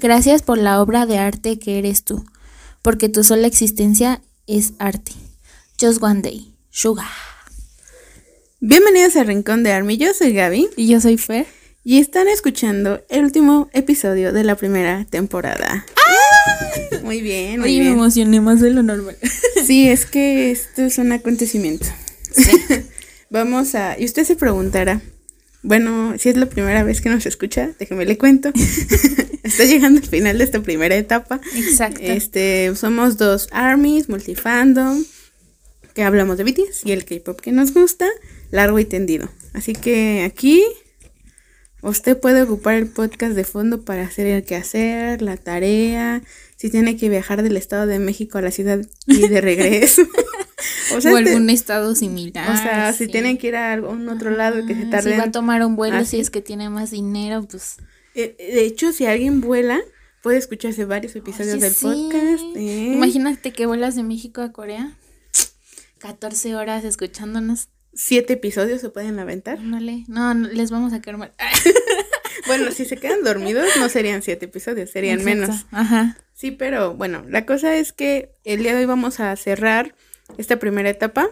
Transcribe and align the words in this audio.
Gracias 0.00 0.40
por 0.40 0.56
la 0.56 0.80
obra 0.80 1.04
de 1.04 1.18
arte 1.18 1.58
que 1.58 1.78
eres 1.78 2.04
tú, 2.04 2.24
porque 2.80 3.10
tu 3.10 3.22
sola 3.22 3.46
existencia 3.46 4.22
es 4.46 4.72
arte. 4.78 5.12
Just 5.78 6.02
one 6.02 6.22
day. 6.22 6.54
Sugar. 6.70 7.04
Bienvenidos 8.60 9.16
al 9.16 9.26
Rincón 9.26 9.62
de 9.62 9.72
Army, 9.72 9.98
yo 9.98 10.14
soy 10.14 10.32
Gaby. 10.32 10.70
Y 10.74 10.86
yo 10.86 11.02
soy 11.02 11.18
Fer. 11.18 11.46
Y 11.84 11.98
están 11.98 12.28
escuchando 12.28 13.02
el 13.10 13.24
último 13.24 13.68
episodio 13.74 14.32
de 14.32 14.42
la 14.42 14.54
primera 14.56 15.04
temporada. 15.04 15.84
Muy 17.02 17.20
bien, 17.20 17.60
muy 17.60 17.68
Oye, 17.68 17.78
me 17.80 17.84
bien. 17.84 17.92
emocioné 17.92 18.40
más 18.40 18.60
de 18.62 18.70
lo 18.70 18.82
normal. 18.82 19.18
Sí, 19.66 19.86
es 19.90 20.06
que 20.06 20.50
esto 20.50 20.80
es 20.80 20.96
un 20.96 21.12
acontecimiento. 21.12 21.86
Vamos 23.30 23.74
a... 23.74 23.98
Y 23.98 24.06
usted 24.06 24.24
se 24.24 24.34
preguntará, 24.34 25.02
bueno, 25.62 26.14
si 26.18 26.30
es 26.30 26.36
la 26.36 26.46
primera 26.46 26.82
vez 26.84 27.00
que 27.00 27.10
nos 27.10 27.26
escucha, 27.26 27.70
déjeme 27.78 28.06
le 28.06 28.16
cuento. 28.16 28.50
Está 29.42 29.64
llegando 29.64 30.00
el 30.00 30.06
final 30.06 30.38
de 30.38 30.44
esta 30.44 30.62
primera 30.62 30.96
etapa. 30.96 31.40
Exacto. 31.54 32.00
Este, 32.02 32.74
somos 32.76 33.18
dos 33.18 33.48
armies, 33.52 34.08
multifandom, 34.08 35.04
que 35.94 36.02
hablamos 36.02 36.38
de 36.38 36.44
BTS 36.44 36.84
y 36.84 36.92
el 36.92 37.04
K-pop 37.04 37.40
que 37.40 37.52
nos 37.52 37.74
gusta, 37.74 38.08
largo 38.50 38.78
y 38.78 38.84
tendido. 38.84 39.28
Así 39.52 39.74
que 39.74 40.22
aquí 40.24 40.64
usted 41.82 42.18
puede 42.18 42.42
ocupar 42.42 42.74
el 42.74 42.86
podcast 42.86 43.34
de 43.34 43.44
fondo 43.44 43.82
para 43.84 44.02
hacer 44.02 44.26
el 44.26 44.44
quehacer, 44.44 45.20
la 45.20 45.36
tarea, 45.36 46.22
si 46.56 46.70
tiene 46.70 46.96
que 46.96 47.08
viajar 47.08 47.42
del 47.42 47.56
Estado 47.56 47.86
de 47.86 47.98
México 47.98 48.38
a 48.38 48.42
la 48.42 48.50
ciudad 48.50 48.80
y 49.06 49.28
de 49.28 49.40
regreso. 49.42 50.02
o 50.96 51.00
sea, 51.00 51.12
o 51.12 51.18
este- 51.18 51.30
algún 51.32 51.50
estado 51.50 51.94
similar. 51.94 52.50
o 52.50 52.56
sea, 52.56 52.92
si 52.92 53.06
tienen 53.08 53.38
que 53.38 53.48
ir 53.48 53.56
a 53.56 53.72
algún 53.72 54.08
otro 54.08 54.30
lado 54.30 54.66
que 54.66 54.74
se 54.74 54.86
tarden. 54.86 55.14
Si 55.14 55.18
va 55.18 55.24
a 55.26 55.32
tomar 55.32 55.64
un 55.64 55.76
vuelo, 55.76 56.04
si 56.04 56.20
es 56.20 56.30
que 56.30 56.40
tiene 56.40 56.68
más 56.70 56.90
dinero, 56.90 57.42
pues. 57.48 57.76
Eh, 58.14 58.34
De 58.38 58.64
hecho, 58.64 58.92
si 58.92 59.06
alguien 59.06 59.40
vuela, 59.40 59.80
puede 60.22 60.38
escucharse 60.38 60.84
varios 60.84 61.14
episodios 61.16 61.54
Oye, 61.54 61.62
del 61.62 61.74
sí. 61.74 61.84
podcast. 61.84 62.44
¿eh? 62.56 62.92
Imagínate 62.94 63.52
que 63.52 63.66
vuelas 63.66 63.94
de 63.94 64.02
México 64.02 64.42
a 64.42 64.52
Corea. 64.52 64.96
14 65.98 66.54
horas 66.56 66.84
escuchándonos. 66.84 67.68
Siete 67.92 68.34
episodios 68.34 68.80
se 68.80 68.88
pueden 68.90 69.18
aventar. 69.18 69.60
No, 69.60 69.80
no, 70.34 70.48
les 70.48 70.70
vamos 70.70 70.92
a 70.92 71.00
caer 71.00 71.16
mal. 71.16 71.32
Bueno, 72.46 72.72
si 72.72 72.84
se 72.84 72.96
quedan 72.96 73.22
dormidos, 73.22 73.66
no 73.78 73.88
serían 73.88 74.22
siete 74.22 74.46
episodios, 74.46 74.90
serían 74.90 75.20
Exacto. 75.20 75.40
menos. 75.40 75.66
Ajá. 75.70 76.16
Sí, 76.34 76.50
pero 76.50 76.94
bueno, 76.94 77.22
la 77.28 77.44
cosa 77.46 77.76
es 77.76 77.92
que 77.92 78.32
el 78.44 78.62
día 78.62 78.72
de 78.74 78.80
hoy 78.80 78.86
vamos 78.86 79.20
a 79.20 79.36
cerrar 79.36 79.94
esta 80.38 80.58
primera 80.58 80.90
etapa 80.90 81.28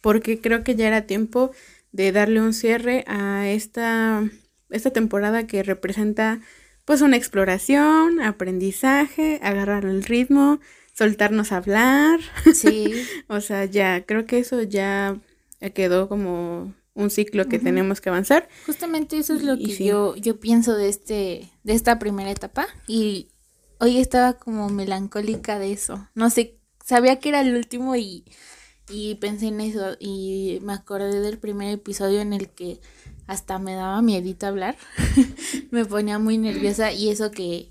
porque 0.00 0.40
creo 0.40 0.64
que 0.64 0.76
ya 0.76 0.86
era 0.88 1.06
tiempo 1.06 1.50
de 1.92 2.12
darle 2.12 2.40
un 2.40 2.54
cierre 2.54 3.04
a 3.06 3.48
esta, 3.48 4.22
esta 4.70 4.90
temporada 4.90 5.46
que 5.46 5.62
representa 5.62 6.40
pues 6.84 7.02
una 7.02 7.16
exploración, 7.16 8.20
aprendizaje, 8.20 9.38
agarrar 9.42 9.84
el 9.84 10.02
ritmo, 10.02 10.60
soltarnos 10.94 11.52
a 11.52 11.58
hablar. 11.58 12.20
Sí. 12.52 12.94
O 13.28 13.40
sea, 13.40 13.64
ya 13.64 14.04
creo 14.06 14.26
que 14.26 14.38
eso 14.38 14.62
ya 14.62 15.16
quedó 15.74 16.08
como 16.08 16.74
un 16.94 17.10
ciclo 17.10 17.48
que 17.48 17.58
tenemos 17.58 18.00
que 18.00 18.08
avanzar. 18.08 18.48
Justamente 18.66 19.18
eso 19.18 19.34
es 19.34 19.42
lo 19.42 19.54
Y 19.54 19.66
que 19.66 19.72
sí. 19.76 19.84
yo, 19.84 20.16
yo 20.16 20.40
pienso 20.40 20.76
de 20.76 20.88
este, 20.88 21.50
de 21.62 21.74
esta 21.74 21.98
primera 21.98 22.30
etapa. 22.30 22.66
Y 22.86 23.28
hoy 23.78 23.98
estaba 23.98 24.34
como 24.34 24.68
melancólica 24.68 25.58
de 25.58 25.72
eso. 25.72 26.08
No 26.14 26.30
sé, 26.30 26.59
sabía 26.90 27.20
que 27.20 27.28
era 27.28 27.40
el 27.40 27.54
último 27.54 27.94
y, 27.94 28.24
y 28.88 29.14
pensé 29.16 29.46
en 29.46 29.60
eso. 29.60 29.96
Y 30.00 30.58
me 30.62 30.72
acordé 30.72 31.20
del 31.20 31.38
primer 31.38 31.72
episodio 31.72 32.20
en 32.20 32.32
el 32.32 32.48
que 32.48 32.80
hasta 33.28 33.60
me 33.60 33.74
daba 33.74 34.02
miedito 34.02 34.46
hablar. 34.46 34.76
me 35.70 35.84
ponía 35.84 36.18
muy 36.18 36.36
nerviosa 36.36 36.92
y 36.92 37.08
eso 37.10 37.30
que 37.30 37.70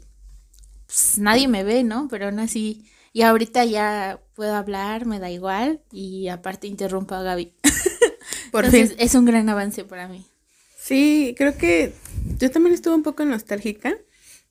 pues, 0.88 1.18
nadie 1.20 1.50
me 1.50 1.66
ve, 1.66 1.84
¿no? 1.84 2.08
Pero 2.10 2.28
aún 2.28 2.40
así. 2.40 2.86
Y 3.12 3.24
ahorita 3.24 3.66
ya 3.66 4.22
puedo 4.36 4.56
hablar, 4.56 5.06
me 5.06 5.20
da 5.20 5.30
igual. 5.30 5.82
Y 5.92 6.30
aparte 6.30 6.68
interrumpo 6.68 7.14
a 7.16 7.22
Gaby. 7.22 7.54
Por 8.54 8.66
Entonces, 8.66 8.92
fin. 8.92 9.00
es 9.00 9.16
un 9.16 9.26
gran 9.26 9.50
avance 9.50 9.84
para 9.84 10.08
mí. 10.08 10.26
Sí, 10.78 11.36
creo 11.38 11.58
que 11.58 11.94
yo 12.40 12.50
también 12.52 12.74
estuve 12.74 12.96
un 12.96 13.04
poco 13.04 13.26
nostálgica. 13.26 13.98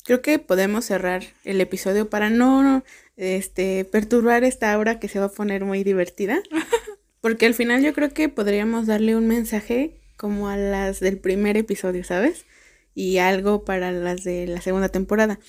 Creo 0.08 0.22
que 0.22 0.38
podemos 0.38 0.86
cerrar 0.86 1.22
el 1.44 1.60
episodio 1.60 2.08
para 2.08 2.30
no 2.30 2.82
este 3.18 3.84
perturbar 3.84 4.42
esta 4.42 4.72
aura 4.72 4.98
que 4.98 5.06
se 5.06 5.18
va 5.18 5.26
a 5.26 5.30
poner 5.30 5.66
muy 5.66 5.84
divertida. 5.84 6.40
Porque 7.20 7.44
al 7.44 7.52
final 7.52 7.82
yo 7.82 7.92
creo 7.92 8.08
que 8.08 8.30
podríamos 8.30 8.86
darle 8.86 9.16
un 9.16 9.26
mensaje 9.26 10.00
como 10.16 10.48
a 10.48 10.56
las 10.56 11.00
del 11.00 11.18
primer 11.18 11.58
episodio, 11.58 12.04
¿sabes? 12.04 12.46
Y 12.94 13.18
algo 13.18 13.66
para 13.66 13.92
las 13.92 14.24
de 14.24 14.46
la 14.46 14.62
segunda 14.62 14.88
temporada. 14.88 15.40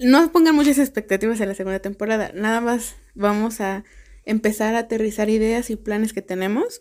No 0.00 0.32
pongan 0.32 0.56
muchas 0.56 0.78
expectativas 0.78 1.40
en 1.40 1.48
la 1.48 1.54
segunda 1.54 1.78
temporada. 1.78 2.32
Nada 2.34 2.60
más 2.60 2.96
vamos 3.14 3.60
a 3.60 3.84
empezar 4.24 4.74
a 4.74 4.80
aterrizar 4.80 5.30
ideas 5.30 5.70
y 5.70 5.76
planes 5.76 6.12
que 6.12 6.20
tenemos 6.20 6.80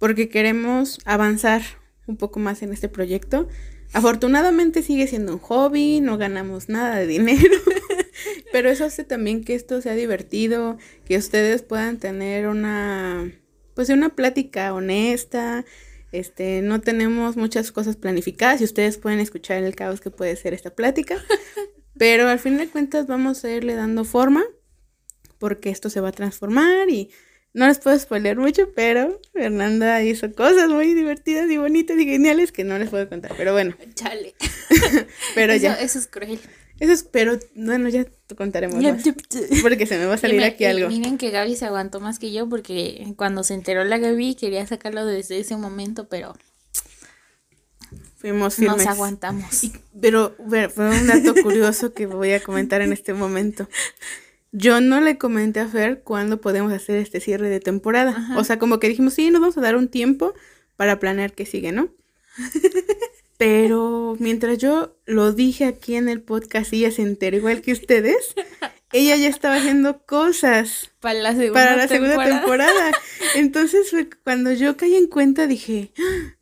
porque 0.00 0.28
queremos 0.28 0.98
avanzar 1.04 1.62
un 2.08 2.16
poco 2.16 2.40
más 2.40 2.62
en 2.62 2.72
este 2.72 2.88
proyecto. 2.88 3.48
Afortunadamente 3.94 4.82
sigue 4.82 5.06
siendo 5.06 5.34
un 5.34 5.38
hobby, 5.38 6.00
no 6.00 6.18
ganamos 6.18 6.68
nada 6.68 6.96
de 6.96 7.06
dinero, 7.06 7.56
pero 8.52 8.68
eso 8.68 8.84
hace 8.84 9.04
también 9.04 9.44
que 9.44 9.54
esto 9.54 9.80
sea 9.80 9.94
divertido, 9.94 10.78
que 11.04 11.16
ustedes 11.16 11.62
puedan 11.62 11.98
tener 12.00 12.48
una, 12.48 13.30
pues 13.74 13.90
una 13.90 14.16
plática 14.16 14.74
honesta. 14.74 15.64
Este, 16.10 16.60
no 16.60 16.80
tenemos 16.80 17.36
muchas 17.36 17.70
cosas 17.70 17.94
planificadas 17.94 18.60
y 18.60 18.64
ustedes 18.64 18.98
pueden 18.98 19.20
escuchar 19.20 19.62
el 19.62 19.76
caos 19.76 20.00
que 20.00 20.10
puede 20.10 20.34
ser 20.34 20.54
esta 20.54 20.74
plática, 20.74 21.22
pero 21.96 22.28
al 22.28 22.40
fin 22.40 22.58
de 22.58 22.68
cuentas 22.68 23.06
vamos 23.06 23.44
a 23.44 23.50
irle 23.50 23.74
dando 23.74 24.04
forma 24.04 24.42
porque 25.38 25.70
esto 25.70 25.88
se 25.88 26.00
va 26.00 26.08
a 26.08 26.12
transformar 26.12 26.90
y 26.90 27.10
no 27.54 27.66
les 27.66 27.78
puedo 27.78 27.98
spoiler 27.98 28.36
mucho, 28.36 28.68
pero 28.74 29.20
Fernanda 29.32 30.02
hizo 30.02 30.30
cosas 30.32 30.68
muy 30.68 30.92
divertidas 30.92 31.50
y 31.50 31.56
bonitas 31.56 31.96
y 31.98 32.04
geniales 32.04 32.52
que 32.52 32.64
no 32.64 32.78
les 32.78 32.90
puedo 32.90 33.08
contar. 33.08 33.32
Pero 33.36 33.52
bueno, 33.52 33.74
Chale. 33.94 34.34
pero 35.34 35.52
eso, 35.54 35.62
ya. 35.62 35.74
eso 35.74 35.98
es 35.98 36.06
cruel. 36.06 36.38
Eso 36.80 36.92
es, 36.92 37.04
pero 37.04 37.38
bueno, 37.54 37.88
ya 37.88 38.04
te 38.04 38.34
contaremos 38.34 38.82
más. 38.82 39.02
Porque 39.62 39.86
se 39.86 39.96
me 39.96 40.06
va 40.06 40.14
a 40.14 40.18
salir 40.18 40.40
me- 40.40 40.46
aquí 40.46 40.64
algo. 40.64 40.88
Miren 40.88 41.16
que 41.18 41.30
Gaby 41.30 41.54
se 41.54 41.64
aguantó 41.66 42.00
más 42.00 42.18
que 42.18 42.32
yo 42.32 42.48
porque 42.48 43.06
cuando 43.16 43.44
se 43.44 43.54
enteró 43.54 43.84
la 43.84 43.98
Gaby 43.98 44.34
quería 44.34 44.66
sacarlo 44.66 45.06
desde 45.06 45.38
ese 45.38 45.56
momento, 45.56 46.08
pero 46.08 46.34
Fuimos 48.16 48.56
firmes. 48.56 48.78
nos 48.78 48.86
aguantamos. 48.86 49.62
Y- 49.64 49.72
pero 50.00 50.34
ver, 50.40 50.70
fue 50.70 50.88
un 50.90 51.06
dato 51.06 51.34
curioso 51.42 51.92
que 51.94 52.06
voy 52.06 52.32
a 52.32 52.40
comentar 52.42 52.80
en 52.82 52.92
este 52.92 53.14
momento. 53.14 53.68
Yo 54.56 54.80
no 54.80 55.00
le 55.00 55.18
comenté 55.18 55.58
a 55.58 55.66
Fer 55.68 56.02
cuándo 56.04 56.40
podemos 56.40 56.72
hacer 56.72 56.96
este 56.98 57.18
cierre 57.18 57.48
de 57.48 57.58
temporada. 57.58 58.12
Ajá. 58.16 58.38
O 58.38 58.44
sea, 58.44 58.58
como 58.60 58.78
que 58.78 58.88
dijimos, 58.88 59.14
sí, 59.14 59.30
nos 59.30 59.40
vamos 59.40 59.58
a 59.58 59.60
dar 59.60 59.74
un 59.74 59.88
tiempo 59.88 60.32
para 60.76 61.00
planear 61.00 61.32
qué 61.32 61.44
sigue, 61.44 61.72
¿no? 61.72 61.88
Pero 63.36 64.16
mientras 64.20 64.58
yo 64.58 64.96
lo 65.06 65.32
dije 65.32 65.64
aquí 65.64 65.96
en 65.96 66.08
el 66.08 66.22
podcast 66.22 66.72
y 66.72 66.84
ella 66.84 66.94
se 66.94 67.02
enteró 67.02 67.36
igual 67.36 67.62
que 67.62 67.72
ustedes, 67.72 68.34
ella 68.92 69.16
ya 69.16 69.28
estaba 69.28 69.56
haciendo 69.56 70.04
cosas 70.06 70.92
Para 71.00 71.18
la 71.18 71.32
segunda 71.32 71.52
para 71.52 71.76
la 71.76 71.88
segunda 71.88 72.14
temporada. 72.14 72.40
temporada. 72.40 72.92
Entonces 73.34 73.92
cuando 74.22 74.52
yo 74.52 74.76
caí 74.76 74.94
en 74.94 75.08
cuenta 75.08 75.48
dije, 75.48 75.92
"Ah, 75.98 76.36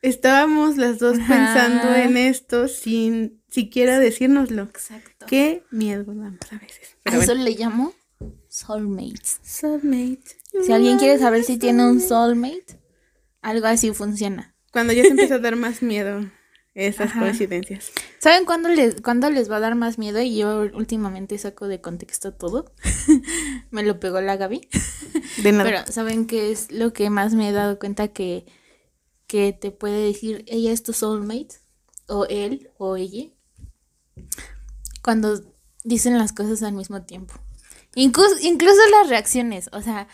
estábamos 0.00 0.78
las 0.78 0.98
dos 0.98 1.18
Ajá. 1.18 1.34
pensando 1.34 1.94
en 1.94 2.16
esto 2.16 2.68
sin 2.68 3.42
siquiera 3.50 3.98
decírnoslo. 3.98 4.62
Exacto. 4.62 5.26
Qué 5.26 5.62
miedo 5.70 6.04
damos 6.06 6.40
a 6.52 6.58
veces. 6.58 6.93
A 7.04 7.16
eso 7.16 7.34
le 7.34 7.50
llamo 7.50 7.92
soulmates. 8.48 9.40
Soulmate. 9.42 10.24
Si 10.64 10.72
alguien 10.72 10.98
quiere 10.98 11.18
saber 11.18 11.44
si 11.44 11.58
tiene 11.58 11.84
un 11.86 12.00
soulmate, 12.00 12.80
algo 13.42 13.66
así 13.66 13.92
funciona. 13.92 14.54
Cuando 14.72 14.92
ya 14.92 15.02
se 15.02 15.08
empieza 15.08 15.36
a 15.36 15.38
dar 15.38 15.56
más 15.56 15.82
miedo 15.82 16.24
esas 16.74 17.10
Ajá. 17.10 17.20
coincidencias. 17.20 17.92
¿Saben 18.18 18.44
cuándo 18.44 18.68
les, 18.68 19.00
cuándo 19.00 19.30
les 19.30 19.50
va 19.50 19.56
a 19.56 19.60
dar 19.60 19.74
más 19.74 19.98
miedo? 19.98 20.20
Y 20.20 20.38
yo 20.38 20.62
últimamente 20.74 21.36
saco 21.38 21.68
de 21.68 21.80
contexto 21.80 22.32
todo. 22.32 22.72
Me 23.70 23.82
lo 23.82 24.00
pegó 24.00 24.20
la 24.20 24.36
Gaby. 24.36 24.68
De 25.42 25.52
nada. 25.52 25.64
Pero 25.64 25.92
¿saben 25.92 26.26
qué 26.26 26.50
es 26.50 26.72
lo 26.72 26.92
que 26.92 27.10
más 27.10 27.34
me 27.34 27.48
he 27.48 27.52
dado 27.52 27.78
cuenta 27.78 28.08
que, 28.08 28.46
que 29.26 29.52
te 29.52 29.70
puede 29.70 30.06
decir 30.06 30.44
ella 30.48 30.72
es 30.72 30.82
tu 30.82 30.92
soulmate? 30.92 31.56
O 32.06 32.26
él 32.26 32.70
o 32.78 32.96
ella. 32.96 33.30
Cuando 35.02 35.53
dicen 35.84 36.18
las 36.18 36.32
cosas 36.32 36.62
al 36.62 36.72
mismo 36.72 37.02
tiempo. 37.02 37.34
Incluso, 37.94 38.34
incluso 38.40 38.80
las 38.90 39.08
reacciones. 39.08 39.68
O 39.72 39.80
sea, 39.80 40.08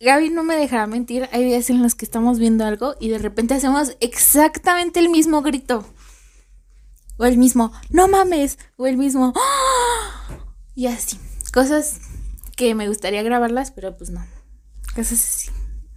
Gaby 0.00 0.30
no 0.30 0.42
me 0.42 0.56
dejará 0.56 0.86
mentir. 0.86 1.28
Hay 1.32 1.44
días 1.44 1.70
en 1.70 1.82
los 1.82 1.94
que 1.94 2.04
estamos 2.04 2.38
viendo 2.38 2.64
algo 2.64 2.96
y 3.00 3.08
de 3.08 3.18
repente 3.18 3.54
hacemos 3.54 3.96
exactamente 4.00 5.00
el 5.00 5.08
mismo 5.08 5.40
grito. 5.42 5.86
O 7.16 7.24
el 7.24 7.38
mismo, 7.38 7.72
no 7.90 8.08
mames. 8.08 8.58
O 8.76 8.86
el 8.86 8.96
mismo, 8.96 9.32
"¡Ah!". 9.36 10.38
y 10.74 10.86
así. 10.86 11.18
Cosas 11.52 12.00
que 12.56 12.74
me 12.74 12.88
gustaría 12.88 13.22
grabarlas, 13.22 13.70
pero 13.70 13.96
pues 13.96 14.10
no. 14.10 14.26
Cosas 14.94 15.12
así. 15.24 15.50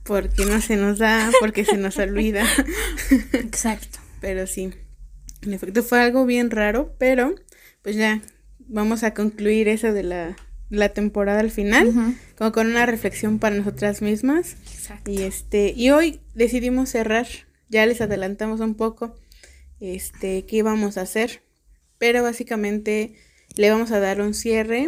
Porque 0.03 0.45
no 0.45 0.59
se 0.59 0.75
nos 0.75 0.99
da, 0.99 1.31
porque 1.39 1.63
se 1.63 1.77
nos 1.77 1.97
olvida. 1.97 2.45
Exacto. 3.33 3.99
Pero 4.19 4.47
sí. 4.47 4.73
En 5.41 5.53
efecto, 5.53 5.83
fue 5.83 6.01
algo 6.01 6.25
bien 6.25 6.51
raro, 6.51 6.93
pero 6.97 7.35
pues 7.81 7.95
ya 7.95 8.21
vamos 8.67 9.03
a 9.03 9.13
concluir 9.13 9.67
eso 9.67 9.93
de 9.93 10.03
la, 10.03 10.35
la 10.69 10.89
temporada 10.89 11.39
al 11.39 11.51
final, 11.51 12.17
como 12.37 12.51
con 12.51 12.67
una 12.67 12.85
reflexión 12.85 13.39
para 13.39 13.55
nosotras 13.55 14.01
mismas. 14.01 14.57
Exacto. 14.73 15.11
Y 15.11 15.21
este, 15.21 15.73
y 15.75 15.91
hoy 15.91 16.19
decidimos 16.33 16.89
cerrar, 16.89 17.27
ya 17.69 17.85
les 17.85 18.01
adelantamos 18.01 18.59
un 18.59 18.75
poco 18.75 19.15
este 19.79 20.45
qué 20.45 20.57
íbamos 20.57 20.97
a 20.97 21.01
hacer, 21.01 21.43
pero 21.97 22.23
básicamente 22.23 23.15
le 23.55 23.69
vamos 23.69 23.91
a 23.91 23.99
dar 23.99 24.21
un 24.21 24.33
cierre 24.33 24.87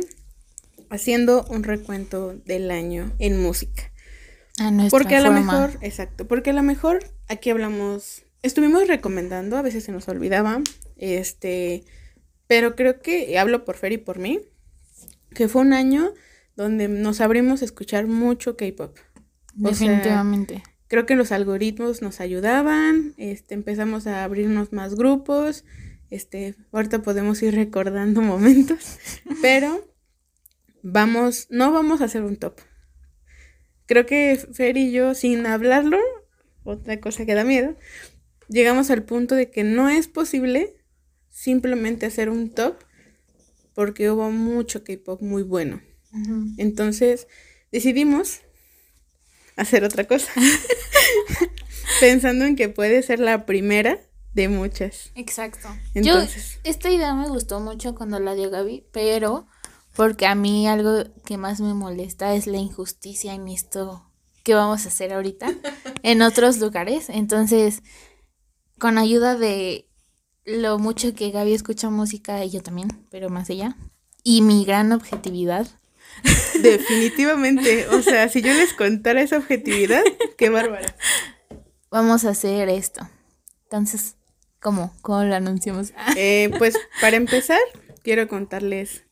haciendo 0.90 1.46
un 1.50 1.64
recuento 1.64 2.36
del 2.46 2.72
año 2.72 3.12
en 3.20 3.42
música. 3.42 3.92
A 4.60 4.72
nuestra 4.72 4.98
Porque 4.98 5.16
a 5.16 5.22
lo 5.22 5.32
mejor, 5.32 5.78
exacto, 5.82 6.28
porque 6.28 6.52
a 6.52 6.54
lo 6.54 6.64
mejor 6.64 7.04
aquí 7.28 7.50
hablamos, 7.50 8.24
estuvimos 8.42 8.88
recomendando, 8.88 9.58
a 9.58 9.62
veces 9.62 9.84
se 9.84 9.92
nos 9.92 10.08
olvidaba, 10.08 10.62
este, 10.98 11.84
pero 12.48 12.76
creo 12.76 13.00
que, 13.00 13.32
y 13.32 13.36
hablo 13.38 13.66
por 13.66 13.76
Fer 13.76 13.94
y 13.94 13.98
por 13.98 14.20
mí, 14.20 14.42
que 15.34 15.48
fue 15.48 15.62
un 15.62 15.74
año 15.74 16.14
donde 16.56 16.88
nos 16.88 17.22
abrimos 17.22 17.62
a 17.62 17.66
escuchar 17.66 18.08
mucho 18.08 18.56
K-pop. 18.56 18.96
Sea, 18.96 19.70
Definitivamente. 19.70 20.64
creo 20.88 21.06
que 21.06 21.16
los 21.16 21.32
algoritmos 21.32 22.02
nos 22.02 22.20
ayudaban, 22.20 23.14
este, 23.18 23.54
empezamos 23.54 24.08
a 24.08 24.24
abrirnos 24.24 24.74
más 24.74 24.96
grupos, 24.96 25.64
este, 26.10 26.56
ahorita 26.72 27.02
podemos 27.02 27.42
ir 27.42 27.56
recordando 27.56 28.22
momentos, 28.22 29.00
pero 29.42 29.88
vamos, 30.84 31.48
no 31.50 31.72
vamos 31.72 32.02
a 32.02 32.06
hacer 32.06 32.24
un 32.24 32.38
top. 32.38 32.60
Creo 33.88 34.06
que 34.06 34.40
Fer 34.54 34.78
y 34.78 34.92
yo, 34.92 35.14
sin 35.14 35.46
hablarlo, 35.46 36.00
otra 36.64 37.00
cosa 37.00 37.26
que 37.26 37.36
da 37.36 37.44
miedo, 37.44 37.76
llegamos 38.48 38.90
al 38.90 39.04
punto 39.04 39.36
de 39.36 39.52
que 39.52 39.64
no 39.64 39.90
es 39.90 40.08
posible 40.08 40.76
simplemente 41.36 42.06
hacer 42.06 42.30
un 42.30 42.50
top 42.50 42.78
porque 43.74 44.10
hubo 44.10 44.32
mucho 44.32 44.86
K-pop 44.86 45.22
muy 45.22 45.44
bueno. 45.44 45.82
Entonces 46.58 47.28
decidimos 47.74 48.40
hacer 49.58 49.84
otra 49.84 50.06
cosa. 50.06 50.32
Pensando 52.00 52.46
en 52.46 52.56
que 52.56 52.70
puede 52.70 53.04
ser 53.04 53.20
la 53.20 53.46
primera 53.46 54.00
de 54.34 54.48
muchas. 54.48 55.12
Exacto. 55.16 55.68
Entonces. 55.94 56.54
Yo, 56.54 56.70
esta 56.70 56.90
idea 56.90 57.14
me 57.14 57.28
gustó 57.28 57.60
mucho 57.60 57.96
cuando 57.96 58.18
la 58.20 58.34
dio 58.34 58.50
Gaby, 58.50 58.86
pero 58.94 59.46
porque 59.94 60.28
a 60.28 60.36
mí 60.36 60.70
algo 60.70 61.04
que 61.26 61.38
más 61.38 61.60
me 61.60 61.74
molesta 61.74 62.34
es 62.34 62.48
la 62.48 62.58
injusticia 62.58 63.34
en 63.34 63.50
esto 63.50 64.10
que 64.44 64.54
vamos 64.54 64.86
a 64.86 64.88
hacer 64.88 65.12
ahorita 65.12 65.54
en 66.04 66.22
otros 66.22 66.60
lugares. 66.60 67.10
Entonces, 67.10 67.84
con 68.80 68.98
ayuda 68.98 69.36
de 69.36 69.90
lo 70.46 70.78
mucho 70.80 71.14
que 71.16 71.32
Gaby 71.32 71.54
escucha 71.54 71.90
música, 71.90 72.44
y 72.46 72.50
yo 72.52 72.62
también, 72.62 72.88
pero 73.12 73.30
más 73.30 73.50
allá, 73.50 73.76
y 74.24 74.42
mi 74.42 74.66
gran 74.66 74.92
objetividad, 74.92 75.68
Definitivamente. 76.62 77.88
O 77.90 78.02
sea, 78.02 78.30
si 78.30 78.42
yo 78.42 78.54
les 78.54 78.74
contara 78.74 79.22
esa 79.22 79.38
objetividad, 79.38 80.02
qué 80.38 80.50
bárbara. 80.50 80.96
vamos 81.92 82.24
a 82.26 82.30
hacer 82.30 82.70
esto. 82.70 83.08
Entonces, 83.64 84.16
¿cómo? 84.62 84.94
¿Cómo 85.02 85.24
lo 85.24 85.36
anunciamos? 85.36 85.92
Eh, 86.16 86.52
pues 86.58 86.78
para 87.02 87.18
empezar, 87.18 87.60
quiero 88.04 88.28
contarles, 88.30 89.04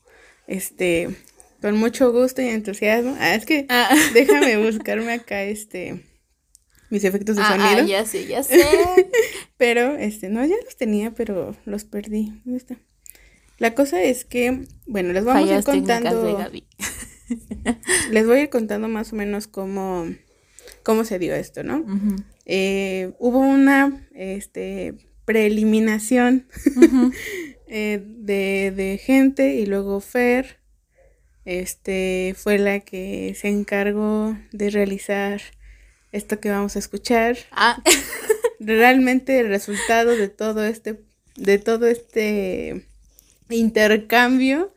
este, 0.48 1.16
con 1.62 1.76
mucho 1.78 2.12
gusto 2.14 2.42
y 2.42 2.48
entusiasmo. 2.50 3.16
Ah, 3.20 3.36
es 3.36 3.46
que 3.46 3.66
Ah. 3.70 3.94
déjame 4.14 4.58
buscarme 4.58 5.14
acá, 5.14 5.44
este, 5.44 6.06
mis 6.94 7.04
efectos 7.04 7.36
de 7.36 7.42
Ah, 7.42 7.56
ah, 7.60 7.70
sonido. 7.72 7.88
ya 7.88 8.06
sé, 8.06 8.28
ya 8.28 8.44
sé. 8.44 8.64
Pero, 9.58 9.96
este, 9.98 10.30
no, 10.30 10.46
ya 10.46 10.56
los 10.64 10.78
tenía, 10.78 11.12
pero 11.12 11.56
los 11.66 11.86
perdí. 11.86 12.40
¿Dónde 12.46 12.58
está? 12.58 12.78
La 13.58 13.74
cosa 13.74 14.02
es 14.04 14.26
que, 14.26 14.66
bueno, 14.86 15.12
les 15.12 15.26
vamos 15.26 15.50
a 15.50 15.58
ir 15.58 15.64
técnicas 15.64 16.04
de 16.04 16.10
contando, 16.10 16.38
Gaby. 16.38 16.64
les 18.12 18.28
voy 18.28 18.38
a 18.38 18.42
ir 18.44 18.50
contando 18.50 18.88
más 18.88 19.12
o 19.12 19.16
menos 19.16 19.48
cómo, 19.48 20.06
cómo 20.84 21.04
se 21.04 21.18
dio 21.18 21.34
esto, 21.34 21.64
¿no? 21.64 21.84
Eh, 22.46 23.14
hubo 23.18 23.40
una, 23.40 24.08
este, 24.14 24.94
preeliminación 25.26 26.48
eh, 27.68 28.04
de, 28.06 28.72
de 28.76 29.00
gente 29.04 29.56
y 29.56 29.66
luego 29.66 30.00
Fer, 30.00 30.60
este, 31.46 32.36
fue 32.38 32.60
la 32.60 32.82
que 32.82 33.34
se 33.36 33.48
encargó 33.48 34.38
de 34.52 34.70
realizar 34.70 35.42
esto 36.14 36.40
que 36.40 36.50
vamos 36.50 36.78
a 36.78 36.80
escuchar. 36.80 37.38
Ah, 37.52 37.82
realmente 38.60 39.40
el 39.40 39.50
resultado 39.50 40.16
de 40.16 40.30
todo 40.30 40.64
este 40.64 41.02
de 41.36 41.58
todo 41.58 41.88
este 41.88 42.86
intercambio 43.50 44.74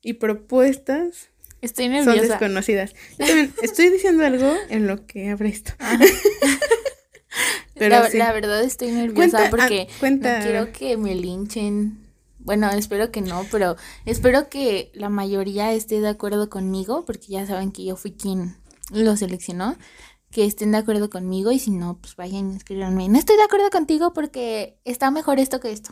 y 0.00 0.14
propuestas 0.14 1.28
estoy 1.60 1.86
son 2.02 2.16
desconocidas. 2.16 2.94
Yo 3.18 3.26
también 3.26 3.52
estoy 3.62 3.90
diciendo 3.90 4.24
algo 4.24 4.54
en 4.70 4.86
lo 4.86 5.06
que 5.06 5.28
abre 5.28 5.50
esto. 5.50 5.72
Pero 7.74 8.00
la, 8.00 8.10
sí. 8.10 8.18
la 8.18 8.32
verdad 8.32 8.62
estoy 8.62 8.90
nerviosa 8.90 9.14
Cuenta, 9.14 9.46
ah, 9.46 9.50
porque 9.50 9.88
cuenta. 10.00 10.38
no 10.38 10.44
quiero 10.44 10.72
que 10.72 10.96
me 10.96 11.14
linchen. 11.14 11.98
Bueno, 12.40 12.70
espero 12.70 13.12
que 13.12 13.20
no, 13.20 13.44
pero 13.50 13.76
espero 14.06 14.48
que 14.48 14.90
la 14.94 15.10
mayoría 15.10 15.72
esté 15.74 16.00
de 16.00 16.08
acuerdo 16.08 16.48
conmigo, 16.48 17.04
porque 17.04 17.26
ya 17.28 17.46
saben 17.46 17.72
que 17.72 17.84
yo 17.84 17.94
fui 17.94 18.12
quien 18.12 18.56
lo 18.90 19.16
seleccionó, 19.16 19.76
que 20.30 20.44
estén 20.44 20.72
de 20.72 20.78
acuerdo 20.78 21.08
conmigo 21.10 21.50
y 21.52 21.58
si 21.58 21.70
no, 21.70 21.98
pues 22.00 22.16
vayan 22.16 22.52
y 22.52 22.56
escríbanme. 22.56 23.08
No 23.08 23.18
estoy 23.18 23.36
de 23.36 23.42
acuerdo 23.44 23.70
contigo 23.70 24.12
porque 24.12 24.76
está 24.84 25.10
mejor 25.10 25.38
esto 25.38 25.60
que 25.60 25.72
esto. 25.72 25.90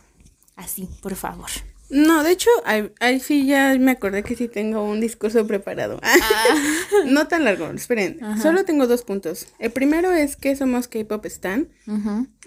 Así, 0.55 0.87
por 1.01 1.15
favor. 1.15 1.49
No, 1.89 2.21
de 2.23 2.31
hecho, 2.31 2.49
ahí, 2.65 2.91
ahí 2.99 3.19
sí 3.21 3.45
ya 3.47 3.73
me 3.79 3.91
acordé 3.91 4.21
que 4.21 4.35
sí 4.35 4.47
tengo 4.49 4.83
un 4.83 4.99
discurso 4.99 5.47
preparado. 5.47 6.01
no 7.05 7.27
tan 7.27 7.45
largo, 7.45 7.67
esperen. 7.71 8.21
Ajá. 8.23 8.41
Solo 8.41 8.65
tengo 8.65 8.87
dos 8.87 9.03
puntos. 9.03 9.47
El 9.59 9.71
primero 9.71 10.11
es 10.11 10.35
que 10.35 10.55
somos 10.55 10.87
K-pop 10.87 11.25
stan. 11.27 11.69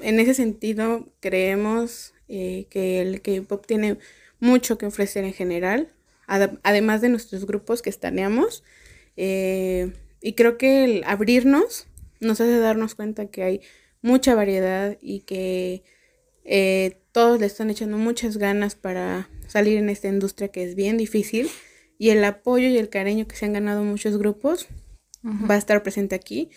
En 0.01 0.21
ese 0.21 0.35
sentido, 0.35 1.09
creemos 1.21 2.13
eh, 2.29 2.67
que 2.71 3.01
el 3.01 3.23
K-pop 3.23 3.65
tiene 3.67 3.99
mucho 4.41 4.77
que 4.79 4.87
ofrecer 4.87 5.25
en 5.25 5.33
general, 5.33 5.89
ad- 6.27 6.59
además 6.63 7.01
de 7.01 7.09
nuestros 7.09 7.47
grupos 7.47 7.81
que 7.83 7.91
estaneamos. 7.91 8.63
Eh, 9.17 9.93
y 10.21 10.35
creo 10.35 10.59
que 10.59 10.85
el 10.85 11.05
abrirnos 11.05 11.87
nos 12.21 12.41
hace 12.41 12.59
darnos 12.59 12.95
cuenta 12.95 13.27
que 13.27 13.43
hay 13.43 13.61
mucha 14.03 14.35
variedad 14.35 14.97
y 15.01 15.21
que 15.21 15.83
eh, 16.45 17.01
todos 17.13 17.41
le 17.41 17.47
están 17.47 17.71
echando 17.71 17.97
muchas 17.97 18.37
ganas 18.37 18.75
para 18.75 19.29
salir 19.47 19.79
en 19.79 19.89
esta 19.89 20.09
industria 20.09 20.49
que 20.49 20.65
es 20.65 20.75
bien 20.75 20.97
difícil. 20.97 21.49
Y 21.99 22.11
el 22.11 22.25
apoyo 22.25 22.69
y 22.69 22.79
el 22.79 22.89
cariño 22.89 23.27
que 23.27 23.37
se 23.37 23.45
han 23.45 23.53
ganado 23.53 23.83
muchos 23.85 24.17
grupos 24.17 24.69
va 25.23 25.55
a 25.55 25.59
estar 25.59 25.83
presente 25.83 26.15
aquí. 26.15 26.51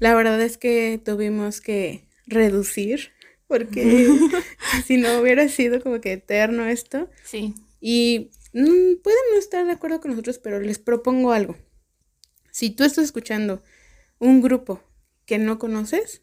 La 0.00 0.14
verdad 0.14 0.40
es 0.40 0.58
que 0.58 1.00
tuvimos 1.04 1.60
que 1.60 2.08
reducir 2.26 3.12
porque 3.46 4.08
si 4.86 4.96
no 4.96 5.20
hubiera 5.20 5.48
sido 5.48 5.80
como 5.80 6.00
que 6.00 6.12
eterno 6.12 6.66
esto. 6.66 7.08
Sí. 7.24 7.54
Y 7.80 8.30
mm, 8.52 8.96
pueden 9.02 9.20
no 9.32 9.38
estar 9.38 9.64
de 9.64 9.72
acuerdo 9.72 10.00
con 10.00 10.10
nosotros, 10.10 10.38
pero 10.38 10.60
les 10.60 10.78
propongo 10.78 11.32
algo. 11.32 11.56
Si 12.50 12.70
tú 12.70 12.84
estás 12.84 13.04
escuchando 13.04 13.62
un 14.18 14.40
grupo 14.40 14.82
que 15.26 15.38
no 15.38 15.58
conoces, 15.58 16.22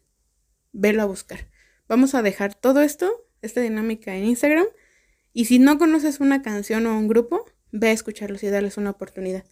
velo 0.72 1.02
a 1.02 1.06
buscar. 1.06 1.48
Vamos 1.88 2.14
a 2.14 2.22
dejar 2.22 2.54
todo 2.54 2.80
esto, 2.82 3.10
esta 3.42 3.60
dinámica 3.60 4.14
en 4.14 4.24
Instagram. 4.24 4.66
Y 5.32 5.46
si 5.46 5.58
no 5.58 5.78
conoces 5.78 6.20
una 6.20 6.42
canción 6.42 6.86
o 6.86 6.98
un 6.98 7.08
grupo, 7.08 7.44
ve 7.72 7.88
a 7.88 7.92
escucharlos 7.92 8.42
y 8.42 8.48
darles 8.48 8.76
una 8.76 8.90
oportunidad. 8.90 9.44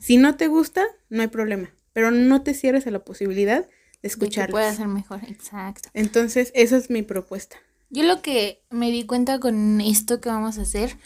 Si 0.00 0.16
no 0.16 0.36
te 0.36 0.48
gusta, 0.48 0.84
no 1.08 1.22
hay 1.22 1.28
problema, 1.28 1.72
pero 1.92 2.10
no 2.10 2.42
te 2.42 2.54
cierres 2.54 2.86
a 2.86 2.90
la 2.90 3.04
posibilidad 3.04 3.68
de 4.02 4.08
escucharlos. 4.08 4.52
pueda 4.52 4.74
ser 4.74 4.88
mejor, 4.88 5.20
exacto. 5.28 5.88
Entonces, 5.92 6.50
esa 6.54 6.76
es 6.76 6.90
mi 6.90 7.02
propuesta. 7.02 7.56
Yo 7.90 8.02
lo 8.02 8.22
que 8.22 8.62
me 8.70 8.90
di 8.90 9.04
cuenta 9.04 9.38
con 9.38 9.80
esto 9.80 10.20
que 10.20 10.28
vamos 10.28 10.58
a 10.58 10.62
hacer 10.62 10.96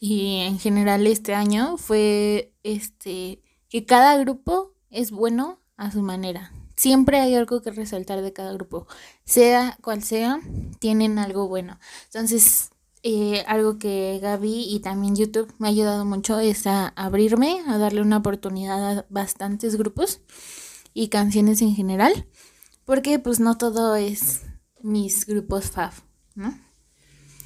y 0.00 0.40
en 0.40 0.58
general 0.58 1.06
este 1.06 1.34
año 1.34 1.76
fue 1.76 2.52
este 2.62 3.43
que 3.74 3.84
cada 3.84 4.16
grupo 4.18 4.72
es 4.88 5.10
bueno 5.10 5.58
a 5.76 5.90
su 5.90 6.00
manera. 6.00 6.52
Siempre 6.76 7.18
hay 7.18 7.34
algo 7.34 7.60
que 7.60 7.72
resaltar 7.72 8.22
de 8.22 8.32
cada 8.32 8.52
grupo, 8.52 8.86
sea 9.24 9.76
cual 9.82 10.04
sea, 10.04 10.38
tienen 10.78 11.18
algo 11.18 11.48
bueno. 11.48 11.80
Entonces, 12.04 12.70
eh, 13.02 13.42
algo 13.48 13.78
que 13.78 14.20
Gaby 14.22 14.66
y 14.68 14.78
también 14.78 15.16
YouTube 15.16 15.52
me 15.58 15.66
ha 15.66 15.70
ayudado 15.72 16.04
mucho 16.04 16.38
es 16.38 16.68
a 16.68 16.86
abrirme, 16.86 17.64
a 17.66 17.76
darle 17.76 18.02
una 18.02 18.18
oportunidad 18.18 18.98
a 18.98 19.06
bastantes 19.08 19.74
grupos 19.74 20.20
y 20.92 21.08
canciones 21.08 21.60
en 21.60 21.74
general, 21.74 22.28
porque 22.84 23.18
pues 23.18 23.40
no 23.40 23.58
todo 23.58 23.96
es 23.96 24.42
mis 24.82 25.26
grupos 25.26 25.72
fav, 25.72 25.94
¿no? 26.36 26.63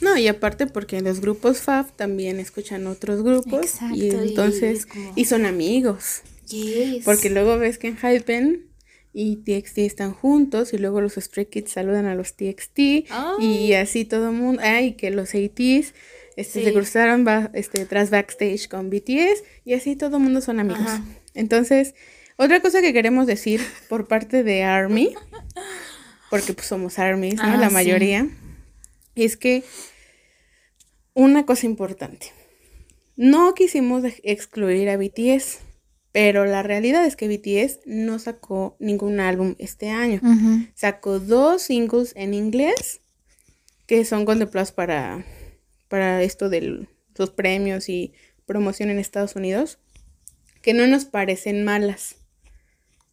No, 0.00 0.17
y 0.17 0.28
aparte 0.28 0.67
porque 0.67 1.00
los 1.00 1.21
grupos 1.21 1.59
FAF 1.61 1.93
también 1.97 2.38
escuchan 2.40 2.87
otros 2.87 3.23
grupos 3.23 3.62
y 3.62 3.67
Exacto, 3.67 3.97
y 3.97 4.11
entonces 4.11 4.87
como- 4.87 5.12
y 5.17 5.25
son 5.25 5.45
amigos, 5.47 6.23
Yes. 6.49 7.05
porque 7.05 7.31
luego 7.31 7.59
ves 7.59 7.78
que 7.78 7.88
en 7.88 7.97
Hypen 7.97 8.67
y 9.12 9.37
TXT 9.37 9.78
están 9.87 10.12
juntos 10.12 10.73
y 10.73 10.78
luego 10.78 11.00
los 11.00 11.14
Stray 11.14 11.47
Kids 11.47 11.73
saludan 11.73 12.07
a 12.07 12.14
los 12.14 12.35
TXT 12.35 13.07
y 13.40 13.73
así 13.73 14.05
todo 14.05 14.28
el 14.31 14.37
mundo, 14.37 14.62
ay, 14.64 14.93
que 14.93 15.11
los 15.11 15.31
ATs 15.35 15.93
este, 16.37 16.62
se 16.64 16.73
cruzaron 16.73 17.26
este, 17.55 17.85
tras 17.85 18.11
backstage 18.11 18.69
con 18.69 18.90
BTS 18.90 19.43
y 19.64 19.73
así 19.75 19.97
todo 19.97 20.19
el 20.19 20.23
mundo 20.23 20.40
son 20.40 20.61
amigos. 20.61 20.87
Entonces, 21.35 21.95
otra 22.37 22.61
cosa 22.61 22.81
que 22.81 22.93
queremos 22.93 23.26
decir 23.26 23.61
por 23.88 24.07
parte 24.07 24.45
de 24.45 24.62
ARMY, 24.62 25.14
porque 26.31 26.52
pues 26.52 26.67
somos 26.69 26.99
ARMYs, 27.00 27.35
¿no? 27.37 27.57
La 27.57 27.71
mayoría, 27.71 28.28
es 29.25 29.37
que 29.37 29.64
una 31.14 31.46
cosa 31.46 31.66
importante, 31.66 32.32
no 33.16 33.54
quisimos 33.54 34.04
excluir 34.22 34.88
a 34.88 34.96
BTS, 34.96 35.58
pero 36.12 36.44
la 36.46 36.62
realidad 36.62 37.04
es 37.04 37.16
que 37.16 37.28
BTS 37.28 37.80
no 37.87 38.18
sacó 38.18 38.76
ningún 38.78 39.20
álbum 39.20 39.54
este 39.58 39.90
año. 39.90 40.20
Sacó 40.75 41.18
dos 41.18 41.62
singles 41.62 42.12
en 42.16 42.34
inglés 42.34 43.00
que 43.87 44.04
son 44.04 44.25
contemplados 44.25 44.70
para, 44.70 45.25
para 45.88 46.22
esto 46.22 46.48
de 46.48 46.87
los 47.16 47.30
premios 47.30 47.88
y 47.88 48.12
promoción 48.46 48.90
en 48.90 48.98
Estados 48.98 49.34
Unidos, 49.34 49.78
que 50.62 50.75
no 50.75 50.87
nos 50.87 51.04
parecen 51.06 51.64
malas. 51.64 52.16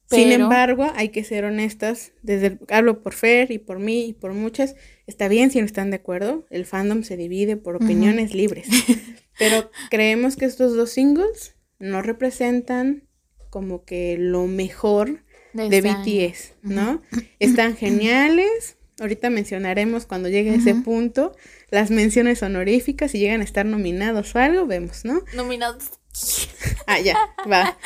Sin 0.08 0.32
embargo, 0.32 0.92
hay 0.96 1.10
que 1.10 1.24
ser 1.24 1.46
honestas, 1.46 2.12
desde 2.22 2.60
hablo 2.70 3.02
por 3.02 3.14
Fer 3.14 3.52
y 3.52 3.58
por 3.58 3.80
mí 3.80 4.06
y 4.06 4.14
por 4.14 4.34
muchas, 4.34 4.76
está 5.08 5.28
bien 5.28 5.52
si 5.52 5.60
no 5.60 5.66
están 5.66 5.90
de 5.92 5.98
acuerdo, 5.98 6.46
el 6.50 6.66
fandom 6.66 7.04
se 7.04 7.18
divide 7.18 7.58
por 7.58 7.76
opiniones 7.76 8.34
libres, 8.34 8.68
pero 9.40 9.72
creemos 9.90 10.36
que 10.36 10.46
estos 10.46 10.76
dos 10.76 10.92
singles 10.92 11.56
no 11.80 12.02
representan 12.02 13.08
como 13.50 13.86
que 13.86 14.18
lo 14.20 14.48
mejor 14.48 15.24
de, 15.54 15.82
BTS, 15.82 16.54
¿no? 16.62 17.02
Están 17.40 17.78
geniales, 17.78 18.78
ahorita 19.00 19.30
mencionaremos 19.30 20.06
cuando 20.06 20.28
llegue 20.28 20.52
a 20.52 20.56
ese 20.56 20.76
punto 20.76 21.36
las 21.70 21.92
menciones 21.92 22.44
honoríficas, 22.44 23.12
si 23.12 23.20
llegan 23.20 23.42
a 23.42 23.46
estar 23.46 23.66
nominados 23.66 24.36
o 24.36 24.40
algo, 24.40 24.66
vemos, 24.66 25.06
¿no? 25.06 25.22
Nominados 25.34 25.92
ah, 26.88 27.00
ya, 27.00 27.18
va. 27.52 27.78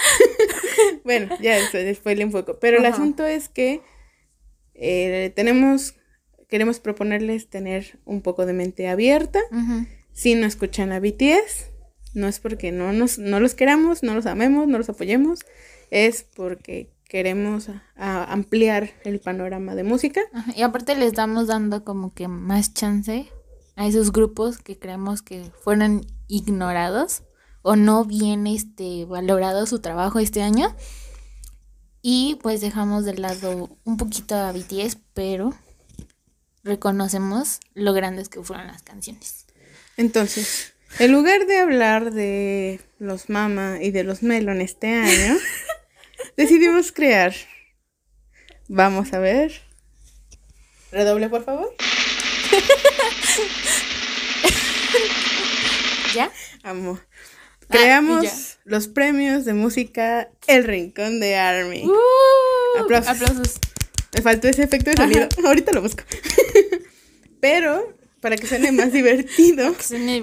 bueno, 1.03 1.35
ya 1.39 1.57
después 1.71 2.17
le 2.17 2.23
enfoco. 2.23 2.59
Pero 2.59 2.77
el 2.77 2.85
asunto 2.85 3.25
es 3.25 3.49
que 3.49 3.81
eh, 4.75 5.31
tenemos, 5.35 5.95
queremos 6.49 6.79
proponerles 6.79 7.49
tener 7.49 7.99
un 8.05 8.21
poco 8.21 8.45
de 8.45 8.53
mente 8.53 8.89
abierta. 8.89 9.39
Si 10.11 10.35
no 10.35 10.45
escuchan 10.45 10.91
a 10.91 10.99
BTS, 10.99 11.69
no 12.13 12.27
es 12.27 12.39
porque 12.39 12.71
no, 12.71 12.91
nos, 12.91 13.19
no 13.19 13.39
los 13.39 13.53
queramos, 13.53 14.03
no 14.03 14.15
los 14.15 14.25
amemos, 14.25 14.67
no 14.67 14.77
los 14.77 14.89
apoyemos, 14.89 15.39
es 15.91 16.23
porque 16.35 16.91
queremos 17.07 17.69
ampliar 17.95 18.91
el 19.03 19.19
panorama 19.19 19.75
de 19.75 19.83
música. 19.83 20.21
Y 20.55 20.63
aparte 20.63 20.95
les 20.95 21.07
estamos 21.07 21.47
dando 21.47 21.85
como 21.85 22.13
que 22.13 22.27
más 22.27 22.73
chance 22.73 23.29
a 23.75 23.87
esos 23.87 24.11
grupos 24.11 24.57
que 24.57 24.77
creemos 24.77 25.21
que 25.21 25.51
fueron 25.63 26.05
ignorados 26.27 27.23
o 27.61 27.75
no 27.75 28.05
bien 28.05 28.47
este, 28.47 29.05
valorado 29.05 29.65
su 29.65 29.79
trabajo 29.79 30.19
este 30.19 30.41
año. 30.41 30.75
Y 32.01 32.39
pues 32.41 32.61
dejamos 32.61 33.05
de 33.05 33.17
lado 33.17 33.77
un 33.83 33.97
poquito 33.97 34.35
a 34.35 34.51
BTS, 34.51 34.97
pero 35.13 35.53
reconocemos 36.63 37.59
lo 37.73 37.93
grandes 37.93 38.29
que 38.29 38.43
fueron 38.43 38.67
las 38.67 38.83
canciones. 38.83 39.47
Entonces, 39.97 40.73
en 40.97 41.11
lugar 41.11 41.45
de 41.45 41.59
hablar 41.59 42.11
de 42.11 42.81
los 42.97 43.29
Mama 43.29 43.77
y 43.81 43.91
de 43.91 44.03
los 44.03 44.23
Melon 44.23 44.61
este 44.61 44.87
año, 44.87 45.37
decidimos 46.37 46.91
crear. 46.91 47.33
Vamos 48.67 49.13
a 49.13 49.19
ver. 49.19 49.61
Redoble, 50.91 51.29
por 51.29 51.43
favor. 51.43 51.75
¿Ya? 56.15 56.31
Amo. 56.63 56.99
Ah, 57.01 57.05
Creamos 57.69 58.57
los 58.63 58.87
premios 58.87 59.45
de 59.45 59.53
música 59.53 60.29
El 60.47 60.63
Rincón 60.63 61.19
de 61.19 61.35
Army. 61.35 61.85
Uh, 61.85 62.79
aplausos. 62.79 63.59
Me 64.19 64.23
faltó 64.23 64.49
ese 64.49 64.63
efecto 64.63 64.91
de 64.91 64.97
sonido. 64.97 65.29
Ahorita 65.45 65.71
lo 65.71 65.81
busco. 65.81 66.03
Pero 67.39 67.95
para 68.19 68.35
que 68.35 68.47
suene 68.47 68.73
más 68.73 68.91
divertido, 68.91 69.73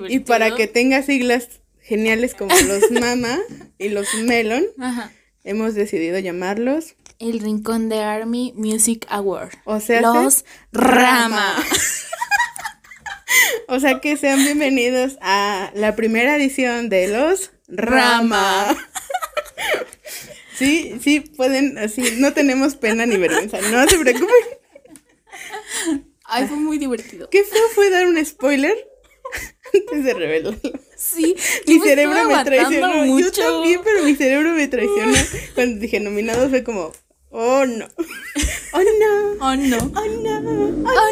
y 0.07 0.19
para 0.19 0.55
que 0.55 0.67
tenga 0.67 1.03
siglas 1.03 1.49
geniales 1.81 2.35
como 2.35 2.55
los 2.55 2.91
Mama 2.91 3.39
y 3.79 3.89
los 3.89 4.13
Melon, 4.17 4.67
hemos 5.45 5.75
decidido 5.75 6.19
llamarlos 6.19 6.95
El 7.19 7.41
Rincón 7.41 7.89
de 7.89 8.03
Army 8.03 8.53
Music 8.55 9.07
Award. 9.09 9.55
O 9.65 9.81
sea, 9.81 10.03
los 10.03 10.45
Rama. 10.73 11.57
O 13.69 13.81
sea 13.81 14.01
que 14.01 14.19
sean 14.19 14.45
bienvenidos 14.45 15.17
a 15.23 15.71
la 15.75 15.97
primera 15.97 16.37
edición 16.37 16.91
de 16.91 17.09
los 17.09 17.51
Rama. 17.67 18.77
Sí, 20.57 20.95
sí, 21.03 21.21
pueden, 21.21 21.77
así, 21.79 22.03
no 22.19 22.33
tenemos 22.33 22.77
pena 22.77 23.05
ni 23.07 23.17
vergüenza, 23.17 23.61
no 23.61 23.89
se 23.89 23.99
preocupen. 23.99 24.35
Ay, 26.25 26.47
fue 26.47 26.57
muy 26.57 26.79
divertido. 26.79 27.29
¿Qué 27.31 27.45
fue? 27.45 27.59
¿Fue 27.75 27.91
dar 27.91 28.07
un 28.07 28.25
spoiler? 28.25 28.77
Antes 29.75 30.05
de 30.05 30.15
revelarlo. 30.15 30.61
Sí, 30.97 31.37
mi 31.67 31.81
cerebro 31.81 32.25
me 32.25 32.45
traicionó. 32.45 33.05
Mucho. 33.05 33.29
Yo 33.29 33.33
también, 33.33 33.81
pero 33.85 34.03
mi 34.03 34.15
cerebro 34.15 34.53
me 34.53 34.67
traicionó. 34.67 35.17
Cuando 35.55 35.81
dije 35.81 36.01
nominados 36.01 36.51
fue 36.51 36.65
como, 36.65 36.93
oh 37.31 37.67
no. 37.67 37.87
Oh 38.73 38.81
no. 38.81 39.33
Oh 39.41 39.57
no. 39.57 39.77
Oh 39.77 39.77
no. 39.77 39.79
Oh 39.89 40.07
no, 40.07 40.41
no, 40.85 41.03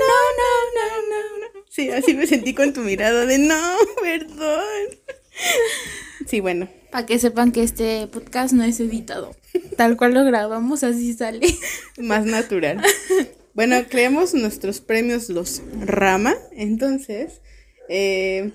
no, 0.74 0.98
no. 1.10 1.38
no. 1.38 1.64
Sí, 1.68 1.90
así 1.90 2.14
me 2.14 2.26
sentí 2.26 2.54
con 2.54 2.72
tu 2.72 2.80
mirada 2.80 3.26
de 3.26 3.38
no, 3.38 3.76
perdón. 4.00 4.64
Sí, 6.26 6.40
bueno. 6.40 6.68
Para 6.94 7.06
que 7.06 7.18
sepan 7.18 7.50
que 7.50 7.64
este 7.64 8.06
podcast 8.06 8.54
no 8.54 8.62
es 8.62 8.78
editado. 8.78 9.34
Tal 9.76 9.96
cual 9.96 10.14
lo 10.14 10.24
grabamos, 10.24 10.84
así 10.84 11.12
sale. 11.12 11.44
Más 11.98 12.24
natural. 12.24 12.80
Bueno, 13.52 13.74
creamos 13.88 14.32
nuestros 14.32 14.80
premios 14.80 15.28
los 15.28 15.60
Rama. 15.80 16.36
Entonces, 16.52 17.40
eh, 17.88 18.52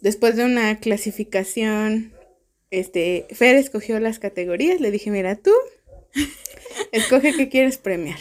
después 0.00 0.36
de 0.36 0.44
una 0.44 0.78
clasificación, 0.78 2.12
este, 2.70 3.26
Fer 3.32 3.56
escogió 3.56 3.98
las 3.98 4.20
categorías. 4.20 4.80
Le 4.80 4.92
dije, 4.92 5.10
mira, 5.10 5.34
tú, 5.34 5.50
escoge 6.92 7.34
qué 7.34 7.48
quieres 7.48 7.78
premiar. 7.78 8.20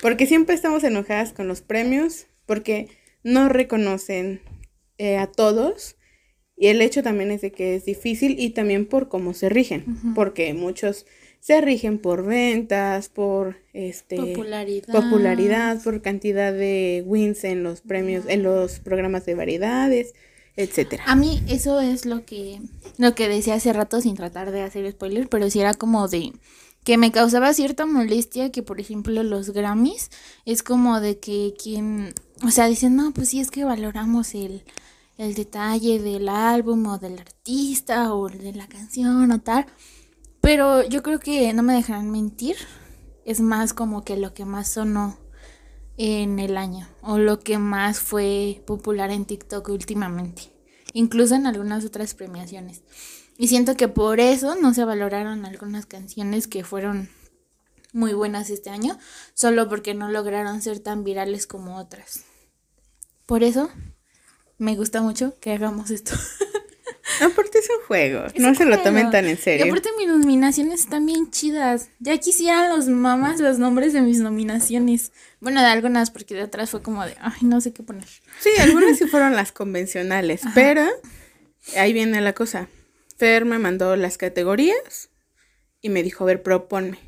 Porque 0.00 0.26
siempre 0.26 0.54
estamos 0.54 0.84
enojadas 0.84 1.34
con 1.34 1.48
los 1.48 1.60
premios, 1.60 2.28
porque 2.46 2.88
no 3.22 3.50
reconocen 3.50 4.40
eh, 4.96 5.18
a 5.18 5.30
todos. 5.30 5.96
Y 6.64 6.68
el 6.68 6.80
hecho 6.80 7.02
también 7.02 7.30
es 7.30 7.42
de 7.42 7.52
que 7.52 7.76
es 7.76 7.84
difícil 7.84 8.40
y 8.40 8.48
también 8.48 8.86
por 8.86 9.10
cómo 9.10 9.34
se 9.34 9.50
rigen, 9.50 10.14
porque 10.14 10.54
muchos 10.54 11.04
se 11.38 11.60
rigen 11.60 11.98
por 11.98 12.24
ventas, 12.24 13.10
por 13.10 13.56
este 13.74 14.16
popularidad, 14.16 14.86
popularidad 14.90 15.82
por 15.82 16.00
cantidad 16.00 16.54
de 16.54 17.04
wins 17.04 17.44
en 17.44 17.64
los 17.64 17.82
premios, 17.82 18.24
en 18.28 18.42
los 18.42 18.78
programas 18.78 19.26
de 19.26 19.34
variedades, 19.34 20.14
etcétera. 20.56 21.04
A 21.06 21.14
mí 21.16 21.42
eso 21.48 21.80
es 21.80 22.06
lo 22.06 22.24
que 22.24 22.62
lo 22.96 23.14
que 23.14 23.28
decía 23.28 23.56
hace 23.56 23.74
rato 23.74 24.00
sin 24.00 24.16
tratar 24.16 24.50
de 24.50 24.62
hacer 24.62 24.90
spoiler, 24.90 25.28
pero 25.28 25.50
sí 25.50 25.60
era 25.60 25.74
como 25.74 26.08
de 26.08 26.32
que 26.82 26.96
me 26.96 27.12
causaba 27.12 27.52
cierta 27.52 27.84
molestia 27.84 28.50
que 28.50 28.62
por 28.62 28.80
ejemplo 28.80 29.22
los 29.22 29.50
Grammys 29.50 30.10
es 30.46 30.62
como 30.62 31.02
de 31.02 31.18
que 31.18 31.52
quien 31.62 32.14
o 32.42 32.50
sea, 32.50 32.66
dicen, 32.66 32.96
no, 32.96 33.12
pues 33.12 33.28
sí 33.28 33.40
es 33.40 33.50
que 33.50 33.64
valoramos 33.64 34.34
el, 34.34 34.62
el 35.16 35.34
detalle 35.34 36.00
del 36.00 36.28
álbum 36.28 36.86
o 36.86 36.98
del 36.98 37.18
artista 37.18 38.14
o 38.14 38.28
de 38.28 38.52
la 38.52 38.66
canción 38.66 39.30
o 39.30 39.40
tal. 39.40 39.66
Pero 40.40 40.82
yo 40.82 41.02
creo 41.02 41.20
que 41.20 41.52
no 41.52 41.62
me 41.62 41.74
dejarán 41.74 42.10
mentir. 42.10 42.56
Es 43.24 43.40
más 43.40 43.72
como 43.72 44.04
que 44.04 44.16
lo 44.16 44.34
que 44.34 44.44
más 44.44 44.68
sonó 44.68 45.18
en 45.96 46.38
el 46.38 46.56
año 46.56 46.88
o 47.00 47.18
lo 47.18 47.40
que 47.40 47.58
más 47.58 48.00
fue 48.00 48.62
popular 48.66 49.10
en 49.10 49.24
TikTok 49.24 49.68
últimamente. 49.68 50.52
Incluso 50.92 51.34
en 51.34 51.46
algunas 51.46 51.84
otras 51.84 52.14
premiaciones. 52.14 52.82
Y 53.36 53.48
siento 53.48 53.76
que 53.76 53.88
por 53.88 54.20
eso 54.20 54.54
no 54.54 54.74
se 54.74 54.84
valoraron 54.84 55.44
algunas 55.44 55.86
canciones 55.86 56.46
que 56.46 56.62
fueron 56.62 57.08
muy 57.92 58.12
buenas 58.12 58.50
este 58.50 58.70
año, 58.70 58.98
solo 59.34 59.68
porque 59.68 59.94
no 59.94 60.08
lograron 60.08 60.60
ser 60.60 60.80
tan 60.80 61.04
virales 61.04 61.46
como 61.46 61.78
otras. 61.78 62.24
Por 63.26 63.42
eso 63.42 63.70
me 64.58 64.76
gusta 64.76 65.02
mucho 65.02 65.38
que 65.40 65.52
hagamos 65.52 65.90
esto. 65.90 66.12
Aparte 67.20 67.58
es 67.58 67.68
un 67.70 67.86
juego, 67.86 68.24
no 68.36 68.54
se 68.54 68.64
lo 68.64 68.78
tomen 68.82 69.10
tan 69.10 69.26
en 69.26 69.38
serio. 69.38 69.66
Y 69.66 69.68
aparte 69.68 69.90
mis 69.96 70.08
nominaciones 70.08 70.80
están 70.80 71.06
bien 71.06 71.30
chidas. 71.30 71.90
Ya 72.00 72.18
quisieran 72.18 72.70
los 72.70 72.88
mamás 72.88 73.40
los 73.40 73.58
nombres 73.58 73.92
de 73.92 74.00
mis 74.00 74.18
nominaciones. 74.18 75.12
Bueno, 75.38 75.60
de 75.60 75.68
algunas, 75.68 76.10
porque 76.10 76.34
de 76.34 76.42
otras 76.42 76.70
fue 76.70 76.82
como 76.82 77.04
de, 77.04 77.14
ay, 77.20 77.42
no 77.42 77.60
sé 77.60 77.72
qué 77.72 77.84
poner. 77.84 78.08
Sí, 78.40 78.50
algunas 78.58 78.98
sí 78.98 79.06
fueron 79.10 79.36
las 79.36 79.52
convencionales, 79.52 80.40
pero 80.54 80.84
ahí 81.76 81.92
viene 81.92 82.20
la 82.20 82.32
cosa. 82.32 82.68
Fer 83.16 83.44
me 83.44 83.58
mandó 83.60 83.94
las 83.94 84.18
categorías 84.18 85.10
y 85.80 85.90
me 85.90 86.02
dijo, 86.02 86.24
a 86.24 86.26
ver, 86.26 86.42
proponme. 86.42 86.98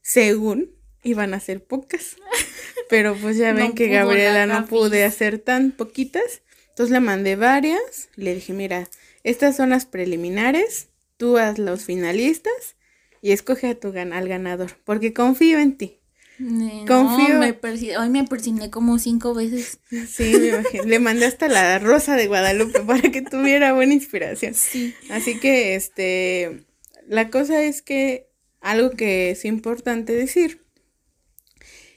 según 0.00 0.70
iban 1.02 1.34
a 1.34 1.38
hacer 1.38 1.64
pocas. 1.64 2.16
Pero 2.88 3.14
pues 3.14 3.36
ya 3.36 3.52
ven 3.52 3.68
No 3.68 3.74
que 3.74 3.88
Gabriela 3.88 4.46
la 4.46 4.60
no 4.60 4.66
pude 4.66 5.04
hacer 5.04 5.38
tan 5.38 5.70
poquitas. 5.70 6.42
Entonces 6.80 6.94
le 6.94 7.00
mandé 7.00 7.36
varias. 7.36 8.08
Le 8.16 8.34
dije, 8.34 8.54
mira, 8.54 8.88
estas 9.22 9.54
son 9.54 9.68
las 9.68 9.84
preliminares. 9.84 10.88
Tú 11.18 11.36
haz 11.36 11.58
los 11.58 11.84
finalistas 11.84 12.74
y 13.20 13.32
escoge 13.32 13.66
a 13.68 13.74
tu 13.74 13.92
gan- 13.92 14.14
al 14.14 14.26
ganador. 14.26 14.70
Porque 14.84 15.12
confío 15.12 15.58
en 15.58 15.76
ti. 15.76 15.98
Confío- 16.38 17.38
me 17.38 17.98
hoy 17.98 18.08
me 18.08 18.24
persigné 18.24 18.70
como 18.70 18.98
cinco 18.98 19.34
veces. 19.34 19.78
Sí, 20.08 20.32
me 20.38 20.46
imagino. 20.48 20.84
Le 20.84 20.98
mandé 21.00 21.26
hasta 21.26 21.48
la 21.48 21.78
rosa 21.78 22.16
de 22.16 22.28
Guadalupe 22.28 22.80
para 22.86 23.02
que 23.12 23.20
tuviera 23.20 23.74
buena 23.74 23.92
inspiración. 23.92 24.54
Sí. 24.54 24.94
Así 25.10 25.38
que, 25.38 25.74
este, 25.74 26.64
la 27.06 27.28
cosa 27.28 27.62
es 27.62 27.82
que 27.82 28.30
algo 28.62 28.92
que 28.92 29.32
es 29.32 29.44
importante 29.44 30.14
decir 30.14 30.62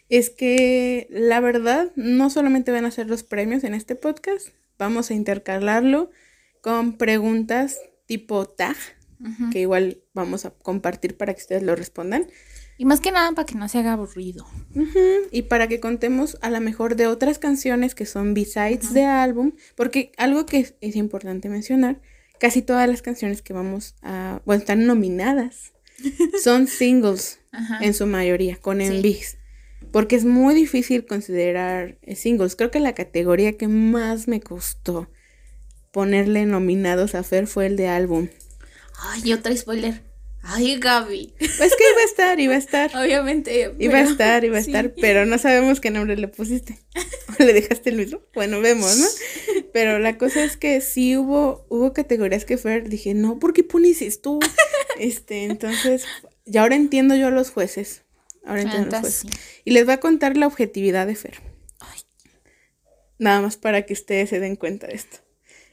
es 0.10 0.30
que 0.30 1.08
la 1.10 1.40
verdad 1.40 1.94
no 1.96 2.30
solamente 2.30 2.74
van 2.74 2.84
a 2.84 2.92
ser 2.92 3.08
los 3.08 3.24
premios 3.24 3.64
en 3.64 3.76
este 3.76 3.96
podcast, 3.96 4.50
vamos 4.78 5.12
a 5.12 5.14
intercalarlo 5.14 6.10
con 6.62 6.98
preguntas 6.98 7.80
tipo 8.06 8.46
tag, 8.46 8.76
que 9.52 9.60
igual 9.62 10.02
vamos 10.14 10.46
a 10.46 10.52
compartir 10.52 11.16
para 11.18 11.34
que 11.34 11.42
ustedes 11.42 11.64
lo 11.64 11.76
respondan. 11.76 12.28
Y 12.78 12.86
más 12.86 13.00
que 13.00 13.12
nada 13.12 13.32
para 13.34 13.46
que 13.46 13.56
no 13.56 13.70
se 13.70 13.80
haga 13.80 13.94
aburrido. 13.94 14.46
Y 15.32 15.44
para 15.44 15.68
que 15.68 15.80
contemos 15.80 16.38
a 16.42 16.50
lo 16.50 16.60
mejor 16.60 16.96
de 16.96 17.08
otras 17.08 17.40
canciones 17.40 17.96
que 17.96 18.06
son 18.06 18.34
B-sides 18.34 18.94
de 18.94 19.06
álbum, 19.06 19.54
porque 19.76 20.12
algo 20.18 20.46
que 20.46 20.60
es, 20.60 20.76
es 20.82 20.96
importante 20.96 21.50
mencionar, 21.50 22.02
casi 22.40 22.62
todas 22.62 22.90
las 22.90 23.02
canciones 23.02 23.42
que 23.42 23.54
vamos 23.54 23.96
a, 24.02 24.42
bueno, 24.46 24.60
están 24.60 24.86
nominadas, 24.86 25.74
son 26.44 26.68
singles 26.68 27.40
en 27.82 27.94
su 27.94 28.08
mayoría, 28.08 28.58
con 28.58 28.82
Sí. 28.82 29.43
Porque 29.92 30.16
es 30.16 30.26
muy 30.26 30.56
difícil 30.56 31.06
considerar 31.06 31.98
eh, 32.02 32.16
singles. 32.16 32.56
Creo 32.56 32.72
que 32.72 32.80
la 32.80 32.94
categoría 32.94 33.58
que 33.58 33.68
más 33.68 34.28
me 34.28 34.42
costó 34.42 35.10
ponerle 35.92 36.46
nominados 36.46 37.16
a 37.16 37.24
Fer 37.24 37.48
fue 37.48 37.68
el 37.68 37.76
de 37.76 37.88
álbum. 37.88 38.28
Ay, 39.00 39.34
otra 39.34 39.56
spoiler. 39.56 40.02
Ay, 40.46 40.78
Gaby. 40.78 41.34
Pues 41.40 41.74
que 41.76 41.84
iba 41.92 42.02
a 42.02 42.06
estar, 42.06 42.40
iba 42.40 42.54
a 42.54 42.58
estar. 42.58 42.92
Obviamente. 42.98 43.74
Iba 43.80 44.00
a 44.00 44.02
estar, 44.02 44.44
iba 44.44 44.58
a 44.58 44.62
sí. 44.62 44.72
estar, 44.72 44.94
pero 45.00 45.26
no 45.26 45.38
sabemos 45.38 45.80
qué 45.80 45.90
nombre 45.90 46.18
le 46.18 46.28
pusiste. 46.28 46.80
¿O 47.40 47.44
le 47.44 47.54
dejaste 47.54 47.92
el 47.92 47.96
mismo? 47.96 48.22
Bueno, 48.34 48.60
vemos, 48.60 48.98
¿no? 48.98 49.08
Pero 49.72 50.00
la 50.00 50.18
cosa 50.18 50.44
es 50.44 50.58
que 50.58 50.82
sí 50.82 51.16
hubo, 51.16 51.66
hubo 51.70 51.94
categorías 51.94 52.44
que 52.44 52.58
Fer 52.58 52.90
dije, 52.90 53.14
no, 53.14 53.40
¿por 53.40 53.54
qué 53.54 53.64
pones 53.64 54.02
esto? 54.02 54.40
Este, 55.00 55.46
entonces, 55.46 56.06
y 56.46 56.58
ahora 56.58 56.76
entiendo 56.76 57.16
yo 57.16 57.28
a 57.28 57.32
los 57.32 57.50
jueces. 57.50 58.04
Ahora 58.46 58.62
entiendo 58.62 59.02
sí. 59.04 59.28
Y 59.66 59.72
les 59.72 59.86
voy 59.86 59.94
a 59.94 60.00
contar 60.00 60.38
la 60.38 60.48
objetividad 60.48 61.08
de 61.08 61.16
Fer. 61.16 61.40
Ay. 61.80 62.02
Nada 63.18 63.42
más 63.42 63.58
para 63.58 63.84
que 63.84 63.94
ustedes 63.94 64.30
se 64.30 64.40
den 64.40 64.56
cuenta 64.56 64.88
de 64.88 64.96
esto. 64.96 65.18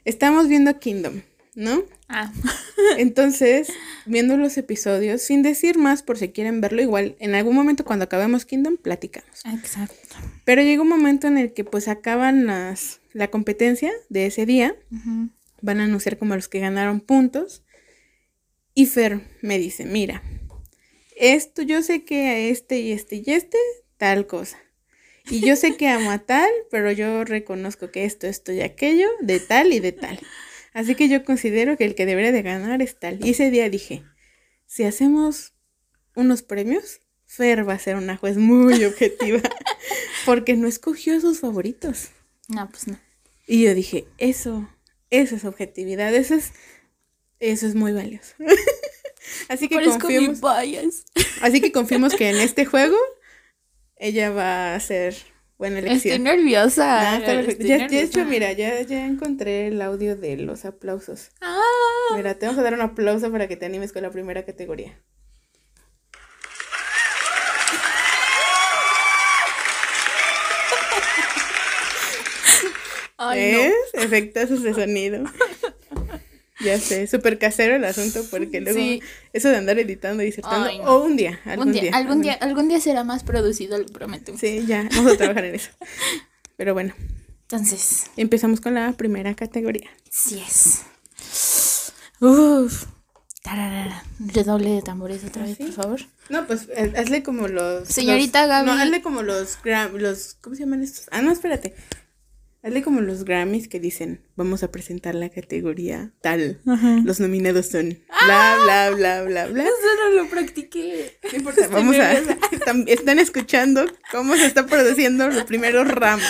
Estamos 0.05 0.49
viendo 0.49 0.79
Kingdom, 0.79 1.23
¿no? 1.55 1.83
Ah, 2.09 2.33
Entonces, 2.99 3.73
viendo 4.07 4.37
los 4.37 4.57
episodios, 4.57 5.23
sin 5.23 5.43
decir 5.43 5.79
más 5.79 6.03
por 6.03 6.19
si 6.19 6.31
quieren 6.31 6.61
verlo, 6.61 6.81
igual 6.83 7.17
en 7.19 7.35
algún 7.35 7.55
momento 7.55 7.85
cuando 7.85 8.05
acabemos 8.05 8.45
Kingdom, 8.45 8.77
platicamos. 8.77 9.45
exacto. 9.45 10.17
Pero 10.45 10.63
llega 10.63 10.83
un 10.83 10.89
momento 10.89 11.27
en 11.27 11.39
el 11.39 11.53
que 11.53 11.65
pues 11.65 11.89
acaban 11.89 12.47
las, 12.47 13.01
la 13.13 13.29
competencia 13.29 13.93
de 14.09 14.27
ese 14.27 14.47
día, 14.47 14.75
van 15.61 15.81
a 15.81 15.85
anunciar 15.85 16.19
como 16.19 16.35
los 16.35 16.49
que 16.49 16.61
ganaron 16.61 17.01
puntos. 17.01 17.63
Y 18.75 18.87
Fer 18.87 19.21
me 19.43 19.59
dice, 19.59 19.85
mira, 19.85 20.23
esto 21.21 21.63
yo 21.63 21.83
sé 21.83 22.05
que 22.05 22.29
a 22.29 22.39
este 22.39 22.81
y 22.81 22.93
este 22.93 23.17
y 23.17 23.25
este, 23.27 23.59
tal 23.99 24.27
cosa. 24.27 24.59
Y 25.29 25.41
yo 25.47 25.55
sé 25.55 25.77
que 25.77 25.87
amo 25.87 26.11
a 26.11 26.19
tal, 26.19 26.51
pero 26.71 26.91
yo 26.91 27.25
reconozco 27.25 27.91
que 27.91 28.05
esto, 28.05 28.27
esto 28.27 28.53
y 28.53 28.63
aquello, 28.63 29.07
de 29.21 29.39
tal 29.39 29.73
y 29.73 29.79
de 29.79 29.93
tal. 29.93 30.19
Así 30.73 30.95
que 30.95 31.09
yo 31.09 31.25
considero 31.25 31.77
que 31.77 31.85
el 31.85 31.95
que 31.95 32.07
debería 32.07 32.33
de 32.33 32.43
ganar 32.43 32.81
es 32.81 32.99
tal. 32.99 33.25
Y 33.25 33.31
ese 33.31 33.51
día 33.51 33.69
dije, 33.69 34.03
si 34.67 34.85
hacemos 34.85 35.53
unos 36.17 36.43
premios, 36.43 37.01
Fer 37.27 37.69
va 37.69 37.75
a 37.75 37.79
ser 37.79 37.97
una 37.97 38.17
juez 38.17 38.39
muy 38.39 38.83
objetiva, 38.87 39.43
porque 40.25 40.57
no 40.57 40.67
escogió 40.67 41.17
a 41.17 41.21
sus 41.21 41.41
favoritos. 41.41 42.09
No, 42.49 42.69
pues 42.71 42.89
no. 42.89 42.99
Y 43.47 43.65
yo 43.65 43.75
dije, 43.75 44.07
eso, 44.17 44.69
eso 45.11 45.37
es 45.37 45.45
objetividad, 45.45 46.15
eso 46.15 46.35
es, 46.35 46.53
eso 47.41 47.67
es 47.67 47.75
muy 47.75 47.93
valioso. 47.93 48.35
así 49.49 49.69
que 49.69 49.77
bias. 50.63 51.05
así 51.43 51.61
que 51.61 51.73
que 52.17 52.31
en 52.31 52.37
este 52.41 52.65
juego 52.65 52.97
ella 53.97 54.31
va 54.31 54.75
a 54.75 54.81
ser 54.81 55.15
buena 55.59 55.79
Estoy 55.79 55.91
elección. 55.91 56.23
nerviosa. 56.23 57.13
Ah, 57.13 57.17
está 57.19 57.39
estoy 57.41 57.69
Ya, 57.69 57.77
ya, 57.79 57.89
de 57.89 58.01
hecho, 58.03 58.19
nerviosa. 58.21 58.25
mira, 58.31 58.53
ya, 58.53 58.81
ya 58.83 59.05
encontré 59.05 59.67
el 59.67 59.83
audio 59.83 60.17
de 60.17 60.37
los 60.39 60.65
aplausos. 60.65 61.31
Ah, 61.43 61.61
Mira, 62.17 62.35
te 62.35 62.47
vamos 62.47 62.59
a 62.59 62.63
dar 62.63 62.73
un 62.75 62.81
aplauso 62.81 63.31
para 63.31 63.47
que 63.47 63.57
te 63.57 63.67
animes 63.67 63.93
con 63.93 64.03
la 64.03 64.11
primera 64.11 64.45
categoría. 64.47 64.99
ay, 73.19 73.39
¿Ves? 73.39 73.75
Efectazos 73.95 74.63
de 74.63 74.75
sonido. 74.75 75.25
Ya 76.65 76.79
sé, 76.79 77.07
súper 77.07 77.39
casero 77.39 77.77
el 77.77 77.85
asunto 77.85 78.23
porque 78.31 78.61
luego 78.61 78.79
Sí. 78.79 79.03
eso 79.33 79.49
de 79.49 79.57
andar 79.57 79.79
editando 79.79 80.23
y 80.23 80.27
disertando, 80.27 80.67
Ay, 80.69 80.79
no. 80.79 80.85
o 80.85 81.05
un 81.05 81.17
día, 81.17 81.41
algún 81.47 81.69
Un 81.69 81.73
día, 81.73 81.83
día. 81.83 81.91
algún 81.95 82.21
día, 82.23 82.33
algún 82.35 82.69
día 82.69 82.81
será 82.81 83.03
más 83.05 83.23
producido, 83.25 83.79
lo 83.79 83.87
prometo. 83.87 84.37
Sí, 84.39 84.65
ya, 84.67 84.89
vamos 84.95 85.13
a 85.15 85.17
trabajar 85.17 85.45
en 85.47 85.55
eso. 85.55 85.71
Pero 86.57 86.75
bueno, 86.75 86.95
Entonces, 87.43 88.05
empezamos 88.17 88.61
con 88.61 88.75
la 88.75 88.93
primera 88.93 89.35
categoría. 89.35 89.89
sí 90.11 90.43
es. 90.47 90.83
Uf. 92.21 92.85
Tararara. 93.43 94.05
Redoble 94.19 94.71
de 94.71 94.83
tambores 94.83 95.25
otra 95.25 95.43
vez, 95.45 95.57
¿Sí? 95.57 95.65
por 95.65 95.73
favor. 95.73 96.01
No, 96.29 96.47
pues 96.47 96.69
eh, 96.77 96.93
hazle 96.97 97.23
como 97.23 97.49
los. 97.49 97.89
Señorita 97.89 98.41
los- 98.43 98.49
Gaby. 98.51 98.67
No, 98.67 98.73
hazle 98.75 99.01
como 99.03 99.23
los, 99.23 99.59
gra- 99.63 99.91
los. 99.91 100.35
¿Cómo 100.43 100.55
se 100.55 100.63
llaman 100.65 100.83
estos? 100.83 101.07
Ah, 101.11 101.23
no, 101.23 101.33
espérate. 101.33 101.75
Hazle 102.63 102.83
como 102.83 103.01
los 103.01 103.25
Grammys 103.25 103.69
que 103.69 103.81
dicen, 103.81 104.21
vamos 104.37 104.63
a 104.63 104.71
presentar 104.71 105.15
la 105.15 105.31
categoría 105.31 106.13
tal. 106.21 106.61
Los 107.05 107.19
nominados 107.19 107.67
son 107.67 107.99
bla, 108.27 108.59
bla, 108.63 108.91
bla, 108.91 109.23
bla, 109.23 109.47
bla. 109.47 109.63
Eso 109.63 109.73
no 109.99 110.23
lo 110.23 110.29
practiqué. 110.29 111.19
No 111.33 111.39
importa, 111.39 111.63
Estoy 111.63 111.75
vamos 111.75 111.97
a. 111.97 112.13
Están, 112.53 112.85
están 112.87 113.19
escuchando 113.19 113.87
cómo 114.13 114.37
se 114.37 114.45
está 114.45 114.67
produciendo 114.67 115.27
los 115.29 115.45
primeros 115.45 115.89
ramos. 115.89 116.27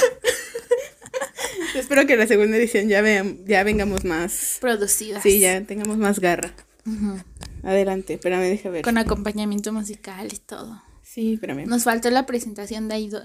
Espero 1.74 2.06
que 2.06 2.16
la 2.16 2.28
segunda 2.28 2.56
edición 2.56 2.88
ya, 2.88 3.00
vean, 3.02 3.44
ya 3.46 3.64
vengamos 3.64 4.04
más. 4.04 4.58
Producidas. 4.60 5.22
Sí, 5.22 5.40
ya 5.40 5.60
tengamos 5.64 5.96
más 5.98 6.20
garra. 6.20 6.54
Ujú. 6.86 7.20
Adelante, 7.64 8.14
espérame, 8.14 8.42
deja 8.42 8.70
ver. 8.70 8.82
Con 8.82 8.98
acompañamiento 8.98 9.72
musical 9.72 10.28
y 10.32 10.38
todo. 10.38 10.80
Sí, 11.02 11.34
espérame. 11.34 11.66
Nos 11.66 11.82
faltó 11.84 12.08
la 12.10 12.24
presentación 12.24 12.88
de, 12.88 12.98
Idol, 13.00 13.24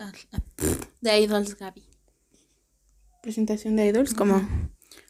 de 1.02 1.20
Idols 1.20 1.56
Gaby. 1.56 1.84
Presentación 3.26 3.76
de 3.76 3.88
idols, 3.88 4.14
como. 4.14 4.48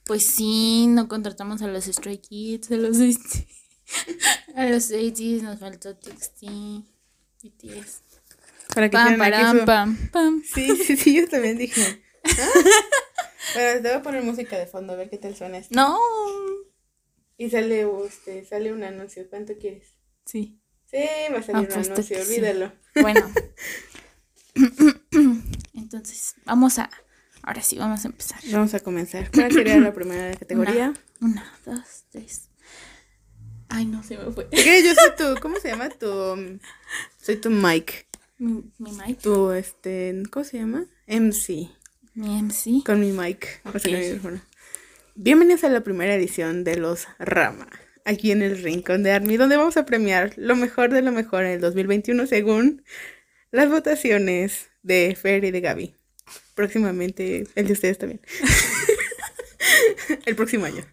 Pues 0.05 0.25
sí, 0.25 0.87
no 0.87 1.09
contratamos 1.09 1.61
a 1.61 1.67
los 1.67 1.83
Stray 1.83 2.19
Kids, 2.19 2.71
a 2.71 2.75
los 2.77 2.95
a 4.55 4.65
los 4.67 4.89
80 4.89 5.43
nos 5.43 5.59
faltó 5.59 5.97
TXT, 5.97 6.43
BTS. 7.43 8.01
Para 8.73 8.89
que 8.89 8.93
Pam, 8.93 9.07
hicieran 9.13 9.21
aquí 9.21 9.31
param, 9.31 9.59
su- 9.59 9.65
pam, 9.65 10.09
pam. 10.13 10.43
Sí, 10.53 10.77
sí, 10.77 10.95
sí, 10.95 11.13
yo 11.17 11.27
también 11.27 11.57
dije. 11.57 12.01
¿Ah? 12.23 12.49
Bueno, 13.53 13.81
te 13.81 13.87
voy 13.89 13.97
a 13.97 14.01
poner 14.01 14.23
música 14.23 14.57
de 14.57 14.65
fondo, 14.65 14.93
a 14.93 14.95
ver 14.95 15.09
qué 15.09 15.17
tal 15.17 15.35
suena 15.35 15.57
esto. 15.57 15.75
No. 15.75 15.99
Y 17.37 17.49
sale, 17.49 17.85
este, 18.07 18.45
sale 18.45 18.71
un 18.71 18.81
anuncio. 18.85 19.29
¿Cuánto 19.29 19.57
quieres? 19.57 19.89
Sí. 20.25 20.61
Sí, 20.89 21.03
va 21.33 21.39
a 21.39 21.43
salir 21.43 21.67
un 21.67 21.71
Apuesto 21.73 21.93
anuncio, 21.95 22.23
sí. 22.23 22.31
olvídalo. 22.31 22.71
Bueno. 23.01 23.29
Entonces, 25.73 26.35
vamos 26.45 26.79
a. 26.79 26.89
Ahora 27.47 27.61
sí, 27.61 27.77
vamos 27.77 28.03
a 28.03 28.07
empezar. 28.07 28.39
Vamos 28.51 28.73
a 28.73 28.79
comenzar. 28.79 29.29
¿Cuál 29.31 29.51
sería 29.51 29.77
la 29.79 29.93
primera 29.93 30.35
categoría? 30.35 30.93
Una, 31.21 31.53
una, 31.65 31.75
dos, 31.77 32.05
tres. 32.09 32.49
Ay, 33.69 33.85
no, 33.85 34.01
se 34.01 34.17
me 34.17 34.31
fue. 34.31 34.47
¿Qué? 34.49 34.83
Yo 34.83 34.93
soy 34.95 35.11
tu, 35.35 35.39
¿cómo 35.41 35.59
se 35.59 35.67
llama? 35.69 35.89
Tu, 35.89 36.07
um, 36.09 36.57
soy 37.21 37.35
tu 37.35 37.51
Mike. 37.51 38.07
Mi, 38.39 38.63
mi 38.79 38.91
mic, 38.93 39.19
Tu, 39.19 39.51
este, 39.51 40.23
¿cómo 40.31 40.43
se 40.43 40.57
llama? 40.57 40.85
MC. 41.07 41.69
mi 42.15 42.41
MC. 42.41 42.83
Con 42.83 42.99
mi 42.99 43.11
mic. 43.11 43.61
O 43.63 43.77
sea, 43.77 43.79
Ok. 43.79 43.85
mi 43.99 44.05
micrófono. 44.05 44.41
Bienvenidos 45.13 45.63
a 45.63 45.69
la 45.69 45.81
primera 45.81 46.15
edición 46.15 46.63
de 46.63 46.77
Los 46.77 47.07
Rama. 47.19 47.67
Aquí 48.05 48.31
en 48.31 48.41
el 48.41 48.57
Rincón 48.61 49.03
de 49.03 49.11
Army, 49.11 49.37
donde 49.37 49.55
vamos 49.57 49.77
a 49.77 49.85
premiar 49.85 50.33
lo 50.35 50.55
mejor 50.55 50.91
de 50.91 51.03
lo 51.03 51.11
mejor 51.11 51.43
en 51.45 51.51
el 51.51 51.61
2021 51.61 52.25
según 52.25 52.83
las 53.51 53.69
votaciones 53.69 54.69
de 54.81 55.15
Fer 55.15 55.43
y 55.45 55.51
de 55.51 55.61
Gaby. 55.61 55.95
Próximamente 56.55 57.47
el 57.55 57.67
de 57.67 57.73
ustedes 57.73 57.97
también. 57.97 58.21
el 60.25 60.35
próximo 60.35 60.65
año. 60.65 60.83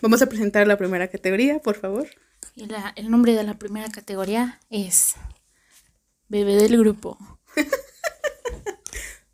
Vamos 0.00 0.22
a 0.22 0.26
presentar 0.26 0.66
la 0.66 0.76
primera 0.76 1.08
categoría, 1.08 1.58
por 1.60 1.76
favor. 1.76 2.08
Y 2.54 2.66
la- 2.66 2.92
el 2.96 3.10
nombre 3.10 3.34
de 3.34 3.42
la 3.42 3.54
primera 3.54 3.88
categoría 3.90 4.60
es 4.70 5.14
bebé 6.28 6.56
del 6.56 6.78
grupo. 6.78 7.18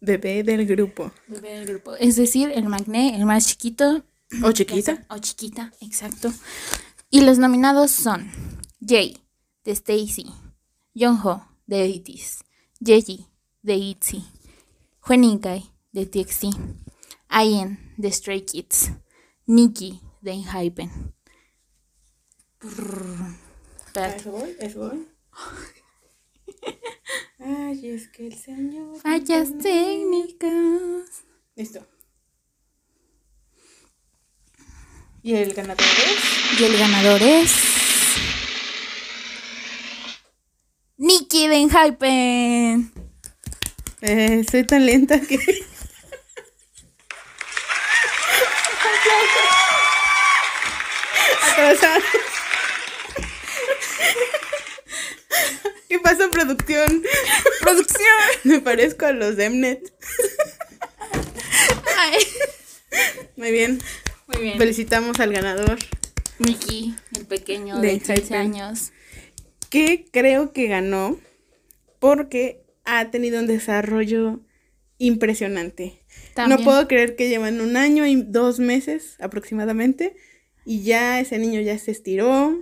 Bebé 0.03 0.43
del 0.43 0.65
grupo. 0.67 1.13
Bebé 1.29 1.51
del 1.59 1.67
grupo. 1.67 1.95
Es 1.97 2.17
decir, 2.17 2.51
el 2.55 2.65
magné, 2.67 3.17
el 3.17 3.27
más 3.27 3.47
chiquito. 3.47 4.03
O 4.43 4.51
chiquita. 4.53 5.05
O 5.11 5.19
chiquita, 5.19 5.73
exacto. 5.83 6.33
Y 7.11 7.21
los 7.21 7.39
nominados 7.39 7.91
son 7.91 8.31
Jay, 8.81 9.19
de 9.65 9.73
Stacy, 9.73 10.25
Jongho, 10.95 11.47
de 11.67 11.83
ATEEZ, 12.01 12.39
Yeji, 12.79 13.27
de 13.63 13.75
ITZY, 13.75 14.25
Juanikai, 15.11 15.65
de 15.91 16.07
TXT, 16.07 16.55
Ayen, 17.29 17.95
de 17.97 18.13
Stray 18.13 18.43
Kids, 18.43 18.93
Nikki, 19.45 20.01
de 20.21 20.31
Enhypen. 20.31 21.13
Eso 23.93 24.31
voy, 24.31 24.57
eso 24.61 24.79
voy. 24.79 25.09
Ay, 27.41 27.89
es 27.89 28.07
que 28.07 28.29
el 28.29 28.39
señor. 28.39 29.01
Fallas 29.01 29.59
técnicas. 29.59 31.25
Listo. 31.57 31.85
¿Y 35.25 35.35
el 35.35 35.53
ganador 35.55 35.85
es? 35.85 36.61
Y 36.61 36.65
el 36.67 36.79
ganador 36.79 37.21
es. 37.21 37.53
Nikki 40.99 41.49
de 41.49 41.57
Enhypen. 41.57 43.10
Eh, 44.03 44.45
soy 44.51 44.65
tan 44.65 44.87
lenta 44.87 45.21
que. 45.21 45.39
¿Qué 55.89 55.99
pasa, 55.99 56.29
producción? 56.31 57.03
Producción. 57.61 58.07
Me 58.45 58.61
parezco 58.61 59.07
a 59.07 59.13
los 59.13 59.37
de 59.37 59.51
Mnet. 59.51 59.93
Ay. 61.99 62.19
Muy 63.37 63.51
bien. 63.51 63.81
Muy 64.27 64.43
bien. 64.43 64.59
Felicitamos 64.59 65.19
al 65.21 65.33
ganador. 65.33 65.79
Nikki, 66.39 66.95
el 67.17 67.27
pequeño 67.27 67.81
De 67.81 67.89
de 67.89 67.99
15 67.99 68.13
Enhypen. 68.15 68.37
años. 68.37 68.93
Que 69.69 70.07
creo 70.11 70.53
que 70.53 70.69
ganó 70.69 71.19
porque 71.99 72.63
ha 72.99 73.11
tenido 73.11 73.41
un 73.41 73.47
desarrollo 73.47 74.41
impresionante. 74.99 76.05
También. 76.35 76.59
No 76.59 76.65
puedo 76.65 76.87
creer 76.89 77.17
que 77.17 77.29
llevan 77.29 77.61
un 77.61 77.77
año 77.77 78.07
y 78.07 78.23
dos 78.23 78.59
meses 78.59 79.17
aproximadamente 79.21 80.17
y 80.65 80.83
ya 80.83 81.21
ese 81.21 81.39
niño 81.39 81.61
ya 81.61 81.79
se 81.79 81.91
estiró, 81.91 82.61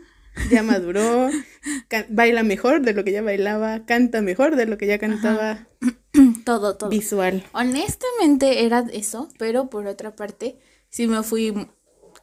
ya 0.50 0.62
maduró, 0.62 1.28
baila 2.10 2.42
mejor 2.42 2.82
de 2.82 2.92
lo 2.92 3.04
que 3.04 3.12
ya 3.12 3.22
bailaba, 3.22 3.84
canta 3.86 4.22
mejor 4.22 4.56
de 4.56 4.66
lo 4.66 4.78
que 4.78 4.86
ya 4.86 4.98
cantaba 4.98 5.68
Todo, 6.44 6.76
todo. 6.76 6.90
visual. 6.90 7.44
Honestamente 7.52 8.64
era 8.64 8.84
eso, 8.92 9.28
pero 9.38 9.68
por 9.68 9.86
otra 9.86 10.16
parte, 10.16 10.58
sí 10.90 11.06
me 11.06 11.22
fui 11.22 11.52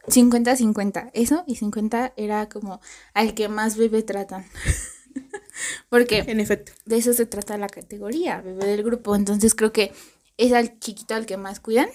50-50. 0.07 1.11
Eso 1.13 1.43
y 1.47 1.55
50 1.55 2.13
era 2.17 2.49
como 2.49 2.81
al 3.13 3.33
que 3.33 3.47
más 3.47 3.77
bebé 3.77 4.03
tratan. 4.03 4.45
Porque 5.89 6.19
En 6.27 6.39
efecto. 6.39 6.71
de 6.85 6.97
eso 6.97 7.13
se 7.13 7.25
trata 7.25 7.57
la 7.57 7.69
categoría, 7.69 8.41
bebé 8.41 8.65
del 8.65 8.83
grupo. 8.83 9.15
Entonces 9.15 9.55
creo 9.55 9.71
que 9.71 9.91
es 10.37 10.51
al 10.53 10.79
chiquito 10.79 11.15
al 11.15 11.25
que 11.25 11.37
más 11.37 11.59
cuidan. 11.59 11.89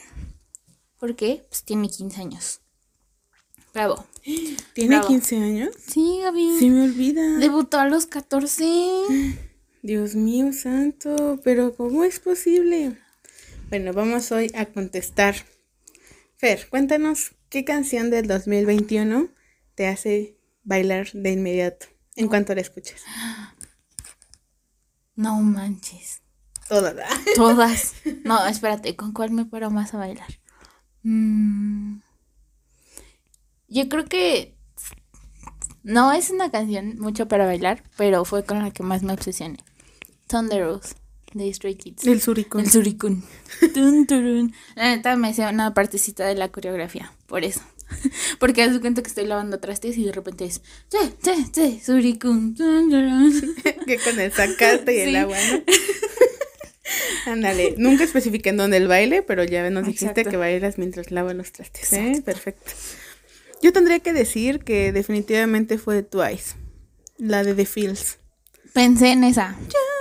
Porque 0.99 1.45
pues, 1.49 1.65
tiene 1.65 1.89
15 1.89 2.21
años. 2.21 2.61
Bravo. 3.73 4.05
¿Tiene 4.75 4.97
Bravo. 4.97 5.09
15 5.09 5.37
años? 5.37 5.71
Sí, 5.87 6.21
Gaby. 6.23 6.59
Se 6.59 6.69
me 6.69 6.85
olvida. 6.85 7.39
Debutó 7.39 7.79
a 7.79 7.89
los 7.89 8.07
14. 8.07 8.65
Dios 9.83 10.15
mío 10.15 10.53
santo, 10.53 11.41
pero 11.43 11.75
¿cómo 11.75 12.05
es 12.05 12.21
posible? 12.21 12.99
Bueno, 13.71 13.95
vamos 13.95 14.31
hoy 14.31 14.51
a 14.55 14.67
contestar. 14.67 15.37
Fer, 16.37 16.69
cuéntanos 16.69 17.35
qué 17.49 17.65
canción 17.65 18.11
del 18.11 18.27
2021 18.27 19.31
te 19.75 19.87
hace 19.87 20.37
bailar 20.65 21.11
de 21.13 21.31
inmediato 21.31 21.87
en 22.21 22.29
cuanto 22.29 22.55
la 22.55 22.61
escuches. 22.61 23.03
No 25.17 25.39
manches. 25.43 26.23
Toda. 26.67 26.95
¿verdad? 26.95 27.11
Todas. 27.37 27.95
No, 28.25 28.47
espérate, 28.47 28.97
¿con 28.97 29.13
cuál 29.13 29.33
me 29.33 29.45
paro 29.45 29.71
más 29.71 29.93
a 29.93 29.99
bailar? 29.99 30.41
Mm, 31.03 31.99
yo 33.69 33.89
creo 33.91 34.07
que 34.07 34.57
no 35.83 36.13
es 36.13 36.31
una 36.31 36.51
canción 36.51 36.99
mucho 36.99 37.29
para 37.29 37.45
bailar, 37.45 37.83
pero 37.99 38.25
fue 38.25 38.45
con 38.45 38.61
la 38.63 38.71
que 38.71 38.83
más 38.83 39.03
me 39.03 39.13
obsesioné. 39.13 39.59
Thunder 40.27 40.65
Rose 40.65 40.95
de 41.35 41.53
Stray 41.53 41.77
Kids. 41.77 42.07
El 42.07 42.21
suricón. 42.21 42.61
El 42.63 42.71
suricún. 42.71 43.25
La 44.75 44.85
neta 44.97 45.17
me 45.17 45.29
hacía 45.29 45.51
una 45.51 45.75
partecita 45.75 46.25
de 46.27 46.35
la 46.35 46.49
coreografía, 46.49 47.13
por 47.27 47.45
eso. 47.45 47.61
Porque 48.39 48.63
haz 48.63 48.73
de 48.73 48.81
cuenta 48.81 49.03
que 49.03 49.09
estoy 49.09 49.27
lavando 49.27 49.61
trastes 49.61 49.97
y 49.99 50.05
de 50.05 50.13
repente 50.13 50.45
es 50.45 50.63
che, 50.89 50.99
che, 51.23 51.51
che, 51.53 51.81
turun. 51.85 52.55
que 53.87 53.99
con 53.99 54.19
el 54.21 54.33
sacate 54.33 54.97
y 54.97 55.01
el 55.01 55.17
agua, 55.17 55.37
¿no? 55.51 55.63
Ándale, 57.33 57.75
nunca 57.77 58.05
especifiqué 58.05 58.51
en 58.51 58.57
dónde 58.57 58.77
el 58.77 58.89
baile, 58.89 59.23
pero 59.23 59.45
ya 59.45 59.69
nos 59.71 59.87
dijiste 59.87 60.07
Exacto. 60.07 60.31
que 60.31 60.37
bailas 60.37 60.79
mientras 60.79 61.11
lavas 61.11 61.35
los 61.37 61.53
trastes, 61.53 61.93
¿eh? 61.93 62.23
Perfecto. 62.25 62.73
Yo 63.63 63.73
tendría 63.73 64.01
que 64.01 64.13
decir 64.13 64.61
que 64.61 64.91
definitivamente 64.91 65.79
fue 65.79 66.03
Twice, 66.03 66.57
la 67.19 67.45
de 67.45 67.55
The 67.55 67.67
Feels. 67.67 68.19
Pensé 68.73 69.13
en 69.13 69.25
esa. 69.25 69.57
Oh. 69.59 70.01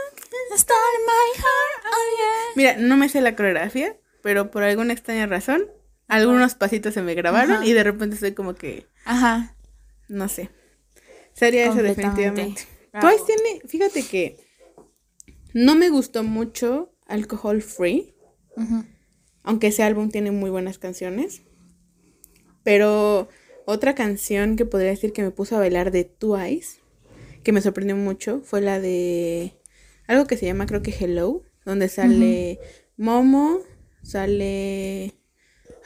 Mira, 2.56 2.78
no 2.78 2.98
me 2.98 3.10
sé 3.10 3.22
la 3.22 3.36
coreografía, 3.36 3.96
pero 4.22 4.52
por 4.52 4.64
alguna 4.64 4.94
extraña 4.94 5.28
razón, 5.28 5.70
algunos 6.10 6.56
pasitos 6.56 6.94
se 6.94 7.02
me 7.02 7.14
grabaron 7.16 7.58
Ajá. 7.58 7.66
y 7.66 7.72
de 7.74 7.84
repente 7.84 8.16
estoy 8.16 8.34
como 8.34 8.56
que, 8.56 8.86
Ajá. 9.06 9.56
no 10.10 10.28
sé. 10.28 10.50
Sería 11.34 11.66
eso 11.66 11.82
definitivamente. 11.82 12.64
Bravo. 12.92 13.08
Twice 13.08 13.24
tiene, 13.26 13.62
fíjate 13.68 14.04
que 14.04 14.38
no 15.54 15.76
me 15.76 15.90
gustó 15.90 16.24
mucho 16.24 16.92
Alcohol 17.08 17.62
Free. 17.62 18.14
Ujú. 18.58 18.84
aunque 19.44 19.68
ese 19.68 19.84
álbum 19.84 20.10
tiene 20.10 20.32
muy 20.32 20.50
buenas 20.50 20.78
canciones. 20.80 21.44
Pero 22.64 23.30
otra 23.66 23.96
canción 23.96 24.58
que 24.58 24.66
podría 24.66 24.90
decir 24.90 25.14
que 25.14 25.22
me 25.22 25.32
puso 25.32 25.56
a 25.56 25.60
bailar 25.60 25.92
de 25.92 26.04
Twice, 26.04 26.80
que 27.44 27.54
me 27.54 27.62
sorprendió 27.62 27.96
mucho, 27.96 28.42
fue 28.44 28.60
la 28.62 28.80
de 28.82 29.56
algo 30.08 30.28
que 30.28 30.36
se 30.36 30.46
llama 30.46 30.66
creo 30.66 30.82
que 30.82 30.92
Hello, 30.92 31.44
donde 31.66 31.88
sale 31.88 32.60
Momo, 32.98 33.60
sale... 34.04 35.14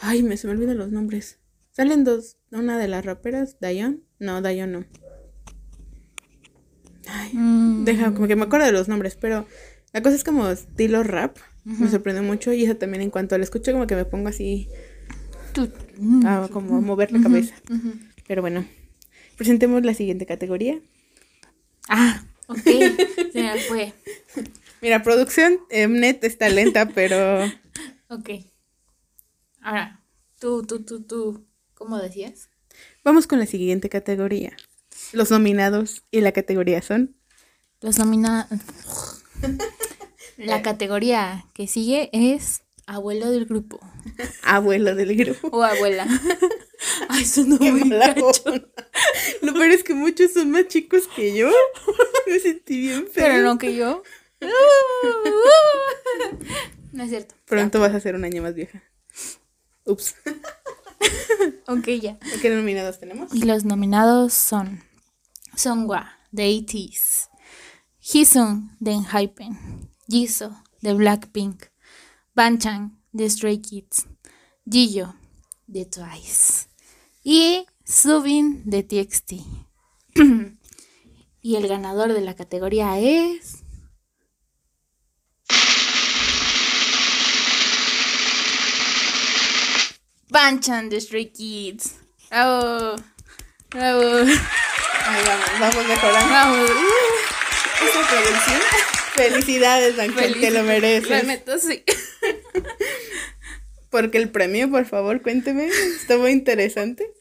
Ay, 0.05 0.21
me 0.21 0.35
se 0.35 0.47
me 0.47 0.53
olvidan 0.53 0.77
los 0.77 0.91
nombres. 0.91 1.39
Salen 1.71 2.03
dos, 2.03 2.35
una 2.51 2.77
de 2.77 2.89
las 2.89 3.05
raperas, 3.05 3.57
Dayon. 3.61 4.03
No, 4.19 4.41
Dayon 4.41 4.71
no. 4.73 4.85
Ay, 7.07 7.31
Mm, 7.33 7.85
Deja, 7.85 8.13
como 8.13 8.27
que 8.27 8.35
me 8.35 8.43
acuerdo 8.43 8.65
de 8.65 8.73
los 8.73 8.89
nombres, 8.89 9.15
pero 9.15 9.47
la 9.93 10.01
cosa 10.03 10.17
es 10.17 10.25
como 10.25 10.49
estilo 10.49 11.03
rap. 11.03 11.37
Me 11.63 11.89
sorprendió 11.89 12.21
mucho 12.21 12.51
y 12.51 12.65
eso 12.65 12.75
también 12.75 13.01
en 13.01 13.09
cuanto 13.11 13.37
la 13.37 13.45
escucho 13.45 13.71
como 13.71 13.87
que 13.87 13.95
me 13.95 14.03
pongo 14.03 14.27
así 14.27 14.67
a 16.25 16.49
como 16.51 16.75
a 16.75 16.81
mover 16.81 17.13
la 17.13 17.21
cabeza. 17.21 17.55
Pero 18.27 18.41
bueno, 18.41 18.65
presentemos 19.37 19.85
la 19.85 19.93
siguiente 19.93 20.25
categoría. 20.25 20.81
Ah, 21.87 22.25
ok. 22.47 22.59
Se 23.31 23.41
me 23.41 23.57
fue. 23.59 23.93
Mira, 24.81 25.01
producción 25.01 25.59
Mnet 25.71 26.25
está 26.25 26.49
lenta, 26.49 26.89
pero 26.89 27.45
Ok. 28.09 28.29
Ahora, 29.63 30.01
tú, 30.39 30.63
tú, 30.63 30.83
tú, 30.83 31.01
tú, 31.03 31.45
¿cómo 31.73 31.97
decías? 31.97 32.49
vamos 33.03 33.27
con 33.27 33.39
la 33.39 33.45
siguiente 33.45 33.89
categoría. 33.89 34.55
Los 35.11 35.31
nominados 35.31 36.03
y 36.11 36.21
la 36.21 36.31
categoría 36.31 36.81
son 36.81 37.15
Los 37.81 37.97
nomina... 37.97 38.47
La 40.37 40.63
categoría 40.63 41.45
que 41.53 41.67
sigue 41.67 42.09
es 42.11 42.63
abuelo 42.87 43.29
del 43.29 43.45
grupo. 43.45 43.79
abuelo 44.41 44.95
del 44.95 45.15
grupo. 45.15 45.47
O 45.49 45.63
abuela. 45.63 46.07
Ay, 47.09 47.23
Qué 47.23 47.71
muy. 47.71 47.89
Lo 49.41 49.53
peor 49.53 49.71
es 49.71 49.83
que 49.83 49.93
muchos 49.93 50.33
son 50.33 50.49
más 50.51 50.67
chicos 50.67 51.07
que 51.15 51.35
yo. 51.37 51.51
Me 52.27 52.39
sentí 52.39 52.79
bien 52.79 53.07
feo. 53.07 53.25
Pero 53.25 53.43
no 53.43 53.57
que 53.57 53.75
yo. 53.75 54.01
No 56.91 57.03
es 57.03 57.09
cierto. 57.09 57.35
Pronto 57.45 57.79
vas 57.79 57.93
a 57.93 57.99
ser 57.99 58.15
un 58.15 58.25
año 58.25 58.41
más 58.41 58.55
vieja. 58.55 58.81
Ups. 59.85 60.15
Ok, 61.67 61.87
ya. 62.01 62.17
¿Qué 62.41 62.49
nominados 62.49 62.99
tenemos? 62.99 63.33
Y 63.33 63.43
los 63.43 63.65
nominados 63.65 64.33
son 64.33 64.83
Songwa 65.55 66.19
de 66.31 66.57
ATEEZ, 66.57 67.29
Jisung 67.99 68.71
de 68.79 68.91
Enhypen, 68.91 69.89
Jisoo 70.07 70.55
de 70.81 70.93
Blackpink, 70.93 71.65
Banchan 72.35 73.01
de 73.11 73.29
Stray 73.29 73.59
Kids, 73.59 74.07
Jihyo 74.69 75.15
de 75.67 75.85
Twice 75.85 76.67
y 77.23 77.65
Subin 77.85 78.63
de 78.69 78.83
TXT. 78.83 79.33
y 81.41 81.55
el 81.55 81.67
ganador 81.67 82.13
de 82.13 82.21
la 82.21 82.35
categoría 82.35 82.99
es 82.99 83.62
Banchan 90.33 90.89
de 90.89 90.99
Stray 90.99 91.27
Kids. 91.31 91.95
Bravo. 92.31 92.95
Bravo. 93.69 94.01
Ahí 94.01 95.21
vamos, 95.27 95.59
vamos 95.59 95.87
mejorando. 95.87 96.29
Vamos. 96.33 96.71
Esa 97.87 98.09
producción. 98.09 98.61
Felicidades, 99.13 99.99
Ángel, 99.99 100.39
que 100.39 100.49
lo 100.49 100.57
La 100.57 100.63
mereces. 100.63 101.23
neta, 101.27 101.59
sí. 101.59 101.83
Porque 103.91 104.17
el 104.17 104.31
premio, 104.31 104.71
por 104.71 104.85
favor, 104.87 105.21
cuénteme. 105.21 105.67
Está 105.67 106.17
muy 106.17 106.31
interesante. 106.31 107.11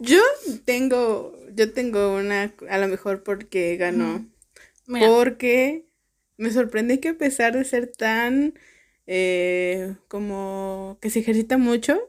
Yo 0.00 0.20
tengo, 0.66 1.34
yo 1.54 1.72
tengo 1.72 2.14
una, 2.16 2.52
a 2.68 2.76
lo 2.78 2.88
mejor 2.88 3.22
porque 3.22 3.76
ganó. 3.78 4.26
Mira, 4.86 5.06
Porque 5.06 5.86
me 6.36 6.50
sorprende 6.50 7.00
que 7.00 7.08
a 7.08 7.14
pesar 7.18 7.54
de 7.56 7.64
ser 7.64 7.90
tan 7.90 8.58
eh, 9.06 9.96
como 10.08 10.98
que 11.00 11.10
se 11.10 11.20
ejercita 11.20 11.58
mucho, 11.58 12.00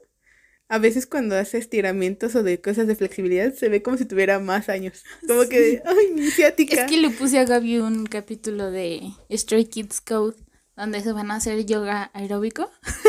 a 0.69 0.79
veces 0.79 1.07
cuando 1.07 1.38
hace 1.38 1.57
estiramientos 1.57 2.36
o 2.36 2.43
de 2.43 2.60
cosas 2.60 2.88
de 2.88 2.95
flexibilidad 2.95 3.53
se 3.53 3.69
ve 3.69 3.81
como 3.81 3.97
si 3.97 4.05
tuviera 4.05 4.39
más 4.39 4.69
años. 4.69 5.03
Como 5.27 5.47
que, 5.47 5.81
ay, 5.86 6.12
mi 6.13 6.29
ciática. 6.29 6.83
es 6.83 6.91
que 6.91 6.97
le 6.97 7.10
puse 7.10 7.39
a 7.39 7.45
Gaby 7.45 7.79
un 7.79 8.05
capítulo 8.05 8.69
de 8.69 9.12
Stray 9.31 9.65
Kids 9.65 10.01
Code 10.01 10.36
donde 10.75 11.01
se 11.01 11.12
van 11.12 11.31
a 11.31 11.36
hacer 11.36 11.65
yoga 11.65 12.12
aeróbico. 12.13 12.71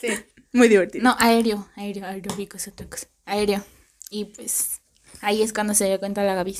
Sí, 0.00 0.08
muy 0.52 0.68
divertido. 0.68 1.04
No, 1.04 1.16
aéreo, 1.18 1.68
aéreo, 1.76 2.04
aeróbico 2.06 2.56
es 2.56 2.66
otra 2.66 2.86
cosa. 2.88 3.06
Aéreo. 3.24 3.64
Y 4.10 4.24
pues 4.24 4.80
ahí 5.20 5.42
es 5.42 5.52
cuando 5.52 5.74
se 5.74 5.86
dio 5.86 6.00
cuenta 6.00 6.24
la 6.24 6.34
Gaby. 6.34 6.58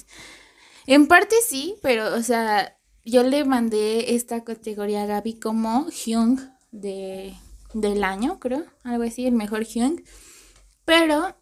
En 0.87 1.09
parte 1.09 1.35
sí, 1.47 1.75
pero 1.83 2.15
o 2.15 2.23
sea, 2.23 2.74
yo 3.05 3.23
le 3.23 3.45
mandé 3.45 4.15
esta 4.15 4.45
categoría 4.45 5.03
a 5.03 5.07
Gaby 5.07 5.39
como 5.39 5.89
Hyung 5.91 6.41
de, 6.73 7.35
del 7.75 8.03
año, 8.03 8.39
creo, 8.41 8.65
algo 8.83 9.05
así, 9.05 9.27
el 9.27 9.35
mejor 9.35 9.65
Hyung. 9.65 10.03
Pero 10.85 11.37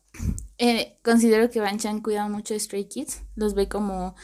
eh, 0.59 0.99
considero 1.03 1.51
que 1.51 1.61
Banchan 1.61 2.01
cuida 2.01 2.29
mucho 2.29 2.55
de 2.55 2.61
Stray 2.61 2.85
Kids, 2.87 3.23
los 3.35 3.55
ve 3.55 3.69
como 3.69 4.15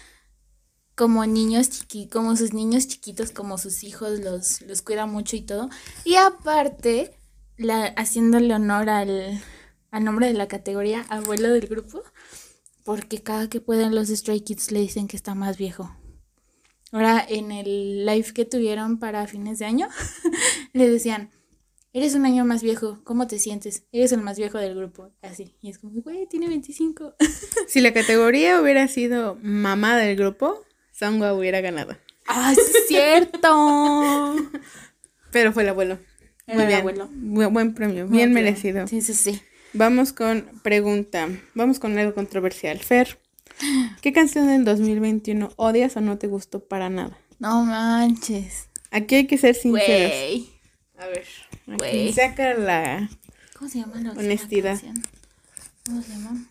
como 0.95 1.25
niños 1.27 1.71
chiqui, 1.71 2.09
como 2.09 2.35
sus 2.35 2.53
niños 2.53 2.89
chiquitos, 2.89 3.31
como 3.31 3.57
sus 3.57 3.85
hijos, 3.85 4.19
los, 4.19 4.63
los 4.63 4.83
cuida 4.83 5.07
mucho 5.07 5.37
y 5.37 5.43
todo. 5.43 5.69
Y 6.05 6.17
aparte, 6.17 7.15
la, 7.57 7.87
haciéndole 7.97 8.53
honor 8.53 8.91
al, 8.91 9.41
al 9.93 10.05
nombre 10.05 10.27
de 10.27 10.33
la 10.33 10.49
categoría, 10.49 11.07
abuelo 11.09 11.51
del 11.53 11.69
grupo, 11.69 12.03
porque 12.85 13.23
cada 13.23 13.49
que 13.49 13.61
pueden 13.61 13.95
los 13.95 14.09
Stray 14.09 14.41
Kids 14.41 14.73
le 14.73 14.81
dicen 14.81 15.07
que 15.07 15.17
está 15.17 15.37
más 15.37 15.57
viejo. 15.57 15.89
Ahora, 16.93 17.25
en 17.29 17.53
el 17.53 18.07
live 18.07 18.33
que 18.33 18.45
tuvieron 18.45 18.99
para 18.99 19.27
fines 19.27 19.59
de 19.59 19.67
año, 19.67 19.89
le 20.73 20.89
decían, 20.91 21.31
eres 21.93 22.15
un 22.15 22.25
año 22.25 22.45
más 22.45 22.63
viejo, 22.63 23.01
¿cómo 23.05 23.27
te 23.27 23.39
sientes? 23.39 23.85
Eres 23.93 24.13
el 24.13 24.23
más 24.23 24.39
viejo 24.39 24.59
del 24.59 24.75
grupo, 24.75 25.11
así. 25.23 25.55
Y 25.61 25.69
es 25.71 25.79
como, 25.79 26.01
güey, 26.01 26.27
tiene 26.29 26.49
25. 26.49 27.15
Si 27.69 27.81
la 27.83 27.93
categoría 27.93 28.61
hubiera 28.63 28.89
sido 28.89 29.37
mamá 29.43 29.97
del 29.99 30.17
grupo, 30.17 30.65
Sangwa 30.93 31.35
hubiera 31.35 31.61
ganado. 31.61 31.97
¡Ah, 32.27 32.53
es 32.57 32.87
cierto! 32.89 34.35
Pero 35.31 35.53
fue 35.53 35.63
el 35.65 35.69
abuelo. 35.69 35.99
Era 36.47 36.55
Muy 36.55 36.63
el 36.63 36.69
bien. 36.69 36.81
abuelo. 36.81 37.11
Bu- 37.13 37.53
buen 37.53 37.75
premio, 37.75 38.09
bien 38.09 38.33
Muy 38.33 38.43
merecido. 38.43 38.87
Sí, 38.87 39.03
sí, 39.03 39.13
sí. 39.13 39.41
Vamos 39.75 40.15
con 40.15 40.47
pregunta. 40.63 41.29
Vamos 41.55 41.79
con 41.79 41.99
algo 41.99 42.15
controversial. 42.15 42.79
Fer, 42.79 43.19
¿qué 44.01 44.13
canción 44.13 44.47
del 44.49 44.65
2021 44.65 45.51
odias 45.57 45.97
o 45.97 46.01
no 46.01 46.19
te 46.19 46.27
gustó 46.27 46.61
para 46.61 46.89
nada? 46.91 47.17
No 47.39 47.65
manches. 47.65 48.69
Aquí 48.91 49.15
hay 49.17 49.27
que 49.27 49.39
ser 49.39 49.55
sinceros. 49.55 50.11
Güey. 50.11 50.49
A 50.99 51.07
ver, 51.07 51.25
aquí 51.85 52.13
saca 52.13 52.55
la... 52.55 53.09
¿Cómo 53.57 53.71
se 53.71 53.79
llama 53.81 54.01
la 54.01 54.13
Honestidad. 54.13 54.81
¿Cómo 55.85 56.03
se 56.03 56.11
llama? 56.13 56.47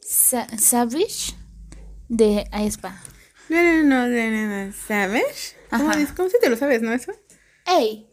Sa- 0.00 0.48
Savage 0.58 1.34
de 2.08 2.46
Aespa. 2.52 3.00
No, 3.48 3.62
no, 3.62 3.82
no, 3.82 4.08
no, 4.08 4.30
no, 4.30 4.66
no, 4.66 4.72
¿sabes? 4.72 5.56
¿Cómo? 5.70 5.90
¿Cómo 6.16 6.28
si 6.28 6.38
te 6.40 6.48
lo 6.48 6.56
sabes, 6.56 6.82
no 6.82 6.92
eso? 6.92 7.12
Hey, 7.66 8.08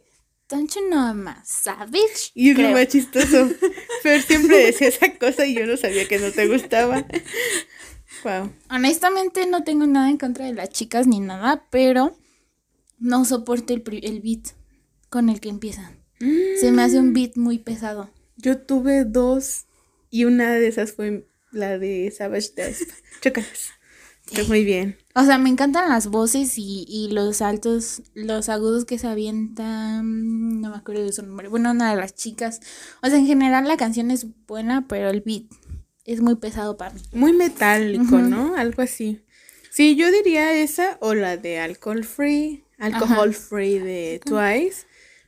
don't 0.51 0.71
you 0.75 0.87
know 0.89 0.99
I'm 0.99 1.27
a 1.27 1.41
savage? 1.45 2.31
Y 2.35 2.51
es 2.51 2.57
lo 2.59 2.71
más 2.71 2.87
chistoso. 2.87 3.49
Fer 4.03 4.21
siempre 4.21 4.65
decía 4.65 4.89
esa 4.89 5.17
cosa 5.17 5.45
y 5.45 5.55
yo 5.55 5.65
no 5.65 5.77
sabía 5.77 6.07
que 6.07 6.19
no 6.19 6.31
te 6.31 6.47
gustaba. 6.47 7.05
Wow. 8.23 8.51
Honestamente 8.69 9.47
no 9.47 9.63
tengo 9.63 9.87
nada 9.87 10.09
en 10.09 10.17
contra 10.17 10.45
de 10.45 10.53
las 10.53 10.69
chicas 10.69 11.07
ni 11.07 11.19
nada, 11.19 11.65
pero 11.71 12.15
no 12.99 13.25
soporto 13.25 13.73
el, 13.73 13.83
el 14.03 14.21
beat 14.21 14.49
con 15.09 15.29
el 15.29 15.39
que 15.39 15.49
empiezan. 15.49 15.97
Se 16.59 16.71
me 16.71 16.83
hace 16.83 16.99
un 16.99 17.13
beat 17.13 17.35
muy 17.35 17.57
pesado. 17.57 18.11
Yo 18.37 18.59
tuve 18.59 19.05
dos 19.05 19.65
y 20.11 20.25
una 20.25 20.51
de 20.51 20.67
esas 20.67 20.91
fue 20.91 21.27
la 21.51 21.79
de 21.79 22.11
Savage 22.11 22.51
Death. 22.55 22.77
Chócalas. 23.21 23.71
Está 24.31 24.47
muy 24.47 24.63
bien. 24.63 24.97
O 25.13 25.23
sea, 25.25 25.37
me 25.37 25.49
encantan 25.49 25.89
las 25.89 26.07
voces 26.07 26.57
y, 26.57 26.85
y 26.87 27.09
los 27.11 27.41
altos, 27.41 28.01
los 28.13 28.47
agudos 28.49 28.85
que 28.85 28.97
se 28.97 29.07
avientan. 29.07 30.61
No 30.61 30.69
me 30.71 30.77
acuerdo 30.77 31.03
de 31.03 31.11
su 31.11 31.21
nombre. 31.23 31.47
Bueno, 31.49 31.71
una 31.71 31.91
de 31.93 31.99
las 31.99 32.15
chicas. 32.15 32.59
O 33.01 33.07
sea, 33.07 33.17
en 33.17 33.27
general 33.27 33.67
la 33.67 33.77
canción 33.77 34.11
es 34.11 34.25
buena, 34.47 34.87
pero 34.87 35.09
el 35.09 35.21
beat 35.21 35.43
es 36.05 36.21
muy 36.21 36.35
pesado 36.35 36.77
para 36.77 36.93
mí. 36.93 37.01
Muy 37.13 37.33
metálico, 37.33 38.17
¿no? 38.19 38.55
Algo 38.55 38.81
así. 38.81 39.23
Sí, 39.69 39.95
yo 39.95 40.11
diría 40.11 40.53
esa 40.53 40.97
o 41.01 41.13
la 41.13 41.37
de 41.37 41.59
Alcohol 41.59 42.03
Free, 42.03 42.63
Alcohol 42.79 43.33
Free 43.33 43.79
de 43.79 44.19
Twice, 44.25 44.85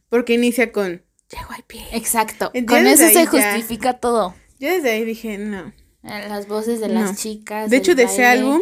porque 0.09 0.33
inicia 0.33 0.71
con 0.71 1.01
JYP. 1.29 1.79
Exacto. 1.93 2.51
Con 2.67 2.85
eso 2.87 3.07
se 3.07 3.13
ya- 3.13 3.27
justifica 3.27 3.93
todo. 3.99 4.35
Yo 4.59 4.69
desde 4.69 4.91
ahí 4.91 5.05
dije, 5.05 5.37
no. 5.37 5.73
Eh, 6.03 6.25
Las 6.27 6.47
voces 6.47 6.79
de 6.81 6.89
No. 6.89 7.01
las 7.01 7.17
chicas. 7.17 7.69
De 7.69 7.77
hecho, 7.77 7.95
de 7.95 8.03
ese 8.03 8.25
álbum 8.25 8.59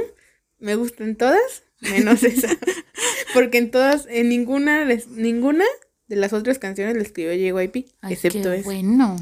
me 0.61 0.75
gustan 0.75 1.15
todas, 1.15 1.63
menos 1.81 2.23
esa. 2.23 2.49
Porque 3.33 3.57
en 3.57 3.71
todas, 3.71 4.07
en 4.09 4.29
ninguna, 4.29 4.85
les- 4.85 5.07
ninguna 5.07 5.65
de 6.07 6.15
las 6.15 6.33
otras 6.33 6.59
canciones 6.59 6.95
le 6.95 7.03
escribió 7.03 7.33
JYP, 7.33 7.87
Ay, 8.01 8.13
excepto 8.13 8.51
esa. 8.51 8.63
bueno. 8.65 9.17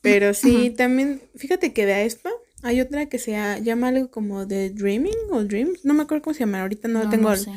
Pero 0.00 0.34
sí, 0.34 0.70
también, 0.70 1.20
fíjate 1.34 1.72
que 1.72 1.84
de 1.86 1.94
Aespa 1.94 2.30
hay 2.62 2.80
otra 2.80 3.06
que 3.06 3.18
se 3.18 3.32
llama 3.62 3.88
algo 3.88 4.10
como 4.10 4.46
de 4.46 4.70
Dreaming 4.70 5.16
o 5.30 5.42
Dreams, 5.44 5.84
no 5.84 5.94
me 5.94 6.02
acuerdo 6.04 6.22
cómo 6.22 6.34
se 6.34 6.40
llama, 6.40 6.60
ahorita 6.62 6.88
no, 6.88 7.04
lo 7.04 7.10
tengo. 7.10 7.34
sé. 7.36 7.50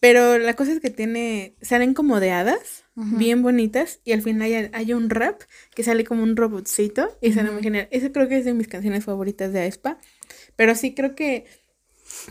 Pero 0.00 0.38
la 0.38 0.54
cosa 0.54 0.72
es 0.72 0.80
que 0.80 0.88
tiene, 0.90 1.56
salen 1.60 1.92
como 1.92 2.20
de 2.20 2.30
hadas, 2.30 2.84
bien 2.94 3.42
bonitas, 3.42 4.00
y 4.04 4.12
al 4.12 4.22
final 4.22 4.42
hay, 4.42 4.70
hay 4.72 4.92
un 4.94 5.10
rap 5.10 5.42
que 5.74 5.82
sale 5.82 6.04
como 6.04 6.22
un 6.22 6.36
robotcito, 6.36 7.16
y 7.20 7.32
sale 7.32 7.50
muy 7.50 7.62
genial. 7.62 7.86
Esa 7.90 8.10
creo 8.10 8.26
que 8.28 8.38
es 8.38 8.44
de 8.46 8.54
mis 8.54 8.66
canciones 8.68 9.04
favoritas 9.04 9.52
de 9.52 9.60
Aespa, 9.60 9.98
pero 10.56 10.74
sí 10.74 10.94
creo 10.94 11.14
que 11.14 11.44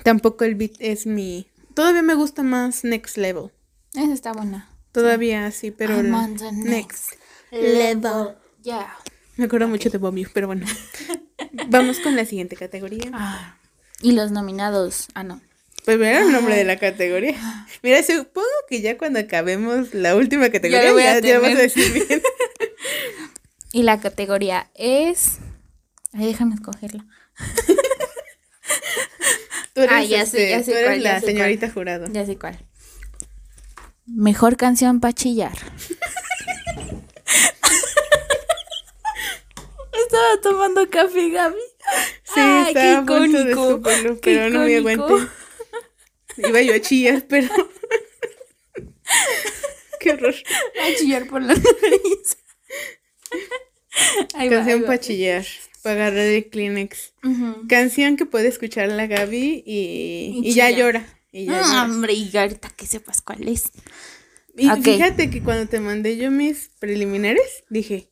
tampoco 0.04 0.44
el 0.46 0.56
beat 0.56 0.74
es 0.80 1.06
mi... 1.06 1.48
Todavía 1.74 2.02
me 2.02 2.15
gusta 2.15 2.44
más 2.44 2.84
Next 2.84 3.18
Level, 3.18 3.52
Esa 3.94 4.13
está 4.13 4.34
buena. 4.34 4.70
todavía 4.92 5.50
sí, 5.52 5.72
pero... 5.72 6.02
Next. 6.04 7.13
Level. 7.52 8.36
Ya. 8.62 8.96
Me 9.38 9.46
acuerdo 9.46 9.68
mucho 9.68 9.89
de 9.89 9.98
Bombi, 9.98 10.26
pero 10.34 10.48
bueno. 10.48 10.65
Vamos 11.70 12.00
con 12.00 12.15
la 12.15 12.26
siguiente 12.26 12.56
categoría. 12.56 13.10
Ah. 13.13 13.58
Y 14.02 14.12
los 14.12 14.32
nominados. 14.32 15.08
Ah, 15.13 15.24
no. 15.24 15.42
Pues 15.86 15.98
mira 15.98 16.20
el 16.20 16.32
nombre 16.32 16.56
de 16.56 16.65
la 16.65 16.78
categoría. 16.78 17.36
Mira, 17.82 18.04
supongo 18.04 18.48
que 18.68 18.82
ya 18.82 18.98
cuando 18.98 19.20
acabemos 19.20 19.94
la 19.94 20.15
última 20.15 20.50
categoría 20.50 20.92
voy 20.92 21.04
ya, 21.04 21.13
a 21.13 21.20
ya 21.20 21.39
vas 21.39 21.54
a 21.56 21.62
decir 21.62 21.92
bien. 21.94 22.22
Y 23.72 23.84
la 23.84 24.00
categoría 24.00 24.70
es. 24.74 25.38
Ay, 26.12 26.26
déjame 26.28 26.56
escogerla. 26.56 27.06
Tú 29.80 29.84
eres, 29.84 29.96
Ah, 29.96 30.04
ya 30.04 30.26
sé, 30.26 30.26
este, 30.26 30.50
ya 30.50 30.62
sé 30.62 30.72
tú 30.72 30.78
eres 30.78 30.89
cuál, 30.89 31.02
ya 31.02 31.13
la 31.13 31.20
sé 31.22 31.26
señorita 31.28 31.70
jurado. 31.70 32.06
Ya 32.12 32.26
sé 32.26 32.38
cuál. 32.38 32.60
Mejor 34.06 34.58
canción 34.58 35.00
para 35.00 35.13
chillar. 35.13 35.54
Estaba 39.94 40.42
tomando 40.44 40.89
café, 40.89 41.30
Gaby. 41.30 41.56
Sí, 42.24 42.39
Ay, 42.42 42.68
estaba 42.68 42.74
qué 42.74 42.82
de 42.82 42.94
icónico, 43.04 43.70
escuparlo, 43.70 44.20
qué 44.20 44.36
pero 44.36 44.50
no 44.50 44.65
me 44.65 44.76
aguanté. 44.76 45.13
Iba 46.36 46.62
yo 46.62 46.74
a 46.74 46.82
chillar, 46.82 47.26
pero... 47.30 47.48
Qué 50.02 50.12
horror. 50.12 50.36
A 50.84 50.94
chillar 50.98 51.26
por 51.28 51.42
la 51.42 51.54
nariz. 51.54 52.38
Ahí 54.34 54.50
Canción 54.50 54.84
para 54.84 55.00
chillar, 55.00 55.46
para 55.84 56.08
agarrar 56.08 56.26
el 56.28 56.50
Kleenex. 56.50 57.13
Canción 57.68 58.18
que 58.18 58.26
puede 58.26 58.48
escuchar 58.48 58.89
la 58.89 59.08
Gaby 59.08 59.63
y, 59.65 60.42
Y 60.44 60.50
y 60.50 60.54
ya 60.54 60.70
llora. 60.72 61.06
Y 61.32 61.46
ya 61.46 61.60
Ah, 61.60 61.63
llora. 61.63 61.84
hombre, 61.86 62.13
y 62.13 62.36
ahorita 62.36 62.70
que 62.70 62.86
sepas 62.88 63.22
cuál 63.22 63.48
es. 63.48 63.72
Y 64.58 64.70
fíjate 64.82 65.30
que 65.30 65.42
cuando 65.42 65.68
te 65.70 65.80
mandé 65.80 66.18
yo 66.18 66.32
mis 66.32 66.70
preliminares, 66.80 67.63
dije, 67.70 68.10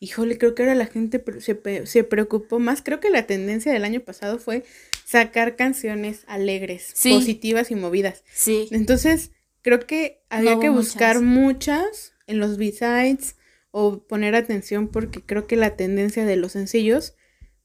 híjole, 0.00 0.38
creo 0.38 0.54
que 0.54 0.62
ahora 0.62 0.74
la 0.74 0.86
gente 0.86 1.22
se, 1.40 1.86
se 1.86 2.04
preocupó 2.04 2.58
más. 2.58 2.80
Creo 2.82 2.98
que 3.00 3.10
la 3.10 3.26
tendencia 3.26 3.72
del 3.72 3.84
año 3.84 4.00
pasado 4.00 4.38
fue 4.38 4.64
sacar 5.04 5.54
canciones 5.56 6.22
alegres, 6.26 6.90
Sí. 6.94 7.10
positivas 7.12 7.70
y 7.70 7.74
movidas. 7.74 8.22
Sí. 8.32 8.68
Entonces, 8.70 9.32
creo 9.60 9.80
que 9.86 10.22
había 10.30 10.54
No 10.54 10.60
que 10.60 10.70
buscar 10.70 11.20
muchas. 11.20 11.82
muchas 11.92 12.12
en 12.26 12.38
los 12.38 12.56
B-sides 12.56 13.36
o 13.72 14.06
poner 14.06 14.36
atención 14.36 14.86
porque 14.86 15.22
creo 15.22 15.48
que 15.48 15.56
la 15.56 15.76
tendencia 15.76 16.24
de 16.24 16.36
los 16.36 16.52
sencillos 16.52 17.14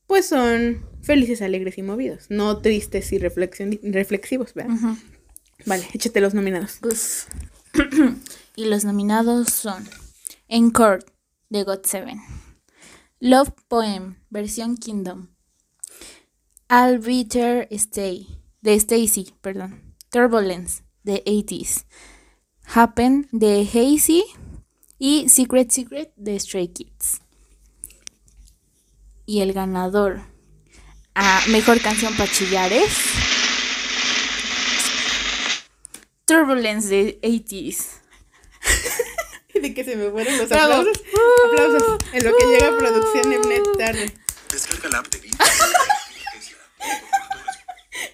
pues 0.07 0.25
son 0.25 0.85
felices, 1.01 1.41
alegres 1.41 1.77
y 1.77 1.83
movidos, 1.83 2.27
no 2.29 2.57
tristes 2.59 3.11
y 3.11 3.19
reflexivos, 3.19 4.53
¿verdad? 4.53 4.95
Vale, 5.65 5.85
échate 5.93 6.21
los 6.21 6.33
nominados. 6.33 6.79
y 8.55 8.65
los 8.65 8.85
nominados 8.85 9.49
son 9.51 9.87
Encore 10.47 11.03
de 11.49 11.63
God 11.63 11.81
Seven, 11.83 12.19
Love 13.19 13.51
Poem, 13.67 14.15
versión 14.29 14.77
Kingdom, 14.77 15.27
I'll 16.69 17.01
Stay, 17.71 18.27
de 18.61 18.73
Stacy, 18.75 19.33
perdón, 19.41 19.95
Turbulence, 20.09 20.83
de 21.03 21.21
80s, 21.25 21.85
Happen, 22.63 23.27
de 23.31 23.61
Hazy 23.61 24.23
y 24.99 25.29
Secret 25.29 25.71
Secret, 25.71 26.11
de 26.15 26.39
Stray 26.39 26.67
Kids. 26.69 27.21
Y 29.25 29.41
el 29.41 29.53
ganador 29.53 30.21
a 31.15 31.41
Mejor 31.49 31.81
Canción 31.81 32.15
para 32.15 32.31
Chillares, 32.31 32.93
Turbulence, 36.25 36.89
de 36.89 37.19
80s. 37.21 37.97
de 39.61 39.73
que 39.73 39.83
se 39.83 39.95
me 39.95 40.11
fueron 40.11 40.37
los 40.37 40.51
aplausos. 40.51 41.01
Aplausos. 41.47 41.97
En 42.13 42.23
lo 42.23 42.31
que 42.35 42.45
llega 42.45 42.77
producción 42.77 43.33
en 43.33 43.41
net 43.41 43.63
tarde. 43.77 44.13
Descarga 44.51 44.89
la 44.89 44.99
app 44.99 45.07
de 45.07 45.21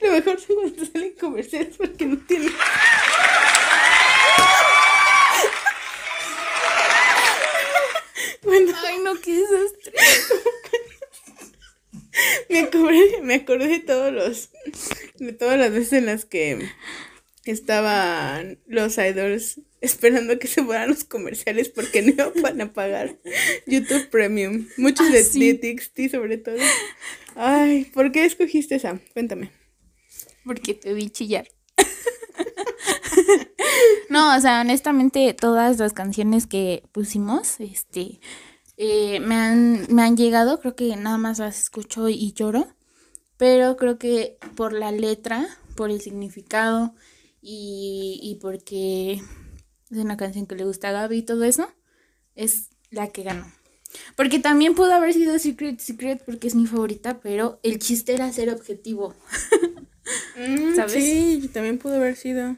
Lo 0.01 0.11
mejor 0.11 0.37
es 0.37 0.45
cuando 0.45 0.85
salen 0.85 1.13
comerciales 1.19 1.75
porque 1.77 2.05
no 2.05 2.17
tienen. 2.17 2.53
Ay, 8.85 8.99
no, 9.03 9.19
qué 9.19 9.35
desastre. 9.35 9.93
me 12.49 12.59
acordé, 12.59 13.21
me 13.21 13.35
acordé 13.35 13.67
de 13.67 13.79
todos 13.79 14.13
los. 14.13 14.49
de 15.17 15.33
todas 15.33 15.57
las 15.57 15.71
veces 15.71 15.93
en 15.93 16.05
las 16.05 16.25
que 16.25 16.69
estaban 17.45 18.59
los 18.67 18.97
idols 18.97 19.59
esperando 19.81 20.39
que 20.39 20.47
se 20.47 20.63
fueran 20.63 20.89
los 20.89 21.03
comerciales 21.03 21.67
porque 21.67 22.01
no 22.01 22.31
van 22.41 22.61
a 22.61 22.71
pagar 22.71 23.17
YouTube 23.65 24.09
Premium. 24.09 24.67
Muchos 24.77 25.11
de, 25.11 25.19
ah, 25.19 25.59
TXT 25.59 26.11
sobre 26.11 26.37
todo. 26.37 26.57
Ay, 27.35 27.85
¿por 27.85 28.11
qué 28.11 28.25
escogiste 28.25 28.75
esa? 28.75 28.99
Cuéntame. 29.13 29.51
Porque 30.45 30.73
te 30.73 30.93
vi 30.93 31.09
chillar. 31.09 31.49
no, 34.09 34.35
o 34.35 34.39
sea, 34.39 34.61
honestamente 34.61 35.33
todas 35.33 35.79
las 35.79 35.93
canciones 35.93 36.47
que 36.47 36.83
pusimos, 36.91 37.59
este, 37.59 38.19
eh, 38.77 39.19
me, 39.19 39.35
han, 39.35 39.87
me 39.89 40.01
han 40.03 40.17
llegado, 40.17 40.59
creo 40.59 40.75
que 40.75 40.95
nada 40.95 41.17
más 41.17 41.39
las 41.39 41.59
escucho 41.59 42.09
y 42.09 42.33
lloro, 42.33 42.67
pero 43.37 43.77
creo 43.77 43.97
que 43.97 44.37
por 44.55 44.73
la 44.73 44.91
letra, 44.91 45.47
por 45.75 45.91
el 45.91 46.01
significado 46.01 46.93
y, 47.41 48.19
y 48.21 48.35
porque 48.35 49.21
es 49.91 49.97
una 49.97 50.17
canción 50.17 50.47
que 50.47 50.55
le 50.55 50.65
gusta 50.65 50.89
a 50.89 50.93
Gaby 50.93 51.17
y 51.17 51.23
todo 51.23 51.43
eso, 51.43 51.69
es 52.35 52.69
la 52.89 53.07
que 53.09 53.23
ganó. 53.23 53.45
Porque 54.15 54.39
también 54.39 54.75
pudo 54.75 54.93
haber 54.93 55.13
sido 55.13 55.37
Secret 55.39 55.79
Secret 55.79 56.23
porque 56.25 56.47
es 56.47 56.55
mi 56.55 56.65
favorita, 56.65 57.19
pero 57.19 57.59
el 57.63 57.79
chiste 57.79 58.13
era 58.13 58.31
ser 58.31 58.49
objetivo. 58.49 59.13
Mm, 60.35 60.75
¿Sabes? 60.75 60.93
Sí, 60.93 61.49
también 61.53 61.77
pudo 61.77 61.95
haber 61.95 62.17
sido. 62.17 62.57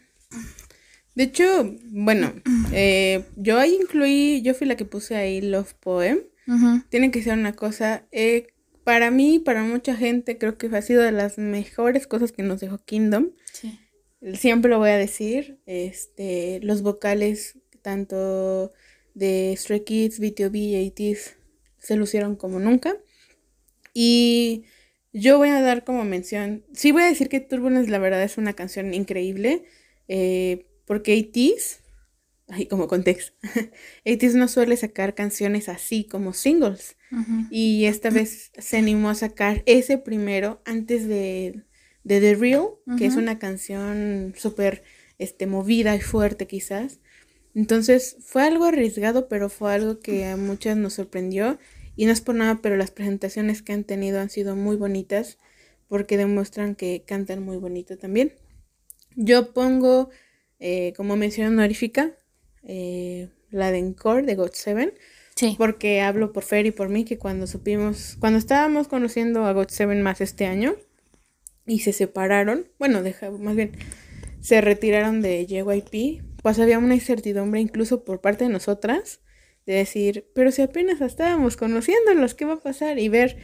De 1.15 1.23
hecho, 1.23 1.75
bueno, 1.91 2.33
eh, 2.73 3.23
yo 3.35 3.57
ahí 3.57 3.77
incluí, 3.81 4.41
yo 4.41 4.53
fui 4.53 4.67
la 4.67 4.75
que 4.75 4.85
puse 4.85 5.15
ahí 5.15 5.41
Love 5.41 5.73
Poem. 5.75 6.19
Tiene 6.89 7.09
que 7.09 7.23
ser 7.23 7.37
una 7.37 7.53
cosa, 7.53 8.05
eh, 8.11 8.47
para 8.83 9.09
mí, 9.09 9.39
para 9.39 9.63
mucha 9.63 9.95
gente, 9.95 10.37
creo 10.37 10.57
que 10.59 10.67
ha 10.67 10.81
sido 10.81 11.01
de 11.01 11.11
las 11.11 11.39
mejores 11.39 12.05
cosas 12.05 12.31
que 12.31 12.43
nos 12.43 12.59
dejó 12.59 12.77
Kingdom. 12.77 13.31
Sí 13.51 13.79
siempre 14.33 14.69
lo 14.69 14.79
voy 14.79 14.89
a 14.89 14.97
decir, 14.97 15.59
este, 15.65 16.59
los 16.61 16.81
vocales 16.81 17.59
tanto 17.81 18.73
de 19.13 19.53
Stray 19.57 19.81
Kids, 19.81 20.19
BTOB 20.19 20.55
y 20.55 20.87
ATEEZ 20.87 21.35
se 21.77 21.95
lucieron 21.95 22.35
como 22.35 22.59
nunca. 22.59 22.97
Y 23.93 24.63
yo 25.13 25.37
voy 25.37 25.49
a 25.49 25.61
dar 25.61 25.83
como 25.83 26.03
mención, 26.03 26.65
sí 26.73 26.91
voy 26.91 27.03
a 27.03 27.07
decir 27.07 27.29
que 27.29 27.39
Turbulence 27.39 27.91
la 27.91 27.99
verdad 27.99 28.23
es 28.23 28.37
una 28.37 28.53
canción 28.53 28.93
increíble, 28.93 29.63
eh, 30.07 30.65
porque 30.85 31.19
ATEEZ, 31.19 31.81
ahí 32.49 32.67
como 32.67 32.87
contexto, 32.87 33.33
ATEEZ 34.05 34.35
no 34.35 34.47
suele 34.47 34.77
sacar 34.77 35.15
canciones 35.15 35.69
así 35.69 36.05
como 36.05 36.33
singles. 36.33 36.97
Y 37.49 37.85
esta 37.85 38.09
vez 38.09 38.51
se 38.57 38.75
animó 38.75 39.09
a 39.09 39.15
sacar 39.15 39.63
ese 39.65 39.97
primero 39.97 40.61
antes 40.65 41.07
de 41.07 41.63
de 42.05 42.21
The 42.21 42.35
Real, 42.35 42.69
que 42.97 43.07
es 43.07 43.15
una 43.15 43.39
canción 43.39 44.33
súper 44.37 44.83
este, 45.17 45.47
movida 45.47 45.95
y 45.95 46.01
fuerte 46.01 46.47
quizás. 46.47 46.99
Entonces 47.55 48.17
fue 48.23 48.43
algo 48.43 48.65
arriesgado, 48.65 49.27
pero 49.27 49.49
fue 49.49 49.73
algo 49.73 49.99
que 49.99 50.25
a 50.25 50.37
muchas 50.37 50.77
nos 50.77 50.93
sorprendió. 50.93 51.57
Y 51.95 52.05
no 52.05 52.11
es 52.11 52.21
por 52.21 52.35
nada, 52.35 52.59
pero 52.61 52.77
las 52.77 52.91
presentaciones 52.91 53.61
que 53.63 53.73
han 53.73 53.85
tenido 53.85 54.19
han 54.21 54.29
sido 54.29 54.55
muy 54.55 54.75
bonitas 54.75 55.39
porque 55.87 56.17
demuestran 56.17 56.75
que 56.75 57.03
cantan 57.05 57.41
muy 57.43 57.57
bonito 57.57 57.97
también. 57.97 58.33
Yo 59.15 59.53
pongo 59.53 60.09
eh, 60.59 60.93
como 60.95 61.15
mención 61.15 61.47
honorífica 61.47 62.11
eh, 62.63 63.29
la 63.51 63.71
de 63.71 63.79
Encore 63.79 64.23
de 64.23 64.35
God 64.35 64.51
Seven. 64.53 64.93
Sí. 65.35 65.55
Porque 65.57 66.01
hablo 66.01 66.31
por 66.31 66.43
Fer 66.43 66.65
y 66.65 66.71
por 66.71 66.89
mí 66.89 67.03
que 67.03 67.17
cuando 67.17 67.45
supimos, 67.45 68.15
cuando 68.19 68.39
estábamos 68.39 68.87
conociendo 68.87 69.45
a 69.45 69.51
God 69.51 69.67
Seven 69.67 70.01
más 70.01 70.21
este 70.21 70.45
año, 70.45 70.75
y 71.65 71.79
se 71.79 71.93
separaron, 71.93 72.67
bueno, 72.77 73.03
deja, 73.03 73.31
más 73.31 73.55
bien, 73.55 73.71
se 74.39 74.61
retiraron 74.61 75.21
de 75.21 75.45
JYP, 75.45 76.23
pues 76.41 76.59
había 76.59 76.77
una 76.77 76.95
incertidumbre 76.95 77.59
incluso 77.59 78.03
por 78.03 78.21
parte 78.21 78.43
de 78.43 78.51
nosotras 78.51 79.21
de 79.65 79.73
decir, 79.73 80.29
pero 80.35 80.51
si 80.51 80.61
apenas 80.61 81.01
estábamos 81.01 81.57
conociéndolos, 81.57 82.35
¿qué 82.35 82.45
va 82.45 82.53
a 82.53 82.59
pasar? 82.59 82.99
Y 82.99 83.09
ver, 83.09 83.37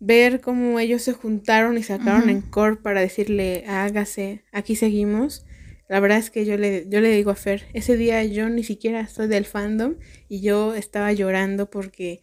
ver 0.00 0.42
cómo 0.42 0.78
ellos 0.78 1.00
se 1.00 1.14
juntaron 1.14 1.78
y 1.78 1.82
sacaron 1.82 2.28
en 2.28 2.42
core 2.42 2.76
para 2.76 3.00
decirle, 3.00 3.64
hágase, 3.66 4.44
aquí 4.52 4.76
seguimos. 4.76 5.45
La 5.88 6.00
verdad 6.00 6.18
es 6.18 6.30
que 6.30 6.44
yo 6.44 6.56
le, 6.56 6.86
yo 6.88 7.00
le 7.00 7.10
digo 7.10 7.30
a 7.30 7.36
Fer, 7.36 7.66
ese 7.72 7.96
día 7.96 8.24
yo 8.24 8.48
ni 8.48 8.64
siquiera 8.64 9.06
soy 9.06 9.28
del 9.28 9.44
fandom 9.44 9.94
y 10.28 10.40
yo 10.40 10.74
estaba 10.74 11.12
llorando 11.12 11.70
porque 11.70 12.22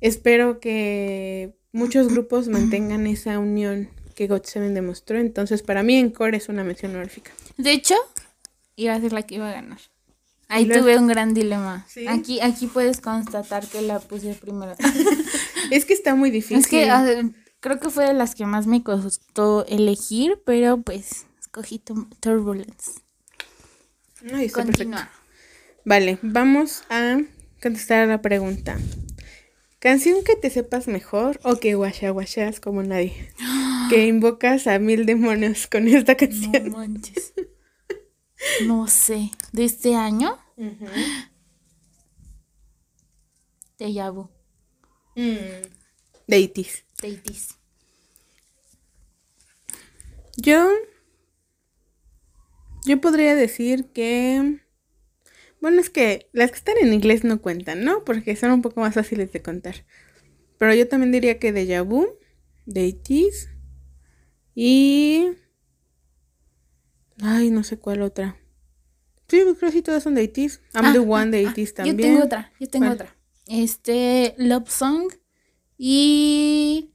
espero 0.00 0.60
que 0.60 1.54
muchos 1.72 2.08
grupos 2.12 2.48
mantengan 2.48 3.06
esa 3.06 3.38
unión 3.38 3.88
que 4.14 4.26
God 4.26 4.42
Seven 4.44 4.74
demostró. 4.74 5.18
Entonces, 5.18 5.62
para 5.62 5.82
mí, 5.82 5.96
Encore 5.96 6.36
es 6.36 6.48
una 6.48 6.62
mención 6.64 6.92
honorífica. 6.94 7.32
De 7.56 7.72
hecho, 7.72 7.94
iba 8.76 8.94
a 8.94 9.00
ser 9.00 9.12
la 9.12 9.22
que 9.22 9.36
iba 9.36 9.48
a 9.48 9.52
ganar. 9.52 9.78
Ahí 10.48 10.68
tuve 10.68 10.98
un 10.98 11.06
gran 11.06 11.34
dilema. 11.34 11.86
Aquí, 12.08 12.40
aquí 12.40 12.66
puedes 12.66 13.00
constatar 13.00 13.66
que 13.66 13.82
la 13.82 13.98
puse 13.98 14.34
primero. 14.34 14.74
es 15.70 15.84
que 15.84 15.94
está 15.94 16.14
muy 16.14 16.30
difícil. 16.30 16.58
Es 16.58 16.66
que 16.66 17.32
creo 17.60 17.80
que 17.80 17.88
fue 17.88 18.06
de 18.06 18.14
las 18.14 18.34
que 18.34 18.46
más 18.46 18.66
me 18.66 18.82
costó 18.82 19.64
elegir, 19.66 20.40
pero 20.44 20.82
pues 20.82 21.26
escogí 21.54 21.78
Turbulence. 21.78 23.00
Continúa. 24.52 25.08
Vale, 25.84 26.18
vamos 26.22 26.82
a 26.88 27.18
contestar 27.62 28.00
a 28.00 28.06
la 28.06 28.22
pregunta. 28.22 28.76
Canción 29.78 30.24
que 30.24 30.34
te 30.34 30.50
sepas 30.50 30.88
mejor 30.88 31.38
o 31.44 31.56
que 31.56 31.74
guachas 31.74 32.60
como 32.60 32.82
nadie. 32.82 33.32
Que 33.90 34.06
invocas 34.06 34.66
a 34.66 34.78
mil 34.78 35.04
demonios 35.04 35.66
con 35.66 35.86
esta 35.88 36.16
canción. 36.16 36.70
No 36.70 36.78
manches. 36.78 37.34
No 38.66 38.88
sé. 38.88 39.30
¿De 39.52 39.66
este 39.66 39.94
año? 39.94 40.38
Te 43.76 43.88
llamo. 43.88 44.30
Mm. 45.16 45.68
Deitis. 46.26 46.86
Deitis. 47.02 47.58
Yo. 50.38 50.66
Yo 52.84 53.00
podría 53.00 53.34
decir 53.34 53.86
que. 53.86 54.60
Bueno, 55.60 55.80
es 55.80 55.88
que 55.88 56.28
las 56.32 56.50
que 56.50 56.58
están 56.58 56.76
en 56.80 56.92
inglés 56.92 57.24
no 57.24 57.40
cuentan, 57.40 57.84
¿no? 57.84 58.04
Porque 58.04 58.36
son 58.36 58.50
un 58.50 58.62
poco 58.62 58.80
más 58.80 58.94
fáciles 58.94 59.32
de 59.32 59.42
contar. 59.42 59.86
Pero 60.58 60.74
yo 60.74 60.86
también 60.86 61.10
diría 61.10 61.38
que 61.38 61.52
de 61.52 61.80
Vu, 61.80 62.06
Deities 62.66 63.48
y... 64.54 65.30
Ay, 67.22 67.50
no 67.50 67.64
sé 67.64 67.78
cuál 67.78 68.02
otra. 68.02 68.36
Sí, 69.28 69.40
creo 69.40 69.56
que 69.56 69.72
sí 69.72 69.82
todas 69.82 70.02
son 70.02 70.14
de 70.14 70.24
I'm 70.34 70.58
ah, 70.74 70.92
the 70.92 70.98
one 70.98 71.30
de 71.30 71.46
ah, 71.46 71.54
también. 71.74 71.96
Yo 71.96 72.02
tengo 72.02 72.24
otra, 72.24 72.52
yo 72.60 72.68
tengo 72.68 72.90
otra. 72.90 73.16
Este, 73.46 74.34
Love 74.38 74.70
Song 74.70 75.12
y... 75.78 76.90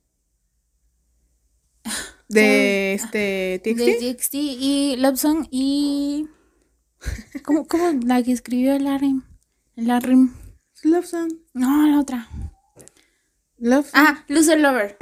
De 2.29 2.93
este 2.93 3.59
TXT. 3.63 3.85
De 3.85 4.13
TXT 4.13 4.33
y 4.35 4.95
Love 4.97 5.19
Song 5.19 5.47
y... 5.51 6.27
¿Cómo, 7.43 7.67
cómo 7.67 7.99
la 8.05 8.21
que 8.23 8.31
escribió 8.31 8.73
el 8.73 8.87
Arim? 8.87 9.23
El 9.75 9.89
Arim. 9.91 10.33
Love 10.83 11.05
Song. 11.05 11.33
No, 11.53 11.87
la 11.87 11.99
otra. 11.99 12.29
Love. 13.57 13.89
Ah, 13.93 14.23
Loser 14.27 14.59
Lover. 14.59 14.97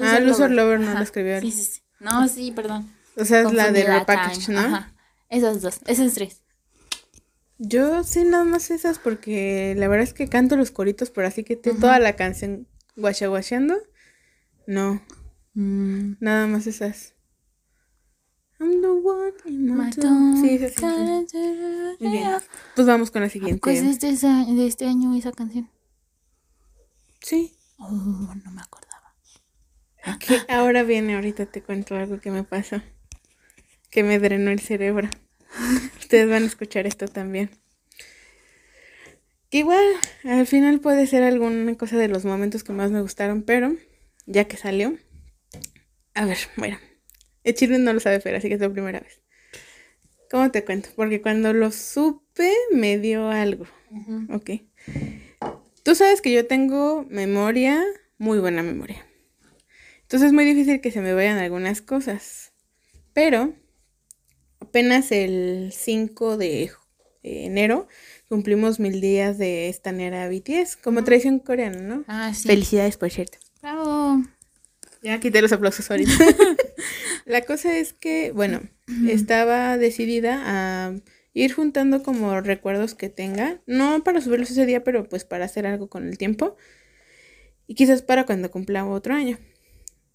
Ah, 0.00 0.18
Loser 0.20 0.50
Lover 0.50 0.80
no 0.80 0.88
Ajá. 0.88 0.94
la 0.94 1.04
escribió 1.04 1.36
él. 1.36 1.42
Sí, 1.42 1.52
sí, 1.52 1.64
sí. 1.64 1.80
No, 2.00 2.26
sí, 2.28 2.50
perdón. 2.52 2.90
O 3.16 3.24
sea, 3.24 3.42
es 3.42 3.52
la 3.52 3.70
de 3.70 3.84
Repackage. 3.84 4.48
¿no? 4.48 4.60
Ajá. 4.60 4.94
Esas 5.28 5.60
dos, 5.62 5.80
esas 5.86 6.14
tres. 6.14 6.42
Yo 7.58 8.02
sí, 8.04 8.24
nada 8.24 8.44
más 8.44 8.70
esas 8.70 8.98
porque 8.98 9.74
la 9.76 9.86
verdad 9.86 10.04
es 10.04 10.14
que 10.14 10.28
canto 10.28 10.56
los 10.56 10.70
coritos, 10.70 11.10
pero 11.10 11.28
así 11.28 11.44
que 11.44 11.56
toda 11.56 11.98
la 11.98 12.16
canción 12.16 12.66
guachaguacheando, 12.96 13.76
no, 14.66 15.02
Mm. 15.54 16.12
nada 16.20 16.46
más 16.46 16.66
esas. 16.66 17.14
I'm 18.60 18.80
the 18.82 18.88
one 18.88 19.32
in 19.46 19.74
my. 19.76 19.90
Sí, 19.92 20.00
tongue 20.00 20.58
canciones. 20.74 20.76
can't- 20.76 21.96
Muy 22.00 22.10
bien. 22.12 22.30
Pues 22.76 22.86
vamos 22.86 23.10
con 23.10 23.22
la 23.22 23.26
¿A 23.26 23.30
siguiente. 23.30 23.58
poco 23.60 23.70
es 23.70 23.82
de 23.82 23.90
este, 23.90 24.10
esa- 24.10 24.44
de 24.44 24.66
este 24.66 24.86
año 24.86 25.14
esa 25.16 25.32
canción? 25.32 25.70
Sí. 27.22 27.54
Oh, 27.78 27.90
no 27.90 28.50
me 28.52 28.60
acordaba. 28.60 29.14
Ahora 30.48 30.82
viene, 30.82 31.14
ahorita 31.14 31.46
te 31.46 31.62
cuento 31.62 31.94
algo 31.96 32.20
que 32.20 32.30
me 32.30 32.44
pasó. 32.44 32.82
Que 33.90 34.02
me 34.02 34.18
drenó 34.18 34.50
el 34.50 34.60
cerebro. 34.60 35.08
Ustedes 35.98 36.28
van 36.28 36.42
a 36.44 36.46
escuchar 36.46 36.86
esto 36.86 37.08
también. 37.08 37.50
Que 39.50 39.58
igual, 39.58 39.84
al 40.24 40.46
final 40.46 40.80
puede 40.80 41.06
ser 41.06 41.22
alguna 41.24 41.74
cosa 41.76 41.96
de 41.96 42.08
los 42.08 42.24
momentos 42.24 42.62
que 42.62 42.72
más 42.72 42.90
me 42.90 43.00
gustaron, 43.00 43.42
pero 43.42 43.74
ya 44.26 44.44
que 44.44 44.56
salió. 44.56 44.96
A 46.20 46.26
ver, 46.26 46.36
bueno. 46.56 46.76
El 47.44 47.54
chile 47.54 47.78
no 47.78 47.94
lo 47.94 47.98
sabe, 47.98 48.20
pero 48.20 48.36
así 48.36 48.48
que 48.48 48.56
es 48.56 48.60
la 48.60 48.68
primera 48.68 49.00
vez. 49.00 49.22
¿Cómo 50.30 50.50
te 50.50 50.66
cuento? 50.66 50.90
Porque 50.94 51.22
cuando 51.22 51.54
lo 51.54 51.72
supe, 51.72 52.52
me 52.72 52.98
dio 52.98 53.30
algo. 53.30 53.64
Ok. 54.28 54.50
Tú 55.82 55.94
sabes 55.94 56.20
que 56.20 56.30
yo 56.30 56.46
tengo 56.46 57.06
memoria, 57.08 57.82
muy 58.18 58.38
buena 58.38 58.62
memoria. 58.62 59.06
Entonces 60.02 60.26
es 60.26 60.32
muy 60.34 60.44
difícil 60.44 60.82
que 60.82 60.90
se 60.90 61.00
me 61.00 61.14
vayan 61.14 61.38
algunas 61.38 61.80
cosas. 61.80 62.52
Pero 63.14 63.54
apenas 64.60 65.12
el 65.12 65.72
5 65.72 66.36
de 66.36 66.70
enero 67.22 67.88
cumplimos 68.28 68.78
mil 68.78 69.00
días 69.00 69.38
de 69.38 69.70
esta 69.70 69.88
era 69.88 70.28
BTS, 70.28 70.76
como 70.76 71.02
tradición 71.02 71.38
coreana, 71.38 71.80
¿no? 71.80 72.04
Ah, 72.08 72.34
sí. 72.34 72.46
Felicidades, 72.46 72.98
por 72.98 73.10
cierto. 73.10 73.38
Bravo. 73.62 74.22
Ya 75.02 75.18
quité 75.20 75.40
los 75.40 75.52
aplausos 75.52 75.90
ahorita. 75.90 76.12
La 77.24 77.42
cosa 77.42 77.78
es 77.78 77.92
que, 77.92 78.32
bueno, 78.32 78.60
estaba 79.08 79.78
decidida 79.78 80.42
a 80.44 80.94
ir 81.32 81.52
juntando 81.52 82.02
como 82.02 82.40
recuerdos 82.40 82.94
que 82.94 83.08
tenga, 83.08 83.60
no 83.66 84.02
para 84.02 84.20
subirlos 84.20 84.50
ese 84.50 84.66
día, 84.66 84.82
pero 84.84 85.08
pues 85.08 85.24
para 85.24 85.44
hacer 85.44 85.66
algo 85.66 85.88
con 85.88 86.08
el 86.08 86.18
tiempo 86.18 86.56
y 87.66 87.74
quizás 87.74 88.02
para 88.02 88.26
cuando 88.26 88.50
cumpla 88.50 88.84
otro 88.84 89.14
año. 89.14 89.38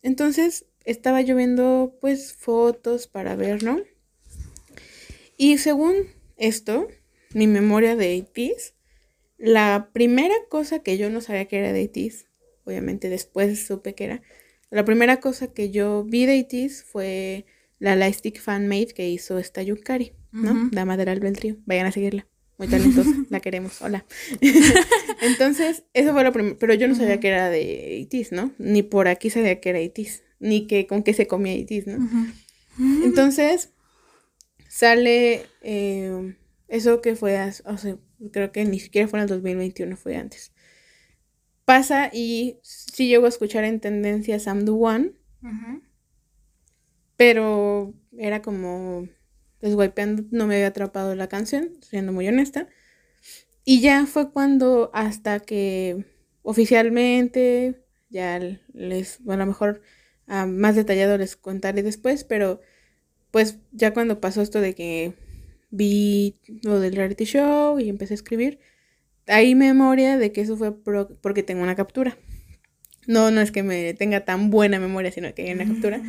Entonces 0.02 0.66
estaba 0.84 1.22
yo 1.22 1.36
viendo 1.36 1.98
pues 2.02 2.34
fotos 2.34 3.08
para 3.08 3.36
ver, 3.36 3.64
¿no? 3.64 3.82
Y 5.38 5.58
según 5.58 5.96
esto, 6.38 6.90
mi 7.34 7.48
memoria 7.48 7.96
de 7.96 8.18
80s, 8.18 8.74
la 9.38 9.90
primera 9.94 10.36
cosa 10.50 10.80
que 10.80 10.98
yo 10.98 11.10
no 11.10 11.22
sabía 11.22 11.46
que 11.46 11.60
era 11.60 11.74
de 11.74 11.92
80s, 11.92 12.28
obviamente 12.66 13.10
después 13.10 13.66
supe 13.66 13.96
que 13.96 14.04
era, 14.04 14.22
la 14.70 14.86
primera 14.86 15.20
cosa 15.20 15.48
que 15.48 15.72
yo 15.72 16.04
vi 16.04 16.26
de 16.26 16.48
80s 16.48 16.84
fue 16.84 17.46
la 17.80 17.96
Lightstick 17.96 18.40
Fanmade 18.40 18.88
que 18.88 19.10
hizo 19.10 19.38
esta 19.38 19.62
Yukari, 19.62 20.14
¿no? 20.32 20.52
Ujú. 20.52 20.70
Dama 20.72 20.98
del 20.98 21.34
Trío. 21.34 21.58
Vayan 21.66 21.88
a 21.88 21.92
seguirla. 21.92 22.28
Muy 22.58 22.68
talentosa, 22.68 23.10
la 23.30 23.40
queremos. 23.42 23.82
Hola. 23.82 24.06
Entonces, 25.22 25.84
eso 25.94 26.14
fue 26.14 26.24
lo 26.24 26.32
primero. 26.32 26.58
Pero 26.58 26.74
yo 26.74 26.88
no 26.88 26.96
sabía 26.96 27.20
que 27.20 27.28
era 27.28 27.50
de 27.50 28.08
80s, 28.10 28.32
¿no? 28.32 28.52
Ni 28.58 28.82
por 28.82 29.08
aquí 29.08 29.30
sabía 29.30 29.60
que 29.60 29.70
era 29.70 29.80
80s. 29.80 30.22
Ni 30.40 30.68
que 30.68 30.88
con 30.88 31.04
qué 31.04 31.14
se 31.14 31.28
comía 31.28 31.54
80s, 31.54 31.86
¿no? 31.88 32.34
Entonces, 33.04 33.72
sale 34.68 35.46
eh, 35.62 36.36
eso 36.68 37.02
que 37.02 37.16
fue, 37.16 37.38
o 37.66 37.78
sea, 37.78 37.98
creo 38.32 38.52
que 38.52 38.66
ni 38.66 38.80
siquiera 38.80 39.08
fue 39.08 39.20
en 39.20 39.24
el 39.24 39.30
2021, 39.30 39.96
fue 39.96 40.16
antes. 40.18 40.52
Pasa 41.66 42.12
y 42.14 42.60
sí 42.62 43.08
llego 43.08 43.26
a 43.26 43.30
escuchar 43.30 43.64
en 43.64 43.80
tendencia 43.80 44.40
Sam 44.40 44.66
the 44.66 44.72
One, 44.72 45.14
pero 47.18 47.94
era 48.18 48.42
como 48.42 49.08
deswipeando, 49.62 50.24
no 50.32 50.48
me 50.48 50.56
había 50.56 50.68
atrapado 50.68 51.16
la 51.16 51.28
canción, 51.28 51.72
siendo 51.82 52.14
muy 52.14 52.28
honesta. 52.28 52.68
Y 53.64 53.82
ya 53.82 54.06
fue 54.06 54.32
cuando 54.32 54.92
hasta 54.94 55.40
que 55.40 56.06
oficialmente, 56.44 57.84
ya 58.10 58.40
les, 58.74 59.24
bueno, 59.24 59.42
a 59.42 59.46
lo 59.46 59.52
mejor 59.52 59.82
ah, 60.28 60.46
más 60.46 60.76
detallado 60.76 61.18
les 61.18 61.36
contaré 61.36 61.82
después, 61.82 62.24
pero 62.24 62.62
pues 63.32 63.58
ya 63.72 63.94
cuando 63.94 64.22
pasó 64.22 64.42
esto 64.44 64.62
de 64.62 64.76
que 64.76 65.16
vi 65.72 66.40
lo 66.64 66.80
del 66.80 66.96
reality 66.96 67.26
show 67.26 67.80
y 67.80 67.90
empecé 67.90 68.14
a 68.14 68.16
escribir, 68.16 68.60
hay 69.28 69.56
memoria 69.56 70.18
de 70.18 70.32
que 70.32 70.42
eso 70.42 70.58
fue 70.58 70.74
porque 70.84 71.44
tengo 71.44 71.64
una 71.64 71.76
captura. 71.76 72.18
No, 73.08 73.32
no 73.32 73.42
es 73.42 73.52
que 73.52 73.64
me 73.64 73.94
tenga 73.94 74.26
tan 74.26 74.50
buena 74.50 74.80
memoria, 74.80 75.12
sino 75.12 75.34
que 75.34 75.44
hay 75.44 75.54
una 75.54 75.66
captura. 75.68 76.02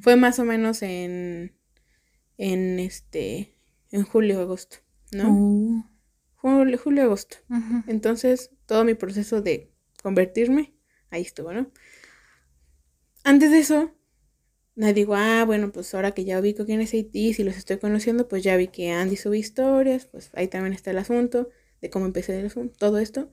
Fue 0.00 0.16
más 0.16 0.38
o 0.38 0.44
menos 0.44 0.82
en, 0.82 1.52
en 2.38 2.78
este, 2.78 3.54
en 3.90 4.04
julio, 4.04 4.40
agosto, 4.40 4.78
¿no? 5.12 5.30
Uh, 5.30 5.82
Julio, 6.36 6.78
julio, 6.78 7.02
agosto. 7.04 7.38
ujú. 7.50 7.82
Entonces, 7.88 8.50
todo 8.66 8.84
mi 8.84 8.94
proceso 8.94 9.42
de 9.42 9.72
convertirme, 10.02 10.74
ahí 11.10 11.22
estuvo, 11.22 11.52
¿no? 11.52 11.72
Antes 13.24 13.50
de 13.50 13.58
eso, 13.58 13.92
me 14.76 14.94
digo, 14.94 15.14
ah, 15.16 15.44
bueno, 15.46 15.72
pues 15.72 15.94
ahora 15.94 16.12
que 16.12 16.24
ya 16.24 16.40
ubico 16.40 16.66
quién 16.66 16.80
es 16.80 16.94
AT, 16.94 17.34
si 17.34 17.44
los 17.44 17.56
estoy 17.56 17.78
conociendo, 17.78 18.28
pues 18.28 18.44
ya 18.44 18.56
vi 18.56 18.68
que 18.68 18.90
Andy 18.92 19.16
sube 19.16 19.38
historias, 19.38 20.06
pues 20.06 20.30
ahí 20.34 20.48
también 20.48 20.74
está 20.74 20.90
el 20.92 20.98
asunto, 20.98 21.50
de 21.86 21.90
cómo 21.90 22.06
empecé 22.06 22.38
el 22.38 22.70
todo 22.70 22.98
esto. 22.98 23.30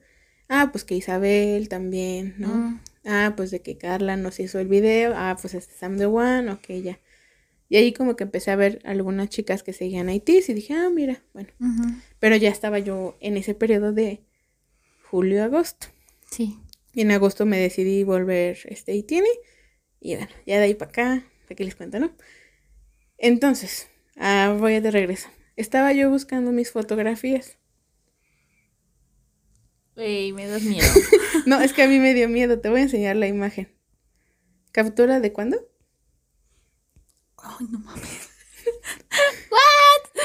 Ah, 0.48 0.70
pues 0.72 0.84
que 0.84 0.94
Isabel 0.94 1.68
también, 1.68 2.34
¿no? 2.38 2.48
Mm. 2.48 2.80
Ah, 3.04 3.34
pues 3.36 3.50
de 3.50 3.60
que 3.60 3.76
Carla 3.76 4.16
nos 4.16 4.38
hizo 4.40 4.58
el 4.58 4.68
video. 4.68 5.12
Ah, 5.16 5.36
pues 5.40 5.54
este 5.54 5.74
Sam 5.74 5.98
the 5.98 6.06
One, 6.06 6.50
ok, 6.50 6.68
ya. 6.82 7.00
Y 7.68 7.76
ahí 7.76 7.92
como 7.92 8.14
que 8.14 8.24
empecé 8.24 8.50
a 8.50 8.56
ver 8.56 8.80
algunas 8.84 9.28
chicas 9.30 9.62
que 9.62 9.72
seguían 9.72 10.08
a 10.08 10.14
ITs 10.14 10.48
y 10.48 10.54
dije, 10.54 10.74
ah, 10.74 10.90
mira, 10.90 11.22
bueno. 11.32 11.48
Pero 12.20 12.36
ya 12.36 12.50
estaba 12.50 12.78
yo 12.78 13.16
en 13.20 13.36
ese 13.36 13.54
periodo 13.54 13.92
de 13.92 14.22
julio-agosto. 15.10 15.88
Sí. 16.30 16.58
Y 16.92 17.00
en 17.00 17.10
agosto 17.10 17.46
me 17.46 17.58
decidí 17.58 18.04
volver 18.04 18.58
este 18.66 18.94
ITN. 18.94 19.24
Y 20.00 20.16
bueno, 20.16 20.30
ya 20.46 20.58
de 20.58 20.64
ahí 20.64 20.74
para 20.74 20.90
acá, 20.90 21.24
aquí 21.50 21.64
les 21.64 21.74
cuento, 21.74 21.98
¿no? 21.98 22.12
Entonces, 23.18 23.88
ah, 24.16 24.54
voy 24.58 24.78
de 24.78 24.90
regreso. 24.90 25.28
Estaba 25.56 25.92
yo 25.92 26.10
buscando 26.10 26.52
mis 26.52 26.70
fotografías. 26.70 27.58
Ey, 29.96 30.32
me 30.32 30.46
das 30.46 30.62
miedo. 30.62 30.86
No, 31.46 31.60
es 31.60 31.74
que 31.74 31.82
a 31.82 31.88
mí 31.88 31.98
me 31.98 32.14
dio 32.14 32.28
miedo. 32.28 32.58
Te 32.58 32.70
voy 32.70 32.80
a 32.80 32.84
enseñar 32.84 33.16
la 33.16 33.26
imagen. 33.26 33.68
¿Captura 34.72 35.20
de 35.20 35.32
cuándo? 35.32 35.58
Ay, 37.36 37.66
no 37.70 37.80
mames. 37.80 38.30
What? 39.50 40.22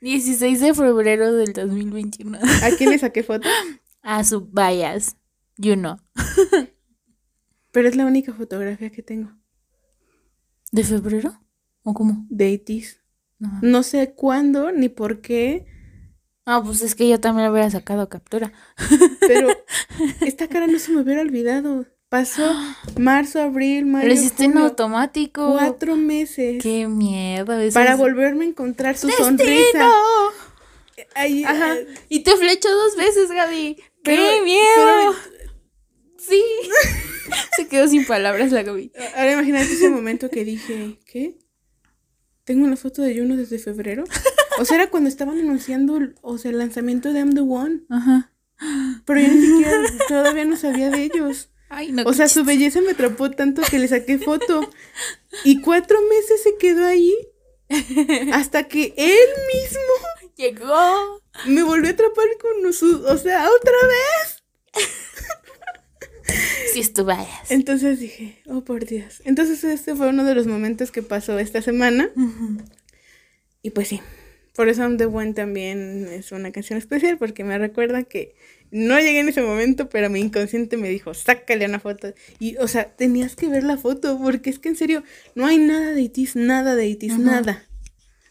16 0.00 0.60
de 0.60 0.74
febrero 0.74 1.32
del 1.34 1.52
2021. 1.52 2.38
¿A 2.62 2.70
quién 2.76 2.90
le 2.90 2.98
saqué 2.98 3.24
foto? 3.24 3.48
A 4.02 4.22
su 4.22 4.46
bias. 4.46 5.16
You 5.56 5.74
know. 5.74 5.96
Pero 7.72 7.88
es 7.88 7.96
la 7.96 8.06
única 8.06 8.32
fotografía 8.32 8.90
que 8.90 9.02
tengo 9.02 9.32
¿De 10.70 10.84
febrero? 10.84 11.40
¿O 11.82 11.94
cómo? 11.94 12.26
de 12.30 12.50
ITs. 12.50 13.00
No. 13.40 13.58
No 13.62 13.82
sé 13.82 14.14
cuándo 14.14 14.70
ni 14.70 14.88
por 14.88 15.20
qué, 15.20 15.66
Ah, 16.50 16.62
pues 16.64 16.80
es 16.80 16.94
que 16.94 17.06
yo 17.06 17.20
también 17.20 17.50
hubiera 17.50 17.68
sacado 17.70 18.08
captura. 18.08 18.52
pero 19.20 19.48
esta 20.22 20.48
cara 20.48 20.66
no 20.66 20.78
se 20.78 20.92
me 20.92 21.02
hubiera 21.02 21.20
olvidado. 21.20 21.84
Pasó 22.08 22.50
marzo, 22.98 23.38
abril, 23.42 23.84
mayo, 23.84 24.08
Lo 24.08 24.14
hiciste 24.14 24.44
en 24.44 24.56
automático. 24.56 25.52
cuatro 25.52 25.94
meses 25.94 26.62
Qué 26.62 26.88
miedo. 26.88 27.44
para 27.74 27.92
es- 27.92 27.98
volverme 27.98 28.46
a 28.46 28.48
encontrar 28.48 28.96
su 28.96 29.08
¡Destino! 29.08 29.28
sonrisa. 29.28 29.90
Ay, 31.14 31.44
Ajá. 31.44 31.72
ay, 31.72 31.86
Y 32.08 32.20
te 32.20 32.34
flechó 32.34 32.70
dos 32.74 32.96
veces, 32.96 33.30
Gaby. 33.30 33.74
¡Qué 33.76 33.84
Pero- 34.04 34.42
miedo! 34.42 35.14
Sí. 36.16 36.42
Se 37.56 37.68
quedó 37.68 37.86
sin 37.88 38.06
palabras 38.06 38.52
la 38.52 38.62
Gaby. 38.62 38.90
Ahora 39.14 39.32
imagínate 39.32 39.70
ese 39.70 39.90
momento 39.90 40.30
que 40.30 40.44
dije, 40.46 40.98
¿qué? 41.04 41.36
¿Tengo 42.44 42.64
una 42.64 42.76
foto 42.76 43.02
de 43.02 43.14
Juno 43.18 43.36
desde 43.36 43.58
febrero? 43.58 44.04
O 44.58 44.64
sea, 44.64 44.76
era 44.76 44.90
cuando 44.90 45.08
estaban 45.08 45.38
anunciando 45.38 45.96
el- 45.98 46.14
o 46.22 46.38
sea, 46.38 46.50
el 46.50 46.58
lanzamiento 46.58 47.12
de 47.12 47.20
I'm 47.20 47.34
the 47.34 47.40
One. 47.40 47.82
Ajá. 47.88 48.32
Pero 49.04 49.20
yo 49.20 49.28
ni 49.28 49.40
siquiera 49.46 49.82
todavía 50.08 50.44
no 50.44 50.56
sabía 50.56 50.90
de 50.90 51.04
ellos. 51.04 51.50
Ay, 51.70 51.92
no. 51.92 52.02
O 52.04 52.12
sea, 52.12 52.28
su 52.28 52.44
belleza 52.44 52.80
me 52.80 52.90
atrapó 52.92 53.30
tanto 53.30 53.62
que 53.62 53.78
le 53.78 53.88
saqué 53.88 54.18
foto. 54.18 54.68
Y 55.44 55.60
cuatro 55.60 55.98
meses 56.08 56.42
se 56.42 56.56
quedó 56.56 56.84
ahí. 56.86 57.14
Hasta 58.32 58.64
que 58.64 58.94
él 58.96 59.28
mismo 59.54 59.80
Llegó. 60.36 61.20
Me 61.46 61.62
volvió 61.64 61.90
a 61.90 61.92
atrapar 61.92 62.24
con 62.40 62.72
su, 62.72 63.04
o 63.04 63.18
sea, 63.18 63.48
otra 63.50 63.72
vez. 63.88 64.44
Si 66.72 66.80
estuvieras. 66.80 67.50
Entonces 67.50 67.98
dije, 68.00 68.42
oh 68.46 68.62
por 68.62 68.84
Dios. 68.86 69.20
Entonces 69.24 69.64
este 69.64 69.94
fue 69.94 70.08
uno 70.08 70.24
de 70.24 70.34
los 70.34 70.46
momentos 70.46 70.90
que 70.92 71.02
pasó 71.02 71.38
esta 71.38 71.60
semana. 71.62 72.10
Y 73.62 73.70
pues 73.70 73.88
sí, 73.88 74.00
por 74.58 74.68
eso 74.68 74.82
The 74.96 75.06
One 75.06 75.34
también 75.34 76.08
es 76.10 76.32
una 76.32 76.50
canción 76.50 76.80
especial 76.80 77.16
porque 77.16 77.44
me 77.44 77.56
recuerda 77.58 78.02
que 78.02 78.34
no 78.72 78.98
llegué 78.98 79.20
en 79.20 79.28
ese 79.28 79.40
momento, 79.40 79.88
pero 79.88 80.10
mi 80.10 80.18
inconsciente 80.18 80.76
me 80.76 80.88
dijo, 80.88 81.14
sácale 81.14 81.64
una 81.64 81.78
foto. 81.78 82.12
Y, 82.40 82.56
o 82.56 82.66
sea, 82.66 82.90
tenías 82.96 83.36
que 83.36 83.46
ver 83.46 83.62
la 83.62 83.76
foto 83.76 84.18
porque 84.20 84.50
es 84.50 84.58
que 84.58 84.68
en 84.68 84.74
serio, 84.74 85.04
no 85.36 85.46
hay 85.46 85.58
nada 85.58 85.92
de 85.92 86.00
itis, 86.00 86.34
nada 86.34 86.74
de 86.74 86.88
itis, 86.88 87.20
nada. 87.20 87.68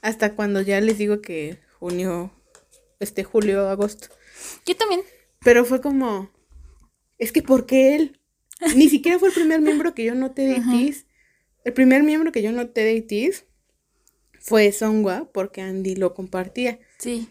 Hasta 0.02 0.36
cuando 0.36 0.60
ya 0.60 0.82
les 0.82 0.98
digo 0.98 1.22
que 1.22 1.60
junio, 1.80 2.34
este 3.00 3.24
julio, 3.24 3.70
agosto. 3.70 4.10
Yo 4.66 4.76
también. 4.76 5.04
Pero 5.46 5.64
fue 5.64 5.80
como, 5.80 6.30
es 7.20 7.32
que 7.32 7.42
¿por 7.42 7.66
qué 7.66 7.96
él? 7.96 8.20
Ni 8.76 8.90
siquiera 8.90 9.18
fue 9.18 9.30
el 9.30 9.34
primer 9.34 9.62
miembro 9.62 9.96
que 9.96 10.04
yo 10.04 10.14
noté 10.14 10.42
de 10.42 10.58
itis. 10.58 11.06
El 11.64 11.72
primer 11.72 12.04
miembro 12.04 12.34
que 12.34 12.42
yo 12.42 12.52
noté 12.52 12.84
de 12.84 12.96
itis 12.96 13.46
fue 14.48 14.72
Songwa 14.72 15.30
porque 15.34 15.62
Andy 15.62 15.96
lo 15.96 16.14
compartía. 16.14 16.80
Sí. 17.00 17.28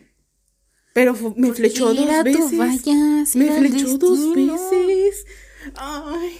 Pero 0.92 1.14
fu- 1.14 1.34
me 1.36 1.48
Porque 1.48 1.62
flechó 1.62 1.94
dos 1.94 2.24
veces. 2.24 2.52
me 3.34 3.50
flechó 3.50 3.98
dos 3.98 4.34
veces. 4.34 5.26
Ay, 5.76 6.36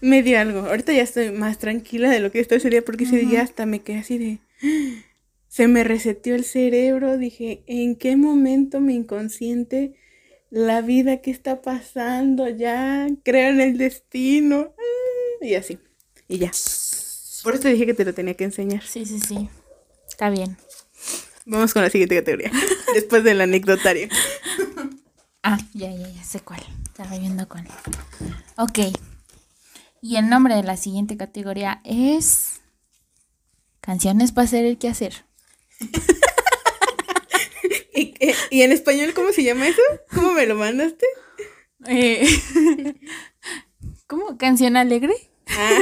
me 0.00 0.22
dio 0.22 0.38
algo. 0.38 0.60
Ahorita 0.60 0.92
ya 0.92 1.02
estoy 1.02 1.30
más 1.32 1.58
tranquila 1.58 2.10
de 2.10 2.20
lo 2.20 2.30
que 2.30 2.40
estoy 2.40 2.58
ese 2.58 2.70
día 2.70 2.84
porque 2.84 3.04
ese 3.04 3.16
día 3.18 3.42
hasta 3.42 3.66
me 3.66 3.80
quedé 3.80 3.98
así 3.98 4.18
de... 4.18 4.38
Se 5.48 5.66
me 5.66 5.82
reseteó 5.82 6.34
el 6.34 6.44
cerebro. 6.44 7.16
Dije, 7.16 7.62
¿en 7.66 7.96
qué 7.96 8.16
momento 8.16 8.80
mi 8.80 8.94
inconsciente, 8.94 9.94
la 10.50 10.82
vida 10.82 11.22
que 11.22 11.30
está 11.30 11.62
pasando 11.62 12.48
ya, 12.50 13.08
creo 13.24 13.48
en 13.50 13.60
el 13.62 13.78
destino? 13.78 14.74
Ah, 14.78 15.44
Y 15.44 15.54
así. 15.54 15.78
Y 16.28 16.36
ya. 16.38 16.50
Por 17.42 17.54
eso 17.54 17.62
te 17.62 17.70
dije 17.70 17.86
que 17.86 17.94
te 17.94 18.04
lo 18.04 18.12
tenía 18.12 18.34
que 18.34 18.44
enseñar. 18.44 18.82
Sí, 18.86 19.06
sí, 19.06 19.20
sí. 19.20 19.48
Está 20.18 20.30
bien. 20.30 20.56
Vamos 21.46 21.72
con 21.72 21.82
la 21.82 21.90
siguiente 21.90 22.16
categoría. 22.16 22.50
Después 22.94 23.22
del 23.22 23.40
anecdotario. 23.40 24.08
Ah, 25.44 25.58
ya, 25.74 25.92
ya, 25.92 26.08
ya 26.08 26.24
sé 26.24 26.40
cuál. 26.40 26.60
Estaba 26.86 27.16
viendo 27.16 27.48
cuál. 27.48 27.68
Ok. 28.56 28.80
Y 30.02 30.16
el 30.16 30.28
nombre 30.28 30.56
de 30.56 30.64
la 30.64 30.76
siguiente 30.76 31.16
categoría 31.16 31.80
es. 31.84 32.60
Canciones 33.80 34.32
para 34.32 34.46
hacer 34.46 34.64
el 34.64 34.76
quehacer. 34.76 35.24
¿Y, 37.94 38.12
eh, 38.18 38.34
¿Y 38.50 38.62
en 38.62 38.72
español 38.72 39.14
cómo 39.14 39.30
se 39.30 39.44
llama 39.44 39.68
eso? 39.68 39.82
¿Cómo 40.12 40.32
me 40.32 40.46
lo 40.46 40.56
mandaste? 40.56 41.06
Eh, 41.86 42.26
¿Cómo? 44.08 44.36
¿Canción 44.36 44.76
alegre? 44.76 45.14
Ah, 45.46 45.78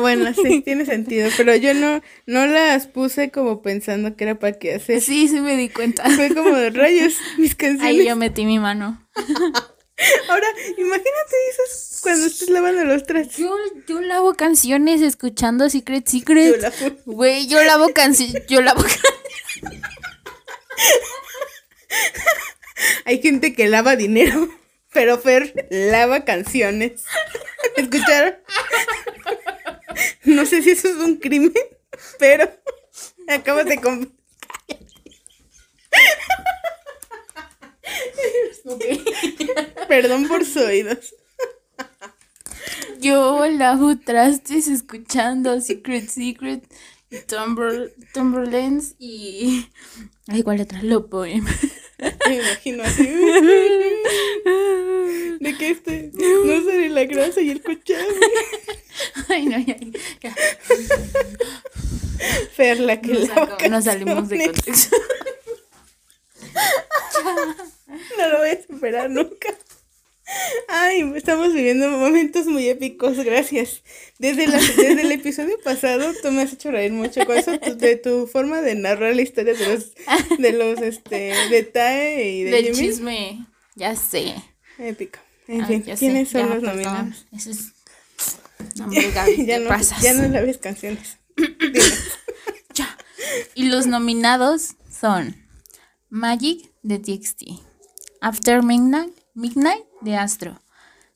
bueno, 0.00 0.32
sí, 0.34 0.60
tiene 0.64 0.86
sentido. 0.86 1.28
Pero 1.36 1.54
yo 1.56 1.74
no, 1.74 2.02
no 2.26 2.46
las 2.46 2.86
puse 2.86 3.30
como 3.30 3.62
pensando 3.62 4.16
que 4.16 4.24
era 4.24 4.38
para 4.38 4.58
qué 4.58 4.74
hacer. 4.74 5.00
Sí, 5.00 5.28
sí 5.28 5.40
me 5.40 5.56
di 5.56 5.68
cuenta. 5.68 6.08
Fue 6.10 6.34
como 6.34 6.56
de 6.56 6.70
rayos, 6.70 7.16
mis 7.38 7.54
canciones. 7.54 8.00
Ahí 8.00 8.06
yo 8.06 8.16
metí 8.16 8.44
mi 8.44 8.58
mano. 8.58 9.06
Ahora, 10.28 10.46
imagínate 10.78 11.36
eso 11.50 11.62
cuando 12.02 12.26
estés 12.26 12.48
lavando 12.48 12.84
los 12.84 13.04
trastes. 13.04 13.36
Yo, 13.36 13.54
yo 13.86 14.00
lavo 14.00 14.34
canciones 14.34 15.02
escuchando 15.02 15.68
Secret 15.68 16.06
Secret. 16.06 16.54
Yo 16.54 16.56
lavo. 16.56 16.96
Güey, 17.04 17.46
yo 17.46 17.62
lavo 17.62 17.90
canciones. 17.92 18.46
Yo 18.48 18.62
lavo 18.62 18.82
Hay 23.04 23.20
gente 23.20 23.54
que 23.54 23.68
lava 23.68 23.96
dinero, 23.96 24.48
pero 24.92 25.18
Fer 25.18 25.68
lava 25.70 26.24
canciones. 26.24 27.04
¿Escucharon? 27.76 28.34
No 30.24 30.46
sé 30.46 30.62
si 30.62 30.70
eso 30.70 30.88
es 30.88 30.96
un 30.96 31.16
crimen, 31.16 31.52
pero 32.18 32.50
acabas 33.28 33.66
de... 33.66 33.80
com- 33.80 34.06
Perdón 39.88 40.28
por 40.28 40.44
sus 40.44 40.56
oídos. 40.58 41.14
Yo 43.00 43.46
lavo 43.46 43.96
trastes 43.98 44.68
escuchando 44.68 45.60
Secret 45.60 46.08
Secret 46.08 46.64
y 47.10 47.18
Tumblr, 47.20 47.92
Tumblrlands 48.12 48.94
y. 48.98 49.68
Ay, 50.28 50.42
¿cuál 50.42 50.60
otra? 50.60 50.82
Lo. 50.82 51.08
Me 52.28 52.36
imagino 52.36 52.82
así. 52.82 53.06
De 55.40 55.56
que 55.58 55.70
este 55.70 56.10
no 56.14 56.64
sale 56.64 56.88
la 56.88 57.04
grasa 57.04 57.40
y 57.40 57.50
el 57.50 57.62
cochado. 57.62 58.08
Ay, 59.28 59.46
no, 59.46 59.58
ya, 59.58 59.76
ya. 60.20 60.34
Fer, 62.52 62.80
la 62.80 63.00
que 63.00 63.12
Nos, 63.68 63.84
salimos 63.84 64.28
de 64.28 64.46
contexto. 64.46 64.96
No 68.16 68.28
lo 68.28 68.38
voy 68.38 68.50
a 68.50 68.62
superar 68.62 69.10
nunca. 69.10 69.48
Ay, 70.68 71.12
estamos 71.16 71.52
viviendo 71.52 71.90
momentos 71.90 72.46
muy 72.46 72.68
épicos, 72.68 73.16
gracias. 73.18 73.82
Desde, 74.18 74.46
la- 74.46 74.58
desde 74.58 75.00
el 75.02 75.12
episodio 75.12 75.56
pasado 75.64 76.12
tú 76.22 76.30
me 76.30 76.42
has 76.42 76.52
hecho 76.52 76.70
reír 76.70 76.92
mucho 76.92 77.24
con 77.26 77.36
eso, 77.38 77.58
tu- 77.58 77.76
de 77.76 77.96
tu 77.96 78.26
forma 78.26 78.60
de 78.60 78.74
narrar 78.74 79.14
la 79.16 79.22
historia 79.22 79.54
de 79.54 79.66
los, 79.68 79.92
de 80.38 80.52
los, 80.52 80.80
este, 80.80 81.32
de 81.50 81.62
Tae 81.64 82.30
y 82.30 82.42
de 82.44 82.50
Del 82.50 82.64
Jimin. 82.74 82.78
chisme. 82.90 83.46
Ya 83.76 83.96
sé. 83.96 84.34
Épico. 84.78 85.18
En 85.48 85.62
Ah, 85.62 85.66
fin, 85.66 85.84
sé. 85.84 85.94
¿quiénes 85.96 86.28
son 86.28 86.40
Ya, 86.48 86.54
los 86.54 86.64
perdón. 86.64 86.82
nominados? 86.82 87.26
Eso 87.36 87.50
es. 87.50 87.72
No, 88.76 88.92
ya, 88.92 89.24
te 89.24 89.58
no, 89.58 89.68
pasas. 89.68 90.02
ya 90.02 90.12
no 90.12 90.28
laves 90.28 90.58
canciones. 90.58 91.18
Ya. 92.74 92.96
Y 93.54 93.64
los 93.64 93.86
nominados 93.86 94.74
son 94.90 95.36
Magic 96.08 96.70
de 96.82 96.98
TXT, 96.98 97.44
After 98.20 98.62
Midnight, 98.62 99.12
Midnight 99.34 99.84
de 100.00 100.16
Astro, 100.16 100.60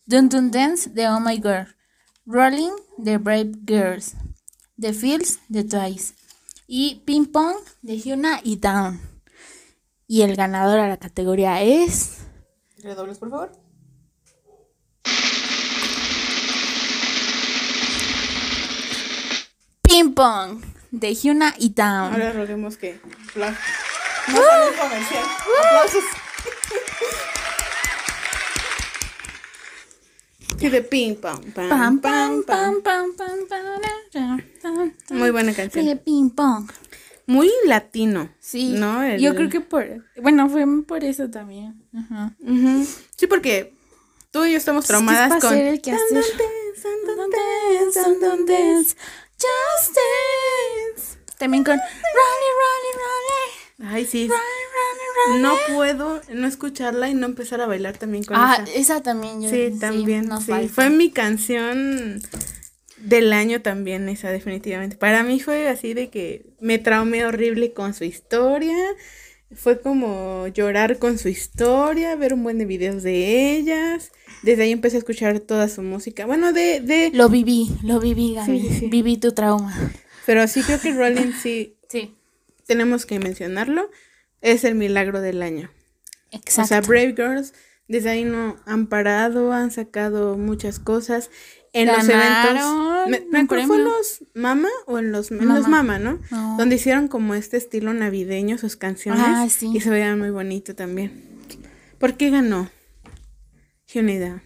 Dun 0.07 0.29
Dun 0.29 0.51
Dance 0.51 0.91
de 0.91 1.09
Oh 1.09 1.21
My 1.21 1.37
Girl, 1.37 1.75
Rolling 2.27 2.73
de 2.99 3.19
Brave 3.19 3.53
Girls, 3.67 4.15
The 4.81 4.93
Fields 4.93 5.41
de 5.49 5.65
Twice 5.65 6.15
y 6.67 7.03
Ping 7.05 7.27
Pong 7.27 7.57
de 7.83 7.99
Hyuna 7.99 8.41
y 8.43 8.57
Down. 8.57 9.01
Y 10.07 10.23
el 10.23 10.37
ganador 10.37 10.79
a 10.79 10.89
la 10.89 10.99
categoría 10.99 11.63
es 11.63 12.25
¿Redobles, 12.83 13.19
por 13.19 13.31
favor? 13.31 13.53
Ping 19.83 20.13
Pong 20.13 20.63
de 20.91 21.15
Hyuna 21.15 21.55
y 21.59 21.71
Down. 21.71 22.13
Ahora 22.13 22.33
roguemos 22.33 22.77
que. 22.77 23.01
No. 23.37 23.47
Aplausos. 25.63 26.05
Y 30.65 30.71
de 30.71 30.83
ping 30.83 31.15
pong. 31.17 31.53
Pam, 31.53 31.69
Pam, 31.69 32.01
pam, 32.01 32.43
pam, 32.45 32.83
pam. 32.83 33.47
pam. 34.63 34.93
Muy 35.11 35.31
buena 35.31 35.53
canción. 35.55 35.85
De 35.87 35.97
ping 35.97 36.31
pong. 36.31 36.71
Muy 37.27 37.51
latino. 37.67 38.29
Sí. 38.41 38.71
¿No? 38.77 39.03
El- 39.03 39.21
Yo 39.21 39.35
creo 39.35 39.49
que 39.49 39.61
por. 39.61 40.05
Bueno, 40.23 40.49
fue 40.49 40.65
por 40.87 41.05
eso 41.05 41.31
también. 41.31 41.83
Ajá. 41.97 42.35
Ujú. 42.41 42.87
Sí, 43.17 43.27
porque 43.27 43.75
tú 44.31 44.45
y 44.45 44.53
yo 44.53 44.59
estamos 44.59 44.85
Es 44.85 44.89
que 44.91 44.95
es 44.95 44.99
traumadas 44.99 45.29
pa' 45.31 45.41
con. 45.41 45.53
hacer 45.55 45.67
el 45.67 45.81
quehacer. 45.81 46.09
Dun, 46.83 47.17
dun, 47.17 47.31
dance, 47.31 48.01
Dance, 48.01 48.45
dance. 48.47 48.97
Just 49.37 49.97
dance. 49.97 51.19
También 51.39 51.65
con 51.65 51.77
Rolly, 51.77 52.51
Rolly, 52.61 52.93
Rolly. 52.95 53.64
Ay, 53.87 54.07
sí. 54.07 54.29
No 55.41 55.55
puedo 55.75 56.21
no 56.33 56.47
escucharla 56.47 57.09
y 57.09 57.15
no 57.15 57.27
empezar 57.27 57.61
a 57.61 57.67
bailar 57.67 57.97
también 57.97 58.25
con 58.25 58.37
Ah, 58.37 58.59
esa. 58.67 58.73
esa 58.79 59.03
también 59.03 59.41
yo. 59.43 59.49
Sí, 59.51 59.73
también. 59.81 60.29
sí. 60.45 60.69
Fue 60.69 60.91
mi 60.91 61.11
canción 61.11 62.21
del 62.99 63.33
año 63.33 63.63
también, 63.63 64.09
esa 64.09 64.31
definitivamente. 64.31 64.97
Para 64.97 65.23
mí 65.23 65.41
fue 65.41 65.69
así 65.69 65.95
de 65.95 66.11
que 66.11 66.47
me 66.61 66.79
traumé 66.79 67.25
horrible 67.25 67.73
con 67.73 67.95
su 67.95 68.05
historia. 68.05 68.77
Fue 69.55 69.81
como 69.81 70.49
llorar 70.49 70.99
con 70.99 71.17
su 71.19 71.29
historia, 71.29 72.17
ver 72.17 72.35
un 72.35 72.43
buen 72.43 72.59
de 72.59 72.65
videos 72.65 73.03
de 73.03 73.53
ellas. 73.57 74.11
Desde 74.43 74.65
ahí 74.65 74.73
empecé 74.73 74.97
a 74.97 74.99
escuchar 74.99 75.39
toda 75.41 75.69
su 75.69 75.81
música. 75.83 76.27
Bueno, 76.27 76.53
de, 76.53 76.81
de, 76.81 77.11
Lo 77.15 77.29
viví, 77.29 77.71
lo 77.83 78.01
viví, 78.01 78.35
Gaby. 78.35 78.61
Sí, 78.61 78.69
sí, 78.69 78.75
sí. 78.81 78.87
Viví 78.89 79.17
tu 79.17 79.33
trauma. 79.33 79.73
pero 80.27 80.47
sí 80.49 80.63
creo 80.63 80.81
que 80.81 80.93
Rolling 80.93 81.33
sí 81.41 81.77
Sí. 81.89 82.15
Tenemos 82.67 83.07
que 83.07 83.19
mencionarlo. 83.19 83.91
Es 84.41 84.65
el 84.65 84.75
milagro 84.75 85.21
del 85.21 85.43
año. 85.43 85.71
Exacto. 86.31 86.63
O 86.63 86.67
sea, 86.67 86.81
Brave 86.81 87.15
Girls, 87.17 87.55
desde 87.89 88.11
ahí 88.11 88.25
no 88.25 88.57
han 88.67 88.89
parado, 88.89 89.53
han 89.53 89.71
sacado 89.71 90.37
muchas 90.37 90.79
cosas. 90.79 91.31
en 91.73 91.89
los 91.89 92.09
eventos. 92.09 93.29
Me, 93.31 93.41
acuerdo, 93.41 93.67
¿fue 93.67 93.77
en 93.77 93.85
los 93.85 94.25
Mama 94.35 94.69
o 94.87 94.99
en 94.99 95.13
los, 95.13 95.31
en 95.31 95.49
los 95.49 95.69
Mama, 95.69 95.99
¿no? 95.99 96.21
No. 96.31 96.57
Donde 96.57 96.77
hicieron 96.77 97.09
como 97.09 97.35
este 97.35 97.57
estilo 97.57 97.93
navideño 97.95 98.59
sus 98.59 98.77
canciones. 98.77 99.23
Ah, 99.25 99.49
sí. 99.49 99.71
Y 99.75 99.81
se 99.81 99.91
veían 99.91 100.19
muy 100.19 100.31
bonito 100.31 100.75
también. 100.75 101.25
¿Por 101.99 102.17
qué 102.17 102.31
ganó? 102.31 102.71
Unidad. 103.95 104.43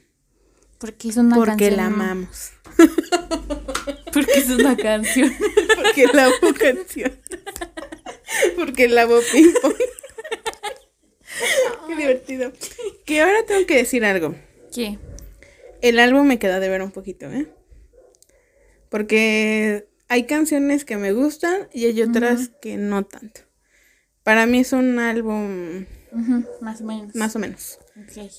Porque 0.78 1.08
es 1.08 1.16
una 1.16 1.34
Porque 1.34 1.70
canción. 1.70 1.76
la 1.76 1.86
amamos. 1.86 2.52
Porque 4.12 4.32
es 4.36 4.50
una 4.50 4.76
canción. 4.76 5.32
Porque 5.76 6.06
la 6.12 6.26
amo 6.26 6.54
canción. 6.58 7.12
Porque 8.56 8.88
la 8.88 9.02
amo 9.02 9.18
ping 9.32 9.52
pong. 9.60 9.74
Qué 11.88 11.96
divertido. 11.96 12.52
Que 13.04 13.20
ahora 13.20 13.44
tengo 13.46 13.66
que 13.66 13.76
decir 13.76 14.04
algo. 14.04 14.34
¿Qué? 14.72 14.98
El 15.80 15.98
álbum 15.98 16.26
me 16.26 16.38
queda 16.38 16.60
de 16.60 16.68
ver 16.68 16.82
un 16.82 16.90
poquito, 16.90 17.30
¿eh? 17.30 17.48
Porque 18.88 19.88
hay 20.08 20.24
canciones 20.24 20.84
que 20.84 20.96
me 20.96 21.12
gustan 21.12 21.68
y 21.72 21.86
hay 21.86 22.02
otras 22.02 22.50
que 22.60 22.76
no 22.76 23.04
tanto. 23.04 23.42
Para 24.22 24.46
mí 24.46 24.60
es 24.60 24.72
un 24.72 24.98
álbum 24.98 25.86
más 26.60 26.80
o 26.80 26.84
menos. 26.84 27.14
más 27.14 27.36
o 27.36 27.38
menos. 27.38 27.78
Ok. 27.96 28.30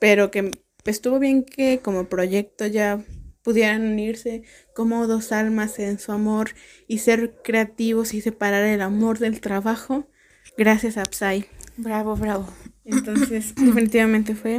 Pero 0.00 0.30
que 0.30 0.50
estuvo 0.84 1.18
bien 1.18 1.44
que 1.44 1.80
como 1.80 2.08
proyecto 2.08 2.66
ya 2.66 3.04
pudieran 3.42 3.82
unirse 3.82 4.42
como 4.74 5.06
dos 5.06 5.32
almas 5.32 5.78
en 5.78 5.98
su 5.98 6.12
amor 6.12 6.50
y 6.86 6.98
ser 6.98 7.40
creativos 7.42 8.14
y 8.14 8.20
separar 8.20 8.64
el 8.64 8.80
amor 8.80 9.18
del 9.18 9.40
trabajo 9.40 10.08
gracias 10.56 10.96
a 10.96 11.04
Psy. 11.04 11.46
Bravo, 11.76 12.16
bravo. 12.16 12.48
Entonces, 12.84 13.54
definitivamente 13.56 14.34
fue. 14.34 14.58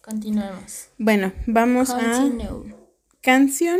Continuemos. 0.00 0.88
Bueno, 0.96 1.32
vamos 1.46 1.90
a 1.90 1.98
Continue. 1.98 2.74
canción. 3.20 3.78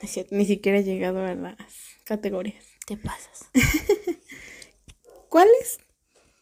Es 0.00 0.10
cierto, 0.10 0.34
Ni 0.36 0.46
siquiera 0.46 0.78
he 0.78 0.84
llegado 0.84 1.24
a 1.24 1.34
las 1.34 1.56
categorías. 2.04 2.64
Te 2.86 2.96
pasas. 2.96 3.48
¿Cuál 5.28 5.48
es 5.62 5.78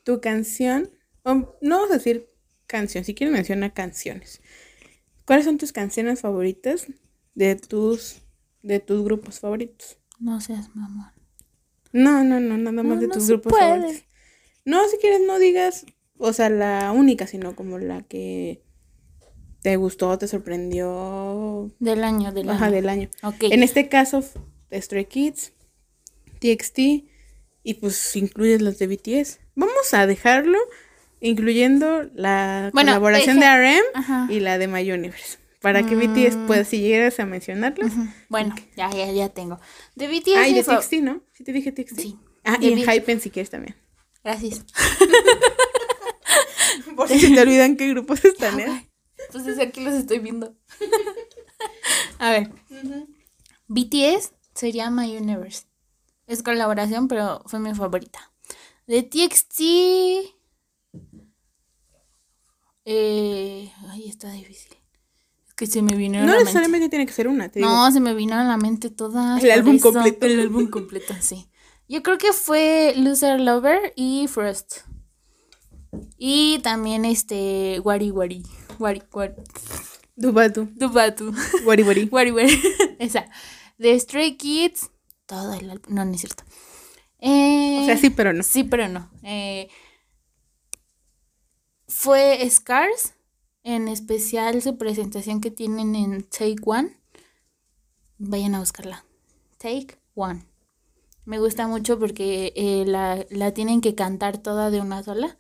tu 0.05 0.21
canción? 0.21 0.91
O 1.23 1.35
no 1.35 1.77
vamos 1.77 1.91
a 1.93 1.95
decir 1.95 2.29
canción, 2.67 3.05
si 3.05 3.15
quieres 3.15 3.33
menciona 3.35 3.73
canciones. 3.73 4.42
¿Cuáles 5.27 5.45
son 5.45 5.59
tus 5.59 5.73
canciones 5.73 6.21
favoritas 6.21 6.87
de 7.35 7.57
tus 7.57 8.23
de 8.63 8.81
tus 8.81 9.03
grupos 9.05 9.41
favoritos? 9.41 9.99
No 10.19 10.41
seas 10.41 10.75
mamón. 10.75 11.11
No, 11.93 12.23
no, 12.25 12.41
no, 12.41 12.57
nada 12.57 12.83
más 12.83 12.97
No, 12.97 13.01
de 13.01 13.09
tus 13.09 13.29
grupos 13.29 13.53
puede. 13.53 13.63
favoritos. 13.71 14.05
No, 14.65 14.87
si 14.89 14.97
quieres 14.99 15.21
no 15.27 15.39
digas, 15.39 15.85
o 16.19 16.33
sea, 16.33 16.49
la 16.49 16.93
única, 16.93 17.27
sino 17.27 17.57
como 17.57 17.79
la 17.79 18.03
que 18.03 18.63
te 19.63 19.77
gustó, 19.77 20.17
te 20.19 20.29
sorprendió, 20.29 21.71
Del 21.81 22.05
año, 22.05 22.33
del 22.33 22.49
año. 22.49 22.71
del 22.71 22.89
año. 22.89 23.11
Ok. 23.23 23.37
En 23.51 23.63
este 23.63 23.89
caso, 23.89 24.23
Stray 24.73 25.05
Kids, 25.07 25.53
TXT 26.41 26.79
y 27.65 27.75
pues 27.75 28.17
incluyes 28.17 28.63
los 28.63 28.79
de 28.79 28.87
BTS. 28.87 29.41
Vamos 29.55 29.93
a 29.93 30.07
dejarlo 30.07 30.59
incluyendo 31.23 32.03
la 32.15 32.69
Bueno, 32.75 32.91
colaboración 32.91 33.39
deje- 33.39 33.49
de 33.49 33.57
RM 33.79 33.83
Ajá. 33.95 34.27
y 34.31 34.41
la 34.41 34.59
de 34.59 34.69
My 34.69 34.91
Universe. 34.93 35.39
Para 35.61 35.87
que 35.87 35.95
BTS, 35.95 36.37
pues 36.49 36.67
si 36.69 36.81
llegas 36.81 37.21
a 37.21 37.25
mencionarlos. 37.25 37.93
Ujú. 37.93 38.09
Bueno, 38.29 38.53
ya, 38.77 38.91
ya, 38.91 39.09
ya 39.13 39.29
tengo. 39.29 39.61
De 39.95 40.09
BTS. 40.09 40.35
Ah, 40.37 40.49
y 40.49 40.55
de 40.55 40.65
TXT, 40.65 40.93
¿no? 41.03 41.23
Sí 41.33 41.45
te 41.45 41.53
dije 41.53 41.71
TXT. 41.71 42.01
Sí. 42.01 42.19
Ah, 42.43 42.59
De 42.59 42.67
y 42.67 42.73
en 42.73 42.79
Hypen 42.81 43.21
si 43.21 43.31
quieres 43.31 43.51
también. 43.51 43.77
Gracias. 44.25 44.65
Por 46.97 47.09
si 47.09 47.19
se 47.21 47.31
te 47.35 47.41
olvidan 47.41 47.77
qué 47.77 47.89
grupos 47.89 48.25
están, 48.25 48.59
¿eh? 48.61 48.91
Pues 49.31 49.45
desde 49.45 49.63
aquí 49.63 49.83
los 49.85 49.95
estoy 49.95 50.19
viendo. 50.19 50.55
A 52.19 52.31
ver. 52.33 52.51
BTS 53.69 54.33
sería 54.55 54.91
My 54.91 55.17
Universe. 55.17 55.65
Es 56.27 56.43
colaboración, 56.43 57.09
pero 57.09 57.43
fue 57.47 57.59
mi 57.61 57.75
favorita. 57.75 58.33
De 58.87 59.03
TXT. 59.03 59.61
Eh, 62.85 63.71
ay, 63.89 64.09
está 64.09 64.31
difícil. 64.33 64.73
Es 65.47 65.55
que 65.55 65.67
se 65.67 65.83
me 65.83 65.95
vinieron 65.95 66.27
No 66.27 66.33
a 66.33 66.35
la 66.35 66.39
mente. 66.41 66.45
necesariamente 66.45 66.89
tiene 66.89 67.07
que 67.07 67.13
ser 67.13 67.29
una, 67.29 67.49
te 67.49 67.59
digo. 67.61 67.71
No, 67.71 67.91
se 67.93 68.01
me 68.01 68.15
vino 68.15 68.35
a 68.35 68.45
la 68.45 68.57
mente 68.57 68.91
todas. 68.91 69.43
El 69.43 69.51
álbum 69.51 69.77
eso, 69.77 69.93
completo. 69.93 70.27
El 70.27 70.41
álbum 70.41 70.69
completo, 70.69 71.15
sí. 71.21 71.49
Yo 71.89 72.03
creo 72.03 72.19
que 72.19 72.33
fue 72.33 72.95
Loser 72.97 73.41
Lover 73.41 73.93
y 73.97 74.27
Frost. 74.29 74.79
Y 76.17 76.59
también 76.63 77.05
este 77.05 77.81
Wari 77.85 78.11
Wari. 78.11 78.43
Wari 78.79 79.03
Wari. 79.13 79.35
Dubatu, 80.17 80.69
Dubatu. 80.75 81.33
Wari 81.67 81.83
Wari. 81.83 82.09
Wari 82.13 82.31
Wari. 82.31 82.63
Esa. 82.99 83.27
De 83.79 83.99
Stray 83.99 84.37
Kids. 84.37 84.91
Todo 85.27 85.53
el 85.55 85.71
álbum. 85.71 85.95
No, 85.95 86.05
no 86.05 86.13
es 86.13 86.21
cierto. 86.21 86.45
Eh, 87.19 87.81
O 87.83 87.87
sea, 87.87 87.97
sí, 87.97 88.11
pero 88.11 88.33
no. 88.33 88.43
Sí, 88.43 88.65
pero 88.65 88.89
no. 88.89 89.11
Eh, 89.23 89.69
fue 91.93 92.49
Scars, 92.49 93.15
en 93.63 93.87
especial 93.87 94.63
su 94.63 94.79
presentación 94.79 95.41
que 95.41 95.51
tienen 95.51 95.95
en 95.95 96.23
Take 96.25 96.57
One. 96.65 96.97
Vayan 98.19 98.55
a 98.55 98.61
buscarla. 98.61 99.05
Take 99.59 99.99
One. 100.15 100.47
Me 101.25 101.39
gusta 101.39 101.69
mucho 101.69 101.99
porque 101.99 102.53
eh, 102.57 102.85
la, 102.87 103.25
la 103.31 103.53
tienen 103.53 103.81
que 103.81 103.95
cantar 103.95 104.39
toda 104.39 104.71
de 104.71 104.81
una 104.81 105.03
sola. 105.03 105.39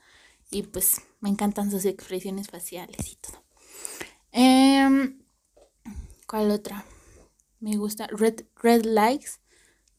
Y 0.51 0.65
pues 0.65 1.01
me 1.21 1.31
encantan 1.31 1.71
sus 1.71 1.87
expresiones 1.87 2.49
faciales 2.49 3.13
y 3.13 3.17
todo. 3.17 3.43
Em, 4.31 5.23
¿Cuál 6.29 6.51
otra? 6.51 6.85
Me 7.61 7.77
gusta 7.77 8.07
Red, 8.09 8.45
Red 8.63 8.85
Lights 8.85 9.41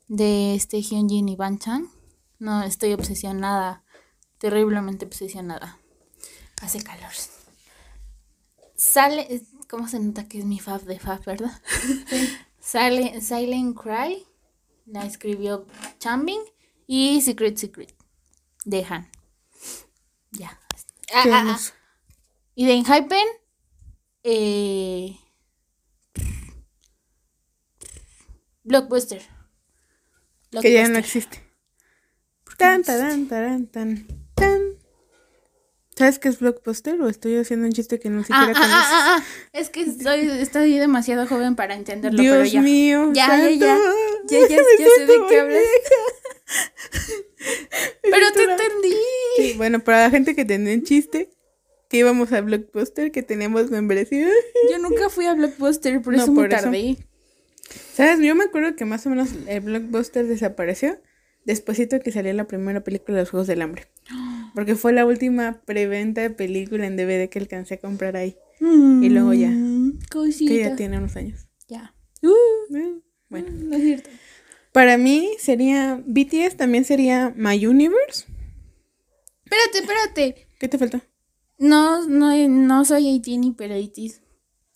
de 0.08 0.54
este 0.54 0.82
Hyunjin 0.82 1.28
y 1.30 1.36
Ban 1.36 1.58
Chang. 1.58 1.90
No, 2.38 2.64
estoy 2.64 2.94
obsesionada, 2.94 3.84
terriblemente 4.38 5.06
obsesionada. 5.06 5.83
Hace 6.64 6.82
calor. 6.82 7.12
Sale, 8.78 9.42
¿cómo 9.70 9.90
se 9.90 10.00
nota 10.00 10.30
que 10.30 10.40
es 10.40 10.46
mi 10.46 10.60
fab 10.60 10.82
de 10.84 10.98
fab, 10.98 11.22
verdad? 11.26 11.52
Sale 12.62 13.20
Silent 13.20 13.78
Cry, 13.78 14.26
la 14.86 15.06
escribió 15.06 15.68
Chambing 16.00 16.40
y 16.88 17.22
Secret 17.22 17.58
Secret 17.58 17.94
de 18.64 18.86
Han. 18.86 19.12
Ya. 20.32 20.58
Ah, 21.14 21.26
ah, 21.30 21.44
ah. 21.58 21.60
Y 22.56 22.66
de 22.66 22.76
Hypen, 22.78 23.28
eh, 24.24 25.20
Blockbuster. 28.64 29.22
Que 30.62 30.72
ya 30.72 30.88
no 30.88 30.98
existe. 30.98 31.44
Tan, 32.58 32.84
tan, 32.84 33.28
tan, 33.28 33.28
tan, 33.28 33.68
tan. 33.68 34.23
¿Sabes 35.96 36.18
qué 36.20 36.28
es 36.30 36.40
Blockbuster? 36.40 37.00
¿O 37.02 37.08
estoy 37.08 37.38
haciendo 37.38 37.68
un 37.68 37.72
chiste 37.72 38.00
que 38.00 38.10
no 38.10 38.22
Ah, 38.22 38.24
siquiera 38.24 38.44
ah, 38.44 38.54
conoces? 38.54 38.72
ah, 38.72 38.90
ah, 38.92 39.18
ah. 39.20 39.26
Es 39.54 39.70
que 39.70 39.82
estoy, 39.82 40.22
estoy 40.42 40.78
demasiado 40.80 41.28
joven 41.28 41.56
para 41.56 41.76
entenderlo, 41.76 42.18
pero 42.18 42.36
Dios 42.42 42.52
ya. 42.52 42.62
mío. 42.62 43.12
Ya, 43.14 43.28
ya, 43.28 43.38
santo. 43.38 43.66
ya. 43.66 43.78
Ya, 44.28 44.40
ya, 44.40 44.48
ya 44.50 44.58
Me 44.80 44.90
sé 44.96 45.06
de 45.06 45.20
qué 45.30 45.40
hablas. 45.40 45.64
Pero 48.02 48.32
te 48.34 48.44
entendí. 48.44 48.96
Sí, 49.38 49.54
bueno, 49.58 49.80
para 49.84 50.04
la 50.04 50.10
gente 50.10 50.36
que 50.36 50.46
tenía 50.46 50.74
un 50.74 50.84
chiste, 50.84 51.30
que 51.90 51.98
íbamos 51.98 52.32
a 52.32 52.42
Blockbuster, 52.42 53.12
que 53.12 53.24
teníamos 53.24 53.70
membresía. 53.72 54.28
Yo 54.72 54.78
nunca 54.80 55.10
fui 55.10 55.26
a 55.26 55.34
Blockbuster, 55.34 56.02
por 56.02 56.16
No, 56.16 56.24
eso 56.24 56.32
me 56.32 56.42
por 56.44 56.54
eso. 56.54 56.64
tardé. 56.64 56.98
¿Sabes? 57.96 58.20
Yo 58.20 58.36
me 58.36 58.46
acuerdo 58.46 58.76
que 58.76 58.86
más 58.86 59.06
o 59.06 59.10
menos 59.10 59.30
el 59.48 59.62
Blockbuster 59.62 60.26
desapareció 60.28 61.00
despuésito 61.46 62.00
que 62.00 62.12
salió 62.12 62.34
la 62.34 62.48
primera 62.48 62.84
película 62.84 63.18
de 63.18 63.24
los 63.24 63.30
Juegos 63.30 63.48
del 63.48 63.62
Hambre. 63.62 63.88
Porque 64.56 64.76
fue 64.76 64.94
la 64.94 65.06
última 65.06 65.62
preventa 65.66 66.22
de 66.22 66.30
película 66.30 66.86
en 66.86 66.96
DVD 66.96 67.30
que 67.30 67.40
alcancé 67.40 67.76
a 67.76 67.78
comprar 67.78 68.16
ahí. 68.16 68.36
Y 68.60 69.10
luego 69.10 69.34
ya. 69.34 69.50
Mm, 69.50 70.00
Cosita. 70.12 70.52
Que 70.52 70.60
ya 70.60 70.76
tiene 70.76 70.98
unos 70.98 71.16
años. 71.16 71.48
Ya. 71.68 71.94
Eh, 72.22 73.00
Bueno. 73.30 73.50
No 73.52 73.76
es 73.76 73.82
cierto. 73.82 74.10
Para 74.72 74.98
mí 74.98 75.32
sería. 75.40 76.02
BTS 76.06 76.58
también 76.58 76.86
sería 76.86 77.34
My 77.36 77.66
Universe. 77.66 78.26
Espérate, 79.44 79.80
espérate. 79.80 80.48
¿Qué 80.60 80.68
te 80.68 80.78
falta? 80.78 81.04
No, 81.58 82.08
no, 82.08 82.36
no 82.48 82.86
soy 82.86 83.20
18 83.20 83.56
pero 83.58 83.76
80 83.76 84.16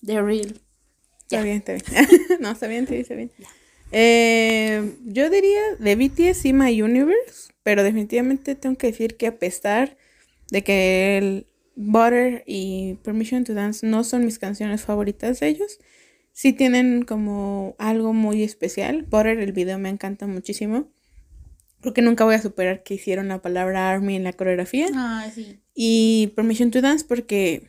The 0.01 0.22
real. 0.22 0.61
Está 1.22 1.41
bien, 1.41 1.57
está 1.57 1.74
bien. 1.74 1.84
no, 2.39 2.51
está 2.51 2.68
bien, 2.68 2.88
sí, 2.88 2.95
está 2.95 3.15
bien. 3.15 3.32
Eh, 3.92 4.96
yo 5.06 5.30
diría 5.30 5.62
de 5.80 5.96
BTS 5.96 6.38
sí 6.38 6.54
My 6.54 6.82
Universe, 6.82 7.54
pero 7.64 7.84
definitivamente 7.84 8.56
tengo 8.56 8.78
que 8.78 8.88
decir 8.88 9.18
que 9.18 9.28
a 9.28 9.40
pesar 9.40 9.98
de 10.52 10.64
que 10.64 11.18
el 11.18 11.48
Butter 11.76 12.44
y 12.46 12.96
Permission 13.04 13.44
to 13.44 13.54
Dance 13.54 13.86
no 13.86 14.04
son 14.04 14.26
mis 14.26 14.40
canciones 14.40 14.82
favoritas 14.82 15.40
de 15.40 15.48
ellos, 15.48 15.80
sí 16.34 16.54
tienen 16.54 17.04
como 17.04 17.76
algo 17.78 18.14
muy 18.14 18.44
especial. 18.44 19.04
Butter, 19.04 19.40
el 19.40 19.52
video 19.54 19.78
me 19.78 19.90
encanta 19.90 20.28
muchísimo. 20.28 20.90
Creo 21.82 21.94
que 21.94 22.02
nunca 22.02 22.26
voy 22.26 22.36
a 22.36 22.42
superar 22.42 22.84
que 22.84 22.96
hicieron 22.96 23.28
la 23.28 23.42
palabra 23.42 23.90
Army 23.90 24.16
en 24.16 24.24
la 24.24 24.34
coreografía. 24.34 24.88
Ah, 24.94 25.30
sí. 25.34 25.60
Y 25.76 26.34
Permission 26.36 26.72
to 26.72 26.82
Dance 26.82 27.06
porque 27.08 27.68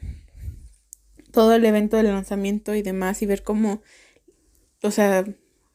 todo 1.31 1.55
el 1.55 1.64
evento 1.64 1.99
del 1.99 2.07
lanzamiento 2.07 2.75
y 2.75 2.83
demás 2.83 3.21
y 3.23 3.27
ver 3.27 3.43
cómo, 3.43 3.83
o 4.83 4.91
sea, 4.91 5.25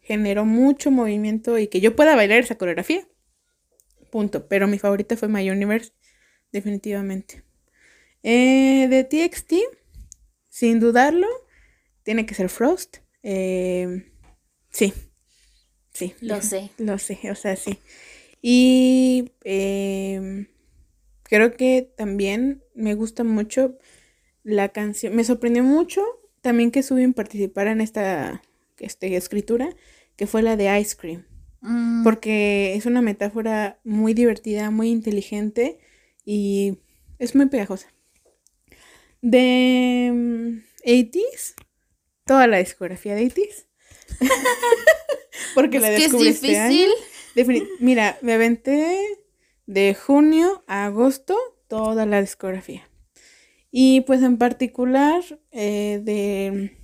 generó 0.04 0.46
mucho 0.46 0.92
movimiento 0.92 1.58
y 1.58 1.68
que 1.68 1.82
yo 1.82 1.96
pueda 1.96 2.16
bailar 2.16 2.40
esa 2.40 2.58
coreografía. 2.58 3.08
Punto. 4.12 4.48
Pero 4.48 4.68
mi 4.68 4.78
favorita 4.78 5.18
fue 5.18 5.30
My 5.30 5.50
Universe, 5.50 5.92
definitivamente. 6.52 7.44
Eh, 8.22 8.88
de 8.90 9.04
TXT, 9.04 9.54
sin 10.50 10.80
dudarlo, 10.80 11.28
tiene 12.04 12.26
que 12.26 12.36
ser 12.36 12.50
Frost. 12.50 12.98
Eh, 13.24 14.12
sí, 14.70 14.94
sí. 15.94 16.14
Lo 16.20 16.42
sé. 16.42 16.70
Lo 16.78 17.00
sé, 17.00 17.20
o 17.32 17.36
sea, 17.36 17.56
sí. 17.56 17.80
Y 18.42 19.32
eh, 19.46 20.48
creo 21.24 21.54
que 21.54 21.94
también 21.98 22.62
me 22.76 22.94
gusta 22.94 23.24
mucho 23.24 23.78
la 24.44 24.70
canción. 24.70 25.16
Me 25.16 25.24
sorprendió 25.24 25.64
mucho 25.64 26.04
también 26.42 26.72
que 26.72 26.84
Subin 26.84 27.14
participara 27.14 27.72
en 27.72 27.80
esta 27.80 28.44
este, 28.84 29.16
escritura, 29.16 29.70
que 30.16 30.28
fue 30.28 30.42
la 30.42 30.56
de 30.58 30.80
Ice 30.80 30.96
Cream. 30.96 31.26
Mm, 31.62 32.04
Porque 32.04 32.76
es 32.76 32.86
una 32.86 33.02
metáfora 33.02 33.80
muy 33.84 34.14
divertida, 34.14 34.70
muy 34.70 34.90
inteligente 34.90 35.80
y 36.26 36.80
es 37.20 37.36
muy 37.36 37.48
pegajosa. 37.48 37.88
De 39.22 40.12
mm, 40.14 40.62
80s, 40.86 41.54
toda 42.26 42.48
la 42.48 42.58
discografía 42.58 43.16
de 43.16 43.28
80s. 43.28 43.66
Porque 45.56 45.80
la 45.80 45.92
es 45.92 45.98
que 45.98 46.06
es 46.06 46.12
descubrí 46.12 46.30
este 46.30 46.58
año. 46.58 46.88
Mira, 47.80 48.18
me 48.22 48.34
aventé 48.34 49.00
de 49.66 49.96
junio 49.96 50.64
a 50.68 50.86
agosto 50.86 51.38
toda 51.68 52.06
la 52.06 52.22
discografía. 52.22 52.88
Y 53.72 54.02
pues 54.02 54.22
en 54.22 54.38
particular 54.38 55.24
eh, 55.52 56.00
de, 56.04 56.78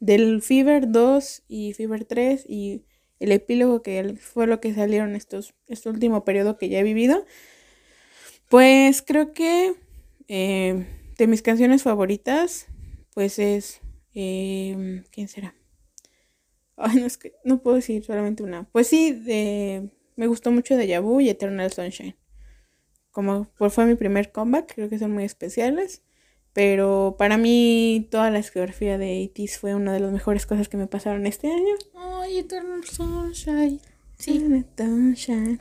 del 0.00 0.42
Fever 0.42 0.90
2 0.90 1.42
y 1.48 1.74
Fever 1.74 2.04
3 2.04 2.44
y 2.48 2.84
el 3.20 3.32
epílogo 3.32 3.82
que 3.82 4.16
fue 4.20 4.46
lo 4.46 4.60
que 4.60 4.74
salieron 4.74 5.14
estos, 5.16 5.54
este 5.68 5.90
último 5.90 6.24
periodo 6.24 6.58
que 6.58 6.68
ya 6.70 6.80
he 6.80 6.82
vivido, 6.82 7.26
pues 8.48 9.02
creo 9.02 9.32
que 9.32 9.74
eh, 10.28 10.86
de 11.18 11.26
mis 11.26 11.42
canciones 11.42 11.82
favoritas, 11.82 12.66
pues 13.14 13.38
es... 13.38 13.80
eh, 14.14 15.04
¿Quién 15.10 15.28
será? 15.28 15.54
Ay, 16.76 16.96
no, 16.96 17.06
es 17.06 17.18
que 17.18 17.34
no 17.44 17.62
puedo 17.62 17.76
decir 17.76 18.04
solamente 18.04 18.42
una. 18.42 18.64
Pues 18.72 18.86
sí, 18.88 19.12
de- 19.12 19.90
me 20.16 20.26
gustó 20.26 20.50
mucho 20.50 20.76
de 20.76 20.86
Yabu 20.86 21.20
y 21.20 21.28
Eternal 21.28 21.72
Sunshine. 21.72 22.16
Como 23.12 23.46
pues 23.58 23.74
fue 23.74 23.86
mi 23.86 23.96
primer 23.96 24.32
comeback, 24.32 24.74
creo 24.74 24.88
que 24.90 24.98
son 24.98 25.12
muy 25.12 25.24
especiales. 25.24 26.02
Pero 26.52 27.14
para 27.18 27.36
mí 27.38 28.08
toda 28.10 28.30
la 28.30 28.38
discografía 28.38 28.98
de 28.98 29.30
80 29.32 29.52
fue 29.60 29.74
una 29.74 29.92
de 29.92 30.00
las 30.00 30.10
mejores 30.12 30.46
cosas 30.46 30.68
que 30.68 30.76
me 30.76 30.86
pasaron 30.88 31.26
este 31.26 31.46
año. 31.46 31.74
Ay, 31.94 32.38
Eternal 32.38 32.84
Sunshine. 32.84 33.80
Sí. 34.18 34.36
Eternal 34.36 35.16
Sunshine. 35.16 35.58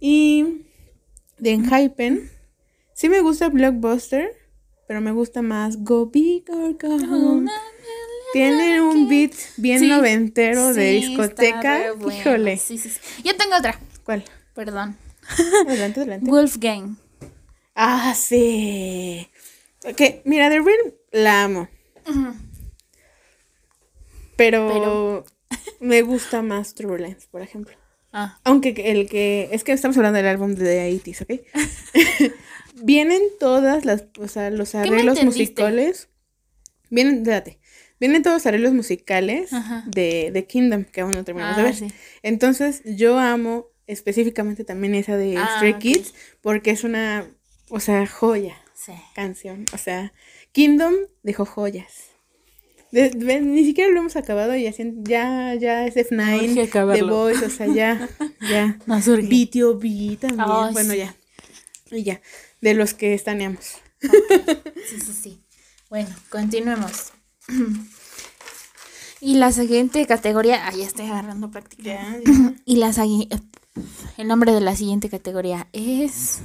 Y 0.00 0.62
de 1.38 1.50
Enhypen, 1.52 2.30
sí 2.94 3.08
me 3.08 3.20
gusta 3.20 3.48
Blockbuster, 3.48 4.30
pero 4.86 5.00
me 5.00 5.12
gusta 5.12 5.42
más 5.42 5.82
Go 5.84 6.06
Big 6.06 6.44
or 6.50 6.74
Go 6.80 6.94
Home. 6.94 7.50
Tiene 8.32 8.80
un 8.80 9.08
beat 9.08 9.32
bien 9.56 9.80
Sí. 9.80 9.88
noventero 9.88 10.72
de 10.72 11.00
Sí, 11.00 11.06
discoteca. 11.08 11.92
bueno. 11.98 12.16
Híjole. 12.20 12.56
Sí, 12.56 12.78
sí, 12.78 12.88
sí. 12.88 13.00
Yo 13.24 13.36
tengo 13.36 13.56
otra. 13.56 13.78
¿Cuál? 14.04 14.24
Perdón. 14.54 14.96
Adelante, 15.66 16.00
adelante. 16.00 16.26
Wolfgang. 16.30 16.96
Ah, 17.82 18.14
sí. 18.14 19.26
Ok, 19.86 20.00
mira, 20.24 20.50
The 20.50 20.56
Real 20.60 20.94
la 21.12 21.44
amo. 21.44 21.68
Pero, 24.36 24.68
Pero- 24.68 25.24
me 25.80 26.02
gusta 26.02 26.42
más 26.42 26.74
Turbulence, 26.74 27.26
por 27.30 27.42
ejemplo. 27.42 27.74
Ah. 28.12 28.38
Aunque 28.44 28.74
el 28.86 29.08
que. 29.08 29.48
Es 29.52 29.64
que 29.64 29.72
estamos 29.72 29.96
hablando 29.96 30.16
del 30.18 30.26
álbum 30.26 30.54
de 30.54 30.64
The 30.64 30.90
80s, 31.12 31.22
¿ok? 31.22 32.32
Vienen 32.82 33.20
todas 33.38 33.84
las. 33.84 34.04
O 34.18 34.28
sea, 34.28 34.50
los 34.50 34.74
arreglos 34.74 35.22
musicales. 35.22 36.08
Vienen, 36.90 37.18
espérate. 37.18 37.58
Vienen 38.00 38.22
todos 38.22 38.36
los 38.36 38.46
arreglos 38.46 38.72
musicales 38.72 39.52
Ajá. 39.52 39.84
de, 39.86 40.30
de 40.32 40.44
Kingdom, 40.46 40.84
que 40.84 41.02
aún 41.02 41.12
no 41.12 41.22
terminamos 41.24 41.56
de 41.56 41.62
Ah, 41.62 41.64
ver. 41.66 41.74
sí. 41.74 41.88
Entonces, 42.22 42.82
yo 42.84 43.18
amo 43.18 43.66
específicamente 43.86 44.64
también 44.64 44.94
esa 44.94 45.16
de 45.16 45.36
Ah, 45.36 45.48
Stray. 45.56 45.74
Kids, 45.78 46.14
porque 46.40 46.70
es 46.72 46.82
una. 46.84 47.26
O 47.70 47.80
sea, 47.80 48.06
joya 48.06 48.56
Sí. 48.74 48.92
canción. 49.14 49.64
O 49.72 49.78
sea, 49.78 50.12
Kingdom 50.52 50.94
dejó 51.22 51.44
joyas. 51.44 52.06
De- 52.92 53.10
de- 53.10 53.40
ni 53.40 53.64
siquiera 53.64 53.90
lo 53.92 54.00
hemos 54.00 54.16
acabado 54.16 54.56
y 54.56 54.66
así, 54.66 54.92
ya, 55.02 55.54
ya 55.54 55.86
es 55.86 55.94
Urge 55.94 56.10
F9, 56.70 56.94
The. 56.94 57.02
Voice, 57.04 57.44
o 57.46 57.50
sea, 57.50 57.66
ya, 57.68 58.08
ya. 58.50 58.78
BTOB 58.86 60.18
también, 60.18 60.40
Ay, 60.48 60.72
bueno, 60.72 60.92
sí. 60.92 60.98
ya. 60.98 61.14
Y 61.92 62.02
ya, 62.02 62.20
de 62.60 62.74
los 62.74 62.94
que 62.94 63.14
estaneamos. 63.14 63.76
Sí, 64.00 65.00
sí, 65.00 65.12
sí. 65.12 65.40
Bueno, 65.88 66.08
continuemos. 66.30 67.12
Y 69.22 69.34
la 69.34 69.52
siguiente 69.52 70.06
categoría. 70.06 70.66
Ah, 70.66 70.72
ya 70.74 70.86
estoy 70.86 71.04
agarrando 71.06 71.50
práctica. 71.50 72.00
Y 72.64 72.76
la 72.76 72.92
El 74.16 74.28
nombre 74.28 74.52
de 74.52 74.60
la 74.62 74.74
siguiente 74.74 75.10
categoría 75.10 75.68
es. 75.74 76.40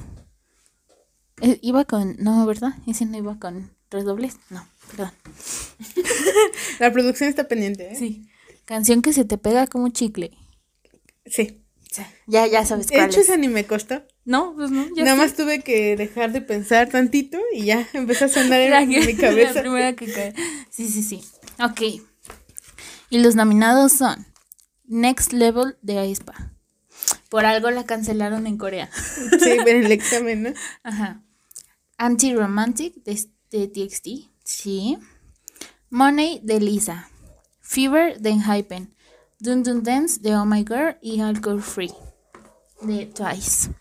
Eh, 1.42 1.60
Iba 1.62 1.86
con. 1.86 2.16
No, 2.20 2.46
¿verdad? 2.46 2.74
Ese 2.88 3.06
no 3.06 3.18
iba 3.18 3.38
con 3.40 3.72
redobles. 3.92 4.38
No, 4.50 4.68
perdón. 4.92 5.12
La 6.80 6.92
producción 6.92 7.30
está 7.30 7.48
pendiente, 7.48 7.92
¿eh? 7.92 7.96
Sí. 7.96 8.28
Canción 8.66 9.02
que 9.02 9.14
se 9.14 9.26
te 9.26 9.38
pega 9.38 9.68
como 9.68 9.90
chicle. 9.90 10.32
Sí. 11.26 11.62
Ya, 12.28 12.46
ya 12.46 12.66
sabes 12.66 12.88
De 12.88 12.96
cuál 12.96 13.10
hecho, 13.10 13.22
es. 13.22 13.28
esa 13.30 13.38
ni 13.38 13.48
me 13.48 13.66
costó. 13.66 14.04
No, 14.26 14.54
pues 14.56 14.70
no. 14.70 14.86
Ya 14.96 15.04
Nada 15.06 15.16
sé. 15.16 15.22
más 15.22 15.34
tuve 15.36 15.62
que 15.62 15.96
dejar 15.96 16.34
de 16.34 16.42
pensar 16.42 16.90
tantito 16.90 17.38
y 17.54 17.64
ya 17.66 17.88
empezó 17.94 18.26
a 18.26 18.28
sonar 18.28 18.60
en, 18.60 18.90
que- 18.90 19.02
mi 19.06 19.16
cabeza. 19.16 19.54
La 19.54 19.62
primera 19.62 19.94
que 19.94 20.12
cae. 20.12 20.34
Sí, 20.70 20.90
sí, 20.90 21.04
sí. 21.04 21.24
Ok. 21.64 21.82
Y 23.10 23.20
los 23.20 23.36
nominados 23.36 23.94
son 23.94 24.26
Next 24.86 25.32
Level 25.32 25.78
de 25.84 26.00
aespa. 26.00 26.52
Por 27.30 27.46
algo 27.46 27.70
la 27.72 27.86
cancelaron 27.86 28.46
en 28.48 28.58
Corea. 28.58 28.90
Sí, 29.42 29.52
en 29.52 29.86
el 29.86 29.92
examen, 29.92 30.44
¿no? 30.44 30.50
Ajá. 30.84 31.22
Anti-Romantic 31.98 32.96
de, 33.04 33.20
de 33.52 33.68
TXT. 33.68 34.08
Sí. 34.44 34.98
Money 35.90 36.40
de 36.44 36.60
Lisa. 36.60 37.10
Fever 37.62 38.20
de 38.20 38.30
Enhypen. 38.32 38.96
Dun 39.40 39.64
Dun 39.64 39.84
Dance 39.84 40.20
de 40.22 40.36
Oh 40.36 40.46
My 40.46 40.66
Girl 40.68 40.98
y 41.02 41.20
Alcohol 41.22 41.62
Free 41.62 41.94
de 42.82 43.06
Twice. 43.06 43.72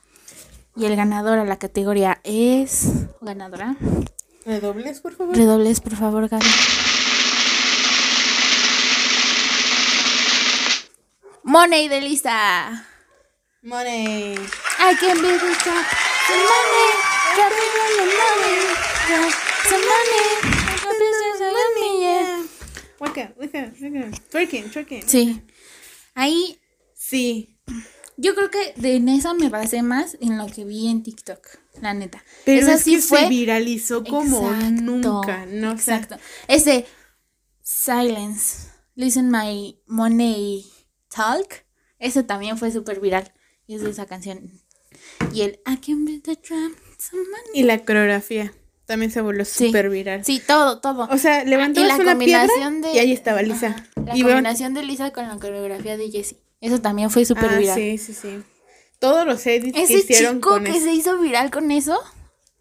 Y 0.76 0.86
el 0.86 0.96
ganador 0.96 1.38
a 1.38 1.44
la 1.44 1.58
categoría 1.58 2.20
es. 2.24 2.88
¿Ganadora? 3.20 3.76
¿Redobles, 4.44 5.00
por 5.00 5.14
favor? 5.14 5.36
Redobles, 5.36 5.80
por 5.80 5.96
favor, 5.96 6.28
Gaby. 6.28 6.44
Money 11.44 11.88
de 11.88 12.00
Lisa. 12.00 12.86
Money. 13.62 14.34
I 14.34 14.96
can 15.00 15.22
be 15.22 15.38
the 15.38 15.72
money. 16.30 17.13
Twerking, 24.30 24.70
twerking. 24.70 25.02
Sí. 25.08 25.42
Ahí 26.14 26.58
Sí. 26.94 27.58
yo 28.16 28.34
creo 28.34 28.50
que 28.50 28.72
de 28.76 28.96
en 28.96 29.08
esa 29.08 29.34
me 29.34 29.48
basé 29.48 29.82
más 29.82 30.16
en 30.20 30.38
lo 30.38 30.46
que 30.46 30.64
vi 30.64 30.88
en 30.88 31.02
TikTok, 31.02 31.46
la 31.80 31.92
neta. 31.94 32.22
Pero 32.44 32.60
esa 32.62 32.74
es 32.74 32.82
sí 32.82 32.96
que 32.96 33.02
fue 33.02 33.20
se 33.20 33.28
viralizó 33.28 34.04
como 34.04 34.50
Exacto, 34.50 34.82
nunca, 34.82 35.46
¿no? 35.46 35.72
Exacto. 35.72 36.16
Ese 36.48 36.86
Silence, 37.62 38.68
Listen 38.94 39.30
My 39.30 39.80
Money 39.86 40.64
Talk, 41.08 41.64
ese 41.98 42.22
también 42.22 42.58
fue 42.58 42.70
súper 42.70 43.00
viral. 43.00 43.32
Y 43.66 43.76
es 43.76 43.82
de 43.82 43.90
esa 43.90 44.06
canción. 44.06 44.60
Y 45.32 45.40
el 45.40 45.60
I 45.66 45.78
can 45.78 46.04
be 46.04 46.20
the 46.20 46.36
drum, 46.36 46.74
y 47.52 47.62
la 47.64 47.78
coreografía 47.84 48.52
también 48.86 49.10
se 49.10 49.20
volvió 49.20 49.44
Sí. 49.44 49.66
súper 49.66 49.88
viral. 49.90 50.24
Sí, 50.24 50.40
todo, 50.46 50.80
todo. 50.80 51.08
O 51.10 51.18
sea, 51.18 51.44
levantabas 51.44 51.98
una 51.98 52.18
piedra 52.18 52.46
de. 52.46 52.92
y 52.94 52.98
ahí 52.98 53.12
estaba 53.12 53.42
Lisa. 53.42 53.68
Ajá, 53.68 53.86
la 54.04 54.16
y 54.16 54.22
combinación 54.22 54.74
de 54.74 54.82
Lisa 54.82 55.10
con 55.12 55.26
la 55.28 55.36
coreografía 55.36 55.96
de 55.96 56.10
Jessie. 56.10 56.38
Eso 56.60 56.80
también 56.80 57.10
fue 57.10 57.24
súper 57.24 57.46
Ah, 57.50 57.56
viral. 57.58 57.74
sí, 57.76 57.98
sí, 57.98 58.12
sí. 58.14 58.42
Todos 58.98 59.26
los 59.26 59.46
edits 59.46 59.76
que 59.86 59.94
hicieron 59.98 60.36
chico 60.36 60.50
con 60.50 60.64
que 60.64 60.70
eso. 60.70 60.80
se 60.80 60.92
hizo 60.94 61.18
viral 61.18 61.50
con 61.50 61.70
eso. 61.70 62.00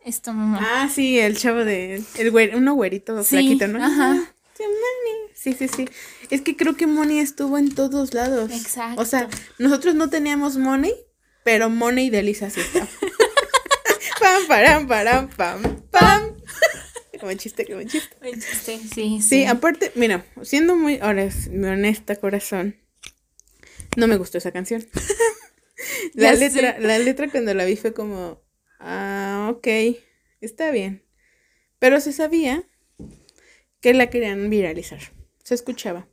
Esto, 0.06 0.34
mamá. 0.34 0.60
Ah, 0.62 0.90
sí, 0.94 1.18
el 1.20 1.38
chavo 1.38 1.64
de 1.64 2.04
el 2.18 2.32
güer, 2.32 2.56
uno 2.56 2.74
güerito 2.74 3.24
Sí, 3.24 3.30
flaquito, 3.38 3.68
¿no? 3.68 3.84
ajá. 3.84 4.34
Sí, 4.58 4.64
Money. 4.64 5.32
Sí, 5.34 5.54
sí, 5.54 5.68
sí. 5.68 5.86
Es 6.30 6.42
que 6.42 6.56
creo 6.58 6.76
que 6.76 6.88
Money 6.88 7.20
estuvo 7.20 7.58
en 7.58 7.74
todos 7.74 8.14
lados. 8.14 8.52
Exacto. 8.52 9.02
O 9.02 9.06
sea, 9.06 9.28
nosotros 9.60 9.96
no 9.96 10.10
teníamos 10.10 10.58
Money, 10.58 10.94
pero 11.44 11.70
Money 11.70 12.10
de 12.10 12.24
Lisa 12.24 12.50
sí 12.50 12.60
estaba. 12.62 12.88
Pam, 14.24 14.48
param, 14.48 14.88
param, 14.88 15.28
pam, 15.36 15.62
pam. 15.92 16.22
Qué 17.12 17.20
buen 17.20 17.38
chiste, 17.38 17.66
qué 17.66 17.74
buen 17.76 17.90
chiste. 17.90 18.16
Buen 18.22 18.36
chiste, 18.40 18.78
sí, 18.80 18.90
sí. 18.90 19.22
Sí, 19.22 19.46
aparte, 19.46 19.92
mira, 19.96 20.26
siendo 20.44 20.78
muy, 20.78 20.98
honesta 21.02 22.16
corazón, 22.16 22.78
no 23.98 24.08
me 24.08 24.16
gustó 24.16 24.38
esa 24.38 24.52
canción. 24.54 24.86
la 26.14 26.34
Ya 26.34 26.40
letra, 26.40 26.76
sé. 26.76 26.80
la 26.82 27.00
letra 27.00 27.30
cuando 27.30 27.54
la 27.54 27.66
vi 27.66 27.76
fue 27.76 27.94
como, 27.94 28.42
ah, 28.80 29.50
ok, 29.54 29.68
está 30.40 30.72
bien. 30.72 31.04
Pero 31.80 32.00
se 32.00 32.14
sabía 32.14 32.64
que 33.82 33.94
la 33.94 34.10
querían 34.10 34.50
viralizar. 34.50 35.02
Se 35.44 35.54
escuchaba. 35.54 36.08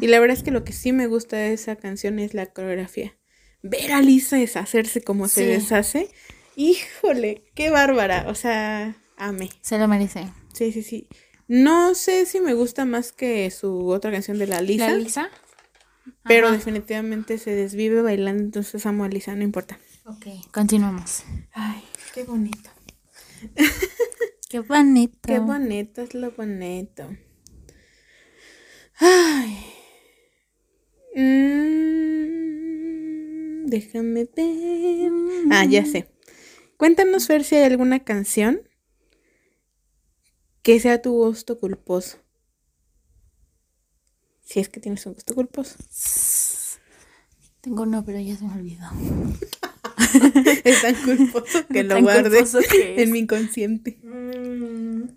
Y 0.00 0.06
la 0.06 0.20
verdad 0.20 0.36
es 0.36 0.44
que 0.44 0.52
lo 0.52 0.62
que 0.62 0.72
sí 0.72 0.92
me 0.92 1.08
gusta 1.08 1.36
de 1.36 1.52
esa 1.52 1.74
canción 1.74 2.20
es 2.20 2.32
la 2.32 2.46
coreografía. 2.46 3.18
Ver 3.62 3.90
a 3.90 4.00
Lisa 4.00 4.36
deshacerse 4.36 5.00
como 5.00 5.26
se 5.26 5.44
deshace. 5.44 6.08
Híjole, 6.56 7.44
qué 7.54 7.70
bárbara. 7.70 8.24
O 8.28 8.34
sea, 8.34 8.96
amé. 9.16 9.50
Se 9.60 9.78
lo 9.78 9.86
merece. 9.88 10.26
Sí, 10.54 10.72
sí, 10.72 10.82
sí. 10.82 11.06
No 11.48 11.94
sé 11.94 12.26
si 12.26 12.40
me 12.40 12.54
gusta 12.54 12.84
más 12.86 13.12
que 13.12 13.48
su 13.50 13.88
otra 13.90 14.10
canción 14.10 14.38
de 14.38 14.46
la 14.48 14.60
Lisa, 14.62 14.88
¿La 14.90 14.96
Lisa? 14.96 15.30
pero 16.24 16.48
Ajá. 16.48 16.56
definitivamente 16.56 17.38
se 17.38 17.50
desvive 17.52 18.00
bailando, 18.02 18.42
entonces 18.42 18.84
amo 18.86 19.04
a 19.04 19.08
Lisa, 19.08 19.36
no 19.36 19.44
importa. 19.44 19.78
Ok, 20.06 20.26
continuamos. 20.50 21.22
Ay, 21.52 21.82
qué 22.14 22.24
bonito. 22.24 22.70
Qué 24.48 24.60
bonito. 24.60 25.18
Qué 25.22 25.40
bonito 25.40 26.02
es 26.02 26.14
lo 26.14 26.30
bonito. 26.30 27.08
Ay. 28.98 29.58
Mm, 32.76 33.66
déjame 33.66 34.24
ver. 34.36 35.12
Ah, 35.50 35.64
ya 35.64 35.84
sé. 35.84 36.08
Cuéntanos, 36.76 37.26
Fer, 37.26 37.44
si 37.44 37.56
hay 37.56 37.64
alguna 37.64 38.04
canción 38.04 38.68
que 40.62 40.78
sea 40.80 41.00
tu 41.00 41.12
gusto 41.12 41.58
culposo. 41.58 42.18
Si 44.42 44.60
es 44.60 44.68
que 44.68 44.80
tienes 44.80 45.04
un 45.06 45.14
gusto 45.14 45.34
culposo. 45.34 45.76
Tengo 47.60 47.82
uno, 47.82 48.04
pero 48.04 48.20
ya 48.20 48.36
se 48.36 48.44
me 48.44 48.54
olvidó. 48.54 48.86
Es 50.64 50.82
tan 50.82 50.94
culposo 51.04 51.66
que 51.72 51.82
lo 51.84 51.96
que 51.96 52.42
es. 52.42 52.54
en 53.02 53.12
mi 53.12 53.20
inconsciente. 53.20 53.98
Mm, 54.02 55.08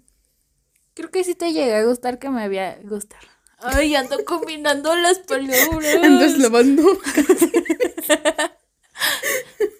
Creo 0.93 1.11
que 1.11 1.23
sí 1.23 1.35
te 1.35 1.53
llega 1.53 1.79
a 1.79 1.83
gustar 1.85 2.19
que 2.19 2.29
me 2.29 2.41
había 2.43 2.77
gustar. 2.83 3.21
Ay, 3.59 3.95
ando 3.95 4.23
combinando 4.25 4.95
las 4.95 5.19
palabras. 5.27 5.95
Andas 6.03 6.37
lavando. 6.37 6.83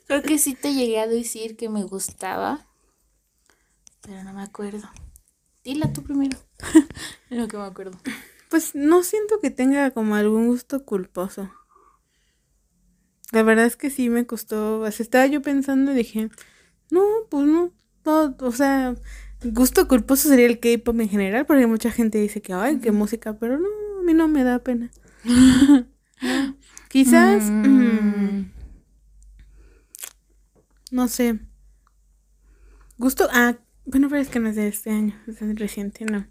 Creo 0.09 0.23
que 0.23 0.39
sí 0.39 0.55
te 0.55 0.73
llegué 0.73 0.99
a 0.99 1.05
decir 1.05 1.55
que 1.55 1.69
me 1.69 1.83
gustaba. 1.83 2.65
Pero 4.01 4.23
no 4.23 4.33
me 4.33 4.41
acuerdo. 4.41 4.89
Dila 5.63 5.93
tú 5.93 6.01
primero. 6.01 6.35
Es 7.29 7.37
lo 7.37 7.47
que 7.47 7.57
me 7.57 7.63
acuerdo. 7.63 7.95
Pues 8.49 8.73
no 8.73 9.03
siento 9.03 9.39
que 9.39 9.51
tenga 9.51 9.91
como 9.91 10.15
algún 10.15 10.47
gusto 10.47 10.83
culposo. 10.83 11.51
La 13.31 13.43
verdad 13.43 13.67
es 13.67 13.75
que 13.75 13.91
sí 13.91 14.09
me 14.09 14.25
costó. 14.25 14.79
o 14.79 14.91
sea, 14.91 15.03
estaba 15.03 15.27
yo 15.27 15.43
pensando 15.43 15.91
y 15.91 15.95
dije, 15.95 16.31
no, 16.89 17.05
pues 17.29 17.45
no. 17.45 17.71
no, 18.03 18.35
o 18.39 18.51
sea, 18.51 18.95
gusto 19.43 19.87
culposo 19.87 20.27
sería 20.27 20.47
el 20.47 20.59
K-pop 20.59 20.99
en 20.99 21.09
general, 21.09 21.45
porque 21.45 21.67
mucha 21.67 21.91
gente 21.91 22.17
dice 22.17 22.41
que, 22.41 22.53
ay, 22.53 22.79
qué 22.79 22.91
música, 22.91 23.37
pero 23.37 23.59
no, 23.59 23.67
a 23.99 24.03
mí 24.03 24.15
no 24.15 24.27
me 24.27 24.43
da 24.43 24.57
pena. 24.57 24.89
Quizás, 26.89 27.43
mm, 27.43 28.58
no 30.91 31.07
sé. 31.07 31.39
Gusto, 32.97 33.27
ah, 33.31 33.55
bueno, 33.85 34.09
pero 34.09 34.21
es 34.21 34.29
que 34.29 34.39
no 34.39 34.49
es 34.49 34.55
de 34.55 34.67
este 34.67 34.89
año, 34.91 35.15
es 35.27 35.39
reciente, 35.57 36.05
no. 36.05 36.27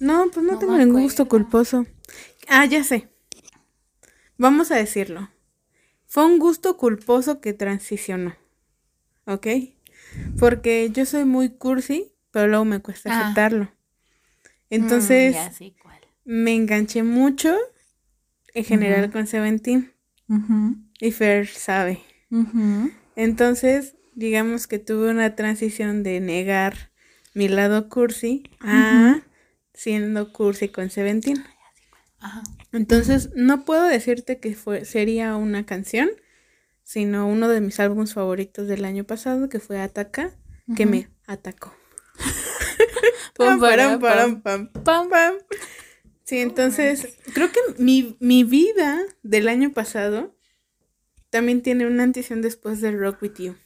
No, 0.00 0.26
pues 0.32 0.44
no, 0.44 0.52
No 0.52 0.58
tengo 0.58 0.76
ningún 0.76 1.02
gusto 1.02 1.28
culposo. 1.28 1.86
Ah, 2.48 2.64
ya 2.66 2.82
sé. 2.84 3.08
Vamos 4.36 4.70
a 4.70 4.76
decirlo. 4.76 5.30
Fue 6.06 6.26
un 6.26 6.38
gusto 6.38 6.76
culposo 6.76 7.40
que 7.40 7.52
transicionó. 7.52 8.36
¿Ok? 9.26 9.46
Porque 10.38 10.90
yo 10.92 11.06
soy 11.06 11.24
muy 11.24 11.50
cursi, 11.50 12.12
pero 12.30 12.48
luego 12.48 12.64
me 12.64 12.80
cuesta 12.80 13.10
Ah. 13.12 13.20
aceptarlo. 13.22 13.64
Mm, 13.64 13.70
Entonces, 14.70 15.34
ya 15.34 15.52
sé 15.52 15.74
cuál. 15.80 16.00
me 16.24 16.54
enganché 16.54 17.02
mucho 17.02 17.56
en 18.54 18.64
general 18.64 19.10
con 19.10 19.26
Seventeen. 19.26 19.92
Ujú, 20.28 20.76
Y 21.00 21.10
Fer 21.12 21.46
sabe. 21.46 22.00
ujú. 22.30 22.90
Entonces, 23.16 23.94
digamos 24.14 24.66
que 24.66 24.78
tuve 24.78 25.10
una 25.10 25.34
transición 25.36 26.02
de 26.02 26.20
negar 26.20 26.92
mi 27.34 27.48
lado 27.48 27.88
cursi 27.88 28.44
a 28.60 29.22
siendo 29.72 30.32
cursi 30.32 30.68
con 30.68 30.90
Seventeen. 30.90 31.44
Ajá. 32.20 32.42
Entonces, 32.72 33.30
no 33.34 33.64
puedo 33.64 33.84
decirte 33.84 34.38
que 34.38 34.54
fue, 34.54 34.84
sería 34.84 35.36
una 35.36 35.66
canción, 35.66 36.10
sino 36.82 37.28
uno 37.28 37.48
de 37.48 37.60
mis 37.60 37.78
álbumes 37.80 38.14
favoritos 38.14 38.66
del 38.68 38.84
año 38.84 39.04
pasado, 39.04 39.48
que 39.48 39.60
fue 39.60 39.80
Ataca, 39.80 40.30
que 40.76 40.86
me 40.86 41.08
atacó. 41.26 41.74
Pam, 43.36 43.58
Pam, 43.58 43.60
param, 43.60 44.00
param, 44.00 44.42
pam, 44.42 44.68
pam. 44.68 44.84
pam, 44.84 45.10
pam. 45.10 45.34
Sí, 46.22 46.38
entonces, 46.38 47.18
creo 47.34 47.50
que 47.50 47.58
mi, 47.78 48.16
mi 48.20 48.44
vida 48.44 49.00
del 49.22 49.48
año 49.48 49.72
pasado 49.72 50.33
también 51.34 51.62
tiene 51.62 51.84
una 51.84 52.04
un 52.04 52.42
después 52.42 52.80
de 52.80 52.92
Rock 52.92 53.20
With 53.22 53.34
You. 53.38 53.52
I 53.52 53.56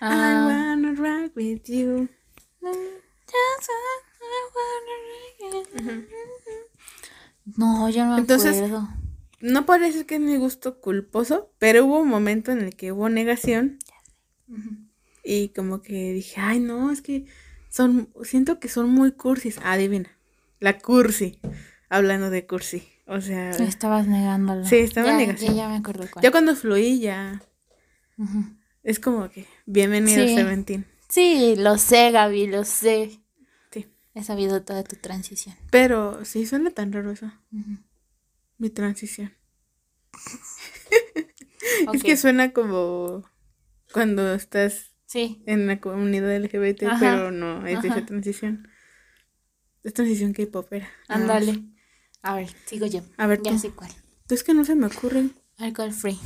Ah. 0.00 0.46
wanna 0.48 0.92
rock 0.94 1.32
with 1.34 1.62
you. 1.64 2.08
No, 7.56 7.88
yo 7.90 8.04
no 8.04 8.14
me 8.14 8.20
Entonces, 8.20 8.56
acuerdo. 8.56 8.88
No 9.40 9.66
puedo 9.66 9.80
decir 9.84 10.06
que 10.06 10.16
es 10.16 10.20
mi 10.20 10.36
gusto 10.36 10.80
culposo, 10.80 11.50
pero 11.58 11.84
hubo 11.84 11.98
un 12.00 12.08
momento 12.08 12.52
en 12.52 12.60
el 12.60 12.76
que 12.76 12.92
hubo 12.92 13.08
negación 13.08 13.78
y 15.24 15.48
como 15.48 15.82
que 15.82 16.12
dije, 16.12 16.40
ay 16.40 16.60
no, 16.60 16.92
es 16.92 17.02
que 17.02 17.24
son, 17.70 18.08
siento 18.22 18.60
que 18.60 18.68
son 18.68 18.88
muy 18.90 19.10
cursis. 19.12 19.58
Adivina, 19.64 20.10
la 20.60 20.78
cursi, 20.78 21.40
hablando 21.88 22.30
de 22.30 22.46
cursi. 22.46 22.86
O 23.12 23.20
sea, 23.20 23.50
Estabas 23.50 24.06
negándolo. 24.06 24.64
Sí, 24.64 24.76
estaba 24.76 25.08
en 25.10 25.18
Ya- 25.18 25.26
negación. 25.26 25.54
Ya, 25.56 25.62
ya 25.64 25.68
me 25.68 25.76
acuerdo 25.78 26.06
cuál. 26.10 26.22
ya 26.22 26.30
cuando 26.30 26.54
fluí 26.54 27.00
ya 27.00 27.42
es 28.84 29.00
como 29.00 29.28
que 29.30 29.46
bienvenido 29.66 30.24
Sí. 30.26 30.34
Seventeen. 30.36 30.86
Sí, 31.08 31.54
lo 31.56 31.76
sé, 31.76 32.12
Gaby, 32.12 32.46
lo 32.46 32.64
sé. 32.64 33.18
Sí. 33.72 33.86
He 34.14 34.22
sabido 34.22 34.62
toda 34.62 34.84
tu 34.84 34.94
transición. 34.96 35.56
Pero 35.72 36.24
sí 36.24 36.46
suena 36.46 36.70
tan 36.70 36.92
raro 36.92 37.10
eso, 37.10 37.32
mi 38.58 38.70
transición. 38.70 39.32
Es 41.92 42.02
que 42.02 42.16
suena 42.16 42.52
como 42.52 43.24
cuando 43.92 44.34
estás 44.34 44.92
Sí. 45.06 45.42
en 45.46 45.66
la 45.66 45.80
comunidad 45.80 46.34
LGBT, 46.36 46.84
Ajá, 46.86 46.98
pero 47.00 47.30
no, 47.32 47.66
es 47.66 47.82
de 47.82 47.88
esa 47.88 48.06
transición. 48.06 48.68
Es 49.82 49.92
transición 49.94 50.32
K-popera. 50.32 50.88
nada 51.08 51.20
más. 51.26 51.36
Ándale. 51.42 51.64
A 52.22 52.34
ver, 52.36 52.50
sigo 52.66 52.86
yo. 52.86 53.00
A 53.16 53.26
ver, 53.26 53.40
Ya 53.42 53.52
tú. 53.52 53.58
sé 53.58 53.70
cuál. 53.70 53.90
Es 54.28 54.44
que 54.44 54.54
no 54.54 54.64
se 54.64 54.74
me 54.76 54.86
ocurre 54.86 55.30
Alcohol 55.58 55.92
free. 55.92 56.18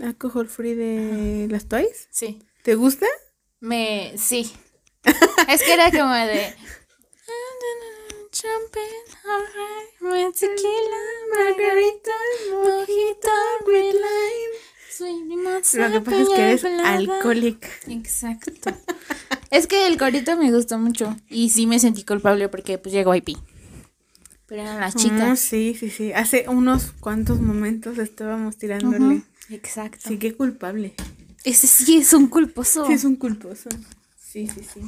alcohol 0.00 0.48
free 0.48 0.74
de 0.74 1.48
las 1.50 1.66
Toys. 1.66 2.08
Sí. 2.10 2.42
¿Te 2.62 2.74
gusta? 2.74 3.06
Me. 3.60 4.14
Sí. 4.16 4.50
es 5.48 5.62
que 5.62 5.72
era 5.74 5.90
como 5.90 6.14
de. 6.14 6.54
Champagne, 8.30 9.04
alright, 9.24 10.34
tequila, 10.34 11.02
margarita, 11.34 12.12
mojito, 12.52 13.30
red 13.66 13.94
lime, 13.94 15.82
Lo 15.86 15.92
que 15.92 16.00
pasa 16.02 16.22
es 16.22 16.28
que 16.28 16.42
eres 16.42 16.64
alcohólica. 16.64 17.68
Exacto. 17.88 18.52
es 19.50 19.66
que 19.66 19.86
el 19.88 19.98
corito 19.98 20.36
me 20.36 20.52
gustó 20.52 20.78
mucho 20.78 21.16
y 21.28 21.50
sí 21.50 21.66
me 21.66 21.80
sentí 21.80 22.04
culpable 22.04 22.48
porque 22.48 22.78
pues 22.78 22.92
llegó 22.94 23.14
IP. 23.14 23.30
Pero 24.48 24.62
eran 24.62 24.80
las 24.80 24.96
Ah, 24.96 24.98
chicas. 24.98 25.38
sí, 25.40 25.76
sí, 25.78 25.90
sí. 25.90 26.12
Hace 26.12 26.46
unos 26.48 26.92
cuantos 27.00 27.40
momentos 27.40 27.98
estábamos 27.98 28.56
tirándole. 28.56 29.22
Exacto. 29.50 30.08
Sí, 30.08 30.18
qué 30.18 30.34
culpable. 30.34 30.94
Ese 31.44 31.66
sí 31.66 31.98
es 31.98 32.12
un 32.12 32.26
culposo. 32.28 32.86
Sí, 32.86 32.94
es 32.94 33.04
un 33.04 33.16
culposo. 33.16 33.68
Sí, 34.18 34.46
sí, 34.48 34.62
sí. 34.62 34.80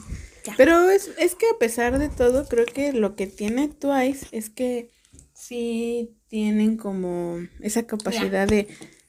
Ya. 0.45 0.55
Pero 0.57 0.89
es, 0.91 1.11
es 1.19 1.35
que 1.35 1.47
a 1.55 1.59
pesar 1.59 1.99
de 1.99 2.09
todo, 2.09 2.47
creo 2.49 2.67
que 2.67 2.93
lo 2.93 3.15
que 3.17 3.27
tiene 3.27 3.69
Twice 3.69 4.27
es 4.33 4.51
que 4.51 4.91
sí 5.35 6.17
tienen 6.29 6.77
como 6.77 7.39
esa 7.61 7.87
capacidad 7.87 8.47
de, 8.49 8.69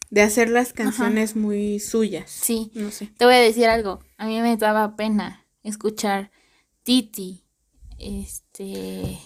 de 0.10 0.22
hacer 0.22 0.49
las 0.49 0.74
canciones 0.74 1.36
muy 1.36 1.80
suyas. 1.80 2.30
Sí. 2.30 2.72
No 2.74 2.91
sé. 2.91 3.10
Te 3.18 3.26
voy 3.26 3.36
a 3.36 3.39
decir 3.39 3.66
algo. 3.68 3.99
A 4.18 4.26
mí 4.28 4.41
me 4.41 4.56
daba 4.58 4.95
pena 4.95 5.45
escuchar 5.64 6.32
Titi, 6.84 7.43
este, 7.99 9.18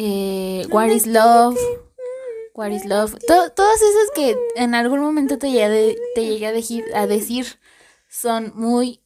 eh, 0.00 0.64
What 0.70 0.88
is 0.90 1.06
Love, 1.08 1.58
What 2.54 2.70
is 2.70 2.84
Love, 2.84 3.14
to- 3.26 3.50
todas 3.50 3.82
esas 3.82 4.10
que 4.14 4.36
en 4.54 4.74
algún 4.76 5.00
momento 5.00 5.38
te 5.38 5.48
llegué, 5.50 5.64
a 5.64 5.68
de- 5.68 5.98
te 6.14 6.24
llegué 6.24 6.46
a, 6.46 6.52
deji- 6.52 6.84
a 6.94 7.06
decir, 7.08 7.58
son 8.08 8.52
muy 8.54 9.00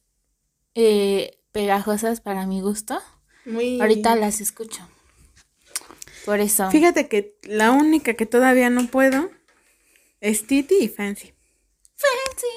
eh, 0.75 1.39
pegajosas 1.51 2.21
para 2.21 2.45
mi 2.45 2.61
gusto. 2.61 3.01
Muy... 3.45 3.81
Ahorita 3.81 4.15
las 4.15 4.39
escucho. 4.39 4.87
Por 6.25 6.39
eso. 6.39 6.69
Fíjate 6.71 7.07
que 7.09 7.37
la 7.43 7.71
única 7.71 8.13
que 8.13 8.25
todavía 8.25 8.69
no 8.69 8.87
puedo 8.87 9.29
es 10.21 10.45
Titi 10.47 10.75
y 10.79 10.87
Fancy. 10.89 11.33
Fancy 11.97 12.47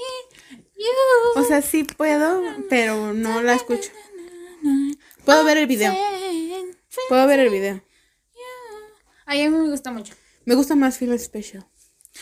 you. 0.77 1.41
O 1.41 1.45
sea, 1.45 1.63
sí 1.63 1.85
puedo, 1.85 2.43
pero 2.71 3.13
no 3.13 3.43
la 3.43 3.55
escucho. 3.55 3.91
Puedo 5.25 5.43
ver 5.45 5.57
el 5.57 5.67
video. 5.67 5.93
Puedo 7.09 7.27
ver 7.27 7.41
el 7.41 7.51
video. 7.51 7.83
Ay, 9.27 9.43
a 9.43 9.51
mí 9.51 9.57
me 9.57 9.69
gusta 9.69 9.91
mucho. 9.91 10.15
Me 10.45 10.55
gusta 10.55 10.75
más 10.77 10.99
Feel 10.99 11.19
Special. 11.19 11.67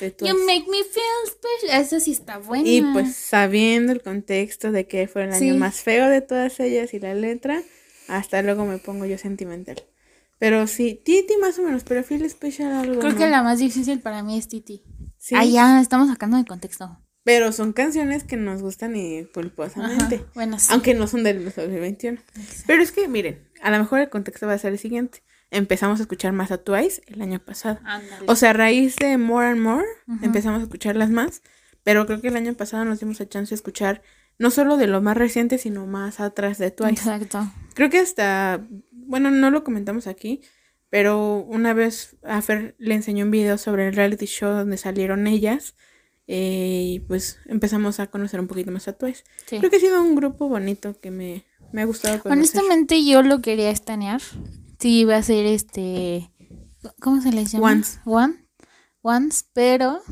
de 0.01 0.13
You 0.23 0.35
make 0.47 0.65
me 0.69 0.83
feel 0.83 1.27
special. 1.29 1.81
Esa 1.81 2.01
sí 2.01 2.11
está 2.13 2.39
buena. 2.39 2.69
Y 2.69 2.83
pues 2.93 3.15
sabiendo 3.15 3.93
el 3.93 4.03
contexto 4.03 4.73
de 4.73 4.89
que 4.89 5.07
fue 5.07 5.25
el 5.25 5.31
año 5.33 5.53
Sí. 5.53 5.59
más 5.59 5.83
feo 5.83 6.09
de 6.09 6.21
todas 6.21 6.59
ellas 6.59 6.93
y 6.95 6.99
la 6.99 7.15
letra, 7.15 7.63
hasta 8.09 8.43
luego 8.43 8.65
me 8.67 8.79
pongo 8.79 9.05
yo 9.07 9.19
sentimental. 9.19 9.77
Pero 10.41 10.67
sí, 10.67 11.01
Titi 11.05 11.37
más 11.37 11.59
o 11.59 11.63
menos, 11.63 11.85
pero 11.85 12.03
Feel 12.03 12.29
Special 12.29 12.73
algo. 12.73 12.99
Creo 13.01 13.13
no. 13.13 13.19
que 13.19 13.29
la 13.29 13.43
más 13.43 13.61
difícil 13.61 14.01
para 14.01 14.23
mí 14.25 14.37
es 14.37 14.49
Titi. 14.49 14.83
Sí, 15.19 15.35
Ah, 15.39 15.45
ya, 15.45 15.81
estamos 15.81 16.09
sacando 16.09 16.37
de 16.39 16.45
contexto. 16.45 16.99
Pero 17.23 17.53
son 17.53 17.73
canciones 17.73 18.25
que 18.25 18.37
nos 18.37 18.61
gustan 18.63 18.97
y 18.97 19.23
pulposamente. 19.23 20.17
Ajá, 20.17 20.25
Bueno, 20.35 20.59
sí. 20.59 20.67
Aunque 20.71 20.93
no 20.95 21.07
son 21.07 21.23
del 21.23 21.45
2021. 21.45 22.19
Pero 22.67 22.83
es 22.83 22.91
que, 22.93 23.07
miren, 23.09 23.49
a 23.63 23.71
lo 23.71 23.79
mejor 23.79 24.01
el 24.01 24.11
contexto 24.11 24.47
va 24.47 24.55
a 24.55 24.59
ser 24.59 24.73
el 24.73 24.79
siguiente. 24.79 25.23
Empezamos 25.51 26.01
a 26.01 26.03
escuchar 26.03 26.33
más 26.33 26.51
a 26.51 26.59
Twice 26.59 27.03
el 27.07 27.23
año 27.23 27.39
pasado. 27.39 27.79
Ándale. 27.85 28.27
O 28.27 28.35
sea, 28.35 28.51
a 28.51 28.53
raíz 28.55 28.97
de 28.97 29.19
More 29.19 29.49
and 29.49 29.61
More, 29.61 29.85
empezamos 30.23 30.61
a 30.61 30.65
escucharlas 30.65 31.11
más. 31.11 31.43
Pero 31.85 32.07
creo 32.07 32.21
que 32.21 32.29
el 32.29 32.37
año 32.37 32.55
pasado 32.55 32.85
nos 32.85 33.01
dimos 33.01 33.21
la 33.21 33.29
chance 33.29 33.51
de 33.51 33.57
escuchar 33.57 34.03
no 34.39 34.51
solo 34.51 34.77
de 34.77 34.87
lo 34.87 35.01
más 35.03 35.17
reciente, 35.17 35.59
sino 35.59 35.87
más 35.87 36.19
atrás 36.19 36.59
de 36.59 36.71
Twice. 36.71 36.93
Exacto. 36.95 37.47
Creo 37.75 37.91
que 37.91 37.99
hasta, 37.99 38.67
bueno, 38.91 39.31
no 39.31 39.51
lo 39.51 39.63
comentamos 39.65 40.07
aquí, 40.07 40.41
pero 40.91 41.37
una 41.49 41.73
vez 41.75 42.17
a 42.25 42.41
Fer 42.43 42.75
le 42.79 42.95
enseñó 42.95 43.25
un 43.27 43.31
video 43.31 43.59
sobre 43.59 43.87
el 43.89 43.95
reality 43.95 44.27
show 44.27 44.51
donde 44.51 44.77
salieron 44.77 45.27
ellas. 45.27 45.75
eh, 46.27 46.83
y 46.95 47.01
pues 47.01 47.39
empezamos 47.47 48.01
a 48.01 48.07
conocer 48.07 48.41
un 48.41 48.47
poquito 48.47 48.71
más 48.71 48.89
a 48.89 48.95
Twice. 48.95 49.25
Sí. 49.47 49.59
Creo 49.59 49.71
que 49.71 49.77
ha 49.77 49.81
sido 49.81 50.03
un 50.03 50.15
grupo 50.17 50.49
bonito 50.49 50.99
que 50.99 51.11
me, 51.11 51.45
me 51.73 51.83
ha 51.83 51.85
gustado 51.85 52.19
conocer. 52.21 52.39
Honestamente, 52.39 53.05
yo 53.05 53.23
lo 53.23 53.43
quería 53.43 53.71
estanear. 53.71 54.23
Sí, 54.85 55.01
iba 55.01 55.17
a 55.17 55.23
ser 55.23 55.47
este. 55.47 56.31
¿Cómo 57.01 57.23
se 57.23 57.33
les 57.33 57.51
llama? 57.51 57.73
Once. 57.73 58.01
One. 58.05 58.47
Once, 59.01 59.47
pero 59.55 60.03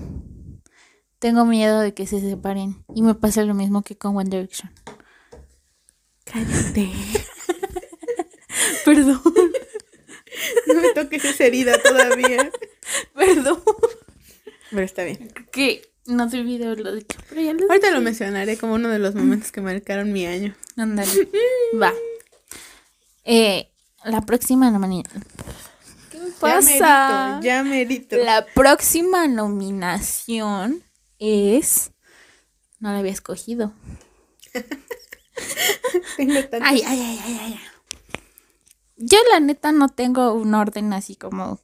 tengo 1.19 1.45
miedo 1.45 1.81
de 1.81 1.93
que 1.93 2.07
se 2.07 2.23
separen. 2.23 2.83
Y 2.95 3.03
me 3.03 3.15
pasa 3.15 3.45
lo 3.45 3.53
mismo 3.53 3.83
que 3.83 3.99
con 3.99 4.17
One 4.17 4.31
Direction. 4.31 4.73
Cállate. 6.25 6.91
Perdón, 8.87 9.21
No 10.67 10.75
me 10.81 10.89
toques 10.95 11.23
esa 11.23 11.45
herida 11.45 11.77
todavía. 11.83 12.51
perdón. 13.15 13.63
Pero 14.71 14.83
está 14.83 15.05
bien. 15.05 15.35
Que 15.53 15.83
no 16.07 16.31
te 16.31 16.41
olvido 16.41 16.75
lo 16.77 16.95
dicho. 16.95 17.19
Pero 17.29 17.43
ya 17.43 17.53
lo 17.53 17.69
Ahorita 17.69 17.91
lo 17.91 18.01
mencionaré 18.01 18.57
como 18.57 18.73
uno 18.73 18.89
de 18.89 19.01
los 19.01 19.15
momentos 19.15 19.53
que 19.53 19.61
marcaron 19.61 20.15
mi 20.15 20.25
año. 20.25 20.57
Ándale. 20.79 21.29
Va. 21.79 21.93
Eh, 23.25 23.72
la 24.05 24.21
próxima 24.23 24.71
nominación. 24.71 25.25
¿Qué 26.11 26.19
me 26.19 26.29
Ya 26.31 26.35
pasa? 26.41 27.29
merito, 27.41 27.45
ya 27.47 27.63
merito. 27.65 28.17
La 28.17 28.47
próxima 28.55 29.29
nominación 29.29 30.83
es. 31.19 31.93
No 32.79 32.91
la 32.93 32.99
había 32.99 33.13
escogido. 33.13 33.73
Tengo 36.17 36.35
Ay, 36.63 36.83
ay, 36.87 37.01
ay, 37.01 37.21
ay, 37.25 37.39
ay. 37.45 37.61
Yo 38.97 39.19
la 39.33 39.41
neta 39.41 39.73
no 39.73 39.89
tengo 39.89 40.33
un 40.35 40.55
orden 40.55 40.93
así 40.93 41.17
como... 41.17 41.61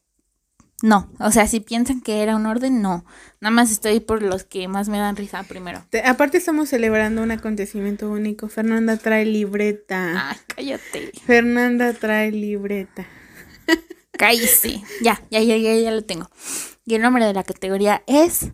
No, 0.83 1.11
o 1.19 1.33
sea, 1.33 1.49
si 1.49 1.59
piensan 1.59 2.01
que 2.01 2.23
era 2.23 2.37
un 2.37 2.47
orden, 2.47 2.81
no. 2.81 3.05
Nada 3.41 3.51
más 3.51 3.71
estoy 3.73 3.99
por 3.99 4.23
los 4.23 4.45
que 4.45 4.69
más 4.69 4.89
me 4.89 4.99
dan 4.99 5.17
risa 5.17 5.43
primero. 5.43 5.85
Te- 5.91 6.05
Aparte 6.07 6.39
estamos 6.39 6.69
celebrando 6.69 7.21
un 7.23 7.33
acontecimiento 7.33 8.09
único. 8.09 8.49
Fernanda 8.49 8.97
trae 8.97 9.25
libreta. 9.25 10.31
Ay, 10.31 10.37
cállate. 10.55 11.11
Fernanda 11.27 11.93
trae 11.95 12.31
libreta. 12.31 13.07
Cállese. 14.13 14.83
Ya, 15.03 15.21
ya, 15.31 15.41
ya, 15.41 15.57
ya, 15.57 15.75
ya 15.75 15.91
lo 15.91 16.03
tengo. 16.03 16.29
Y 16.85 16.95
el 16.95 17.03
nombre 17.03 17.25
de 17.25 17.35
la 17.35 17.43
categoría 17.45 18.03
es 18.07 18.53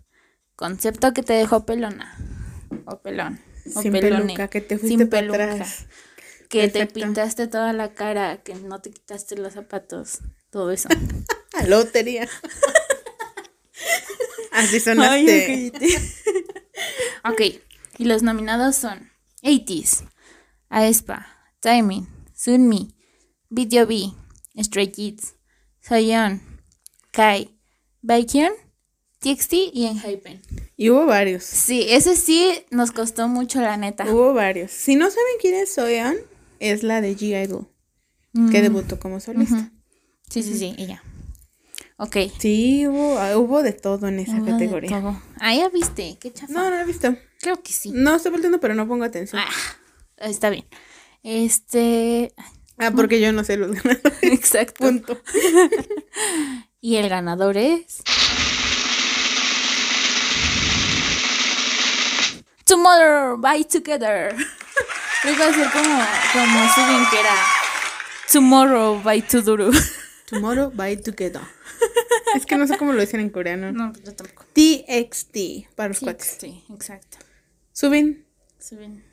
Concepto 0.56 1.12
que 1.12 1.22
te 1.22 1.32
dejó 1.34 1.66
pelona. 1.66 2.16
O 2.86 2.98
pelón. 3.02 3.40
O 3.74 3.82
Sin 3.82 3.92
pelone. 3.92 4.24
peluca, 4.26 4.48
que 4.48 4.60
te 4.60 4.78
fuiste 4.78 4.98
Sin 4.98 5.08
para 5.10 5.20
peluca. 5.22 5.52
atrás. 5.52 5.86
Que 6.48 6.68
Perfecto. 6.68 6.94
te 6.94 7.00
pintaste 7.00 7.46
toda 7.48 7.72
la 7.72 7.92
cara, 7.92 8.38
que 8.42 8.54
no 8.54 8.80
te 8.80 8.90
quitaste 8.90 9.36
los 9.36 9.54
zapatos. 9.54 10.20
Todo 10.50 10.70
eso. 10.70 10.88
A 11.54 11.64
lotería. 11.66 12.28
Así 14.52 14.80
sonaste. 14.80 15.72
ok, 17.24 17.40
y 17.98 18.04
los 18.04 18.22
nominados 18.22 18.76
son 18.76 19.10
80s, 19.42 20.04
Aespa, 20.68 21.26
Timing, 21.60 22.06
Sunmi, 22.34 22.94
Video 23.48 23.86
B, 23.86 24.12
Stray 24.62 24.90
Kids, 24.92 25.34
Soyeon, 25.80 26.40
Kai, 27.10 27.50
Baekhyun, 28.02 28.52
TXT 29.18 29.52
y 29.72 29.86
Enhypen. 29.86 30.40
Y 30.76 30.90
hubo 30.90 31.06
varios. 31.06 31.44
Sí, 31.44 31.86
ese 31.88 32.16
sí 32.16 32.64
nos 32.70 32.92
costó 32.92 33.28
mucho, 33.28 33.60
la 33.60 33.76
neta. 33.76 34.04
Hubo 34.10 34.34
varios. 34.34 34.70
Si 34.70 34.94
no 34.96 35.06
saben 35.10 35.34
quién 35.40 35.54
es 35.56 35.74
Soyeon, 35.74 36.16
es 36.60 36.82
la 36.82 37.00
de 37.00 37.16
G-Idol, 37.16 37.68
que 38.32 38.60
Mm, 38.60 38.62
debutó 38.62 38.98
como 39.00 39.20
solista. 39.20 39.70
Sí, 40.30 40.42
sí, 40.42 40.56
sí, 40.58 40.74
ella. 40.78 41.02
Ok. 41.96 42.16
Sí, 42.38 42.86
hubo, 42.88 43.18
ah, 43.18 43.36
hubo 43.36 43.62
de 43.62 43.72
todo 43.72 44.08
en 44.08 44.18
esa 44.18 44.36
Hubo 44.36 44.46
de 44.46 44.52
categoría. 44.52 44.90
todo. 44.90 45.22
Ah, 45.40 45.54
ya 45.54 45.68
viste, 45.68 46.16
qué 46.20 46.32
chafa. 46.32 46.52
No, 46.52 46.64
no 46.64 46.70
lo 46.70 46.78
he 46.78 46.84
visto. 46.84 47.16
Creo 47.40 47.62
que 47.62 47.72
sí. 47.72 47.90
No 47.94 48.16
estoy 48.16 48.32
volteando, 48.32 48.58
pero 48.60 48.74
no 48.74 48.88
pongo 48.88 49.04
atención. 49.04 49.40
Ah, 49.40 49.50
está 50.28 50.50
bien. 50.50 50.66
Este. 51.22 52.34
Ah, 52.78 52.90
porque 52.90 53.20
yo 53.20 53.32
no 53.32 53.44
sé 53.44 53.56
los 53.56 53.70
ganadores. 53.72 54.12
Exacto. 54.22 54.84
Punto. 54.84 55.20
Y 56.80 56.96
el 56.96 57.08
ganador 57.08 57.56
es. 57.56 58.02
Tomorrow, 62.66 63.38
by 63.38 63.64
together. 63.64 64.34
Iba 65.24 65.46
a 65.46 65.52
ser 65.54 65.70
como, 65.70 65.98
como 66.32 66.68
Subin 66.74 67.06
que 67.10 67.20
era 67.20 67.34
Tomorrow 68.30 69.02
by 69.02 69.22
Tuduru. 69.22 69.70
Tomorrow 70.26 70.70
by 70.74 70.96
Together. 70.96 71.40
Es 72.34 72.46
que 72.46 72.56
no 72.56 72.66
sé 72.66 72.76
cómo 72.78 72.92
lo 72.92 73.00
dicen 73.00 73.20
en 73.20 73.30
coreano. 73.30 73.70
No, 73.72 73.92
yo 74.04 74.14
tampoco. 74.14 74.44
TXT 74.54 75.68
para 75.76 75.88
los 75.90 75.98
Sí, 75.98 76.04
cuates. 76.04 76.36
sí, 76.40 76.64
exacto. 76.70 77.18
Subin. 77.72 78.24
Subin. 78.58 79.04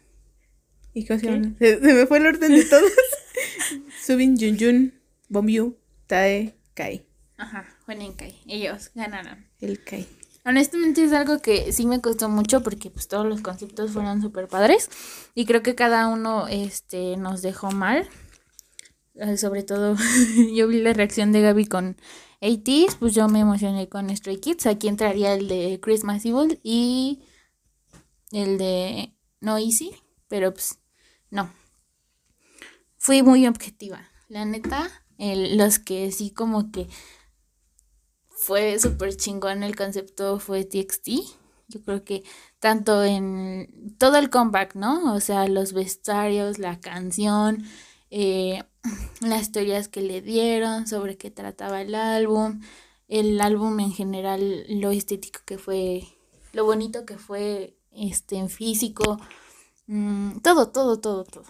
¿Y 0.94 1.06
cómo 1.06 1.20
se 1.20 1.26
llaman? 1.28 1.56
Se, 1.60 1.80
se 1.80 1.94
me 1.94 2.06
fue 2.08 2.18
el 2.18 2.28
orden 2.28 2.52
de 2.56 2.66
todos. 2.66 2.92
Subin, 4.06 4.38
Junjun, 4.40 4.94
Bombiu, 5.30 5.78
Tae, 6.08 6.56
Kai. 6.74 7.06
Ajá, 7.38 7.66
Kai. 8.18 8.42
Ellos 8.48 8.92
ganaron. 8.96 9.46
El 9.60 9.84
Kai. 9.84 10.08
Honestamente 10.44 11.04
es 11.04 11.14
algo 11.14 11.40
que 11.40 11.72
sí 11.72 11.86
me 11.86 12.02
costó 12.02 12.28
mucho 12.28 12.64
porque 12.64 12.90
pues 12.90 13.08
todos 13.08 13.28
los 13.28 13.42
conceptos 13.42 13.92
fueron 13.92 14.22
súper 14.24 14.48
padres 14.48 14.90
y 15.36 15.46
creo 15.46 15.62
que 15.62 15.76
cada 15.76 16.08
uno 16.08 16.48
este 16.48 17.16
nos 17.18 17.42
dejó 17.44 17.72
mal. 17.72 18.10
Eh, 19.16 19.38
Sobre 19.38 19.62
todo 19.64 19.96
yo 20.56 20.68
vi 20.68 20.82
la 20.82 20.94
reacción 20.94 21.32
de 21.32 21.42
Gaby 21.42 21.66
con 21.66 21.96
80s, 22.42 22.98
pues 22.98 23.14
yo 23.14 23.28
me 23.28 23.40
emocioné 23.40 23.88
con 23.88 24.16
Stray 24.16 24.38
Kids. 24.38 24.66
Aquí 24.66 24.88
entraría 24.88 25.34
el 25.34 25.48
de 25.48 25.80
Christmas 25.82 26.26
Evil 26.26 26.60
y 26.64 27.24
el 28.32 28.58
de 28.58 29.16
No 29.40 29.58
Easy, 29.58 29.92
pero 30.28 30.54
pues 30.54 30.80
no. 31.30 31.54
Fui 32.98 33.24
muy 33.24 33.48
objetiva. 33.48 34.02
La 34.28 34.46
neta, 34.46 34.90
los 35.18 35.80
que 35.80 36.12
sí 36.12 36.32
como 36.32 36.72
que 36.72 36.88
fue 38.30 38.80
súper 38.80 39.16
chingón 39.16 39.62
el 39.62 39.76
concepto 39.76 40.40
fue 40.40 40.66
TXT. 40.66 41.10
Yo 41.68 41.84
creo 41.84 42.04
que 42.04 42.24
tanto 42.60 43.04
en 43.04 43.96
todo 44.00 44.18
el 44.18 44.30
comeback, 44.30 44.76
¿no? 44.76 45.14
O 45.14 45.20
sea, 45.20 45.48
los 45.48 45.74
vestuarios, 45.74 46.58
la 46.58 46.80
canción, 46.80 47.64
eh, 48.10 48.64
las 49.22 49.42
historias 49.44 49.88
que 49.88 50.02
le 50.02 50.22
dieron, 50.22 50.88
sobre 50.88 51.18
qué 51.18 51.32
trataba 51.32 51.82
el 51.82 51.96
álbum, 51.96 52.62
el 53.08 53.40
álbum 53.42 53.80
en 53.80 53.92
general, 53.92 54.66
lo 54.70 54.92
estético 54.92 55.42
que 55.46 55.58
fue, 55.58 56.04
lo 56.54 56.66
bonito 56.66 57.06
que 57.06 57.18
fue 57.18 57.76
este 57.92 58.38
en 58.38 58.50
físico, 58.50 59.20
mm, 59.88 60.40
todo, 60.40 60.70
todo, 60.70 61.00
todo, 61.00 61.24
todo. 61.24 61.46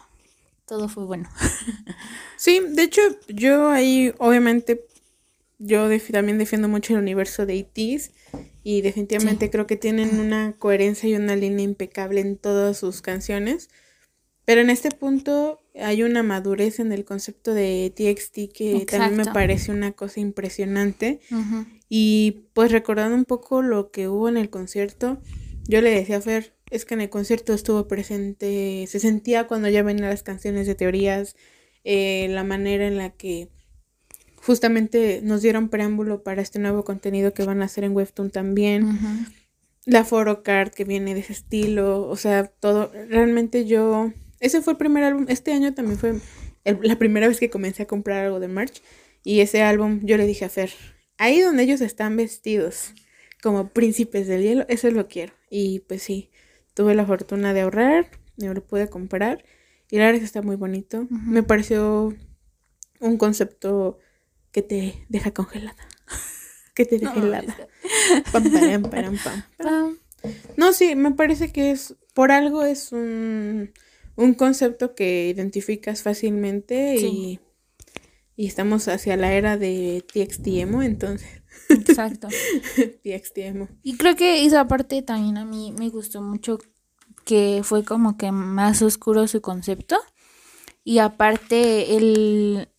Todo 0.65 0.87
fue 0.87 1.05
bueno. 1.05 1.29
Sí, 2.37 2.59
de 2.59 2.81
hecho, 2.81 3.01
yo 3.27 3.69
ahí, 3.69 4.15
obviamente, 4.17 4.87
yo 5.59 5.87
también 6.11 6.39
defiendo 6.39 6.67
mucho 6.67 6.93
el 6.93 6.99
universo 6.99 7.45
de 7.45 7.55
ITs 7.55 8.09
y 8.63 8.81
definitivamente 8.81 9.51
creo 9.51 9.67
que 9.67 9.75
tienen 9.75 10.19
una 10.19 10.53
coherencia 10.57 11.07
y 11.07 11.13
una 11.13 11.35
línea 11.35 11.63
impecable 11.63 12.21
en 12.21 12.37
todas 12.37 12.79
sus 12.79 13.03
canciones. 13.03 13.69
Pero 14.43 14.61
en 14.61 14.71
este 14.71 14.89
punto 14.89 15.60
hay 15.75 16.03
una 16.03 16.23
madurez 16.23 16.79
en 16.79 16.91
el 16.91 17.05
concepto 17.05 17.53
de 17.53 17.93
TXT 17.95 18.53
que 18.53 18.85
también 18.89 19.17
me 19.17 19.25
parece 19.25 19.71
una 19.71 19.93
cosa 19.93 20.19
impresionante. 20.19 21.19
Y 21.89 22.45
pues 22.53 22.71
recordando 22.71 23.15
un 23.15 23.25
poco 23.25 23.61
lo 23.61 23.91
que 23.91 24.07
hubo 24.07 24.29
en 24.29 24.37
el 24.37 24.49
concierto, 24.49 25.21
yo 25.67 25.81
le 25.81 25.91
decía 25.91 26.17
a 26.17 26.21
Fer, 26.21 26.55
es 26.69 26.85
que 26.85 26.93
en 26.93 27.01
el 27.01 27.09
concierto 27.09 27.53
estuvo 27.53 27.87
presente, 27.87 28.85
se 28.87 28.99
sentía 28.99 29.47
cuando 29.47 29.69
ya 29.69 29.83
venían 29.83 30.09
las 30.09 30.23
canciones 30.23 30.67
de 30.67 30.75
teorías, 30.75 31.35
eh, 31.83 32.27
la 32.29 32.43
manera 32.43 32.87
en 32.87 32.97
la 32.97 33.09
que 33.09 33.49
justamente 34.37 35.21
nos 35.23 35.41
dieron 35.41 35.69
preámbulo 35.69 36.23
para 36.23 36.41
este 36.41 36.59
nuevo 36.59 36.83
contenido 36.83 37.33
que 37.33 37.43
van 37.43 37.61
a 37.61 37.65
hacer 37.65 37.83
en 37.83 37.95
Webtoon 37.95 38.31
también. 38.31 38.99
La 39.85 40.05
foro 40.05 40.43
card 40.43 40.71
que 40.71 40.83
viene 40.83 41.13
de 41.13 41.21
ese 41.21 41.33
estilo, 41.33 42.07
o 42.07 42.15
sea, 42.15 42.47
todo. 42.47 42.91
Realmente 43.09 43.65
yo. 43.65 44.13
Ese 44.41 44.61
fue 44.61 44.73
el 44.73 44.77
primer 44.77 45.05
álbum. 45.05 45.25
Este 45.29 45.53
año 45.53 45.73
también 45.73 45.97
fue 45.97 46.19
la 46.65 46.97
primera 46.97 47.27
vez 47.27 47.39
que 47.39 47.49
comencé 47.49 47.83
a 47.83 47.87
comprar 47.87 48.25
algo 48.25 48.41
de 48.41 48.49
merch. 48.49 48.81
Y 49.23 49.39
ese 49.39 49.61
álbum 49.61 50.01
yo 50.03 50.17
le 50.17 50.25
dije 50.25 50.45
a 50.45 50.49
Fer, 50.49 50.71
ahí 51.17 51.39
donde 51.39 51.63
ellos 51.63 51.79
están 51.79 52.17
vestidos 52.17 52.93
como 53.41 53.69
príncipes 53.69 54.27
del 54.27 54.41
hielo, 54.41 54.65
eso 54.67 54.89
lo 54.91 55.07
quiero. 55.07 55.33
Y 55.49 55.79
pues 55.81 56.01
sí, 56.03 56.31
tuve 56.73 56.95
la 56.95 57.05
fortuna 57.05 57.53
de 57.53 57.61
ahorrar, 57.61 58.09
me 58.37 58.53
lo 58.53 58.65
pude 58.65 58.89
comprar. 58.89 59.45
Y 59.89 59.97
la 59.97 60.05
verdad 60.05 60.15
es 60.15 60.21
que 60.21 60.25
está 60.25 60.41
muy 60.41 60.55
bonito. 60.55 61.07
Me 61.09 61.43
pareció 61.43 62.15
un 62.99 63.17
concepto 63.17 63.99
que 64.51 64.61
te 64.61 65.05
deja 65.09 65.31
congelada. 65.31 65.87
Que 66.73 66.85
te 66.85 66.99
deja 66.99 67.13
helada. 67.15 67.67
No, 70.55 70.71
sí, 70.71 70.95
me 70.95 71.11
parece 71.11 71.51
que 71.51 71.71
es, 71.71 71.95
por 72.13 72.31
algo 72.31 72.63
es 72.63 72.93
un, 72.93 73.73
un 74.15 74.33
concepto 74.33 74.95
que 74.95 75.27
identificas 75.29 76.03
fácilmente 76.03 76.95
y, 76.97 77.39
y 78.35 78.47
estamos 78.47 78.87
hacia 78.87 79.17
la 79.17 79.33
era 79.33 79.57
de 79.57 80.05
TXTemo, 80.13 80.81
entonces. 80.83 81.41
Exacto. 81.69 82.27
TXTemo. 83.03 83.69
Y 83.83 83.97
creo 83.97 84.15
que 84.15 84.45
esa 84.45 84.67
parte 84.67 85.01
también 85.01 85.37
a 85.37 85.45
mí 85.45 85.73
me 85.77 85.89
gustó 85.89 86.21
mucho 86.21 86.59
que 87.25 87.61
fue 87.63 87.83
como 87.83 88.17
que 88.17 88.31
más 88.31 88.81
oscuro 88.81 89.27
su 89.27 89.41
concepto. 89.41 89.97
Y 90.83 90.97
aparte 90.97 91.95
el, 91.95 92.69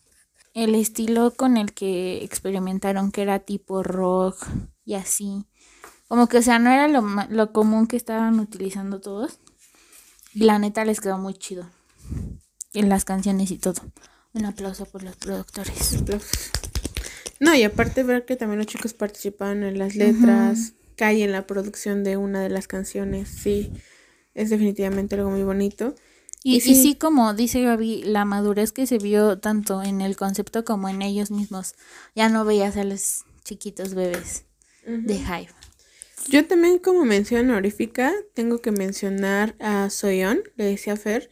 el 0.55 0.75
estilo 0.75 1.33
con 1.33 1.57
el 1.57 1.73
que 1.73 2.25
experimentaron, 2.25 3.13
que 3.13 3.23
era 3.23 3.39
tipo 3.39 3.83
rock 3.83 4.45
y 4.85 4.95
así. 4.95 5.47
Como 6.09 6.29
que, 6.29 6.39
o 6.39 6.43
sea, 6.43 6.59
no 6.59 6.71
era 6.71 6.89
lo, 6.89 7.03
lo 7.31 7.53
común 7.53 7.87
que 7.87 7.97
estaban 7.97 8.41
utilizando 8.41 9.01
todos. 9.01 9.39
La 10.35 10.59
neta 10.59 10.85
les 10.85 11.01
quedó 11.01 11.19
muy 11.19 11.35
chido. 11.35 11.69
En 12.73 12.89
las 12.89 13.05
canciones 13.05 13.51
y 13.51 13.59
todo. 13.59 13.83
Un 14.33 14.47
aplauso 14.47 14.87
por 14.87 15.03
los 15.03 15.17
productores. 15.17 16.03
No, 17.39 17.55
y 17.55 17.65
aparte 17.65 18.03
ver 18.03 18.25
que 18.25 18.37
también 18.37 18.59
los 18.59 18.67
chicos 18.67 18.95
participaban 18.95 19.63
en 19.65 19.79
las 19.79 19.97
letras, 19.97 20.75
cae 20.97 21.25
en 21.25 21.33
la 21.33 21.47
producción 21.47 22.05
de 22.05 22.17
una 22.17 22.41
de 22.41 22.49
las 22.49 22.69
canciones, 22.69 23.29
sí, 23.29 23.73
es 24.35 24.51
definitivamente 24.51 25.17
algo 25.17 25.31
muy 25.31 25.43
bonito. 25.43 25.95
Y, 26.45 26.61
sí, 26.61 26.95
como 26.95 27.35
dice 27.35 27.63
Gaby, 27.63 28.05
la 28.05 28.25
madurez 28.25 28.73
que 28.73 28.87
se 28.87 28.99
vio 28.99 29.39
tanto 29.39 29.83
en 29.83 30.01
el 30.01 30.17
concepto 30.17 30.65
como 30.65 30.89
en 30.89 31.03
ellos 31.03 31.31
mismos. 31.31 31.75
Ya 32.17 32.29
no 32.29 32.45
veías 32.45 32.77
a 32.77 32.85
los 32.85 33.25
chiquitos 33.45 33.95
bebés 33.95 34.45
de 34.87 35.15
Hive. 35.15 35.62
Yo 36.29 36.47
también 36.47 36.79
como 36.79 37.05
mención 37.05 37.51
honorífica 37.51 38.13
tengo 38.35 38.61
que 38.61 38.73
mencionar 38.73 39.55
a 39.59 39.91
Soyeon, 39.91 40.41
le 40.57 40.65
decía 40.65 40.97
Fer. 40.97 41.31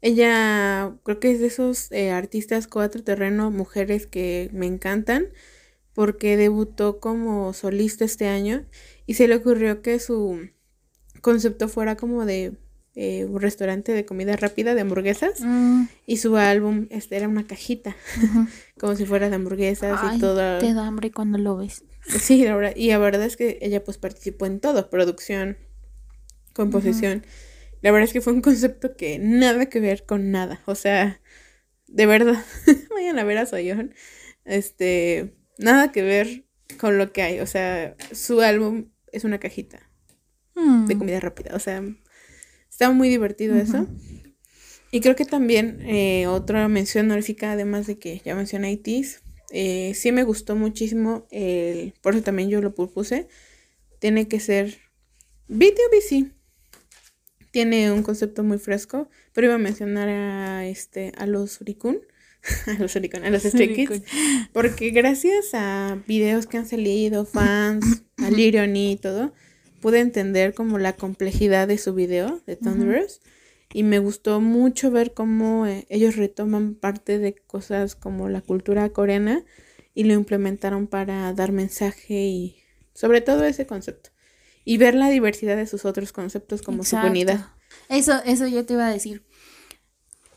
Ella 0.00 0.96
creo 1.02 1.18
que 1.18 1.32
es 1.32 1.40
de 1.40 1.46
esos 1.46 1.90
eh, 1.92 2.10
artistas 2.10 2.66
cuatro 2.66 3.02
terreno 3.02 3.50
mujeres 3.50 4.06
que 4.06 4.50
me 4.52 4.66
encantan 4.66 5.28
porque 5.94 6.36
debutó 6.36 7.00
como 7.00 7.52
solista 7.54 8.04
este 8.04 8.28
año 8.28 8.64
y 9.06 9.14
se 9.14 9.28
le 9.28 9.36
ocurrió 9.36 9.80
que 9.80 9.98
su 9.98 10.50
concepto 11.22 11.68
fuera 11.68 11.96
como 11.96 12.26
de 12.26 12.52
eh, 12.96 13.24
un 13.24 13.40
restaurante 13.40 13.92
de 13.92 14.04
comida 14.04 14.36
rápida 14.36 14.74
de 14.74 14.82
hamburguesas 14.82 15.40
mm. 15.40 15.84
y 16.06 16.18
su 16.18 16.36
álbum 16.36 16.86
este 16.90 17.16
era 17.16 17.26
una 17.26 17.46
cajita 17.46 17.96
como 18.78 18.94
si 18.94 19.06
fuera 19.06 19.30
de 19.30 19.36
hamburguesas 19.36 20.14
y 20.14 20.20
todo 20.20 20.58
te 20.58 20.74
da 20.74 20.86
hambre 20.86 21.10
cuando 21.10 21.38
lo 21.38 21.56
ves 21.56 21.82
sí 22.06 22.44
la 22.44 22.56
verdad, 22.56 22.72
y 22.76 22.88
la 22.88 22.98
verdad 22.98 23.24
es 23.24 23.36
que 23.36 23.58
ella 23.62 23.82
pues 23.82 23.98
participó 23.98 24.46
en 24.46 24.60
todo 24.60 24.90
producción 24.90 25.58
composición 26.52 27.24
la 27.82 27.90
verdad 27.90 28.08
es 28.08 28.12
que 28.12 28.20
fue 28.20 28.32
un 28.32 28.40
concepto 28.40 28.96
que 28.96 29.18
nada 29.18 29.66
que 29.66 29.80
ver 29.80 30.06
con 30.06 30.30
nada 30.30 30.60
o 30.66 30.74
sea 30.74 31.20
de 31.88 32.06
verdad 32.06 32.42
vayan 32.94 33.18
a 33.18 33.24
ver 33.24 33.38
a 33.38 33.46
Soyeon 33.46 33.94
este 34.44 35.34
nada 35.58 35.92
que 35.92 36.02
ver 36.02 36.44
con 36.78 36.98
lo 36.98 37.12
que 37.12 37.22
hay 37.22 37.40
o 37.40 37.46
sea 37.46 37.96
su 38.12 38.40
álbum 38.40 38.90
es 39.12 39.24
una 39.24 39.38
cajita 39.38 39.90
de 40.54 40.94
mm. 40.94 40.98
comida 40.98 41.20
rápida 41.20 41.54
o 41.54 41.58
sea 41.58 41.82
estaba 42.74 42.92
muy 42.92 43.08
divertido 43.08 43.54
eso. 43.54 43.86
Y 44.90 45.00
creo 45.00 45.14
que 45.14 45.24
también 45.24 45.80
eh, 45.82 46.26
otra 46.26 46.66
mención 46.66 47.06
honorífica, 47.06 47.52
además 47.52 47.86
de 47.86 47.98
que 47.98 48.20
ya 48.24 48.34
mencioné 48.34 48.72
ITs, 48.72 49.22
eh, 49.56 49.94
sí 49.94 50.10
me 50.10 50.24
gustó 50.24 50.56
muchísimo, 50.56 51.28
el, 51.30 51.94
por 52.02 52.14
eso 52.14 52.24
también 52.24 52.50
yo 52.50 52.60
lo 52.60 52.74
propuse, 52.74 53.28
tiene 54.00 54.26
que 54.26 54.40
ser 54.40 54.78
video 55.46 55.84
BC. 55.92 56.32
Tiene 57.52 57.92
un 57.92 58.02
concepto 58.02 58.42
muy 58.42 58.58
fresco, 58.58 59.08
pero 59.32 59.46
iba 59.46 59.54
a 59.54 59.58
mencionar 59.58 60.08
a, 60.08 60.66
este, 60.66 61.12
a 61.16 61.26
los 61.26 61.60
Urikun, 61.60 62.00
a 62.66 62.82
los 62.82 62.96
Urikun, 62.96 63.22
a 63.22 63.30
los 63.30 63.42
Stray 63.44 63.76
Kids, 63.76 64.02
porque 64.52 64.90
gracias 64.90 65.50
a 65.52 66.02
videos 66.08 66.48
que 66.48 66.58
han 66.58 66.66
salido, 66.66 67.24
fans, 67.24 68.02
a 68.16 68.30
Lirion 68.30 68.74
y 68.74 68.96
todo, 68.96 69.32
pude 69.80 70.00
entender 70.00 70.54
como 70.54 70.80
la 70.80 70.94
complejidad 70.94 71.68
de 71.68 71.78
su 71.78 71.94
video 71.94 72.42
de 72.44 72.56
Thunderous 72.56 73.20
y 73.74 73.82
me 73.82 73.98
gustó 73.98 74.40
mucho 74.40 74.92
ver 74.92 75.14
cómo 75.14 75.66
eh, 75.66 75.84
ellos 75.90 76.14
retoman 76.14 76.76
parte 76.76 77.18
de 77.18 77.34
cosas 77.34 77.96
como 77.96 78.28
la 78.28 78.40
cultura 78.40 78.88
coreana 78.90 79.44
y 79.94 80.04
lo 80.04 80.14
implementaron 80.14 80.86
para 80.86 81.32
dar 81.32 81.50
mensaje 81.50 82.14
y 82.14 82.56
sobre 82.94 83.20
todo 83.20 83.42
ese 83.44 83.66
concepto 83.66 84.10
y 84.64 84.78
ver 84.78 84.94
la 84.94 85.10
diversidad 85.10 85.56
de 85.56 85.66
sus 85.66 85.84
otros 85.84 86.12
conceptos 86.12 86.62
como 86.62 86.84
su 86.84 86.96
unidad. 86.96 87.48
Eso 87.88 88.22
eso 88.24 88.46
yo 88.46 88.64
te 88.64 88.74
iba 88.74 88.86
a 88.86 88.92
decir. 88.92 89.26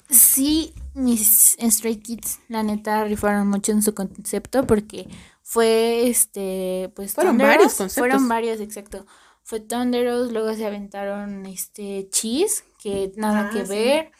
Sí, 0.09 0.73
mis 0.95 1.55
Stray 1.61 1.97
Kids, 1.97 2.39
la 2.47 2.63
neta, 2.63 3.03
rifaron 3.03 3.47
mucho 3.47 3.71
en 3.71 3.83
su 3.83 3.93
concepto 3.93 4.65
porque 4.65 5.07
fue 5.43 6.09
este, 6.09 6.91
pues. 6.95 7.13
Fueron 7.13 7.37
varios 7.37 7.75
conceptos. 7.75 7.93
Fueron 7.93 8.27
varios, 8.27 8.59
exacto 8.61 9.05
fue 9.47 9.61
Thunderos, 9.61 10.33
luego 10.33 10.53
se 10.55 10.65
aventaron 10.65 11.45
este 11.45 12.09
Cheese, 12.11 12.65
que 12.87 13.11
nada 13.17 13.47
ah, 13.47 13.49
que 13.51 13.63
ver. 13.63 14.11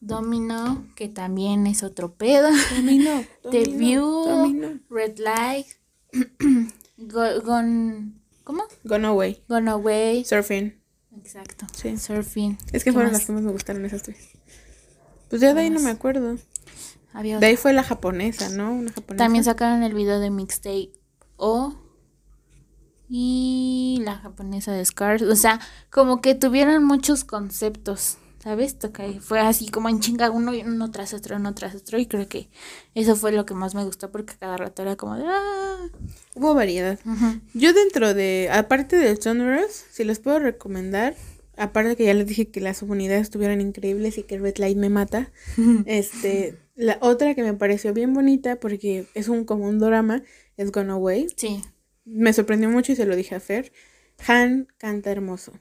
Domino, 0.00 0.86
que 0.94 1.08
también 1.08 1.66
es 1.66 1.82
otro 1.82 2.14
pedo. 2.14 2.48
Domino. 2.74 3.24
The 3.50 3.64
View, 3.64 4.80
Red 4.88 5.18
Light, 5.18 5.66
Gone, 6.96 8.12
¿cómo? 8.42 8.64
Gone 8.84 9.06
Away. 9.06 9.44
Gone 9.48 9.70
Away. 9.70 10.24
Surfing. 10.24 10.80
Exacto. 11.18 11.66
Sí. 11.74 11.96
Surfing. 11.98 12.58
Es 12.72 12.84
que 12.84 12.92
fueron 12.92 13.12
las 13.12 13.26
que 13.26 13.32
más 13.32 13.42
me 13.42 13.52
gustaron 13.52 13.84
esas 13.84 14.02
tres. 14.02 14.30
Pues 15.28 15.42
ya 15.42 15.52
de 15.52 15.60
ahí 15.60 15.70
no 15.70 15.80
me 15.80 15.90
acuerdo. 15.90 16.36
de 17.14 17.46
ahí 17.46 17.56
fue 17.56 17.72
la 17.72 17.82
japonesa, 17.82 18.48
¿no? 18.48 18.72
Una 18.72 18.92
japonesa. 18.92 19.24
También 19.24 19.44
sacaron 19.44 19.82
el 19.82 19.92
video 19.92 20.20
de 20.20 20.30
Mixtape 20.30 20.92
O 21.36 21.74
y 23.08 24.00
la 24.04 24.16
japonesa 24.16 24.72
de 24.72 24.84
Scars. 24.84 25.22
O 25.22 25.36
sea, 25.36 25.60
como 25.90 26.20
que 26.20 26.34
tuvieron 26.34 26.84
muchos 26.84 27.24
conceptos, 27.24 28.18
¿sabes? 28.42 28.76
Fue 29.20 29.40
así 29.40 29.68
como 29.68 29.88
en 29.88 30.00
chinga 30.00 30.30
uno, 30.30 30.52
uno 30.64 30.90
tras 30.90 31.14
otro, 31.14 31.36
uno 31.36 31.54
tras 31.54 31.74
otro. 31.74 31.98
Y 31.98 32.06
creo 32.06 32.28
que 32.28 32.48
eso 32.94 33.16
fue 33.16 33.32
lo 33.32 33.46
que 33.46 33.54
más 33.54 33.74
me 33.74 33.84
gustó 33.84 34.10
porque 34.10 34.34
cada 34.38 34.56
rato 34.56 34.82
era 34.82 34.96
como 34.96 35.16
de... 35.16 35.24
¡Ah! 35.26 35.88
Hubo 36.34 36.54
variedad. 36.54 36.98
Yo 37.54 37.72
dentro 37.72 38.14
de, 38.14 38.48
aparte 38.52 38.96
de 38.96 39.16
Genres, 39.16 39.86
si 39.90 40.04
les 40.04 40.18
puedo 40.18 40.38
recomendar, 40.38 41.14
aparte 41.56 41.90
de 41.90 41.96
que 41.96 42.04
ya 42.04 42.14
les 42.14 42.26
dije 42.26 42.48
que 42.48 42.60
las 42.60 42.82
unidades 42.82 43.22
estuvieron 43.22 43.60
increíbles 43.60 44.18
y 44.18 44.22
que 44.24 44.38
Red 44.38 44.58
Light 44.58 44.76
me 44.76 44.90
mata, 44.90 45.30
este, 45.86 46.58
la 46.74 46.98
otra 47.00 47.34
que 47.34 47.42
me 47.42 47.54
pareció 47.54 47.94
bien 47.94 48.12
bonita 48.12 48.56
porque 48.56 49.06
es 49.14 49.28
un 49.28 49.44
como 49.44 49.66
un 49.66 49.78
drama 49.78 50.22
es 50.56 50.72
Gone 50.72 50.92
Away. 50.92 51.28
Sí 51.36 51.62
me 52.06 52.32
sorprendió 52.32 52.70
mucho 52.70 52.92
y 52.92 52.96
se 52.96 53.04
lo 53.04 53.14
dije 53.14 53.34
a 53.34 53.40
Fer. 53.40 53.72
Han 54.26 54.66
canta 54.78 55.10
hermoso. 55.10 55.52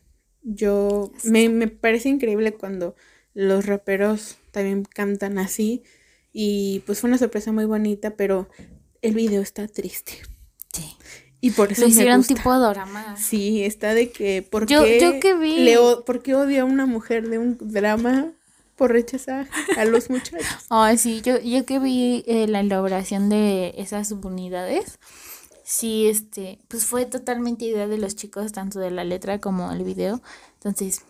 Yo 0.43 1.11
me, 1.26 1.49
me 1.49 1.67
parece 1.67 2.07
increíble 2.07 2.53
cuando 2.53 2.95
los 3.34 3.65
raperos 3.65 4.38
también 4.51 4.84
cantan 4.85 5.38
así. 5.39 5.84
Y 6.31 6.84
pues 6.85 7.01
fue 7.01 7.09
una 7.09 7.17
sorpresa 7.17 7.51
muy 7.51 7.65
bonita, 7.65 8.11
pero 8.15 8.47
el 9.01 9.13
video 9.15 9.41
está 9.41 9.67
triste. 9.67 10.13
Sí. 10.73 10.85
Y 11.41 11.51
por 11.51 11.72
eso 11.72 11.81
Lo 11.81 11.88
me 11.88 11.91
hicieron 11.93 12.17
gusta. 12.17 12.34
tipo 12.35 12.57
drama. 12.59 13.15
Sí, 13.17 13.63
está 13.63 13.93
de 13.93 14.09
que 14.11 14.41
¿por 14.41 14.65
Yo- 14.67 14.84
qué 14.84 14.99
yo 15.01 15.19
que 15.19 15.35
vi- 15.35 15.59
le 15.63 15.77
¿por 16.05 16.22
qué 16.23 16.34
odia 16.35 16.61
a 16.61 16.65
una 16.65 16.85
mujer 16.85 17.27
de 17.30 17.38
un 17.38 17.57
drama 17.59 18.31
por 18.76 18.91
rechazar 18.91 19.47
a 19.77 19.85
los 19.85 20.09
muchachos? 20.09 20.45
Ay, 20.69 20.97
sí, 20.97 21.22
yo, 21.23 21.39
yo 21.39 21.65
que 21.65 21.80
vi 21.80 22.23
eh, 22.27 22.47
la 22.47 22.61
elaboración 22.61 23.30
de 23.30 23.73
esas 23.77 24.09
subunidades, 24.09 24.97
sí, 25.65 26.07
este, 26.07 26.59
pues 26.69 26.85
fue 26.85 27.05
totalmente 27.05 27.65
idea 27.65 27.87
de 27.87 27.97
los 27.97 28.15
chicos, 28.15 28.53
tanto 28.53 28.79
de 28.79 28.91
la 28.91 29.03
letra 29.03 29.39
como 29.39 29.71
el 29.71 29.83
video. 29.83 30.21
Entonces, 30.53 31.01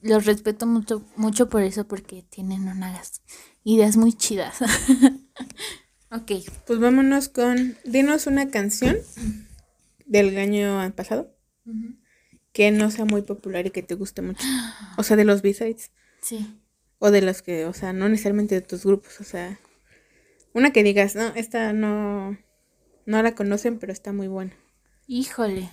los 0.00 0.24
respeto 0.24 0.66
mucho, 0.66 1.04
mucho 1.16 1.48
por 1.48 1.62
eso, 1.62 1.86
porque 1.86 2.24
tienen 2.28 2.66
unas 2.66 3.22
ideas 3.62 3.96
muy 3.96 4.12
chidas. 4.14 4.56
ok, 6.10 6.32
Pues 6.66 6.80
vámonos 6.80 7.28
con 7.28 7.76
dinos 7.84 8.26
una 8.26 8.50
canción 8.50 8.96
del 10.06 10.36
año 10.38 10.92
pasado 10.96 11.36
que 12.52 12.70
no 12.70 12.90
sea 12.90 13.04
muy 13.04 13.22
popular 13.22 13.66
y 13.66 13.70
que 13.70 13.82
te 13.82 13.94
guste 13.94 14.22
mucho. 14.22 14.44
O 14.96 15.02
sea, 15.02 15.16
de 15.16 15.24
los 15.24 15.42
B-sides 15.42 15.92
sí. 16.20 16.58
o 16.98 17.10
de 17.10 17.22
los 17.22 17.42
que, 17.42 17.66
o 17.66 17.74
sea, 17.74 17.92
no 17.92 18.08
necesariamente 18.08 18.56
de 18.56 18.60
tus 18.62 18.84
grupos, 18.84 19.20
o 19.20 19.24
sea, 19.24 19.60
una 20.52 20.72
que 20.72 20.82
digas, 20.82 21.14
no, 21.14 21.28
esta 21.36 21.72
no 21.72 22.36
no 23.06 23.22
la 23.22 23.34
conocen, 23.34 23.78
pero 23.78 23.92
está 23.92 24.12
muy 24.12 24.28
buena. 24.28 24.52
Híjole. 25.06 25.70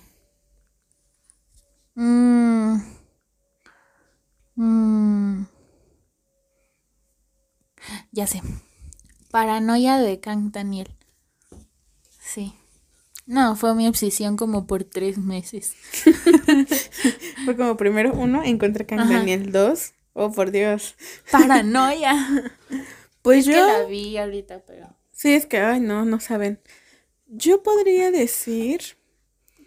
Mm. 1.96 2.78
Mm. 4.56 5.46
Ya 8.12 8.28
sé. 8.28 8.42
Paranoia 9.32 9.98
de 9.98 10.20
Kang 10.20 10.52
Daniel. 10.52 10.90
Sí. 12.20 12.54
No, 13.26 13.56
fue 13.56 13.76
mi 13.76 13.88
obsesión 13.88 14.38
como 14.38 14.68
por 14.68 14.86
tres 14.86 15.18
meses. 15.18 15.76
Fue 17.46 17.58
como 17.58 17.76
primero 17.76 18.14
uno, 18.14 18.42
encontré 18.44 18.86
Kang 18.86 19.02
Ajá. 19.02 19.14
Daniel 19.14 19.52
dos. 19.52 19.94
Oh, 20.14 20.32
por 20.32 20.52
Dios. 20.52 20.96
Paranoia. 21.32 22.16
Pues 23.22 23.40
es 23.40 23.46
yo 23.48 23.52
que 23.54 23.60
la 23.60 23.86
vi 23.86 24.18
ahorita, 24.18 24.64
pero. 24.66 24.96
Sí, 25.12 25.34
es 25.34 25.46
que, 25.46 25.60
ay, 25.60 25.82
no, 25.82 26.06
no 26.06 26.20
saben. 26.22 26.62
Yo 27.28 27.64
podría 27.64 28.12
decir 28.12 28.82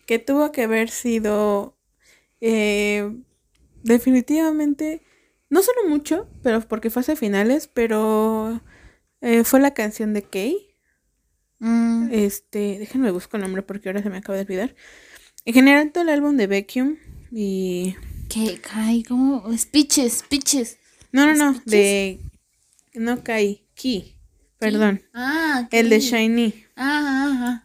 que 0.06 0.18
tuvo 0.18 0.52
que 0.52 0.62
haber 0.62 0.90
sido 0.90 1.76
eh, 2.40 3.10
definitivamente, 3.82 5.02
no 5.50 5.62
solo 5.62 5.88
mucho, 5.88 6.28
pero 6.42 6.60
porque 6.62 6.90
fue 6.90 7.00
hace 7.00 7.16
finales, 7.16 7.68
pero 7.68 8.60
eh, 9.20 9.44
fue 9.44 9.60
la 9.60 9.74
canción 9.74 10.14
de 10.14 10.22
Kay. 10.22 10.66
Mm, 11.58 12.08
Este, 12.12 12.78
déjenme 12.78 13.10
busco 13.10 13.36
el 13.36 13.42
nombre 13.42 13.62
porque 13.62 13.88
ahora 13.88 14.02
se 14.02 14.10
me 14.10 14.18
acaba 14.18 14.36
de 14.36 14.44
olvidar. 14.44 14.74
En 15.44 15.54
general 15.54 15.92
todo 15.92 16.04
el 16.04 16.10
álbum 16.10 16.36
de 16.36 16.46
Vacuum 16.46 16.96
y... 17.30 17.96
que 18.28 18.60
cae 18.60 19.04
como. 19.04 19.56
Speeches, 19.56 20.18
speeches. 20.20 20.78
No, 21.12 21.26
no, 21.26 21.34
no, 21.34 21.54
¿Speeches? 21.60 21.70
de... 21.70 22.20
No 22.94 23.22
Kay, 23.22 23.66
Key, 23.74 24.16
perdón. 24.60 25.02
Ah, 25.14 25.66
El 25.72 25.88
de. 25.90 25.98
Shiny. 26.00 26.64
Ah, 26.76 27.62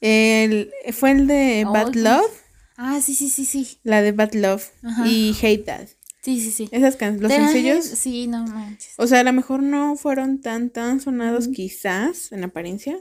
El, 0.00 0.70
fue 0.92 1.12
el 1.12 1.26
de 1.28 1.64
Oh, 1.66 1.72
Bad. 1.72 1.94
Love. 1.94 2.42
ah. 2.76 3.00
Sí, 3.00 3.14
sí, 3.14 3.28
sí, 3.28 3.44
sí. 3.44 3.78
La 3.84 4.02
de 4.02 4.12
Bad 4.12 4.32
Love 4.34 4.70
Ajá. 4.82 5.06
y 5.06 5.36
Hate 5.40 5.64
That. 5.64 5.86
Sí, 6.22 6.40
sí, 6.40 6.50
sí. 6.52 6.68
Esas 6.70 6.96
canciones, 6.96 7.22
los 7.22 7.32
sencillos, 7.52 7.84
Sí, 7.84 8.26
no 8.28 8.44
manches. 8.46 8.94
o 8.96 9.06
sea, 9.08 9.20
a 9.20 9.24
lo 9.24 9.32
mejor 9.32 9.62
no 9.62 9.96
fueron 9.96 10.40
tan, 10.40 10.70
tan 10.70 11.00
sonados 11.00 11.48
quizás 11.48 12.30
en 12.32 12.44
apariencia, 12.44 12.96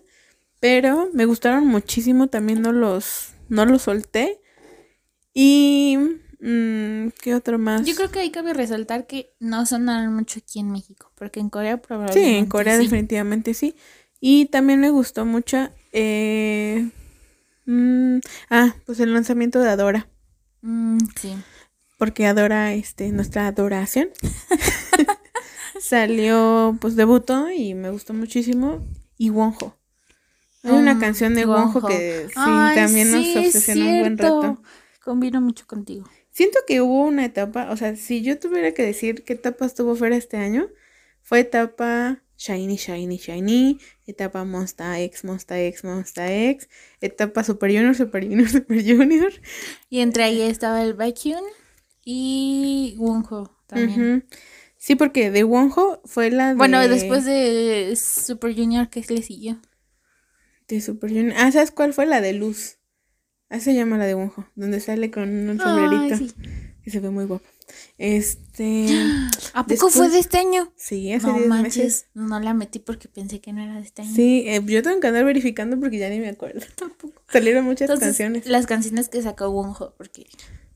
pero 0.60 1.10
me 1.14 1.26
gustaron 1.26 1.68
muchísimo, 1.68 2.28
también 2.28 2.62
no 2.64 2.72
los, 2.72 3.34
no 3.48 3.66
los 3.68 3.84
solté. 3.84 4.40
Y, 5.36 5.98
mm, 6.42 7.10
¿qué 7.22 7.36
otro 7.36 7.58
más? 7.60 7.86
Yo 7.86 7.96
creo 7.96 8.12
que 8.12 8.20
ahí 8.20 8.32
cabe 8.32 8.54
resaltar 8.54 9.08
que 9.08 9.34
no 9.40 9.66
sonaron 9.66 10.14
mucho 10.16 10.40
aquí 10.40 10.60
en 10.60 10.72
México, 10.72 11.12
porque 11.16 11.40
en 11.40 11.50
Corea 11.50 11.82
probablemente 11.82 12.30
Sí, 12.30 12.36
en 12.38 12.46
Corea 12.48 12.78
sí. 12.78 12.84
definitivamente 12.84 13.54
sí. 13.54 13.76
Y 14.20 14.46
también 14.48 14.80
me 14.82 14.90
gustó 14.92 15.26
mucho, 15.26 15.70
eh, 15.94 16.90
mm, 17.66 18.18
ah, 18.50 18.76
pues 18.86 19.00
el 19.00 19.14
lanzamiento 19.14 19.60
de 19.60 19.70
Adora. 19.70 20.08
Mm, 20.62 20.98
sí. 21.20 21.36
porque 21.98 22.26
adora 22.28 22.74
este 22.74 23.12
nuestra 23.12 23.48
adoración. 23.48 24.10
Salió, 25.80 26.78
pues 26.82 26.96
debutó 26.96 27.50
y 27.52 27.74
me 27.74 27.90
gustó 27.90 28.14
muchísimo. 28.14 28.86
Y 29.18 29.30
Wonho. 29.30 29.76
Hay 30.64 30.72
una 30.74 30.96
Mm, 30.96 31.00
canción 31.00 31.36
de 31.36 31.46
Wonho. 31.46 31.88
que 31.88 32.28
sí, 32.30 32.36
Ay, 32.38 32.76
también 32.76 33.12
nos 33.12 33.26
sí, 33.26 33.38
obsesionó 33.38 33.86
un 33.90 34.00
buen 34.00 34.18
rato. 34.18 34.62
Combino 35.04 35.42
mucho 35.42 35.66
contigo. 35.68 36.08
Siento 36.32 36.60
que 36.66 36.82
hubo 36.82 37.06
una 37.06 37.26
etapa, 37.26 37.70
o 37.72 37.78
sea, 37.78 37.96
si 37.96 38.22
yo 38.22 38.40
tuviera 38.40 38.74
que 38.74 38.84
decir 38.84 39.24
qué 39.24 39.34
etapa 39.34 39.66
estuvo 39.66 39.96
fuera 39.96 40.16
este 40.16 40.38
año, 40.38 40.70
fue 41.22 41.42
etapa 41.42 42.24
Shiny, 42.38 42.76
Shiny, 42.76 43.18
Shiny, 43.18 43.80
etapa 44.08 44.44
Monsta 44.46 45.00
X, 45.00 45.24
Monsta 45.24 45.62
X, 45.62 45.84
Monsta 45.84 46.34
X, 46.34 46.70
etapa 47.00 47.44
Super 47.44 47.70
Junior, 47.70 47.94
Super 47.96 48.24
Junior, 48.24 48.50
Super 48.50 48.82
Junior. 48.84 49.32
Y 49.90 50.00
entre 50.00 50.24
ahí 50.24 50.42
estaba 50.42 50.82
el 50.84 50.94
Baekhyun 50.94 51.44
y 52.04 52.96
Wonho 52.98 53.56
también. 53.68 54.26
Sí, 54.78 54.96
porque 54.96 55.30
de 55.30 55.44
Wonho 55.44 56.02
fue 56.06 56.32
la 56.32 56.50
de... 56.50 56.56
Bueno, 56.56 56.80
después 56.88 57.26
de 57.26 57.96
Super 57.96 58.56
Junior, 58.56 58.90
¿qué 58.90 59.06
le 59.08 59.22
siguió? 59.22 59.62
De 60.68 60.82
Super 60.82 61.12
Junior. 61.12 61.36
Ah, 61.38 61.52
¿sabes 61.52 61.70
cuál 61.70 61.94
fue? 61.94 62.08
La 62.08 62.22
de 62.22 62.34
Luz. 62.34 62.78
Así 63.52 63.66
se 63.66 63.74
llama 63.76 63.98
la 63.98 64.06
de 64.06 64.16
Wonho, 64.16 64.48
donde 64.56 64.80
sale 64.80 65.12
con 65.12 65.30
un 65.50 65.60
sombrerito. 65.60 66.18
Sí. 66.18 66.32
Que 66.84 66.90
se 66.90 67.00
ve 67.00 67.10
muy 67.12 67.26
guapo. 67.26 67.46
Este. 67.98 68.88
¿A 69.54 69.64
poco 69.64 69.68
Después- 69.68 69.94
fue 69.94 70.10
de 70.10 70.20
este 70.20 70.38
año? 70.40 70.72
Sí, 70.76 71.14
hace 71.14 71.28
No 71.28 71.36
10 71.36 71.48
manches, 71.48 71.76
meses. 71.78 72.06
no 72.16 72.40
la 72.40 72.54
metí 72.54 72.80
porque 72.80 73.08
pensé 73.08 73.40
que 73.42 73.54
no 73.54 73.62
era 73.62 73.76
de 73.76 73.82
este 73.82 74.02
año. 74.02 74.16
Sí, 74.16 74.44
eh, 74.48 74.62
yo 74.66 74.82
tengo 74.82 75.00
que 75.00 75.08
andar 75.08 75.26
verificando 75.26 75.80
porque 75.80 76.00
ya 76.00 76.10
ni 76.10 76.20
me 76.20 76.30
acuerdo. 76.30 76.62
Tampoco. 76.76 77.22
Salieron 77.32 77.66
muchas 77.66 77.90
Entonces, 77.90 78.08
canciones. 78.10 78.46
las 78.48 78.66
canciones 78.66 79.10
que 79.10 79.22
sacó 79.22 79.50
Wonho, 79.50 79.94
porque 79.98 80.26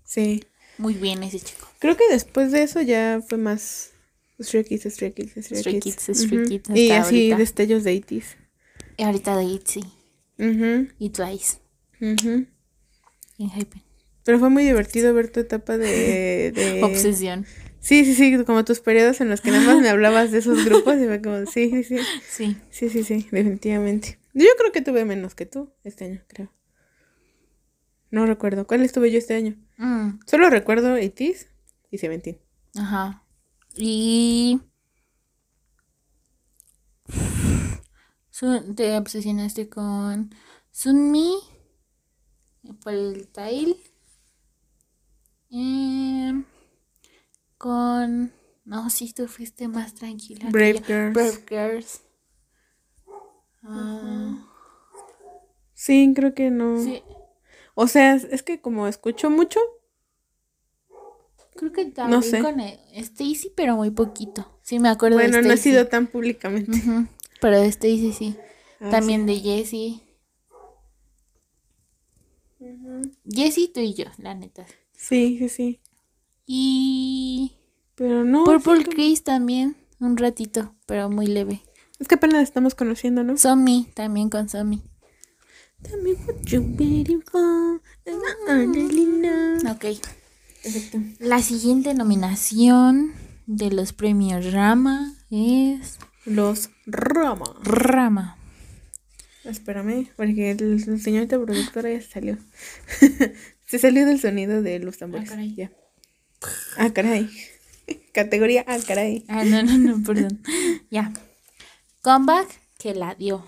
Sí. 0.03 0.43
muy 0.77 0.93
bien 0.93 1.23
ese 1.23 1.39
chico. 1.39 1.67
Creo 1.79 1.97
que 1.97 2.03
después 2.11 2.51
de 2.51 2.61
eso 2.63 2.81
ya 2.81 3.21
fue 3.27 3.37
más. 3.39 3.91
Stray 4.39 4.65
Kids, 4.65 4.83
Stray 4.93 5.13
Kids, 5.13 5.31
Stray, 5.31 5.59
Stray 5.61 5.79
Kids. 5.79 5.95
Kids, 6.05 6.17
Stray 6.19 6.39
Ujú. 6.39 6.49
Kids, 6.49 6.69
Y 6.75 6.91
así 6.91 7.15
ahorita. 7.31 7.37
destellos 7.37 7.83
de 7.85 7.93
80s. 8.05 8.25
Y 8.97 9.03
ahorita 9.03 9.35
de 9.37 9.43
ITZY 9.45 9.79
Ujú, 10.37 10.87
y 10.99 11.09
Twice 11.11 11.57
ujú. 12.01 12.45
Pero 14.23 14.39
fue 14.39 14.49
muy 14.49 14.63
divertido 14.63 15.13
ver 15.13 15.29
tu 15.29 15.39
etapa 15.41 15.77
de. 15.77 16.51
de... 16.51 16.83
Obsesión. 16.83 17.45
Sí, 17.79 18.03
sí, 18.05 18.15
sí, 18.15 18.43
como 18.45 18.65
tus 18.65 18.79
periodos 18.79 19.21
en 19.21 19.29
los 19.29 19.41
que 19.41 19.51
nada 19.51 19.63
más 19.63 19.79
me 19.79 19.89
hablabas 19.89 20.31
de 20.31 20.39
esos 20.39 20.65
grupos 20.65 20.95
y 20.95 21.05
fue 21.05 21.21
como, 21.21 21.45
sí, 21.45 21.69
sí, 21.69 21.83
sí, 21.83 21.97
Sí. 22.27 22.57
sí, 22.71 22.89
sí, 22.89 23.03
sí, 23.03 23.27
definitivamente. 23.31 24.17
Yo 24.33 24.47
creo 24.57 24.71
que 24.71 24.81
tuve 24.81 25.05
menos 25.05 25.35
que 25.35 25.45
tú 25.45 25.71
este 25.83 26.05
año, 26.05 26.21
creo. 26.27 26.51
No 28.09 28.25
recuerdo. 28.25 28.65
¿Cuál 28.65 28.81
estuve 28.81 29.11
yo 29.11 29.17
este 29.19 29.35
año? 29.35 29.55
Mm, 29.77 30.19
Solo 30.25 30.49
recuerdo 30.49 30.97
80s 30.97 31.47
y 31.91 31.97
Seventeen. 31.99 32.39
ajá. 32.75 33.21
Y. 33.75 34.59
Te 38.75 38.97
obsesionaste 38.97 39.69
con 39.69 40.33
Sunmi, 40.71 41.35
por 42.73 42.93
el 42.93 43.27
Tail. 43.27 43.77
Em, 45.51 46.43
con. 47.57 48.31
No, 48.65 48.89
sí, 48.89 49.13
tú 49.13 49.27
fuiste 49.27 49.67
más 49.67 49.93
tranquila. 49.93 50.49
Brave. 50.49 50.81
Girls. 50.85 51.13
Brave 51.13 51.43
Girls. 51.49 52.01
Ah, 53.63 54.37
Sí, 55.73 56.11
creo 56.15 56.33
que 56.33 56.49
no. 56.51 56.81
sí, 56.81 57.01
O 57.75 57.87
sea, 57.87 58.15
es 58.15 58.23
es 58.25 58.43
que 58.43 58.61
como 58.61 58.87
escucho 58.87 59.29
mucho, 59.29 59.59
creo 61.55 61.71
que 61.71 61.85
también 61.85 62.21
sé. 62.23 62.39
con 62.41 62.59
eh, 62.59 62.79
Stacy, 62.93 63.51
pero 63.55 63.75
muy 63.75 63.91
poquito. 63.91 64.59
Sí, 64.61 64.79
me 64.79 64.89
acuerdo 64.89 65.17
bueno, 65.17 65.37
de 65.37 65.43
no 65.43 65.49
Stacy. 65.53 65.69
sido 65.71 65.87
tan 65.87 66.07
públicamente. 66.07 66.71
Pero 67.41 67.59
de 67.59 67.67
Stacy 67.67 68.13
sí. 68.13 68.37
Ah, 68.79 68.89
También 68.89 69.25
de 69.25 69.35
Jessie. 69.39 70.01
Jessie, 73.29 73.71
tú 73.73 73.79
y 73.79 73.93
yo, 73.93 74.05
la 74.17 74.33
neta. 74.33 74.65
Sí, 74.93 75.37
sí, 75.39 75.49
sí. 75.49 75.79
Y 76.45 77.53
Pero 77.95 78.23
no. 78.23 78.43
Purple 78.43 78.83
sí, 78.83 78.89
Craze 78.89 79.23
también, 79.23 79.75
un 79.99 80.17
ratito, 80.17 80.75
pero 80.85 81.09
muy 81.09 81.27
leve. 81.27 81.61
Es 81.99 82.07
que 82.07 82.15
apenas 82.15 82.43
estamos 82.43 82.75
conociendo, 82.75 83.23
¿no? 83.23 83.37
Somi, 83.37 83.87
también 83.93 84.29
con 84.29 84.49
Somi. 84.49 84.81
For. 87.31 87.81
Angelina. 88.47 89.57
Ok. 89.71 89.85
Perfecto. 90.63 90.99
La 91.19 91.41
siguiente 91.41 91.93
nominación 91.93 93.13
de 93.45 93.71
los 93.71 93.93
premios 93.93 94.51
Rama 94.51 95.13
es 95.29 95.99
Los 96.25 96.69
Rama. 96.85 97.45
Rama. 97.63 98.34
Espérame, 99.45 100.09
porque 100.15 100.51
el, 100.51 100.99
señorita 101.01 101.37
productora 101.39 101.91
ya 101.91 102.01
se 102.01 102.07
salió. 102.09 102.37
se 103.67 103.79
salió 103.79 104.05
del 104.05 104.19
sonido 104.19 104.61
de 104.61 104.79
los 104.79 104.97
tambores. 104.97 105.29
Ah, 105.29 105.33
caray. 105.35 105.55
Ya. 105.55 105.71
Ah, 106.77 106.89
caray. 106.93 107.29
Categoría 108.13 108.63
Ah, 108.67 108.77
caray. 108.85 109.23
Ah, 109.27 109.43
no, 109.43 109.61
no, 109.63 109.77
no, 109.77 110.03
perdón. 110.03 110.41
ya. 110.89 111.13
Comeback 112.01 112.47
que 112.79 112.93
la 112.95 113.15
dio. 113.15 113.45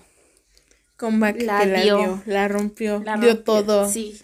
Comeback 0.97 1.41
La 1.41 1.59
que 1.61 1.65
la 1.67 1.81
dio. 1.81 1.97
dio, 1.97 2.23
la 2.25 2.47
rompió, 2.47 2.99
La 3.03 3.17
dio 3.17 3.33
rompió. 3.35 3.43
todo. 3.43 3.89
Sí. 3.89 4.19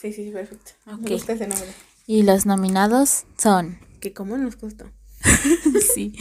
sí, 0.00 0.12
sí, 0.12 0.30
perfecto. 0.30 0.72
Me 1.00 1.10
gusta 1.10 1.32
ese 1.32 1.46
nombre. 1.48 1.68
Y 2.06 2.22
los 2.22 2.46
nominados 2.46 3.24
son. 3.38 3.78
Que 4.00 4.12
cómo 4.12 4.36
nos 4.38 4.56
costó. 4.56 4.90
sí. 5.94 6.12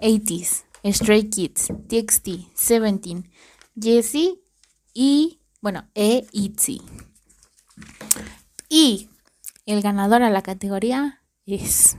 80s, 0.00 0.64
Stray 0.92 1.24
Kids, 1.28 1.68
TXT, 1.88 2.28
Seventeen, 2.54 3.30
Jessie 3.80 4.40
y, 4.94 5.40
bueno, 5.60 5.88
e 5.94 6.26
ITZY. 6.32 6.82
Y 8.68 9.08
el 9.66 9.82
ganador 9.82 10.22
a 10.22 10.30
la 10.30 10.42
categoría 10.42 11.22
es. 11.46 11.96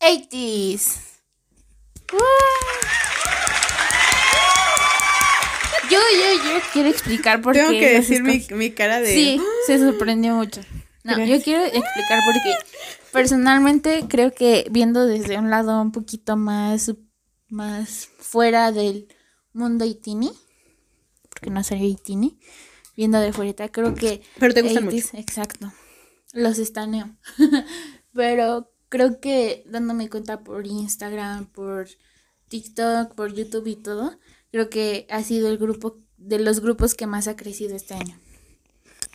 '80s. 0.00 1.00
Yo, 5.90 5.98
yo, 5.98 6.44
yo 6.44 6.60
quiero 6.72 6.88
explicar 6.88 7.40
por 7.40 7.54
Tengo 7.54 7.70
qué. 7.70 7.78
que 7.78 7.96
los 7.98 8.08
decir 8.08 8.22
mi, 8.22 8.44
mi 8.56 8.70
cara 8.70 9.00
de. 9.00 9.12
Sí, 9.12 9.40
se 9.66 9.78
sorprendió 9.78 10.34
mucho. 10.34 10.60
No, 11.04 11.22
yo 11.22 11.40
quiero 11.42 11.64
explicar 11.64 12.20
porque 12.24 12.54
personalmente 13.12 14.06
creo 14.08 14.32
que 14.32 14.66
viendo 14.70 15.06
desde 15.06 15.38
un 15.38 15.50
lado 15.50 15.80
un 15.82 15.92
poquito 15.92 16.36
más, 16.36 16.94
más 17.48 18.08
fuera 18.18 18.72
del 18.72 19.08
mundo 19.52 19.84
itini, 19.84 20.32
porque 21.28 21.50
no 21.50 21.62
soy 21.62 21.84
itini, 21.84 22.38
viendo 22.96 23.20
de 23.20 23.34
fuera, 23.34 23.68
creo 23.68 23.94
que... 23.94 24.22
Pero 24.38 24.54
te 24.54 24.62
gustan 24.62 24.88
80s, 24.88 25.18
Exacto. 25.18 25.72
Los 26.32 26.58
estaneo. 26.58 27.14
Pero 28.14 28.72
creo 28.88 29.20
que 29.20 29.62
dándome 29.66 30.08
cuenta 30.08 30.42
por 30.42 30.66
Instagram, 30.66 31.46
por 31.46 31.88
TikTok, 32.48 33.14
por 33.14 33.34
YouTube 33.34 33.66
y 33.66 33.76
todo, 33.76 34.18
creo 34.50 34.70
que 34.70 35.06
ha 35.10 35.22
sido 35.22 35.48
el 35.48 35.58
grupo 35.58 35.98
de 36.16 36.38
los 36.38 36.60
grupos 36.60 36.94
que 36.94 37.06
más 37.06 37.28
ha 37.28 37.36
crecido 37.36 37.76
este 37.76 37.94
año. 37.94 38.18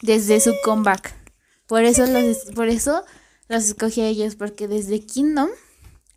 Desde 0.02 0.40
su 0.40 0.54
comeback. 0.64 1.19
Por 1.70 1.84
eso 1.84 2.08
los, 2.08 2.38
por 2.56 2.68
eso 2.68 3.04
los 3.48 3.66
escogí 3.66 4.02
a 4.02 4.08
ellos, 4.08 4.36
porque 4.36 4.68
desde 4.68 5.06
Kingdom 5.06 5.50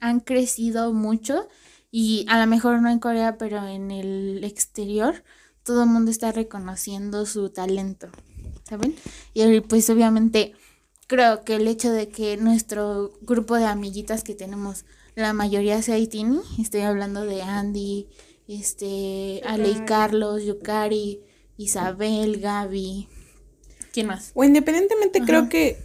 han 0.01 0.20
crecido 0.20 0.95
mucho 0.95 1.47
y 1.91 2.24
a 2.31 2.41
lo 2.41 2.47
mejor 2.47 2.81
no 2.81 2.89
en 2.89 2.99
Corea, 2.99 3.37
pero 3.37 3.69
en 3.69 3.91
el 3.91 4.43
exterior, 4.45 5.23
todo 5.62 5.83
el 5.83 5.91
mundo 5.91 6.11
está 6.11 6.33
reconociendo 6.33 7.27
su 7.27 7.51
talento, 7.51 8.09
¿saben? 8.66 8.97
Y 9.35 9.61
pues 9.61 9.91
obviamente 9.91 10.55
creo 11.07 11.45
que 11.45 11.57
el 11.57 11.69
hecho 11.69 11.93
de 11.93 12.09
que 12.09 12.39
nuestro 12.39 13.12
grupo 13.20 13.57
de 13.57 13.66
amiguitas 13.66 14.24
que 14.24 14.35
tenemos, 14.35 14.87
la 15.16 15.35
mayoría 15.35 15.83
sea 15.83 15.99
itini, 15.99 16.41
estoy 16.59 16.81
hablando 16.81 17.27
de 17.27 17.43
Andy, 17.43 18.09
este, 18.49 19.43
Ale 19.45 19.69
y 19.69 19.85
Carlos, 19.85 20.45
Yukari, 20.45 21.20
Isabel, 21.59 22.41
Gaby, 22.41 23.07
¿quién 23.93 24.06
más? 24.06 24.32
O 24.35 24.44
independientemente, 24.44 25.19
Ajá. 25.19 25.27
creo 25.27 25.48
que 25.48 25.78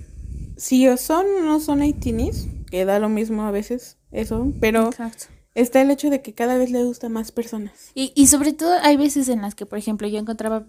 si 0.58 0.88
son 0.98 1.26
o 1.26 1.42
no 1.42 1.60
son 1.60 1.82
haitinis, 1.82 2.48
que 2.70 2.86
da 2.86 3.00
lo 3.00 3.10
mismo 3.10 3.44
a 3.44 3.52
veces 3.52 3.98
eso, 4.12 4.52
pero 4.60 4.88
Exacto. 4.88 5.26
está 5.56 5.82
el 5.82 5.92
hecho 5.92 6.10
de 6.10 6.22
que 6.22 6.34
cada 6.34 6.58
vez 6.58 6.72
le 6.72 6.84
gusta 6.84 7.10
más 7.10 7.32
personas. 7.32 7.92
Y, 7.94 8.12
y 8.16 8.28
sobre 8.28 8.54
todo 8.54 8.76
hay 8.82 8.98
veces 8.98 9.30
en 9.30 9.42
las 9.42 9.56
que, 9.56 9.66
por 9.66 9.78
ejemplo, 9.78 10.08
yo 10.08 10.20
encontraba 10.20 10.66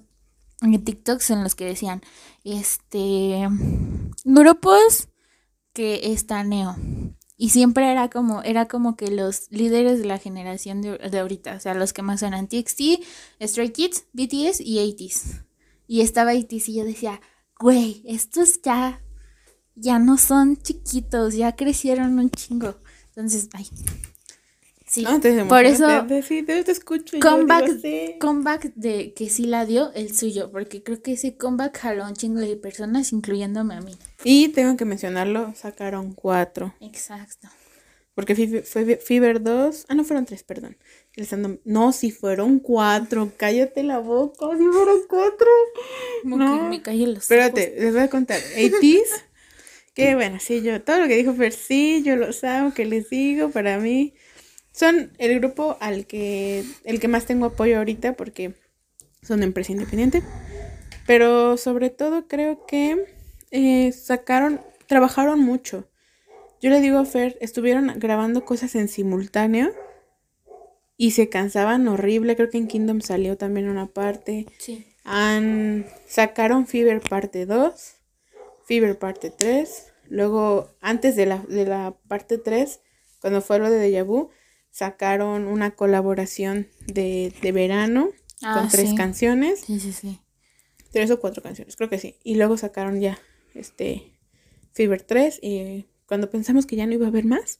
en 0.61 0.85
TikToks 0.85 1.31
en 1.31 1.43
los 1.43 1.55
que 1.55 1.65
decían, 1.65 2.03
este, 2.45 3.49
grupos 4.25 5.09
que 5.73 6.13
estaneo. 6.13 6.77
Y 7.37 7.51
siempre 7.51 7.91
era 7.91 8.11
como, 8.11 8.43
era 8.43 8.67
como 8.67 8.97
que 8.97 9.13
los 9.13 9.49
líderes 9.51 10.01
de 10.01 10.07
la 10.07 10.19
generación 10.19 10.83
de, 10.83 10.99
de 10.99 11.19
ahorita, 11.21 11.55
o 11.55 11.61
sea, 11.61 11.75
los 11.75 11.93
que 11.93 12.03
más 12.03 12.19
suenan 12.21 12.49
TXT, 12.49 13.01
Stray 13.41 13.71
Kids, 13.71 14.07
BTS 14.13 14.61
y 14.61 14.79
80s. 14.79 15.45
Y 15.89 16.03
estaba 16.03 16.33
80s 16.35 16.69
y 16.69 16.75
yo 16.75 16.85
decía, 16.85 17.21
güey, 17.59 18.03
estos 18.07 18.63
ya, 18.63 19.03
ya 19.75 19.99
no 19.99 20.19
son 20.19 20.57
chiquitos, 20.59 21.35
ya 21.35 21.57
crecieron 21.57 22.17
un 22.21 22.31
chingo. 22.31 22.77
Entonces, 23.09 23.49
ay. 23.55 23.67
Sí, 24.87 25.03
No, 25.03 25.21
te 25.21 25.45
por 25.45 25.67
eso 25.67 25.87
sí, 26.23 26.43
te, 26.43 26.65
te 26.65 26.73
escucho. 26.73 27.19
comeback, 27.21 28.19
comeback 28.19 28.73
de 28.75 29.13
que 29.13 29.29
sí 29.29 29.45
la 29.45 29.67
dio 29.67 29.93
el 29.93 30.17
suyo, 30.17 30.51
porque 30.51 30.83
creo 30.83 31.03
que 31.03 31.13
ese 31.13 31.37
comeback 31.37 31.79
jaló 31.79 32.07
un 32.07 32.15
chingo 32.15 32.41
de 32.41 32.57
personas, 32.57 33.13
incluyéndome 33.13 33.75
a 33.75 33.81
mí. 33.83 33.97
Y 34.25 34.49
tengo 34.49 34.77
que 34.79 34.87
mencionarlo, 34.87 35.53
sacaron 35.55 36.15
cuatro. 36.15 36.75
Exacto. 36.81 37.49
Porque 38.15 38.35
fue 38.65 38.97
Fever 38.97 39.43
2. 39.43 39.87
Ah, 39.89 39.95
no, 39.95 40.05
fueron 40.05 40.25
tres, 40.25 40.43
perdón. 40.43 40.77
El 41.15 41.25
stand-up- 41.27 41.61
No, 41.65 41.93
si 41.93 42.11
fueron 42.11 42.59
cuatro. 42.61 43.33
Cállate 43.37 43.83
la 43.83 43.99
boca, 43.99 44.47
si 44.57 44.65
fueron 44.65 45.01
cuatro. 45.09 45.47
Como 46.23 46.37
No. 46.37 46.57
que 46.57 46.69
me 46.69 46.83
cayó 46.83 47.07
los 47.07 47.19
Espérate, 47.19 47.75
les 47.79 47.93
voy 47.93 48.03
a 48.03 48.09
contar. 48.11 48.39
80s. 48.57 49.03
Que 49.95 50.15
bueno, 50.15 50.39
sí, 50.39 50.63
yo, 50.63 50.81
todo 50.81 51.01
lo 51.01 51.09
que 51.09 51.17
dijo 51.17 51.35
Fer, 51.35 51.53
sí, 51.53 52.05
yo 52.05 52.15
lo 52.15 52.33
sabe, 52.33 52.73
que 52.73 52.85
les 52.85 53.11
digo, 53.11 53.51
para 53.51 53.79
mí. 53.79 54.15
Son 54.71 55.11
el 55.19 55.41
grupo 55.41 55.77
al 55.81 56.07
que, 56.07 56.63
el 56.85 57.01
que 57.01 57.09
más 57.09 57.27
tengo 57.27 57.47
apoyo 57.47 57.79
ahorita 57.79 58.13
porque 58.13 58.55
son 59.23 59.41
de 59.41 59.47
empresa 59.47 59.73
independiente. 59.73 60.23
Pero 61.05 61.57
sobre 61.57 61.91
todo 61.91 62.29
creo 62.29 62.65
que 62.65 63.07
eh, 63.51 63.91
sacaron, 63.91 64.61
trabajaron 64.87 65.41
mucho. 65.41 65.89
Yo 66.63 66.71
le 66.71 66.81
digo 66.81 66.99
a 66.99 67.05
Fer, 67.05 67.37
estuvieron 67.41 67.93
grabando 67.99 68.45
cosas 68.45 68.77
en 68.77 68.87
simultáneo 68.87 69.73
y 70.99 71.13
se 71.13 71.31
cansaban 71.31 71.89
horrible. 71.89 72.37
Creo 72.37 72.51
que 72.51 72.59
en 72.59 72.67
Kingdom 72.69 73.01
salió 73.01 73.39
también 73.39 73.71
una 73.71 73.87
parte. 73.87 74.45
Sí. 74.59 74.85
Han, 75.05 75.87
sacaron 76.07 76.67
Fever 76.67 77.01
parte 77.01 77.47
2, 77.47 77.95
Fever 78.67 78.99
parte 78.99 79.31
3, 79.31 79.87
luego 80.11 80.69
antes 80.83 81.17
de 81.17 81.25
la, 81.25 81.39
de 81.39 81.65
la 81.65 81.97
parte 82.09 82.37
3, 82.37 82.81
cuando 83.21 83.41
fue 83.41 83.59
lo 83.59 83.71
de 83.71 83.79
Deja 83.79 84.03
Vu, 84.03 84.29
sacaron 84.71 85.47
una 85.47 85.71
colaboración 85.71 86.69
de, 86.87 87.33
de 87.41 87.53
verano 87.53 88.11
Ah, 88.43 88.55
con 88.61 88.69
tres 88.69 88.91
sí. 88.91 88.95
canciones, 88.95 89.61
Sí, 89.63 89.81
sí, 89.81 89.93
sí. 89.93 90.21
tres 90.93 91.11
o 91.11 91.19
cuatro 91.19 91.43
canciones, 91.43 91.75
creo 91.75 91.89
que 91.89 91.99
sí, 91.99 92.15
y 92.23 92.37
luego 92.37 92.57
sacaron 92.57 93.01
ya 93.01 93.19
este 93.55 94.13
Fever 94.75 95.03
3 95.03 95.41
y 95.43 95.87
cuando 96.07 96.31
pensamos 96.31 96.65
que 96.65 96.77
ya 96.77 96.87
no 96.87 96.93
iba 96.93 97.07
a 97.07 97.09
haber 97.09 97.25
más, 97.25 97.59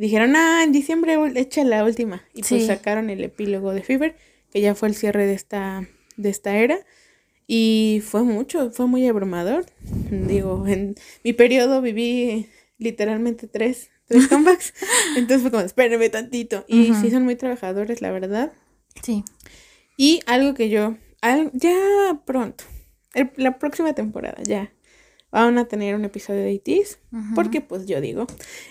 dijeron, 0.00 0.34
ah, 0.36 0.62
en 0.64 0.72
diciembre 0.72 1.16
echa 1.36 1.62
la 1.64 1.84
última, 1.84 2.22
y 2.34 2.40
pues 2.42 2.48
Sí. 2.62 2.66
sacaron 2.66 3.10
el 3.10 3.22
epílogo 3.24 3.72
de 3.72 3.82
Fever, 3.82 4.16
que 4.52 4.60
ya 4.60 4.74
fue 4.74 4.88
el 4.88 4.94
cierre 4.94 5.26
de 5.26 5.34
esta, 5.34 5.86
de 6.16 6.28
esta 6.30 6.56
era. 6.56 6.78
Y 7.46 8.00
fue 8.04 8.22
mucho, 8.22 8.70
fue 8.70 8.86
muy 8.86 9.06
abrumador. 9.08 9.66
Digo, 10.10 10.66
en 10.68 10.94
mi 11.24 11.32
periodo 11.32 11.82
viví 11.82 12.46
literalmente 12.78 13.48
tres, 13.48 13.90
tres 14.06 14.28
comebacks. 14.28 14.72
Entonces 15.16 15.42
fue 15.42 15.50
como, 15.50 15.62
espérenme 15.64 16.08
tantito. 16.10 16.64
Y 16.68 16.90
Ujú. 16.92 17.00
sí 17.00 17.10
son 17.10 17.24
muy 17.24 17.34
trabajadores, 17.36 18.00
la 18.02 18.12
verdad. 18.12 18.52
Sí. 19.02 19.24
Y 19.96 20.20
algo 20.26 20.54
que 20.54 20.68
yo, 20.70 20.96
al- 21.22 21.50
ya 21.52 21.76
pronto, 22.24 22.62
el- 23.14 23.32
la 23.36 23.58
próxima 23.58 23.92
temporada, 23.94 24.38
ya, 24.44 24.72
van 25.32 25.58
a 25.58 25.66
tener 25.66 25.94
un 25.96 26.04
episodio 26.04 26.42
de 26.42 26.52
ITs. 26.52 26.98
Ujú. 27.12 27.34
Porque 27.34 27.60
pues 27.60 27.86
yo 27.86 28.00
digo. 28.00 28.26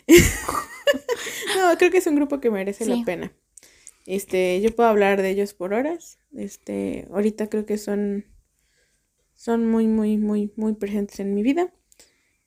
no, 1.57 1.77
creo 1.77 1.91
que 1.91 1.97
es 1.99 2.07
un 2.07 2.15
grupo 2.15 2.39
que 2.39 2.49
merece 2.51 2.85
Sí. 2.85 2.89
la 2.89 3.03
pena. 3.05 3.33
Este, 4.05 4.59
yo 4.61 4.75
puedo 4.75 4.89
hablar 4.89 5.21
de 5.21 5.29
ellos 5.29 5.53
por 5.53 5.73
horas. 5.73 6.17
Este, 6.35 7.07
ahorita 7.11 7.47
creo 7.49 7.65
que 7.65 7.77
son 7.77 8.25
son 9.35 9.67
muy 9.67 9.87
muy 9.87 10.17
muy 10.17 10.51
muy 10.55 10.73
presentes 10.73 11.19
en 11.19 11.33
mi 11.33 11.43
vida. 11.43 11.71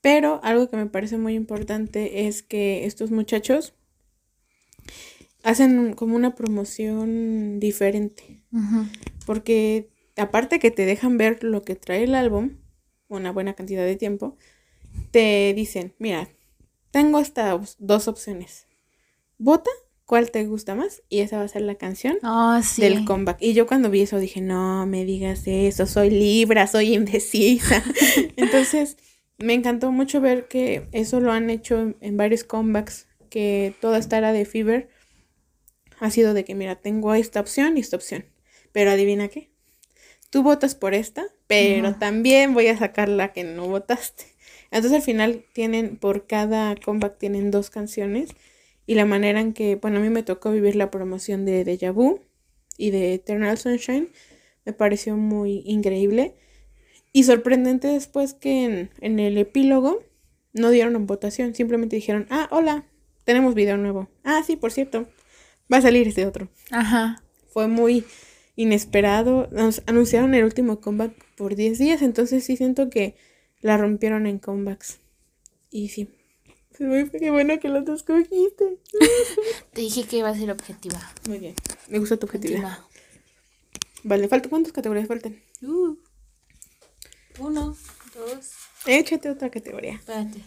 Pero 0.00 0.40
algo 0.42 0.68
que 0.68 0.76
me 0.76 0.86
parece 0.86 1.16
muy 1.18 1.34
importante 1.34 2.26
es 2.26 2.42
que 2.42 2.84
estos 2.86 3.10
muchachos 3.12 3.74
hacen 5.44 5.94
como 5.94 6.16
una 6.16 6.34
promoción 6.34 7.58
diferente, 7.60 8.42
porque 9.26 9.90
aparte 10.16 10.58
que 10.58 10.70
te 10.70 10.86
dejan 10.86 11.18
ver 11.18 11.42
lo 11.44 11.62
que 11.62 11.74
trae 11.76 12.04
el 12.04 12.14
álbum, 12.14 12.58
una 13.08 13.32
buena 13.32 13.54
cantidad 13.54 13.84
de 13.84 13.96
tiempo, 13.96 14.36
te 15.10 15.52
dicen, 15.54 15.94
mira, 15.98 16.28
tengo 16.92 17.18
estas 17.18 17.76
dos 17.80 18.06
opciones. 18.06 18.68
Vota 19.38 19.70
cuál 20.06 20.30
te 20.30 20.44
gusta 20.44 20.74
más 20.74 21.02
y 21.08 21.20
esa 21.20 21.38
va 21.38 21.44
a 21.44 21.48
ser 21.48 21.62
la 21.62 21.74
canción 21.76 22.18
Oh, 22.22 22.60
sí. 22.62 22.82
del 22.82 23.04
comeback. 23.04 23.38
Y 23.40 23.54
yo 23.54 23.66
cuando 23.66 23.90
vi 23.90 24.02
eso 24.02 24.18
dije, 24.18 24.40
no 24.40 24.86
me 24.86 25.04
digas 25.04 25.42
eso, 25.46 25.86
soy 25.86 26.10
libra, 26.10 26.66
soy 26.68 26.94
indecisa. 26.94 27.82
Entonces, 28.36 28.96
me 29.38 29.54
encantó 29.54 29.90
mucho 29.90 30.20
ver 30.20 30.46
que 30.48 30.86
eso 30.92 31.18
lo 31.20 31.32
han 31.32 31.50
hecho 31.50 31.80
en, 31.80 31.96
en 32.00 32.16
varios 32.16 32.44
comebacks, 32.44 33.08
que 33.30 33.74
toda 33.80 33.98
esta 33.98 34.18
era 34.18 34.32
de 34.32 34.44
Fever 34.44 34.90
ha 35.98 36.10
sido 36.10 36.34
de 36.34 36.44
que, 36.44 36.54
mira, 36.54 36.76
tengo 36.76 37.14
esta 37.14 37.40
opción 37.40 37.76
y 37.76 37.80
esta 37.80 37.96
opción. 37.96 38.26
Pero 38.72 38.90
adivina 38.90 39.28
qué. 39.28 39.50
Tú 40.30 40.42
votas 40.42 40.74
por 40.74 40.94
esta, 40.94 41.24
pero 41.46 41.94
también 41.96 42.54
voy 42.54 42.66
a 42.68 42.78
sacar 42.78 43.08
la 43.08 43.32
que 43.32 43.44
no 43.44 43.68
votaste. 43.68 44.24
Entonces 44.72 44.92
al 44.92 45.02
final 45.02 45.44
tienen, 45.52 45.96
por 45.98 46.26
cada 46.26 46.74
comeback 46.76 47.18
tienen 47.18 47.50
dos 47.50 47.68
canciones. 47.68 48.30
Y 48.86 48.94
la 48.94 49.04
manera 49.04 49.40
en 49.40 49.52
que, 49.52 49.76
bueno, 49.76 49.98
a 49.98 50.00
mí 50.00 50.08
me 50.08 50.22
tocó 50.22 50.50
vivir 50.50 50.74
la 50.74 50.90
promoción 50.90 51.44
de 51.44 51.64
Deja 51.64 51.92
Vu 51.92 52.20
y 52.78 52.90
de 52.90 53.14
Eternal 53.14 53.58
Sunshine. 53.58 54.08
Me 54.64 54.72
pareció 54.72 55.16
muy 55.16 55.62
increíble. 55.66 56.34
Y 57.12 57.24
sorprendente 57.24 57.88
después 57.88 58.32
que 58.32 58.64
en, 58.64 58.90
en 59.00 59.20
el 59.20 59.36
epílogo 59.36 60.02
no 60.54 60.70
dieron 60.70 61.06
votación. 61.06 61.54
Simplemente 61.54 61.96
dijeron, 61.96 62.26
ah, 62.30 62.48
hola, 62.50 62.86
tenemos 63.24 63.54
video 63.54 63.76
nuevo. 63.76 64.08
Ah, 64.24 64.42
sí, 64.44 64.56
por 64.56 64.72
cierto, 64.72 65.06
va 65.72 65.76
a 65.76 65.82
salir 65.82 66.08
este 66.08 66.26
otro. 66.26 66.48
Ajá. 66.70 67.22
Fue 67.50 67.68
muy 67.68 68.04
inesperado. 68.56 69.48
Nos 69.52 69.82
anunciaron 69.86 70.34
el 70.34 70.44
último 70.44 70.80
comeback 70.80 71.12
por 71.36 71.56
10 71.56 71.78
días, 71.78 72.00
entonces 72.00 72.42
sí 72.44 72.56
siento 72.56 72.88
que 72.88 73.16
la 73.62 73.78
rompieron 73.78 74.26
en 74.26 74.38
comebacks. 74.38 74.98
Y 75.70 75.88
sí. 75.88 76.08
Qué 76.76 77.30
bueno 77.30 77.58
que 77.60 77.68
los 77.68 77.88
escogiste. 77.88 78.78
Te 79.72 79.80
dije 79.80 80.04
que 80.04 80.18
iba 80.18 80.28
a 80.28 80.34
ser 80.36 80.50
objetiva. 80.50 81.00
Muy 81.28 81.38
bien. 81.38 81.54
Me 81.88 81.98
gusta 81.98 82.16
tu 82.16 82.26
objetividad. 82.26 82.78
Vale, 84.04 84.28
falta 84.28 84.48
¿cuántas 84.48 84.72
categorías 84.72 85.06
faltan? 85.08 85.40
Uh, 85.62 85.96
uno, 87.38 87.76
dos. 88.14 88.50
Échate 88.86 89.30
otra 89.30 89.48
categoría. 89.50 89.94
Espérate. 89.94 90.42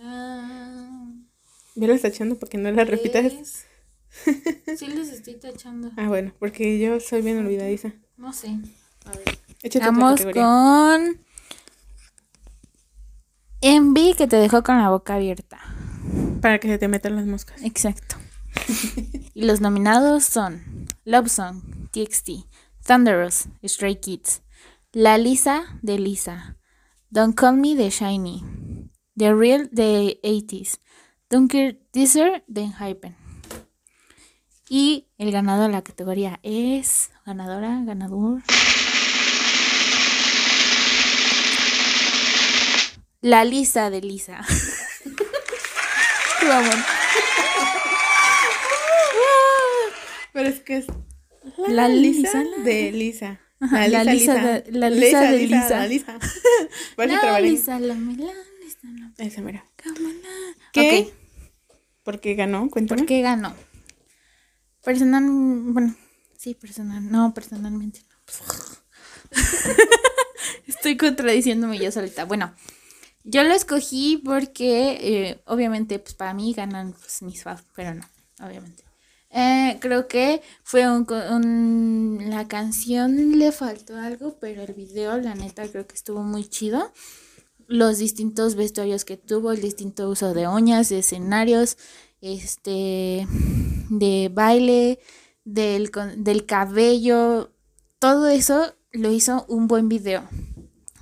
Ah, 0.00 1.10
Yo 1.74 1.86
la 1.88 1.94
está 1.94 2.08
echando 2.08 2.38
porque 2.38 2.58
no 2.58 2.70
la 2.70 2.84
repitas. 2.84 3.32
Sí 4.76 4.86
les 4.86 5.10
estoy 5.10 5.34
tachando. 5.34 5.90
Ah, 5.96 6.08
bueno, 6.08 6.32
porque 6.38 6.78
yo 6.78 6.98
soy 6.98 7.20
bien 7.22 7.38
olvidadiza. 7.38 7.92
No 8.16 8.32
sé. 8.32 8.48
A 9.04 9.10
ver. 9.10 9.38
Échate 9.62 9.78
otra 9.86 9.90
Vamos 9.90 10.20
categoría. 10.20 10.42
con 10.42 11.20
Envy 13.60 14.14
que 14.14 14.28
te 14.28 14.36
dejó 14.36 14.62
con 14.62 14.78
la 14.78 14.88
boca 14.88 15.16
abierta. 15.16 15.58
Para 16.40 16.60
que 16.60 16.68
se 16.68 16.78
te 16.78 16.86
metan 16.86 17.16
las 17.16 17.26
moscas. 17.26 17.60
Exacto. 17.62 18.16
y 19.34 19.44
los 19.44 19.60
nominados 19.60 20.24
son 20.24 20.86
Love 21.04 21.28
Song, 21.28 21.62
TXT, 21.90 22.46
Thunderous, 22.86 23.48
Stray 23.64 23.96
Kids, 23.96 24.42
La 24.92 25.18
Lisa 25.18 25.64
de 25.82 25.98
Lisa, 25.98 26.56
Don't 27.10 27.34
Call 27.34 27.56
Me 27.56 27.74
de 27.74 27.90
Shiny, 27.90 28.44
The 29.16 29.34
Real 29.34 29.68
de 29.72 30.20
80s, 30.22 30.78
Dunker 31.28 31.80
Teaser 31.90 32.44
de 32.46 32.68
Hypen. 32.68 33.16
Y 34.68 35.08
el 35.18 35.32
ganador 35.32 35.66
de 35.66 35.72
la 35.72 35.82
categoría 35.82 36.38
es. 36.42 37.10
Ganadora, 37.24 37.82
ganador. 37.84 38.42
La 43.20 43.44
Lisa 43.44 43.90
de 43.90 44.00
Lisa. 44.00 44.40
Tu 46.40 46.46
amor. 46.50 46.74
Pero 50.32 50.48
es 50.48 50.60
que 50.60 50.76
es 50.78 50.86
La 51.68 51.88
Lisa, 51.88 52.42
la- 52.44 52.62
de 52.64 52.92
Lisa. 52.92 53.40
Ajá, 53.60 53.88
la 53.88 54.04
Lisa 54.04 54.34
de- 54.34 54.70
la 54.72 54.88
Lisa 54.90 55.32
de 55.32 55.38
Lisa. 55.46 55.68
La 55.70 55.86
Lisa. 55.88 56.18
Vale, 56.96 57.14
La 57.14 57.20
trabalín. 57.20 57.52
Lisa, 57.52 57.80
la 57.80 57.94
Milán, 57.94 58.36
Lisa, 58.62 58.78
la 58.84 59.24
Esa 59.24 59.40
mira. 59.40 59.64
¿Qué? 60.72 61.08
Ok, 61.08 61.14
¿Por 62.04 62.20
qué 62.20 62.34
ganó? 62.34 62.70
Cuéntame. 62.70 62.98
¿por 63.00 63.06
qué 63.08 63.20
ganó? 63.20 63.54
Personal, 64.84 65.24
bueno, 65.28 65.94
sí, 66.38 66.54
personal, 66.54 67.10
no, 67.10 67.34
personalmente 67.34 68.00
no. 68.08 68.16
Estoy 70.68 70.96
contradiciéndome 70.96 71.78
yo 71.78 71.90
solita. 71.90 72.24
Bueno, 72.24 72.54
yo 73.30 73.42
lo 73.44 73.54
escogí 73.54 74.16
porque, 74.24 74.98
eh, 75.00 75.40
obviamente, 75.46 75.98
pues 75.98 76.14
para 76.14 76.34
mí 76.34 76.52
ganan 76.54 76.92
pues, 76.92 77.22
mis 77.22 77.42
fans, 77.42 77.62
pero 77.76 77.94
no, 77.94 78.04
obviamente. 78.44 78.84
Eh, 79.30 79.76
creo 79.80 80.08
que 80.08 80.40
fue 80.62 80.86
un, 80.90 81.06
un- 81.30 82.30
La 82.30 82.48
canción 82.48 83.38
le 83.38 83.52
faltó 83.52 83.96
algo, 83.96 84.36
pero 84.40 84.62
el 84.62 84.72
video, 84.72 85.18
la 85.18 85.34
neta, 85.34 85.68
creo 85.68 85.86
que 85.86 85.94
estuvo 85.94 86.22
muy 86.22 86.46
chido. 86.48 86.92
Los 87.66 87.98
distintos 87.98 88.54
vestuarios 88.54 89.04
que 89.04 89.16
tuvo, 89.18 89.52
el 89.52 89.60
distinto 89.60 90.08
uso 90.08 90.32
de 90.32 90.48
uñas, 90.48 90.88
de 90.88 91.00
escenarios, 91.00 91.76
este, 92.22 93.26
de 93.90 94.30
baile, 94.32 94.98
del, 95.44 95.90
del 96.16 96.46
cabello, 96.46 97.52
todo 97.98 98.28
eso 98.28 98.74
lo 98.92 99.12
hizo 99.12 99.44
un 99.48 99.68
buen 99.68 99.88
video. 99.90 100.26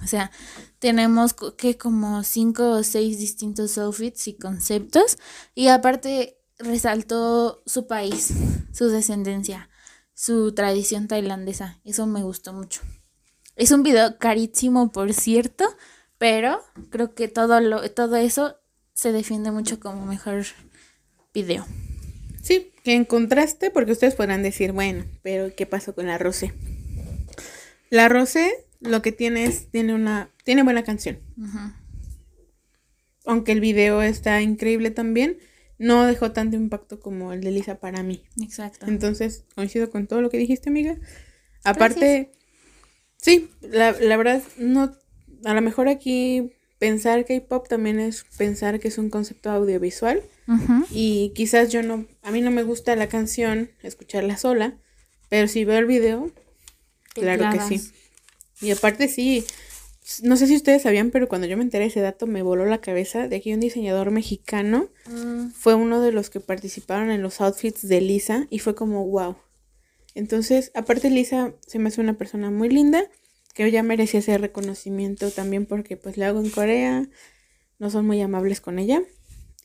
O 0.03 0.07
sea, 0.09 0.31
tenemos 0.79 1.35
que 1.57 1.79
como 1.79 2.23
cinco 2.23 2.71
o 2.71 2.83
seis 2.83 3.19
distintos 3.19 3.79
outfits 3.79 4.29
y 4.29 4.37
conceptos. 4.37 5.19
Y 5.55 5.69
aparte 5.69 6.39
resaltó 6.59 7.63
su 7.67 7.87
país, 7.87 8.33
su 8.73 8.89
descendencia, 8.89 9.69
su 10.15 10.53
tradición 10.53 11.09
tailandesa. 11.09 11.81
Eso 11.85 12.07
me 12.07 12.23
gustó 12.23 12.53
mucho. 12.53 12.81
Es 13.57 13.71
un 13.71 13.83
video 13.83 14.19
carísimo, 14.19 14.93
por 14.93 15.15
cierto, 15.15 15.65
pero 16.19 16.63
creo 16.91 17.15
que 17.15 17.29
todo, 17.29 17.61
lo, 17.61 17.91
todo 17.91 18.17
eso 18.17 18.57
se 18.93 19.13
defiende 19.13 19.51
mucho 19.51 19.81
como 19.81 20.05
mejor 20.05 20.45
video. 21.33 21.67
Sí, 22.43 22.73
que 22.85 22.95
en 22.95 23.05
contraste, 23.05 23.71
porque 23.71 23.93
ustedes 23.93 24.15
podrán 24.15 24.43
decir, 24.43 24.73
bueno, 24.73 25.05
pero 25.23 25.55
¿qué 25.55 25.67
pasó 25.67 25.95
con 25.95 26.07
la 26.07 26.19
Rosé? 26.19 26.55
La 27.91 28.09
Rosé 28.09 28.66
lo 28.81 29.03
que 29.03 29.13
tiene 29.13 29.45
es, 29.45 29.71
tiene 29.71 29.95
una, 29.95 30.31
tiene 30.45 30.63
buena 30.63 30.85
canción. 30.85 31.19
Aunque 33.25 33.53
el 33.53 33.61
video 33.61 34.03
está 34.03 34.41
increíble 34.43 34.91
también, 34.91 35.39
no 35.79 36.07
dejó 36.07 36.33
tanto 36.33 36.57
impacto 36.57 37.01
como 37.01 37.33
el 37.33 37.41
de 37.43 37.51
Lisa 37.51 37.81
para 37.81 38.03
mí. 38.03 38.23
Exacto. 38.41 38.87
Entonces, 38.87 39.45
coincido 39.55 39.91
con 39.91 40.07
todo 40.07 40.23
lo 40.23 40.31
que 40.31 40.39
dijiste, 40.39 40.71
amiga. 40.71 40.97
Aparte, 41.65 42.33
sí, 43.17 43.51
la, 43.61 43.93
la 43.93 44.17
verdad, 44.17 44.43
no, 44.59 44.93
a 45.45 45.55
lo 45.55 45.61
mejor 45.61 45.89
aquí 45.89 46.53
pensar 46.79 47.25
K-pop 47.25 47.69
también 47.69 47.99
es 47.99 48.25
pensar 48.37 48.81
que 48.81 48.89
es 48.89 48.99
un 48.99 49.11
concepto 49.11 49.51
audiovisual. 49.51 50.23
Y 50.93 51.33
quizás 51.35 51.73
yo 51.73 51.83
no, 51.83 52.07
a 52.23 52.31
mí 52.31 52.41
no 52.41 52.53
me 52.53 52.63
gusta 52.63 52.95
la 52.95 53.09
canción, 53.09 53.71
escucharla 53.83 54.37
sola, 54.37 54.79
pero 55.29 55.49
si 55.49 55.65
veo 55.65 55.79
el 55.79 55.87
video, 55.87 56.31
claro 57.15 57.51
que 57.51 57.61
sí. 57.61 57.91
Y 58.61 58.71
aparte 58.71 59.09
sí, 59.09 59.45
no 60.23 60.37
sé 60.37 60.47
si 60.47 60.57
ustedes 60.57 60.83
sabían, 60.83 61.11
pero 61.11 61.29
cuando 61.29 61.47
yo 61.47 61.57
me 61.57 61.63
enteré 61.63 61.85
de 61.85 61.91
ese 61.91 62.01
dato 62.01 62.27
me 62.27 62.43
voló 62.43 62.65
la 62.67 62.81
cabeza 62.81 63.29
de 63.29 63.41
que 63.41 63.55
un 63.55 63.61
diseñador 63.61 64.11
mexicano 64.11 64.89
Mm, 65.09 65.51
fue 65.51 65.75
uno 65.75 66.01
de 66.01 66.13
los 66.13 66.31
que 66.31 66.41
participaron 66.41 67.11
en 67.11 67.23
los 67.23 67.41
outfits 67.41 67.87
de 67.87 68.01
Lisa 68.01 68.47
y 68.51 68.59
fue 68.59 68.75
como 68.75 69.07
wow. 69.07 69.37
Entonces, 70.15 70.71
aparte 70.75 71.11
Lisa 71.11 71.55
se 71.67 71.79
me 71.79 71.89
hace 71.89 72.01
una 72.01 72.15
persona 72.15 72.51
muy 72.51 72.69
linda, 72.69 73.05
que 73.55 73.71
ya 73.71 73.83
merecía 73.83 74.21
ese 74.21 74.39
reconocimiento 74.39 75.31
también 75.31 75.67
porque 75.67 75.97
pues 75.97 76.17
le 76.17 76.25
hago 76.25 76.41
en 76.41 76.51
Corea, 76.51 77.09
no 77.79 77.91
son 77.91 78.07
muy 78.07 78.21
amables 78.21 78.61
con 78.61 78.79
ella. 78.79 79.03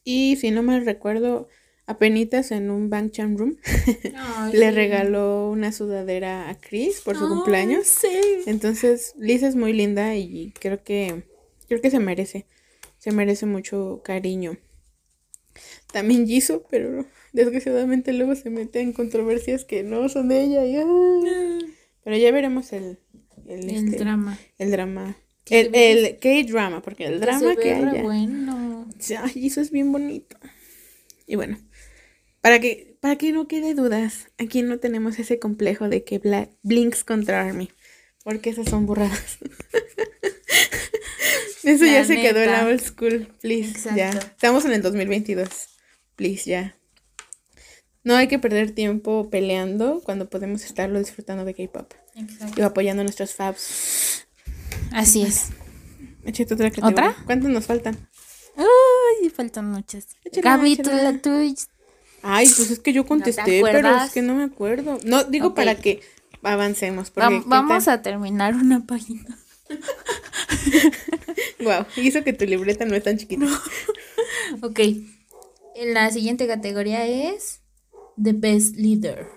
Y 0.04 0.38
si 0.38 0.52
no 0.52 0.64
me 0.64 0.80
recuerdo, 0.80 1.48
apenitas 1.92 2.52
en 2.52 2.72
un 2.72 2.90
Bangchan 2.90 3.38
Room 3.38 3.58
ay, 4.16 4.54
le 4.54 4.72
regaló 4.72 5.50
una 5.52 5.72
sudadera 5.72 6.50
a 6.50 6.60
Chris 6.60 7.02
por 7.02 7.18
su 7.18 7.26
Ay, 7.26 7.30
cumpleaños. 7.30 7.88
sí. 7.88 8.08
Entonces, 8.46 9.14
Lisa 9.18 9.48
es 9.48 9.56
muy 9.56 9.74
linda 9.74 10.16
y 10.16 10.54
creo 10.60 10.84
que 10.84 11.24
creo 11.68 11.82
que 11.82 11.92
se 11.92 12.00
merece. 12.00 12.46
Se 13.00 13.12
merece 13.12 13.46
mucho 13.46 14.02
cariño. 14.04 14.58
También 15.92 16.26
Jisoo, 16.28 16.64
pero 16.70 17.06
desgraciadamente 17.34 18.14
luego 18.14 18.36
se 18.36 18.50
mete 18.50 18.80
en 18.82 18.94
controversias 18.94 19.66
que 19.66 19.84
no 19.84 20.08
son 20.10 20.30
de 20.30 20.42
ella. 20.44 20.66
y, 20.66 20.76
ay. 20.78 21.74
Pero 22.04 22.18
ya 22.18 22.32
veremos 22.32 22.72
el 22.74 23.00
el, 23.48 23.70
El 23.70 23.70
este, 23.70 23.98
drama. 23.98 24.40
el 24.58 24.72
drama. 24.72 25.18
Que 25.44 25.62
El, 25.62 25.76
el 25.76 26.20
K-drama, 26.20 26.82
porque 26.82 27.06
el 27.06 27.20
drama 27.20 27.56
que 27.56 27.74
re 27.76 27.90
haya. 27.90 28.04
bueno. 28.04 28.88
Ay, 29.20 29.30
Jisoo 29.34 29.62
es 29.64 29.72
bien 29.72 29.92
bonito. 29.92 30.38
Y 31.28 31.36
bueno, 31.36 31.58
para 32.42 32.60
que, 32.60 32.98
para 33.00 33.16
que 33.18 33.32
no 33.32 33.48
quede 33.48 33.74
dudas, 33.74 34.28
aquí 34.38 34.62
no 34.62 34.80
tenemos 34.80 35.18
ese 35.20 35.40
complejo 35.40 35.90
de 35.90 36.04
que 36.04 36.20
Bla- 36.22 36.50
Blinks 36.64 37.04
contra 37.04 37.42
Army. 37.42 37.70
Porque 38.24 38.52
esas 38.52 38.70
son 38.70 38.86
burradas. 38.86 39.40
Eso 41.64 41.86
La 41.86 41.92
ya 41.92 42.06
se 42.06 42.16
quedó 42.16 42.40
en 42.42 42.52
la 42.52 42.66
old 42.66 42.82
school. 42.82 43.28
Please, 43.42 43.90
ya. 43.96 44.08
Exacto. 44.10 44.28
Estamos 44.36 44.66
en 44.66 44.74
el 44.74 44.82
2022. 44.82 45.48
Please, 46.16 46.50
ya. 46.50 46.76
No 48.04 48.16
hay 48.16 48.28
que 48.28 48.40
perder 48.40 48.72
tiempo 48.72 49.30
peleando 49.30 50.02
cuando 50.04 50.30
podemos 50.30 50.64
estarlo 50.64 50.98
disfrutando 51.00 51.46
de 51.46 51.54
K-pop. 51.54 51.94
Y 52.58 52.62
apoyando 52.62 53.02
a 53.02 53.04
nuestros 53.04 53.36
fabs. 53.36 54.28
Así 54.92 55.22
es. 55.22 55.50
Échate 56.26 56.54
otra 56.56 56.70
categoría. 56.70 57.10
¿Otra? 57.12 57.24
¿Cuántos 57.26 57.50
nos 57.52 57.66
faltan? 57.68 58.10
Uy, 58.58 59.30
faltan 59.30 59.70
muchas. 59.70 60.08
Gaby, 60.42 60.78
tú 60.78 60.90
échala. 60.90 61.12
la 61.12 61.18
tuya. 61.20 61.54
Ay, 62.24 62.48
pues 62.56 62.72
es 62.72 62.80
que 62.80 62.94
yo 62.94 63.06
contesté, 63.06 63.62
pero 63.64 63.90
es 64.04 64.12
que 64.12 64.22
no 64.22 64.36
me 64.36 64.44
acuerdo. 64.44 65.00
No, 65.04 65.24
digo 65.24 65.54
para 65.54 65.76
que 65.76 66.02
avancemos. 66.44 67.12
vamos 67.16 67.88
a 67.88 68.02
terminar 68.02 68.56
una 68.56 68.86
página. 68.86 69.38
wow, 71.60 71.86
hizo 71.96 72.24
que 72.24 72.34
tu 72.34 72.46
libreta 72.46 72.86
no 72.86 72.96
es 72.96 73.04
tan 73.04 73.18
chiquita. 73.18 73.46
ok. 74.62 74.80
La 75.94 76.12
siguiente 76.12 76.48
categoría 76.48 77.06
es 77.08 77.62
The 78.22 78.34
Best 78.34 78.76
Leader. 78.76 79.28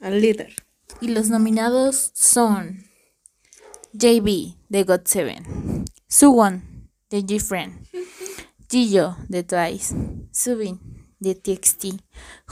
Al 0.00 0.20
líder. 0.20 0.54
Y 1.00 1.08
los 1.08 1.28
nominados 1.28 2.10
son 2.14 2.84
JB 3.92 4.56
de 4.68 4.84
God 4.84 5.02
Seven, 5.04 5.84
Suwon 6.08 6.88
de 7.10 7.20
G-Friend, 7.20 7.86
Jiyo 8.70 9.16
de 9.28 9.42
Twice, 9.44 9.94
Subin 10.32 11.01
de 11.22 11.34
TXT, 11.34 11.84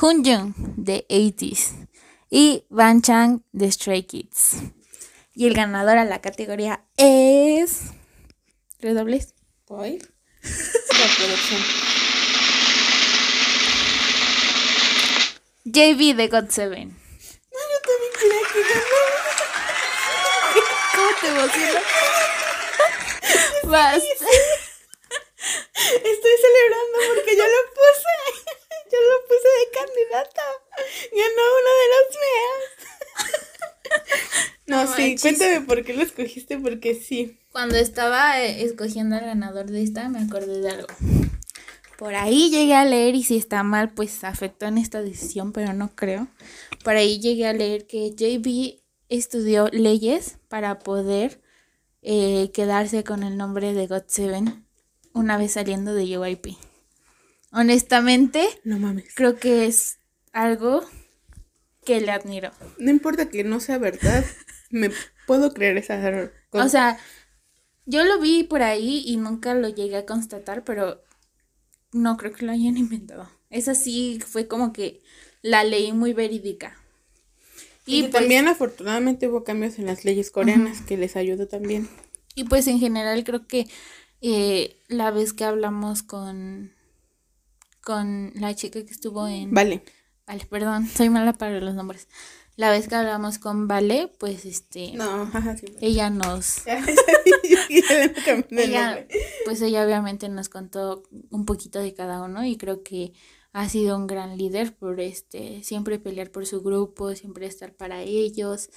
Hunjung 0.00 0.54
de 0.76 1.04
80s 1.08 1.88
y 2.30 2.64
Van 2.70 3.02
Chang 3.02 3.42
de 3.52 3.70
Stray 3.70 4.04
Kids. 4.04 4.56
Y 5.34 5.46
el 5.46 5.52
ganador 5.54 5.98
a 5.98 6.04
la 6.04 6.20
categoría 6.20 6.84
es. 6.96 7.92
¿Redobles? 8.78 9.34
¿Hoy? 9.66 9.98
JB 15.64 16.14
de 16.16 16.28
God 16.28 16.48
Seven. 16.48 16.88
No, 16.88 16.94
yo 17.58 17.80
también 17.84 18.12
quería 18.18 18.40
que 18.52 18.60
¿Cómo 20.96 21.10
te 21.20 21.28
emocionas? 21.28 21.84
Vas. 23.70 24.02
Estoy 25.82 26.36
celebrando 26.42 26.98
porque 27.14 27.32
yo 27.36 27.44
lo 27.44 27.60
puse. 27.74 28.14
Yo 28.90 28.98
lo 28.98 29.26
puse 29.28 29.48
de 29.58 29.70
candidata. 29.78 30.42
Ganó 31.12 31.44
uno 31.60 31.70
de 31.80 31.86
los 31.94 32.06
meas. 32.20 32.60
No, 34.66 34.86
sí, 34.94 35.16
cuéntame 35.20 35.62
por 35.62 35.84
qué 35.84 35.94
lo 35.94 36.02
escogiste, 36.02 36.56
porque 36.56 36.94
sí. 36.94 37.40
Cuando 37.50 37.74
estaba 37.74 38.40
eh, 38.40 38.62
escogiendo 38.62 39.16
al 39.16 39.24
ganador 39.24 39.66
de 39.66 39.82
esta, 39.82 40.08
me 40.08 40.20
acordé 40.20 40.60
de 40.60 40.70
algo. 40.70 40.86
Por 41.98 42.14
ahí 42.14 42.50
llegué 42.50 42.74
a 42.74 42.84
leer, 42.84 43.16
y 43.16 43.24
si 43.24 43.36
está 43.36 43.64
mal, 43.64 43.92
pues 43.92 44.22
afectó 44.22 44.66
en 44.66 44.78
esta 44.78 45.02
decisión, 45.02 45.52
pero 45.52 45.72
no 45.72 45.90
creo. 45.96 46.28
Por 46.84 46.94
ahí 46.94 47.18
llegué 47.18 47.48
a 47.48 47.52
leer 47.52 47.88
que 47.88 48.12
JB 48.12 48.80
estudió 49.08 49.68
leyes 49.72 50.38
para 50.48 50.78
poder 50.78 51.40
eh, 52.02 52.50
quedarse 52.54 53.02
con 53.02 53.24
el 53.24 53.36
nombre 53.36 53.74
de 53.74 53.88
God 53.88 54.04
Seven 54.06 54.64
una 55.12 55.36
vez 55.36 55.52
saliendo 55.52 55.92
de 55.94 56.06
JYP. 56.06 56.56
Honestamente, 57.52 58.46
no 58.64 58.78
mames. 58.78 59.12
Creo 59.14 59.36
que 59.36 59.66
es 59.66 59.98
algo 60.32 60.84
que 61.84 62.00
le 62.00 62.12
admiro. 62.12 62.52
No 62.78 62.90
importa 62.90 63.28
que 63.28 63.44
no 63.44 63.60
sea 63.60 63.78
verdad, 63.78 64.24
me 64.70 64.90
puedo 65.26 65.52
creer 65.52 65.76
esa 65.78 66.30
cosa. 66.50 66.64
O 66.64 66.68
sea, 66.68 66.98
yo 67.86 68.04
lo 68.04 68.20
vi 68.20 68.44
por 68.44 68.62
ahí 68.62 69.02
y 69.06 69.16
nunca 69.16 69.54
lo 69.54 69.68
llegué 69.68 69.96
a 69.96 70.06
constatar, 70.06 70.64
pero 70.64 71.02
no 71.92 72.16
creo 72.16 72.32
que 72.32 72.46
lo 72.46 72.52
hayan 72.52 72.76
inventado. 72.76 73.28
Esa 73.50 73.74
sí 73.74 74.20
fue 74.24 74.46
como 74.46 74.72
que 74.72 75.02
la 75.42 75.64
leí 75.64 75.92
muy 75.92 76.12
verídica. 76.12 76.76
Y, 77.86 78.02
pues 78.02 78.12
también 78.12 78.46
afortunadamente 78.46 79.26
hubo 79.26 79.42
cambios 79.42 79.78
en 79.78 79.86
las 79.86 80.04
leyes 80.04 80.30
coreanas 80.30 80.82
que 80.82 80.96
les 80.96 81.16
ayudó 81.16 81.48
también. 81.48 81.88
Y 82.36 82.44
pues 82.44 82.68
en 82.68 82.78
general 82.78 83.24
creo 83.24 83.48
que 83.48 83.66
eh, 84.20 84.76
la 84.86 85.10
vez 85.10 85.32
que 85.32 85.44
hablamos 85.44 86.02
con, 86.04 86.72
con 87.82 88.32
la 88.34 88.54
chica 88.54 88.84
que 88.84 88.92
estuvo 88.92 89.26
en... 89.26 89.52
Vale. 89.52 89.82
Vale, 90.26 90.46
perdón, 90.46 90.86
soy 90.96 91.10
mala 91.10 91.32
para 91.32 91.60
los 91.60 91.74
nombres 91.74 92.06
la 92.60 92.70
vez 92.70 92.88
que 92.88 92.94
hablamos 92.94 93.38
con 93.38 93.68
Vale, 93.68 94.12
pues 94.18 94.44
este. 94.44 94.92
No, 94.92 95.30
ella 95.80 96.10
nos. 96.10 96.62
pues 99.46 99.62
ella 99.62 99.82
obviamente 99.82 100.28
nos 100.28 100.50
contó 100.50 101.04
un 101.30 101.46
poquito 101.46 101.78
de 101.78 101.94
cada 101.94 102.22
uno 102.22 102.44
y 102.44 102.58
creo 102.58 102.82
que 102.82 103.14
ha 103.54 103.66
sido 103.70 103.96
un 103.96 104.06
gran 104.06 104.36
líder 104.36 104.76
por 104.76 105.00
este 105.00 105.64
siempre 105.64 105.98
pelear 105.98 106.30
por 106.30 106.44
su 106.44 106.60
grupo, 106.60 107.14
siempre 107.14 107.46
estar 107.46 107.72
para 107.72 108.02
ellos. 108.02 108.68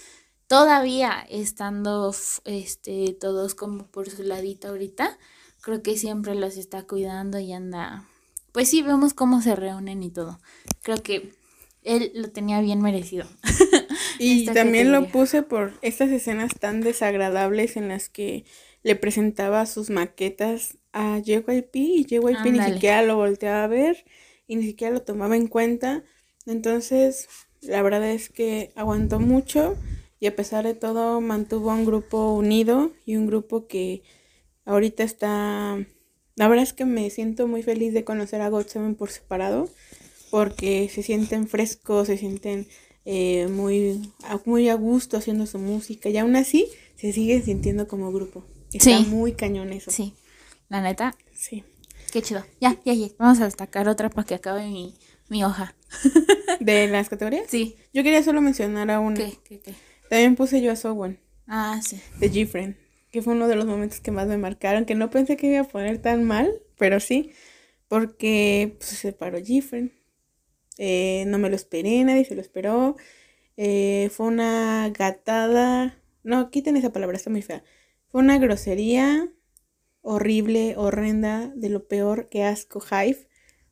Todavía 0.48 1.20
estando 1.30 2.16
este 2.46 3.18
todos 3.20 3.54
como 3.54 3.88
por 3.88 4.10
su 4.10 4.24
ladito 4.24 4.70
ahorita, 4.70 5.20
creo 5.60 5.84
que 5.84 5.98
siempre 5.98 6.36
los 6.36 6.56
está 6.56 6.84
cuidando 6.84 7.38
y 7.38 7.52
anda 7.52 8.08
pues 8.54 8.70
sí 8.70 8.82
vemos 8.82 9.14
cómo 9.14 9.42
se 9.42 9.56
reúnen 9.56 10.02
y 10.04 10.10
todo. 10.10 10.40
Creo 10.82 11.04
que 11.04 11.34
él 11.84 12.12
lo 12.16 12.30
tenía 12.30 12.62
bien 12.62 12.82
merecido. 12.82 13.28
y 14.20 14.46
también 14.46 14.92
lo 14.92 15.10
puse 15.10 15.44
por 15.44 15.74
estas 15.82 16.12
escenas 16.12 16.54
tan 16.58 16.80
desagradables 16.80 17.76
en 17.76 17.90
las 17.90 18.08
que 18.08 18.46
le 18.84 18.96
presentaba 18.96 19.66
sus 19.66 19.90
maquetas 19.90 20.78
a 20.94 21.20
JYP 21.20 21.76
y 21.76 22.06
JYP 22.06 22.46
ni 22.52 22.62
siquiera 22.62 23.02
lo 23.02 23.16
volteaba 23.16 23.64
a 23.64 23.68
ver 23.68 24.06
y 24.48 24.56
ni 24.56 24.64
siquiera 24.64 24.94
lo 24.94 25.02
tomaba 25.02 25.36
en 25.36 25.48
cuenta. 25.48 26.04
Entonces, 26.46 27.28
la 27.62 27.82
verdad 27.82 28.12
es 28.12 28.30
que 28.30 28.72
aguantó 28.76 29.20
mucho 29.20 29.76
y 30.20 30.28
a 30.28 30.36
pesar 30.36 30.64
de 30.66 30.76
todo 30.76 31.22
mantuvo 31.22 31.72
un 31.72 31.86
grupo 31.86 32.34
unido 32.34 32.92
y 33.06 33.16
un 33.16 33.28
grupo 33.28 33.68
que 33.68 34.04
ahorita 34.66 35.04
está... 35.04 35.86
La 36.36 36.48
verdad 36.48 36.64
es 36.64 36.74
que 36.74 36.86
me 36.86 37.10
siento 37.10 37.48
muy 37.48 37.64
feliz 37.64 37.94
de 37.94 38.04
conocer 38.04 38.42
a 38.42 38.50
GOT7 38.50 38.96
por 38.96 39.12
separado 39.12 39.70
porque 40.32 40.90
se 40.90 41.04
sienten 41.04 41.48
frescos, 41.48 42.08
se 42.08 42.18
sienten 42.18 42.68
eh, 43.06 43.48
muy, 43.50 44.12
muy 44.46 44.70
a 44.70 44.76
gusto 44.76 45.18
haciendo 45.18 45.46
su 45.46 45.60
música 45.60 46.10
y 46.10 46.18
aún 46.18 46.36
así 46.36 46.68
se 46.96 47.14
siguen 47.14 47.44
sintiendo 47.44 47.88
como 47.88 48.12
grupo. 48.12 48.46
Está 48.74 49.00
muy 49.02 49.34
cañón 49.34 49.72
eso. 49.72 49.92
Sí, 49.92 50.16
la 50.70 50.82
neta. 50.82 51.16
Sí. 51.34 51.64
Qué 52.12 52.22
chido. 52.22 52.44
Ya, 52.60 52.80
ya, 52.86 52.94
ya. 52.94 53.08
Vamos 53.18 53.40
a 53.42 53.46
destacar 53.46 53.88
otra 53.88 54.10
para 54.10 54.26
que 54.26 54.36
acabe 54.36 54.68
mi, 54.68 54.96
mi 55.30 55.44
hoja. 55.44 55.76
¿De 56.60 56.88
las 56.88 57.10
categorías? 57.10 57.46
Sí. 57.50 57.76
Yo 57.94 58.04
quería 58.04 58.24
solo 58.24 58.42
mencionar 58.42 58.90
a 58.90 59.00
una. 59.00 59.16
¿Qué, 59.16 59.38
qué, 59.44 59.60
qué? 59.60 59.74
También 60.10 60.36
puse 60.36 60.62
yo 60.62 60.72
a 60.72 60.76
Sowan. 60.76 61.20
Ah, 61.48 61.80
sí. 61.84 62.00
De 62.20 62.32
G-Friend, 62.32 62.76
que 63.14 63.22
fue 63.22 63.34
uno 63.34 63.48
de 63.48 63.56
los 63.56 63.66
momentos 63.66 64.02
que 64.02 64.12
más 64.12 64.28
me 64.28 64.38
marcaron, 64.38 64.86
que 64.86 64.96
no 64.96 65.10
pensé 65.10 65.38
que 65.38 65.48
iba 65.48 65.62
a 65.62 65.64
poner 65.66 66.00
tan 66.02 66.26
mal, 66.26 66.52
pero 66.78 67.00
sí, 67.00 67.32
porque 67.88 68.76
pues, 68.80 68.90
se 68.90 68.96
separó 68.98 69.40
G-Friend 69.40 69.92
eh, 70.78 71.26
no 71.28 71.38
me 71.40 71.50
lo 71.50 71.56
esperé, 71.56 72.04
nadie 72.04 72.26
se 72.26 72.36
lo 72.36 72.42
esperó. 72.42 72.96
Eh, 73.58 74.10
fue 74.12 74.28
una 74.28 74.90
gatada. 74.90 76.02
No, 76.24 76.50
quiten 76.52 76.78
esa 76.78 76.92
palabra, 76.94 77.18
está 77.18 77.30
muy 77.30 77.42
fea. 77.42 77.64
Fue 78.10 78.22
una 78.22 78.38
grosería 78.40 79.32
horrible, 80.02 80.76
horrenda, 80.78 81.52
de 81.56 81.70
lo 81.70 81.88
peor 81.88 82.30
que 82.30 82.44
asco 82.44 82.82
Hive. 82.82 83.28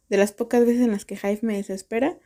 De 0.10 0.18
las 0.18 0.34
pocas 0.34 0.66
veces 0.66 0.82
en 0.82 0.92
las 0.92 1.06
que 1.06 1.16
Hive 1.16 1.40
me 1.42 1.58
desespera. 1.58 2.20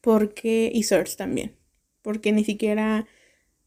Porque. 0.00 0.70
Y 0.72 0.84
Source 0.84 1.16
también. 1.16 1.56
Porque 2.02 2.32
ni 2.32 2.44
siquiera 2.44 3.06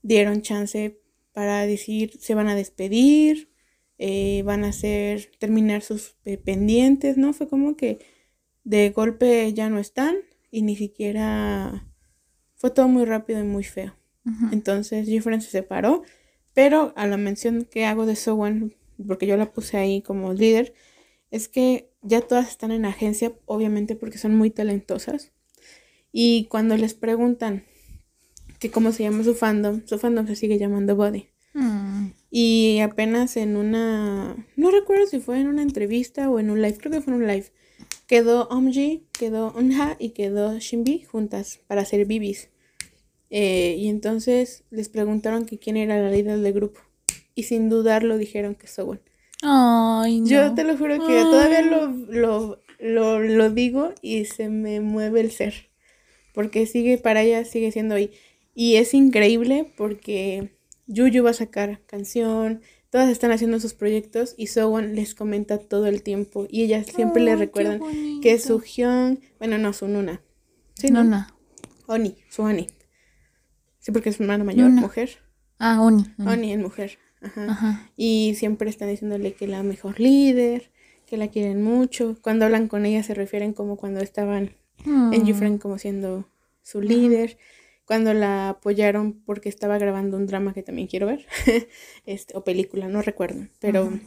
dieron 0.04 0.42
chance 0.42 1.02
para 1.38 1.68
decir 1.68 2.18
se 2.20 2.34
van 2.34 2.48
a 2.48 2.56
despedir. 2.56 3.52
Eh, 4.00 4.42
van 4.44 4.64
a 4.64 4.70
hacer. 4.70 5.30
terminar 5.38 5.84
sus 5.84 6.16
pendientes, 6.44 7.16
¿no? 7.16 7.32
Fue 7.32 7.48
como 7.48 7.78
que 7.78 8.00
de 8.64 8.90
golpe 8.90 9.54
ya 9.54 9.70
no 9.70 9.78
están 9.78 10.16
y 10.50 10.64
ni 10.64 10.76
siquiera 10.76 11.88
fue 12.56 12.72
todo 12.72 12.88
muy 12.88 13.06
rápido 13.06 13.40
y 13.40 13.44
muy 13.44 13.64
feo. 13.64 13.96
Entonces 14.52 15.08
Jeffrey 15.08 15.40
se 15.40 15.52
separó, 15.52 16.02
pero 16.56 16.92
a 16.96 17.06
la 17.06 17.18
mención 17.18 17.66
que 17.66 17.86
hago 17.86 18.08
de 18.08 18.16
Sowan, 18.16 18.74
porque 19.08 19.28
yo 19.28 19.38
la 19.38 19.54
puse 19.54 19.78
ahí 19.78 20.02
como 20.02 20.34
líder, 20.34 20.74
es 21.30 21.48
que 21.48 21.92
ya 22.02 22.22
todas 22.22 22.50
están 22.50 22.72
en 22.72 22.84
agencia, 22.84 23.32
obviamente 23.46 23.96
porque 23.96 24.18
son 24.18 24.36
muy 24.36 24.50
talentosas. 24.50 25.34
Y 26.12 26.46
cuando 26.46 26.78
les 26.78 26.96
preguntan 26.96 27.64
que 28.60 28.72
cómo 28.72 28.92
se 28.92 29.04
llama 29.04 29.24
su 29.24 29.36
fandom, 29.36 29.82
su 29.86 29.98
fandom 30.00 30.28
se 30.28 30.36
sigue 30.36 30.58
llamando 30.58 30.96
Body. 30.96 31.28
Mm. 31.54 32.08
Y 32.30 32.80
apenas 32.80 33.38
en 33.38 33.56
una, 33.56 34.36
no 34.56 34.72
recuerdo 34.72 35.08
si 35.08 35.20
fue 35.20 35.40
en 35.40 35.48
una 35.48 35.62
entrevista 35.62 36.30
o 36.30 36.40
en 36.40 36.50
un 36.50 36.62
live, 36.62 36.78
creo 36.78 36.92
que 36.92 37.02
fue 37.02 37.14
en 37.14 37.22
un 37.22 37.28
live, 37.28 37.52
Quedó 38.08 38.48
Omji, 38.48 39.04
quedó 39.12 39.54
Unha 39.54 39.98
y 40.00 40.12
quedó 40.12 40.58
Shinbi 40.58 41.04
juntas 41.04 41.60
para 41.68 41.82
hacer 41.82 42.06
bibis. 42.06 42.50
Eh, 43.30 43.76
y 43.78 43.90
entonces 43.90 44.64
les 44.70 44.88
preguntaron 44.88 45.46
que 45.46 45.60
quién 45.60 45.76
era 45.76 46.00
la 46.00 46.10
líder 46.10 46.40
del 46.40 46.54
grupo. 46.54 46.80
Y 47.36 47.44
sin 47.44 47.68
dudarlo 47.68 48.18
dijeron 48.18 48.56
que 48.56 48.68
Sowan. 48.68 49.02
Ay, 49.42 50.22
no. 50.22 50.28
Yo 50.28 50.56
te 50.56 50.64
lo 50.64 50.78
juro 50.78 51.06
que 51.06 51.22
todavía 51.22 51.62
lo, 51.62 51.88
lo, 51.88 52.62
lo, 52.80 53.20
lo, 53.20 53.50
digo 53.52 53.94
y 54.02 54.24
se 54.24 54.48
me 54.48 54.80
mueve 54.80 55.20
el 55.20 55.32
ser. 55.32 55.70
Porque 56.34 56.66
sigue, 56.66 56.98
para 56.98 57.24
ella 57.24 57.44
sigue 57.44 57.74
siendo 57.74 57.96
ahí. 57.96 58.12
Y 58.60 58.78
es 58.78 58.96
increíble 58.96 59.72
porque 59.78 60.50
Yuyu 60.88 61.24
va 61.24 61.30
a 61.30 61.34
sacar 61.34 61.80
canción, 61.86 62.62
todas 62.90 63.08
están 63.08 63.32
haciendo 63.32 63.60
sus 63.60 63.76
proyectos 63.76 64.34
y 64.36 64.48
Sowon 64.48 64.96
les 64.96 65.14
comenta 65.14 65.60
todo 65.60 65.86
el 65.86 66.02
tiempo 66.02 66.48
y 66.50 66.64
ellas 66.64 66.88
siempre 66.88 67.22
le 67.22 67.36
recuerdan 67.36 67.80
que 68.20 68.40
su 68.40 68.60
Hyun, 68.60 69.20
bueno, 69.38 69.60
no, 69.60 69.74
su 69.74 69.88
Nuna. 69.88 70.24
Sí, 70.74 70.90
Nuna. 70.90 71.36
Oni, 71.86 72.16
su 72.32 72.42
Oni. 72.42 72.66
Sí, 73.78 73.92
porque 73.92 74.10
es 74.10 74.20
hermana 74.20 74.44
mayor, 74.44 74.72
mujer. 74.72 75.20
Ah, 75.60 75.80
Oni. 75.80 76.06
Oni, 76.26 76.52
en 76.52 76.64
mujer. 76.64 76.98
Ajá. 77.22 77.92
Y 77.96 78.34
siempre 78.40 78.72
están 78.72 78.90
diciéndole 78.90 79.34
que 79.36 79.46
la 79.46 79.62
mejor 79.62 80.00
líder, 80.00 80.72
que 81.06 81.18
la 81.18 81.28
quieren 81.28 81.62
mucho. 81.62 82.18
Cuando 82.24 82.46
hablan 82.46 82.70
con 82.70 82.88
ella 82.88 83.04
se 83.04 83.14
refieren 83.14 83.54
como 83.54 83.78
cuando 83.78 84.00
estaban 84.00 84.56
en 84.84 85.10
mm. 85.10 85.26
YouFriend 85.26 85.62
como 85.62 85.78
siendo 85.78 86.28
su 86.64 86.82
líder 86.82 87.38
cuando 87.88 88.14
la 88.14 88.50
apoyaron 88.50 89.14
porque 89.14 89.48
estaba 89.48 89.78
grabando 89.78 90.18
un 90.18 90.28
drama 90.28 90.54
que 90.54 90.62
también 90.62 90.90
quiero 90.90 91.08
ver, 91.08 91.26
este, 92.06 92.38
o 92.38 92.44
película, 92.44 92.90
no 92.90 93.02
recuerdo, 93.02 93.48
pero, 93.60 93.98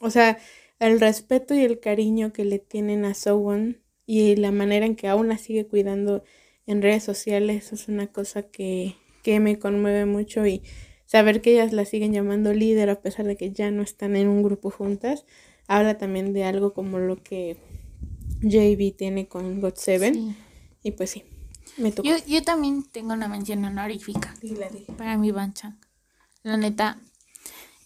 o 0.00 0.10
sea, 0.10 0.38
el 0.78 1.00
respeto 1.00 1.54
y 1.54 1.64
el 1.64 1.80
cariño 1.80 2.32
que 2.32 2.44
le 2.44 2.58
tienen 2.58 3.06
a 3.06 3.14
Sowon 3.14 3.78
y 4.04 4.36
la 4.36 4.52
manera 4.52 4.84
en 4.84 4.96
que 4.96 5.08
aún 5.08 5.28
la 5.28 5.38
sigue 5.38 5.66
cuidando 5.66 6.22
en 6.66 6.82
redes 6.82 7.02
sociales, 7.02 7.72
es 7.72 7.88
una 7.88 8.06
cosa 8.06 8.42
que, 8.42 8.96
que 9.22 9.40
me 9.40 9.58
conmueve 9.58 10.04
mucho 10.04 10.46
y 10.46 10.62
saber 11.06 11.40
que 11.40 11.52
ellas 11.52 11.72
la 11.72 11.86
siguen 11.86 12.12
llamando 12.12 12.52
líder 12.52 12.90
a 12.90 13.00
pesar 13.00 13.24
de 13.24 13.36
que 13.36 13.50
ya 13.50 13.70
no 13.70 13.82
están 13.82 14.14
en 14.14 14.28
un 14.28 14.42
grupo 14.42 14.70
juntas, 14.70 15.24
habla 15.66 15.96
también 15.96 16.34
de 16.34 16.44
algo 16.44 16.74
como 16.74 16.98
lo 16.98 17.16
que 17.16 17.56
JB 18.42 18.94
tiene 18.94 19.26
con 19.26 19.62
God7 19.62 20.34
y 20.82 20.90
pues 20.92 21.10
sí, 21.10 21.24
yo, 22.02 22.16
yo 22.26 22.42
también 22.42 22.84
tengo 22.84 23.12
una 23.12 23.28
mención 23.28 23.64
honorífica 23.64 24.34
para 24.96 25.16
mi 25.16 25.30
Banchan. 25.30 25.78
La 26.42 26.56
neta, 26.56 26.98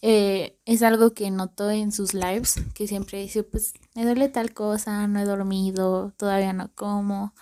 eh, 0.07 0.59
es 0.67 0.83
algo 0.83 1.15
que 1.15 1.31
notó 1.31 1.71
en 1.71 1.91
sus 1.91 2.13
lives, 2.13 2.57
que 2.75 2.87
siempre 2.87 3.23
dice, 3.23 3.43
pues 3.43 3.73
me 3.95 4.05
duele 4.05 4.29
tal 4.29 4.53
cosa, 4.53 5.07
no 5.07 5.19
he 5.19 5.25
dormido, 5.25 6.13
todavía 6.19 6.53
no 6.53 6.71
como, 6.75 7.33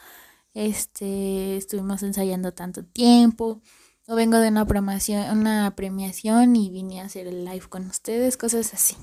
este, 0.55 1.57
estuvimos 1.57 2.05
ensayando 2.05 2.53
tanto 2.53 2.85
tiempo, 2.85 3.61
o 4.07 4.15
vengo 4.15 4.39
de 4.39 4.49
una 4.49 4.65
premiación, 4.65 5.37
una 5.37 5.74
premiación 5.74 6.55
y 6.55 6.70
vine 6.70 7.01
a 7.01 7.07
hacer 7.07 7.27
el 7.27 7.45
live 7.45 7.69
con 7.69 7.87
ustedes, 7.87 8.37
cosas 8.37 8.73
así. 8.74 8.97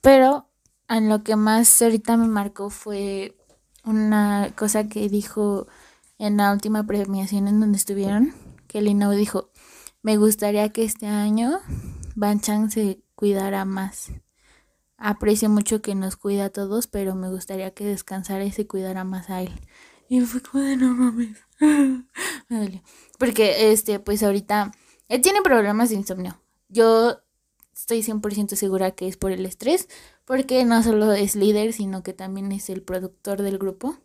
Pero 0.00 0.48
en 0.88 1.08
lo 1.08 1.22
que 1.22 1.36
más 1.36 1.80
ahorita 1.82 2.16
me 2.16 2.26
marcó 2.26 2.68
fue 2.68 3.36
una 3.84 4.52
cosa 4.56 4.88
que 4.88 5.08
dijo 5.08 5.68
en 6.22 6.36
la 6.36 6.52
última 6.52 6.86
premiación 6.86 7.48
en 7.48 7.58
donde 7.58 7.76
estuvieron, 7.76 8.32
que 8.68 8.80
Lino 8.80 9.10
dijo, 9.10 9.50
me 10.02 10.18
gustaría 10.18 10.68
que 10.68 10.84
este 10.84 11.08
año 11.08 11.58
Banchan 12.14 12.70
se 12.70 13.02
cuidara 13.16 13.64
más. 13.64 14.12
Aprecio 14.96 15.48
mucho 15.48 15.82
que 15.82 15.96
nos 15.96 16.14
cuida 16.14 16.44
a 16.44 16.50
todos, 16.50 16.86
pero 16.86 17.16
me 17.16 17.28
gustaría 17.28 17.74
que 17.74 17.84
descansara 17.84 18.44
y 18.44 18.52
se 18.52 18.68
cuidara 18.68 19.02
más 19.02 19.30
a 19.30 19.42
él. 19.42 19.50
Y 20.08 20.20
fue 20.20 20.40
como 20.40 20.62
de 20.62 20.76
no 20.76 20.94
mames. 20.94 21.38
me 22.48 22.82
Porque, 23.18 23.72
este, 23.72 23.98
pues 23.98 24.22
ahorita, 24.22 24.70
él 25.08 25.22
tiene 25.22 25.42
problemas 25.42 25.88
de 25.88 25.96
insomnio. 25.96 26.40
Yo 26.68 27.18
estoy 27.74 28.04
100% 28.04 28.54
segura 28.54 28.92
que 28.92 29.08
es 29.08 29.16
por 29.16 29.32
el 29.32 29.44
estrés, 29.44 29.88
porque 30.24 30.64
no 30.64 30.84
solo 30.84 31.10
es 31.10 31.34
líder, 31.34 31.72
sino 31.72 32.04
que 32.04 32.12
también 32.12 32.52
es 32.52 32.70
el 32.70 32.82
productor 32.82 33.42
del 33.42 33.58
grupo. 33.58 33.98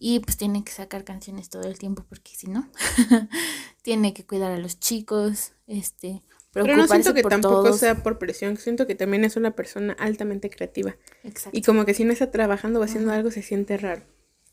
Y 0.00 0.20
pues 0.20 0.36
tiene 0.36 0.62
que 0.62 0.70
sacar 0.70 1.04
canciones 1.04 1.50
todo 1.50 1.64
el 1.64 1.76
tiempo 1.76 2.04
porque 2.08 2.30
si 2.36 2.46
no, 2.46 2.70
tiene 3.82 4.14
que 4.14 4.24
cuidar 4.24 4.52
a 4.52 4.58
los 4.58 4.78
chicos, 4.78 5.52
este, 5.66 6.22
Pero 6.52 6.76
no 6.76 6.86
siento 6.86 7.12
que 7.14 7.24
tampoco 7.24 7.72
sea 7.72 8.00
por 8.04 8.18
presión, 8.18 8.56
siento 8.56 8.86
que 8.86 8.94
también 8.94 9.24
es 9.24 9.36
una 9.36 9.50
persona 9.56 9.94
altamente 9.98 10.50
creativa. 10.50 10.96
Exacto. 11.24 11.58
Y 11.58 11.62
como 11.62 11.84
que 11.84 11.94
si 11.94 12.04
no 12.04 12.12
está 12.12 12.30
trabajando 12.30 12.78
o 12.78 12.84
haciendo 12.84 13.12
algo 13.12 13.32
se 13.32 13.42
siente 13.42 13.76
raro. 13.76 14.02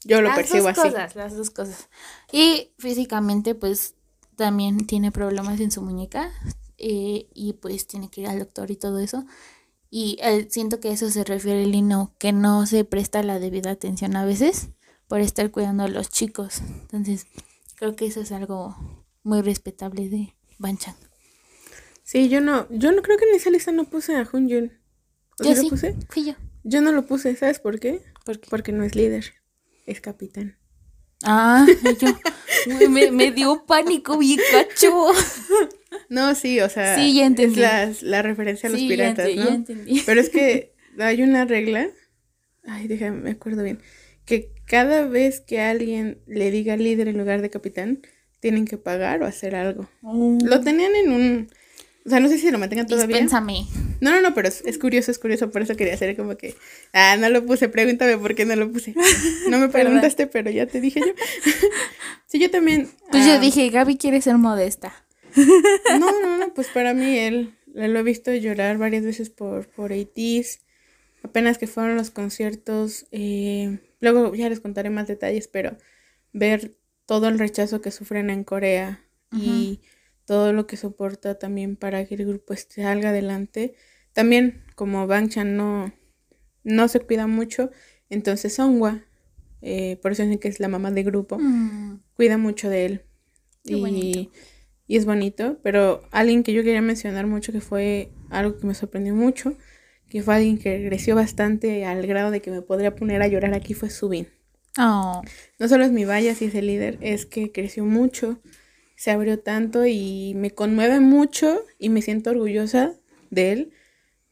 Yo 0.04 0.22
lo 0.22 0.34
percibo 0.34 0.68
así. 0.68 0.82
Las 0.82 0.94
dos 0.94 0.94
cosas, 0.94 1.16
las 1.16 1.38
dos 1.38 1.50
cosas. 1.52 1.90
Y 2.32 2.72
físicamente 2.80 3.54
pues 3.54 3.94
también 4.36 4.88
tiene 4.88 5.12
problemas 5.12 5.60
en 5.60 5.70
su 5.70 5.84
muñeca 5.84 6.32
eh, 6.80 7.28
y 7.34 7.54
pues 7.54 7.86
tiene 7.86 8.10
que 8.10 8.22
ir 8.22 8.28
al 8.28 8.40
doctor 8.40 8.72
y 8.72 8.78
todo 8.78 8.98
eso. 8.98 9.26
Y 9.92 10.18
eh, 10.22 10.48
siento 10.50 10.80
que 10.80 10.92
eso 10.92 11.12
se 11.12 11.24
refiere 11.24 11.64
el 11.64 11.72
Lino, 11.72 12.16
que 12.18 12.34
no 12.34 12.66
se 12.66 12.84
presta 12.84 13.22
la 13.22 13.38
debida 13.38 13.70
atención 13.70 14.16
a 14.16 14.26
veces 14.26 14.70
por 15.08 15.22
estar 15.22 15.52
cuidando 15.52 15.84
a 15.84 15.88
los 15.88 16.10
chicos. 16.10 16.62
Entonces, 16.82 17.28
creo 17.76 17.96
que 17.96 18.06
eso 18.06 18.22
es 18.22 18.32
algo 18.32 18.76
muy 19.24 19.42
respetable 19.42 20.10
de 20.10 20.36
Banchan. 20.58 20.96
Sí, 22.04 22.30
yo 22.30 22.42
no, 22.42 22.68
yo 22.70 22.92
no 22.92 23.02
creo 23.02 23.18
que 23.18 23.28
en 23.28 23.36
esa 23.36 23.50
lista 23.50 23.72
no 23.72 23.86
puse 23.86 24.16
a 24.16 24.26
Jun 24.26 24.48
yo 24.48 24.62
lo 25.40 25.70
puse? 25.70 25.96
Fui 26.10 26.26
yo. 26.26 26.34
Yo 26.64 26.82
no 26.82 26.92
lo 26.92 27.06
puse, 27.06 27.36
¿sabes 27.36 27.60
por 27.60 27.80
qué? 27.80 28.02
Porque 28.50 28.72
no 28.72 28.84
es 28.84 28.96
líder, 28.96 29.34
es 29.86 30.02
capitán. 30.02 30.58
Ah, 31.24 31.66
yo, 32.00 32.90
me, 32.90 33.32
dio 33.32 33.66
pánico 33.66 34.18
bien 34.18 34.40
cacho. 34.52 35.12
No, 36.10 36.36
sí, 36.36 36.60
o 36.60 36.70
sea, 36.70 36.96
sí, 36.98 37.16
ya 37.16 37.26
entendí. 37.26 37.64
es 37.64 38.04
la, 38.04 38.22
referencia 38.22 38.68
a 38.68 38.72
los 38.72 38.82
piratas, 38.82 39.34
¿no? 39.34 39.44
Ya 39.46 39.56
entendí. 39.56 40.04
Pero 40.06 40.20
es 40.20 40.30
que 40.30 40.76
hay 41.00 41.24
una 41.24 41.46
regla, 41.46 41.90
ay, 42.66 42.88
déjame, 42.88 43.22
me 43.22 43.32
acuerdo 43.32 43.64
bien, 43.64 43.80
que 44.26 44.52
cada 44.66 45.06
vez 45.06 45.42
que 45.42 45.62
alguien 45.62 46.20
le 46.28 46.52
diga 46.52 46.78
líder 46.78 47.08
en 47.08 47.18
lugar 47.18 47.42
de 47.42 47.50
capitán, 47.50 48.02
tienen 48.40 48.66
que 48.66 48.78
pagar 48.78 49.22
o 49.24 49.26
hacer 49.26 49.56
algo. 49.56 49.90
Oh. 50.02 50.38
Lo 50.44 50.62
tenían 50.62 50.96
en 50.96 51.12
un... 51.12 51.50
O 52.06 52.10
sea, 52.10 52.20
no 52.20 52.28
sé 52.28 52.38
si 52.38 52.52
lo 52.52 52.60
mantengan 52.60 52.86
todavía. 52.86 53.16
Dispénsame. 53.16 53.66
No, 54.00 54.12
no, 54.12 54.22
no, 54.22 54.36
pero 54.36 54.48
es, 54.48 54.78
curioso, 54.78 55.10
es 55.10 55.18
curioso, 55.18 55.50
por 55.50 55.64
eso 55.64 55.76
quería 55.76 55.96
hacer 55.96 56.16
como 56.16 56.38
que, 56.38 56.56
ah, 56.94 57.18
no 57.18 57.30
lo 57.30 57.44
puse, 57.46 57.70
pregúntame 57.70 58.18
por 58.18 58.36
qué 58.36 58.46
no 58.46 58.56
lo 58.56 58.72
puse. 58.72 58.94
No 59.50 59.58
me 59.58 59.70
preguntaste, 59.70 60.28
pero 60.28 60.52
ya 60.52 60.68
te 60.68 60.82
dije 60.82 61.00
yo. 61.00 61.14
sí, 62.28 62.38
yo 62.38 62.52
también. 62.52 62.90
Pues 63.10 63.26
yo 63.26 63.34
ah, 63.34 63.40
dije, 63.40 63.68
Gaby 63.70 63.98
quiere 63.98 64.22
ser 64.22 64.38
modesta. 64.38 64.94
no, 65.36 66.22
no, 66.22 66.38
no, 66.38 66.54
pues 66.54 66.68
para 66.68 66.94
mí 66.94 67.18
él, 67.18 67.56
lo 67.74 68.00
he 68.00 68.04
visto 68.04 68.34
llorar 68.34 68.78
varias 68.78 69.04
veces 69.04 69.32
por, 69.32 69.68
por 69.68 69.92
ATs. 69.92 70.60
Apenas 71.24 71.58
que 71.58 71.66
fueron 71.66 71.96
los 71.96 72.12
conciertos, 72.12 73.08
eh, 73.12 73.80
Luego 74.06 74.36
ya 74.36 74.50
les 74.50 74.60
contaré 74.60 74.92
más 74.92 75.08
detalles, 75.08 75.48
pero 75.48 75.78
ver 76.32 76.78
todo 77.08 77.28
el 77.28 77.40
rechazo 77.40 77.82
que 77.82 77.90
sufren 77.90 78.30
en 78.30 78.44
Corea 78.44 79.04
y 79.32 79.82
todo 80.26 80.54
lo 80.54 80.68
que 80.68 80.78
soporta 80.78 81.40
también 81.40 81.76
para 81.76 82.06
que 82.06 82.14
el 82.14 82.28
grupo 82.28 82.54
salga 82.56 83.10
adelante. 83.10 83.74
También 84.14 84.64
como 84.76 85.08
Bangchan 85.08 85.58
no, 85.58 85.92
no 86.64 86.88
se 86.88 87.00
cuida 87.00 87.26
mucho, 87.26 87.72
entonces 88.12 88.54
Songwa, 88.54 89.04
eh, 89.64 89.98
por 90.04 90.12
eso 90.12 90.22
dicen 90.22 90.38
que 90.38 90.50
es 90.50 90.60
la 90.60 90.68
mamá 90.68 90.92
de 90.92 91.02
grupo, 91.02 91.40
mm. 91.40 92.04
cuida 92.14 92.38
mucho 92.38 92.70
de 92.70 92.86
él. 92.86 93.02
y, 93.64 94.30
y 94.88 94.98
es 94.98 95.06
bonito, 95.08 95.58
pero 95.64 96.04
alguien 96.12 96.44
que 96.44 96.54
yo 96.54 96.62
quería 96.62 96.84
mencionar 96.84 97.26
mucho 97.26 97.52
que 97.52 97.60
fue 97.60 98.12
algo 98.30 98.56
que 98.60 98.68
me 98.68 98.76
sorprendió 98.76 99.16
mucho 99.16 99.58
que 100.16 100.24
fue 100.24 100.36
alguien 100.36 100.58
que 100.58 100.88
creció 100.88 101.14
bastante 101.14 101.84
al 101.84 102.08
grado 102.08 102.32
de 102.32 102.42
que 102.42 102.50
me 102.50 102.62
podría 102.62 102.96
poner 102.96 103.22
a 103.22 103.28
llorar 103.28 103.54
aquí, 103.54 103.74
fue 103.74 103.90
Subin. 103.90 104.30
Oh. 104.78 105.22
No 105.60 105.68
solo 105.68 105.84
es 105.84 105.92
mi 105.92 106.06
valla, 106.06 106.34
si 106.36 106.46
es 106.46 106.56
el 106.56 106.68
líder, 106.68 106.98
es 107.02 107.26
que 107.26 107.52
creció 107.52 107.84
mucho, 107.84 108.40
se 108.96 109.12
abrió 109.12 109.40
tanto 109.40 109.86
y 109.86 110.32
me 110.38 110.52
conmueve 110.52 111.02
mucho 111.02 111.62
y 111.80 111.90
me 111.90 112.02
siento 112.02 112.30
orgullosa 112.30 112.94
de 113.30 113.52
él 113.52 113.74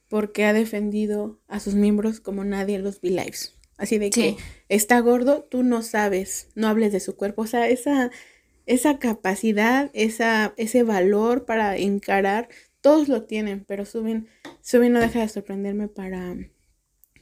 porque 0.08 0.46
ha 0.46 0.54
defendido 0.54 1.42
a 1.50 1.60
sus 1.60 1.76
miembros 1.76 2.22
como 2.22 2.46
nadie 2.46 2.76
en 2.76 2.84
los 2.86 3.00
V-Lives. 3.04 3.54
Así 3.76 3.98
de 3.98 4.10
que 4.10 4.38
está 4.70 5.02
gordo, 5.02 5.44
tú 5.44 5.64
no 5.64 5.82
sabes, 5.82 6.48
no 6.56 6.70
hables 6.70 6.94
de 6.94 7.02
su 7.02 7.18
cuerpo. 7.18 7.42
O 7.42 7.48
sea, 7.48 7.68
esa, 7.68 8.10
esa 8.66 9.00
capacidad, 9.00 9.92
esa, 9.94 10.54
ese 10.56 10.84
valor 10.84 11.44
para 11.44 11.76
encarar 11.76 12.48
todos 12.84 13.08
lo 13.08 13.24
tienen, 13.24 13.64
pero 13.66 13.86
Subin, 13.86 14.28
Subin 14.62 14.92
no 14.92 15.00
deja 15.00 15.22
de 15.22 15.30
sorprenderme 15.30 15.88
para, 15.88 16.36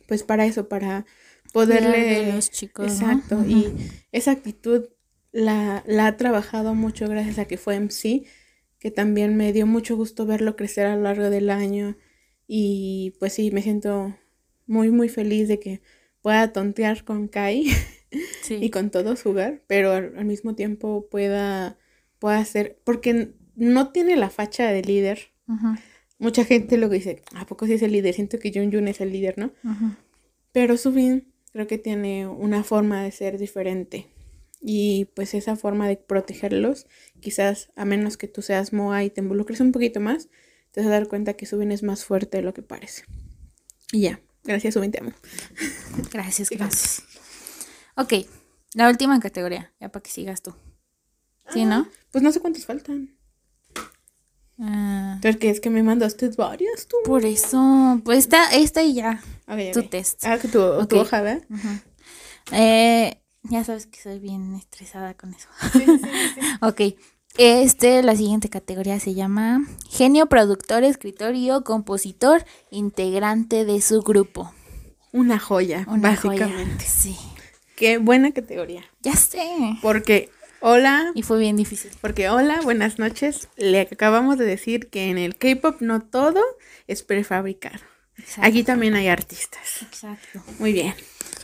pues 0.07 0.23
para 0.23 0.45
eso, 0.45 0.67
para 0.67 1.05
poderle... 1.53 2.33
los 2.33 2.49
chicos. 2.49 2.87
Exacto, 2.87 3.45
y 3.47 3.71
esa 4.11 4.31
actitud 4.31 4.89
la, 5.31 5.83
la 5.85 6.07
ha 6.07 6.17
trabajado 6.17 6.73
mucho 6.73 7.07
gracias 7.07 7.37
a 7.37 7.45
que 7.45 7.57
fue 7.57 7.79
MC, 7.79 8.25
que 8.79 8.89
también 8.89 9.37
me 9.37 9.53
dio 9.53 9.67
mucho 9.67 9.95
gusto 9.95 10.25
verlo 10.25 10.55
crecer 10.55 10.87
a 10.87 10.95
lo 10.95 11.03
largo 11.03 11.29
del 11.29 11.51
año 11.51 11.95
y 12.47 13.13
pues 13.19 13.33
sí, 13.33 13.51
me 13.51 13.61
siento 13.61 14.17
muy, 14.65 14.89
muy 14.89 15.09
feliz 15.09 15.47
de 15.47 15.59
que 15.59 15.81
pueda 16.21 16.51
tontear 16.51 17.03
con 17.03 17.27
Kai 17.27 17.67
y 18.49 18.69
con 18.71 18.89
todos 18.89 19.21
jugar, 19.21 19.61
pero 19.67 19.91
al, 19.91 20.25
mismo 20.25 20.55
tiempo 20.55 21.07
pueda, 21.09 21.77
pueda 22.19 22.43
ser, 22.45 22.79
porque 22.83 23.33
no 23.55 23.91
tiene 23.91 24.15
la 24.15 24.29
facha 24.29 24.71
de 24.71 24.81
líder, 24.81 25.31
Mucha 26.19 26.45
gente 26.45 26.77
luego 26.77 26.93
dice, 26.93 27.23
¿a 27.33 27.45
poco 27.45 27.65
sí 27.65 27.73
es 27.73 27.81
el 27.81 27.91
líder? 27.91 28.13
Siento 28.13 28.37
que 28.37 28.51
Jun 28.53 28.71
Jun 28.71 28.87
es 28.87 29.01
el 29.01 29.11
líder, 29.11 29.37
¿no? 29.37 29.51
Pero 30.51 30.77
Subin 30.77 31.33
creo 31.51 31.67
que 31.67 31.77
tiene 31.77 32.27
una 32.27 32.63
forma 32.63 33.03
de 33.03 33.11
ser 33.11 33.37
diferente. 33.37 34.07
Y 34.61 35.05
pues 35.15 35.33
esa 35.33 35.55
forma 35.55 35.87
de 35.87 35.97
protegerlos, 35.97 36.85
quizás 37.19 37.71
a 37.75 37.85
menos 37.85 38.17
que 38.17 38.27
tú 38.27 38.43
seas 38.43 38.73
Moa 38.73 39.03
y 39.03 39.09
te 39.09 39.21
involucres 39.21 39.59
un 39.59 39.71
poquito 39.71 39.99
más, 39.99 40.29
te 40.71 40.81
vas 40.81 40.87
a 40.87 40.91
dar 40.91 41.07
cuenta 41.07 41.33
que 41.33 41.47
Subin 41.47 41.71
es 41.71 41.81
más 41.81 42.05
fuerte 42.05 42.37
de 42.37 42.43
lo 42.43 42.53
que 42.53 42.61
parece. 42.61 43.03
Y 43.91 44.01
ya, 44.01 44.21
gracias 44.43 44.75
Subin, 44.75 44.91
te 44.91 44.99
amo. 44.99 45.13
Gracias, 46.11 46.49
gracias. 46.49 47.03
Ok, 47.95 48.13
la 48.73 48.89
última 48.89 49.19
categoría, 49.19 49.73
ya 49.81 49.89
para 49.89 50.03
que 50.03 50.11
sigas 50.11 50.41
tú. 50.41 50.53
¿Sí, 51.49 51.65
no? 51.65 51.89
Pues 52.11 52.23
no 52.23 52.31
sé 52.31 52.39
cuántos 52.39 52.65
faltan. 52.65 53.17
Ah, 54.59 55.17
Porque 55.21 55.49
es 55.49 55.59
que 55.59 55.69
me 55.69 55.81
mandaste 55.83 56.29
varias 56.29 56.87
tú. 56.87 56.97
por 57.05 57.25
eso, 57.25 57.99
pues 58.05 58.19
esta, 58.19 58.51
esta 58.53 58.83
y 58.83 58.93
ya. 58.93 59.21
Ok, 59.47 59.57
ok. 59.67 59.73
Tu 59.73 59.83
test. 59.83 60.23
Ah, 60.25 60.37
tu, 60.37 60.49
tu 60.87 60.99
hoja, 60.99 61.21
¿verdad? 61.21 61.43
Eh, 62.51 63.21
ya 63.43 63.63
sabes 63.63 63.87
que 63.87 63.99
soy 63.99 64.19
bien 64.19 64.53
estresada 64.55 65.13
con 65.15 65.33
eso. 65.33 65.47
ok. 66.61 66.95
Este, 67.37 68.03
la 68.03 68.15
siguiente 68.15 68.49
categoría 68.49 68.99
se 68.99 69.13
llama 69.13 69.65
genio, 69.89 70.27
productor, 70.27 70.83
escritor 70.83 71.33
y 71.35 71.49
o 71.51 71.63
compositor 71.63 72.43
integrante 72.71 73.63
de 73.65 73.81
su 73.81 74.01
grupo. 74.01 74.53
Una 75.13 75.39
joya, 75.39 75.85
Una 75.87 76.15
joya. 76.15 76.45
básicamente. 76.47 76.85
Sí. 76.85 77.17
Qué 77.77 77.97
buena 77.97 78.31
categoría. 78.31 78.83
Ya 79.01 79.15
sé. 79.15 79.41
Porque, 79.81 80.29
hola, 80.61 81.11
Y 81.15 81.23
fue 81.23 81.39
bien 81.39 81.55
difícil. 81.55 81.91
porque 82.01 82.29
hola, 82.29 82.61
buenas 82.61 82.99
noches. 82.99 83.47
Le 83.57 83.81
acabamos 83.81 84.37
de 84.37 84.45
decir 84.45 84.89
que 84.89 85.09
en 85.09 85.17
el 85.17 85.35
K-pop 85.37 85.81
no 85.81 86.01
todo 86.01 86.41
es 86.87 87.03
prefabricado. 87.03 87.79
Exacto. 88.17 88.47
Aquí 88.47 88.63
también 88.63 88.93
hay 88.95 89.07
artistas. 89.07 89.81
Exacto. 89.81 90.43
Muy 90.59 90.73
bien. 90.73 90.93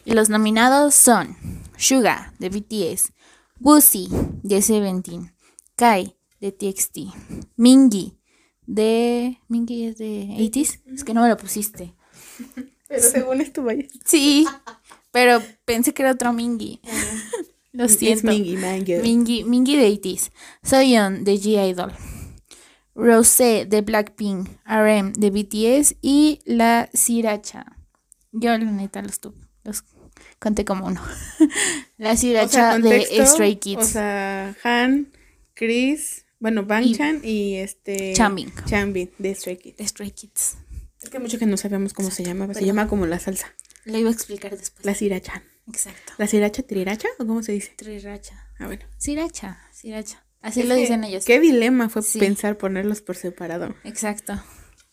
Y 0.06 0.14
los 0.14 0.30
nominados 0.30 0.96
son 0.96 1.36
Suga 1.78 2.34
de 2.40 2.50
BTS, 2.50 3.12
Woozy 3.60 4.08
de 4.44 4.62
Seventeen, 4.62 5.34
Kai 5.76 6.16
de 6.40 6.52
TXT, 6.52 6.98
Mingy 7.56 8.18
de. 8.66 9.40
¿Mingy 9.48 9.88
es 9.88 9.98
de 9.98 10.28
80s? 10.38 10.82
Es 10.94 11.04
que 11.04 11.14
no 11.14 11.24
me 11.24 11.30
lo 11.30 11.38
pusiste. 11.38 11.96
Pero 12.88 13.02
según 13.02 13.42
esto, 13.42 13.64
vaya. 13.64 13.86
Sí, 14.06 14.48
pero 15.12 15.42
pensé 15.66 15.94
que 15.94 16.04
era 16.04 16.12
otro 16.14 16.32
Mingy. 16.32 16.80
Lo 17.78 17.86
Es 17.86 17.98
siento. 17.98 18.28
Mingy. 18.28 18.58
Mingy, 19.04 19.44
Mingy 19.44 19.76
de 19.76 19.88
80s, 19.92 20.32
Soyeon 20.64 21.24
de 21.24 21.36
G-Idol, 21.36 21.94
Rosé 22.96 23.68
de 23.68 23.82
Blackpink, 23.82 24.50
RM 24.66 25.14
de 25.14 25.30
BTS 25.30 25.96
y 26.02 26.40
la 26.46 26.90
Siracha. 26.92 27.78
Yo 28.32 28.50
la 28.50 28.58
neta 28.58 29.04
los, 29.04 29.20
los 29.64 29.84
conté 30.40 30.66
como 30.66 30.88
uno. 30.88 31.00
la 32.00 32.14
O 32.14 32.16
sea, 32.16 32.18
Siracha 32.18 32.80
de 32.80 32.82
contexto, 32.82 33.26
Stray 33.28 33.56
Kids. 33.58 33.84
O 33.84 33.86
sea, 33.86 34.56
Han, 34.64 35.14
Chris, 35.54 36.26
bueno, 36.40 36.66
Bangchan 36.66 37.22
y, 37.24 37.58
este... 37.58 38.14
Changbin. 38.14 38.52
Changbin 38.66 39.12
de 39.20 39.36
Stray 39.36 39.58
Kids. 39.58 39.78
de 39.78 39.88
Stray 39.88 40.10
Kids. 40.10 40.58
Es 41.00 41.12
que 41.12 41.20
mucho 41.20 41.38
que 41.38 41.46
no 41.46 41.58
sabemos 41.58 41.94
cómo 41.94 42.10
se 42.10 42.24
llama. 42.24 42.52
Se 42.56 42.66
llama 42.66 42.88
como 42.88 43.06
la 43.06 43.20
salsa. 43.20 43.54
Lo 43.86 44.00
iba 44.00 44.10
a 44.10 44.14
explicar 44.14 44.58
después. 44.58 44.84
La 44.84 44.96
sirachan. 44.96 45.44
Exacto. 45.68 46.14
¿La 46.18 46.28
siracha 46.28 46.64
triracha 46.64 47.08
o 47.20 47.26
cómo 47.28 47.44
se 47.44 47.52
dice? 47.52 47.74
Triracha. 47.78 48.48
Ah, 48.60 48.66
bueno. 48.68 48.86
Siracha, 48.98 49.60
Siracha. 49.72 50.24
Así 50.42 50.62
Es 50.62 50.68
lo 50.68 50.76
dicen 50.76 51.04
ellos. 51.04 51.26
Qué 51.26 51.40
dilema 51.40 51.90
fue 51.90 52.02
Sí. 52.04 52.20
pensar 52.20 52.58
ponerlos 52.58 53.02
por 53.02 53.16
separado. 53.16 53.76
Exacto. 53.84 54.42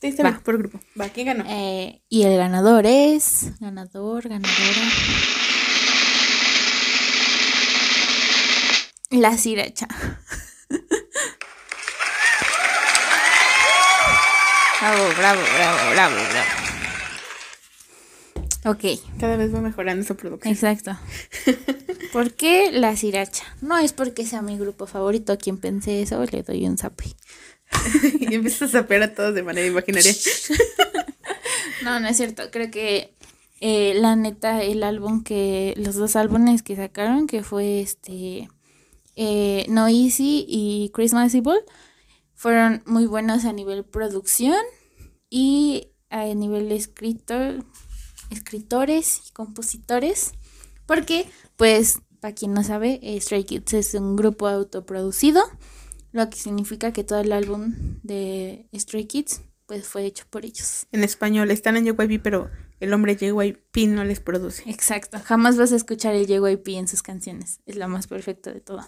Sí, 0.01 0.13
Va. 0.23 0.39
por 0.45 0.59
grupo. 0.59 0.81
Va, 1.01 1.09
¿quién 1.09 1.27
ganó? 1.29 1.45
Eh, 1.49 2.03
y 2.11 2.25
el 2.25 2.37
ganador 2.37 2.85
es. 2.87 3.59
Ganador, 3.61 4.29
ganadora. 4.29 4.83
La 9.11 9.37
siracha. 9.39 9.87
bravo, 14.81 15.09
bravo, 15.17 15.41
bravo, 15.57 15.91
bravo, 15.93 16.15
bravo. 16.15 16.64
Ok, 18.65 18.85
Cada 19.21 19.37
vez 19.37 19.55
va 19.55 19.61
mejorando 19.61 20.05
su 20.05 20.17
producción. 20.17 20.53
exacto. 20.53 20.97
¿Por 22.13 22.33
qué 22.33 22.71
la 22.73 22.97
siracha? 22.97 23.45
No 23.61 23.77
es 23.79 23.93
porque 23.93 24.25
sea 24.25 24.41
mi 24.41 24.57
grupo 24.57 24.87
favorito. 24.87 25.33
A 25.33 25.37
quien 25.37 25.59
pensé 25.59 26.01
eso, 26.01 26.25
le 26.25 26.43
doy 26.43 26.67
un 26.67 26.79
zape. 26.79 27.05
y 28.21 28.35
empiezas 28.35 28.71
a 28.75 28.81
sapear 28.81 29.03
a 29.03 29.15
todos 29.15 29.35
de 29.35 29.43
manera 29.43 29.67
imaginaria. 29.67 30.13
No, 31.83 32.01
no 32.01 32.09
es 32.09 32.17
cierto. 32.17 32.45
Creo 32.51 32.71
que 32.71 33.15
eh, 33.61 33.93
la 33.97 34.17
neta, 34.17 34.63
el 34.63 34.83
álbum 34.83 35.23
que, 35.23 35.75
los 35.77 35.97
dos 35.97 36.17
álbumes 36.17 36.63
que 36.63 36.77
sacaron, 36.77 37.27
que 37.27 37.43
fue 37.43 37.81
este 37.81 38.49
eh, 39.17 39.67
No 39.69 39.89
Easy 39.89 40.47
y 40.49 40.91
Christmas 40.95 41.35
Evil, 41.35 41.59
fueron 42.35 42.83
muy 42.87 43.07
buenos 43.07 43.45
a 43.45 43.53
nivel 43.53 43.85
producción 43.85 44.57
y 45.29 45.89
a 46.09 46.25
nivel 46.27 46.73
escritor, 46.73 47.65
escritores 48.31 49.23
y 49.29 49.33
compositores. 49.33 50.33
Porque, 50.87 51.27
pues, 51.57 52.01
para 52.21 52.35
quien 52.35 52.55
no 52.55 52.63
sabe, 52.63 53.01
eh, 53.03 53.21
Stray 53.21 53.45
Kids 53.45 53.75
es 53.75 53.95
un 53.95 54.17
grupo 54.17 54.47
autoproducido, 54.47 55.43
lo 56.13 56.29
que 56.31 56.37
significa 56.37 56.93
que 56.93 57.05
todo 57.05 57.21
el 57.21 57.33
álbum 57.33 57.75
de 58.03 58.69
Stray 58.75 59.07
Kids 59.07 59.41
pues 59.67 59.87
fue 59.87 60.05
hecho 60.05 60.25
por 60.29 60.45
ellos. 60.45 60.87
En 60.93 61.05
español, 61.05 61.51
están 61.51 61.77
en 61.77 61.87
JYP, 61.87 62.23
pero 62.23 62.51
el 62.81 62.93
hombre 62.93 63.17
JYP 63.17 63.89
no 63.89 64.05
les 64.05 64.21
produce. 64.21 64.63
Exacto, 64.67 65.19
jamás 65.25 65.57
vas 65.57 65.73
a 65.73 65.77
escuchar 65.77 66.15
el 66.15 66.27
JYP 66.27 66.69
en 66.69 66.89
sus 66.89 67.03
canciones, 67.03 67.61
es 67.67 67.77
lo 67.77 67.89
más 67.89 68.07
perfecto 68.07 68.53
de 68.53 68.61
todo. 68.61 68.87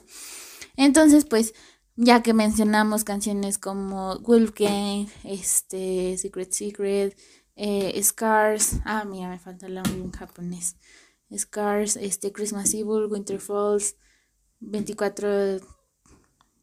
Entonces, 0.76 1.24
pues, 1.24 1.54
ya 1.96 2.22
que 2.22 2.34
mencionamos 2.34 3.04
canciones 3.04 3.58
como 3.58 4.18
Wolfgang, 4.18 5.08
este, 5.24 6.18
Secret 6.18 6.52
Secret, 6.52 7.16
eh, 7.56 8.00
Scars, 8.02 8.80
ah, 8.84 9.04
mira, 9.04 9.28
me 9.28 9.38
falta 9.38 9.66
el 9.66 9.74
nombre 9.74 9.94
en 9.94 10.10
japonés, 10.12 10.76
Scars, 11.36 11.96
este, 11.96 12.30
Christmas 12.32 12.72
Evil, 12.74 13.06
Winter 13.10 13.40
Falls, 13.40 13.96
24, 14.60 15.58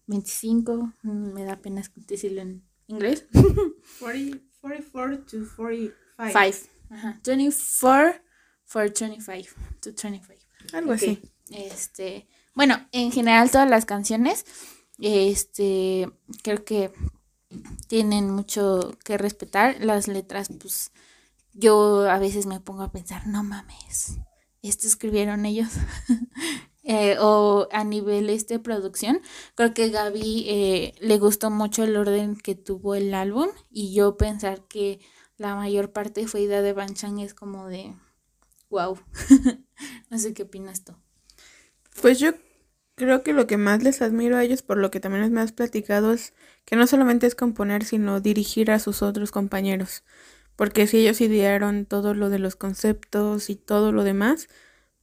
25, 0.08 0.94
mm, 1.04 1.34
me 1.34 1.44
da 1.46 1.58
pena 1.62 1.82
decirlo 2.08 2.42
en 2.42 2.64
inglés. 2.88 3.26
40, 4.00 4.40
44 4.62 5.20
to 5.26 5.38
45. 5.56 5.94
Five. 6.18 6.56
Ajá. 6.90 7.20
24 7.24 8.22
for 8.66 8.90
25 8.90 9.56
to 9.82 9.92
25. 9.92 10.46
Algo 10.74 10.92
Ok. 10.92 10.96
así. 10.96 11.22
Este, 11.50 12.28
bueno, 12.56 12.88
en 12.92 13.12
general 13.12 13.50
todas 13.52 13.70
las 13.70 13.86
canciones, 13.86 14.46
este, 15.00 16.10
creo 16.44 16.64
que 16.64 16.92
tienen 17.88 18.30
mucho 18.30 18.98
que 19.04 19.18
respetar. 19.18 19.78
Las 19.84 20.08
letras, 20.08 20.50
pues, 20.60 20.92
yo 21.54 22.10
a 22.10 22.20
veces 22.20 22.46
me 22.46 22.60
pongo 22.60 22.84
a 22.84 22.92
pensar, 22.92 23.28
no 23.28 23.44
mames, 23.44 24.18
esto 24.62 24.88
escribieron 24.88 25.46
ellos. 25.46 25.70
Eh, 26.86 27.16
o 27.18 27.70
a 27.72 27.86
nivel 27.86 28.30
este 28.30 28.60
producción, 28.60 29.22
creo 29.56 29.74
que 29.74 29.90
Gaby 29.90 30.44
eh, 30.50 30.94
le 31.00 31.18
gustó 31.18 31.50
mucho 31.50 31.86
el 31.86 31.96
orden 31.96 32.36
que 32.36 32.56
tuvo 32.56 32.96
el 32.96 33.14
álbum 33.14 33.48
y 33.72 33.94
yo 33.94 34.18
pensar 34.18 34.68
que 34.68 35.00
la 35.38 35.56
mayor 35.56 35.94
parte 35.94 36.28
fue 36.28 36.42
idea 36.42 36.62
de 36.62 36.74
Banchan 36.74 37.20
es 37.20 37.34
como 37.34 37.68
de 37.68 37.96
wow. 38.70 39.00
no 40.10 40.20
sé 40.20 40.34
qué 40.34 40.44
opinas 40.44 40.84
tú. 40.84 40.94
Pues 42.02 42.20
yo 42.20 42.32
creo 42.96 43.24
que 43.24 43.34
lo 43.34 43.48
que 43.48 43.58
más 43.58 43.84
les 43.84 44.02
admiro 44.02 44.38
a 44.38 44.44
ellos, 44.44 44.62
por 44.62 44.78
lo 44.78 44.92
que 44.92 45.00
también 45.00 45.32
me 45.32 45.42
has 45.42 45.52
platicado, 45.52 46.14
es 46.14 46.34
que 46.66 46.76
no 46.76 46.88
solamente 46.88 47.28
es 47.28 47.36
componer, 47.36 47.84
sino 47.84 48.22
dirigir 48.22 48.72
a 48.72 48.80
sus 48.80 49.02
otros 49.02 49.32
compañeros. 49.32 50.04
Porque 50.56 50.88
si 50.88 51.00
ellos 51.00 51.22
idearon 51.22 51.86
todo 51.86 52.14
lo 52.14 52.30
de 52.30 52.40
los 52.40 52.56
conceptos 52.56 53.50
y 53.50 53.56
todo 53.56 53.92
lo 53.92 54.04
demás, 54.04 54.48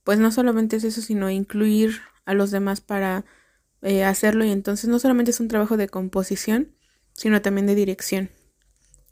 pues 0.05 0.19
no 0.19 0.31
solamente 0.33 0.77
es 0.77 0.85
eso, 0.85 1.03
sino 1.03 1.31
incluir 1.31 2.01
a 2.25 2.35
los 2.35 2.51
demás 2.51 2.81
para 2.81 3.25
eh, 3.83 4.05
hacerlo. 4.05 4.45
Y 4.45 4.51
entonces 4.51 4.89
no 4.89 4.99
solamente 4.99 5.33
es 5.33 5.41
un 5.41 5.49
trabajo 5.49 5.77
de 5.77 5.89
composición, 5.89 6.75
sino 7.15 7.43
también 7.43 7.67
de 7.67 7.75
dirección. 7.75 8.31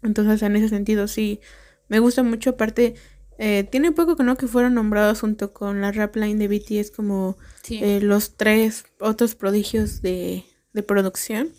Entonces, 0.02 0.42
en 0.42 0.56
ese 0.56 0.68
sentido, 0.68 1.08
sí, 1.08 1.40
me 1.88 1.98
gusta 1.98 2.22
mucho. 2.22 2.50
Aparte, 2.50 2.94
eh, 3.38 3.66
tiene 3.70 3.92
poco 3.92 4.16
que 4.16 4.24
no 4.24 4.36
que 4.36 4.46
fueron 4.48 4.74
nombrados 4.74 5.20
junto 5.20 5.52
con 5.52 5.80
la 5.80 5.92
rap 5.92 6.16
line 6.16 6.36
de 6.36 6.48
BTS 6.48 6.90
como 6.90 7.36
Sí. 7.62 7.78
eh, 7.82 8.00
los 8.00 8.36
tres 8.36 8.84
otros 9.00 9.34
prodigios 9.34 10.02
de, 10.02 10.44
de 10.72 10.82
producción. 10.82 11.50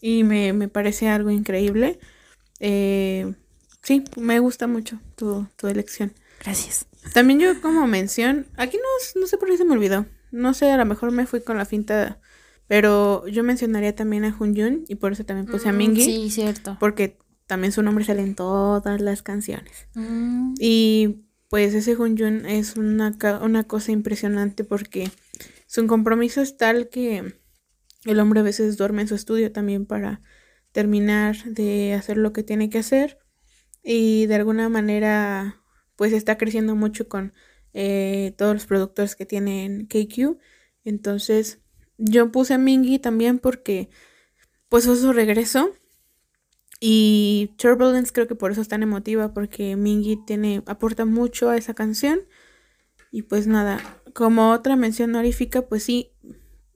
Y 0.00 0.24
me, 0.24 0.52
me 0.52 0.68
parece 0.68 1.08
algo 1.08 1.30
increíble. 1.30 1.98
Eh, 2.60 3.34
sí, 3.82 4.04
me 4.16 4.38
gusta 4.40 4.66
mucho 4.66 4.98
tu, 5.16 5.46
tu 5.56 5.68
elección. 5.68 6.12
Gracias. 6.44 6.86
También 7.14 7.40
yo 7.40 7.60
como 7.60 7.86
mención, 7.86 8.46
aquí 8.56 8.76
no, 8.76 9.20
no 9.20 9.26
sé 9.26 9.36
por 9.38 9.48
qué 9.48 9.56
se 9.56 9.64
me 9.64 9.72
olvidó. 9.72 10.06
No 10.30 10.54
sé, 10.54 10.70
a 10.70 10.76
lo 10.76 10.84
mejor 10.86 11.10
me 11.12 11.26
fui 11.26 11.40
con 11.42 11.56
la 11.58 11.64
finta, 11.64 12.18
pero 12.68 13.26
yo 13.28 13.42
mencionaría 13.44 13.94
también 13.94 14.24
a 14.24 14.32
Jun 14.32 14.84
y 14.88 14.94
por 14.96 15.12
eso 15.12 15.24
también 15.24 15.46
puse 15.46 15.68
a 15.68 15.72
Mm, 15.72 15.76
Mingy, 15.76 16.04
Sí, 16.04 16.30
cierto. 16.30 16.76
porque 16.80 17.18
también 17.52 17.70
su 17.70 17.82
nombre 17.82 18.02
sale 18.02 18.22
en 18.22 18.34
todas 18.34 18.98
las 19.02 19.20
canciones. 19.20 19.86
Mm, 19.94 20.54
Y 20.58 21.26
pues 21.50 21.74
ese 21.74 21.94
Jun 21.96 22.46
es 22.46 22.78
una, 22.78 23.14
una 23.42 23.64
cosa 23.64 23.92
impresionante 23.92 24.64
porque 24.64 25.10
su 25.66 25.86
compromiso 25.86 26.40
es 26.40 26.56
tal 26.56 26.88
que 26.88 27.34
el 28.06 28.20
hombre 28.20 28.40
a 28.40 28.42
veces 28.42 28.78
duerme 28.78 29.02
en 29.02 29.08
su 29.08 29.16
estudio 29.16 29.52
también 29.52 29.84
para 29.84 30.22
terminar 30.72 31.44
de 31.44 31.92
hacer 31.92 32.16
lo 32.16 32.32
que 32.32 32.42
tiene 32.42 32.70
que 32.70 32.78
hacer 32.78 33.18
y 33.82 34.24
de 34.24 34.36
alguna 34.36 34.70
manera 34.70 35.60
pues 35.96 36.14
está 36.14 36.38
creciendo 36.38 36.74
mucho 36.74 37.06
con 37.06 37.34
eh, 37.74 38.32
todos 38.38 38.54
los 38.54 38.64
productores 38.64 39.14
que 39.14 39.26
tienen 39.26 39.88
KQ. 39.88 40.38
Entonces 40.84 41.60
yo 41.98 42.32
puse 42.32 42.54
a 42.54 42.58
Mingy 42.58 42.98
también 42.98 43.38
porque 43.38 43.90
pues 44.70 44.86
eso 44.86 45.12
regresó. 45.12 45.74
Y 46.84 47.54
Turbulence 47.58 48.12
creo 48.12 48.26
que 48.26 48.34
por 48.34 48.50
eso 48.50 48.60
es 48.60 48.66
tan 48.66 48.82
emotiva 48.82 49.32
porque 49.32 49.76
Mingy 49.76 50.16
tiene, 50.26 50.64
aporta 50.66 51.04
mucho 51.04 51.48
a 51.48 51.56
esa 51.56 51.74
canción. 51.74 52.22
Y 53.12 53.22
pues 53.22 53.46
nada, 53.46 53.78
como 54.14 54.50
otra 54.50 54.74
mención 54.74 55.10
honorífica, 55.10 55.62
pues 55.62 55.84
sí, 55.84 56.10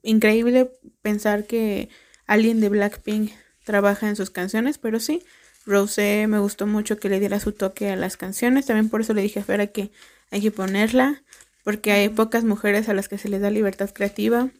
increíble 0.03 0.71
pensar 1.01 1.45
que 1.45 1.89
alguien 2.25 2.61
de 2.61 2.69
Blackpink 2.69 3.31
trabaja 3.65 4.07
en 4.07 4.15
sus 4.15 4.29
canciones, 4.29 4.77
pero 4.77 5.01
sí, 5.01 5.23
Rose 5.65 6.25
me 6.29 6.39
gustó 6.39 6.67
mucho 6.67 6.99
que 6.99 7.09
le 7.09 7.19
diera 7.19 7.41
su 7.41 7.51
toque 7.51 7.89
a 7.89 7.97
las 7.97 8.15
canciones, 8.15 8.65
también 8.65 8.87
por 8.87 9.01
eso 9.01 9.13
le 9.13 9.23
dije 9.23 9.41
a 9.41 9.43
Fera 9.43 9.67
que 9.67 9.91
hay 10.31 10.39
que 10.39 10.51
ponerla, 10.51 11.21
porque 11.65 11.91
hay 11.91 12.07
pocas 12.07 12.45
mujeres 12.45 12.87
a 12.87 12.93
las 12.93 13.09
que 13.09 13.17
se 13.17 13.27
les 13.27 13.41
da 13.41 13.49
libertad 13.49 13.89
creativa. 13.93 14.51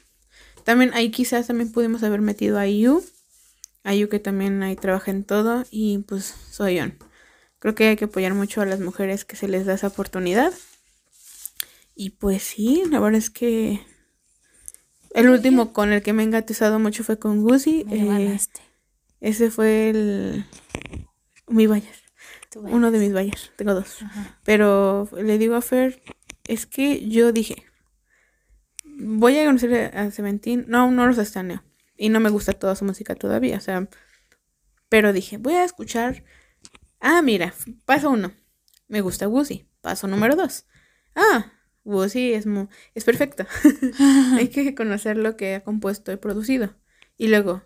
También 0.66 0.94
ahí 0.94 1.10
quizás 1.10 1.48
también 1.48 1.72
pudimos 1.72 2.04
haber 2.04 2.20
metido 2.20 2.60
a 2.60 2.68
IU, 2.68 3.02
a 3.88 3.96
IU 3.96 4.10
que 4.10 4.20
también 4.20 4.62
ahí 4.64 4.76
trabaja 4.76 5.12
en 5.12 5.24
todo, 5.24 5.64
y 5.72 6.00
pues 6.00 6.36
Soyeon. 6.52 6.98
Creo 7.60 7.74
que 7.74 7.88
hay 7.88 7.96
que 7.96 8.06
apoyar 8.06 8.34
mucho 8.34 8.60
a 8.60 8.66
las 8.66 8.82
mujeres 8.82 9.24
que 9.24 9.38
se 9.38 9.48
les 9.48 9.66
da 9.66 9.76
esa 9.76 9.88
oportunidad. 9.88 10.52
Y 11.96 12.10
pues 12.12 12.44
sí, 12.44 12.84
la 12.92 13.00
verdad 13.00 13.18
es 13.18 13.30
que 13.30 13.80
el 15.12 15.30
último 15.30 15.72
con 15.72 15.94
el 15.94 16.02
que 16.04 16.12
me 16.12 16.22
he 16.22 16.26
engatizado 16.26 16.80
mucho 16.80 17.06
fue 17.06 17.18
con 17.18 17.42
Gucci. 17.42 17.86
Eh, 17.90 18.38
ese 19.22 19.50
fue 19.52 19.90
el 19.92 20.46
mi 21.48 21.66
Bayer. 21.66 21.96
Uno 22.56 22.92
de 22.92 23.00
mis 23.00 23.14
Bayers. 23.14 23.52
Tengo 23.56 23.74
dos. 23.74 24.00
Pero 24.44 25.08
le 25.16 25.38
digo 25.38 25.56
a 25.56 25.62
Fer, 25.62 26.02
es 26.44 26.66
que 26.66 27.08
yo 27.08 27.32
dije, 27.32 27.64
voy 28.84 29.38
a 29.38 29.46
conocer 29.46 29.96
a 29.96 30.12
Seventeen. 30.12 30.66
No, 30.68 30.92
no 30.92 31.08
los 31.08 31.18
estaneo. 31.18 31.64
Y 31.98 32.10
no 32.10 32.20
me 32.20 32.30
gusta 32.30 32.54
toda 32.54 32.76
su 32.76 32.86
música 32.86 33.16
todavía. 33.16 33.58
O 33.58 33.62
sea, 33.62 33.90
pero 34.90 35.14
dije, 35.14 35.38
voy 35.38 35.56
a 35.56 35.64
escuchar. 35.64 36.24
Ah, 37.00 37.22
mira, 37.22 37.54
paso 37.86 38.10
uno. 38.10 38.34
Me 38.88 39.02
gusta 39.02 39.28
Woozy. 39.28 39.68
Paso 39.82 40.08
número 40.08 40.36
dos. 40.36 40.66
Ah, 41.16 41.52
Woozy 41.84 42.34
es, 42.34 42.46
es 42.96 43.04
perfecto. 43.04 43.46
Hay 44.38 44.50
que 44.50 44.76
conocer 44.76 45.18
lo 45.18 45.36
que 45.36 45.56
ha 45.56 45.64
compuesto 45.64 46.12
y 46.12 46.18
producido. 46.18 46.76
Y 47.18 47.28
luego, 47.28 47.64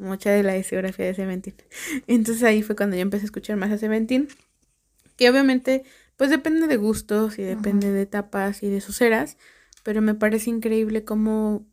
mucha 0.00 0.30
de 0.30 0.42
la 0.42 0.54
discografía 0.54 1.06
de 1.06 1.14
Seventeen. 1.14 1.56
Entonces 2.06 2.42
ahí 2.42 2.62
fue 2.62 2.76
cuando 2.76 2.96
yo 2.96 3.02
empecé 3.02 3.24
a 3.24 3.26
escuchar 3.26 3.56
más 3.56 3.70
a 3.70 3.78
Seventeen, 3.78 4.28
que 5.16 5.30
obviamente 5.30 5.84
pues 6.16 6.28
depende 6.28 6.66
de 6.66 6.76
gustos 6.76 7.38
y 7.38 7.42
depende 7.42 7.90
de 7.90 8.02
etapas 8.02 8.62
y 8.62 8.68
de 8.68 8.82
sus 8.82 9.00
eras, 9.00 9.38
pero 9.82 10.02
me 10.02 10.14
parece 10.14 10.50
increíble 10.50 11.02
como 11.02 11.66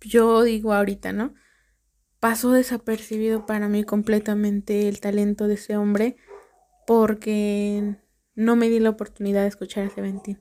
yo 0.00 0.42
digo 0.42 0.72
ahorita, 0.72 1.12
¿no? 1.12 1.34
Pasó 2.20 2.52
desapercibido 2.52 3.46
para 3.46 3.68
mí 3.68 3.84
completamente 3.84 4.88
el 4.88 5.00
talento 5.00 5.46
de 5.46 5.54
ese 5.54 5.76
hombre 5.76 6.16
porque 6.86 7.96
no 8.34 8.56
me 8.56 8.68
di 8.68 8.80
la 8.80 8.90
oportunidad 8.90 9.42
de 9.42 9.48
escuchar 9.48 9.86
a 9.86 9.90
Seventeen. 9.90 10.40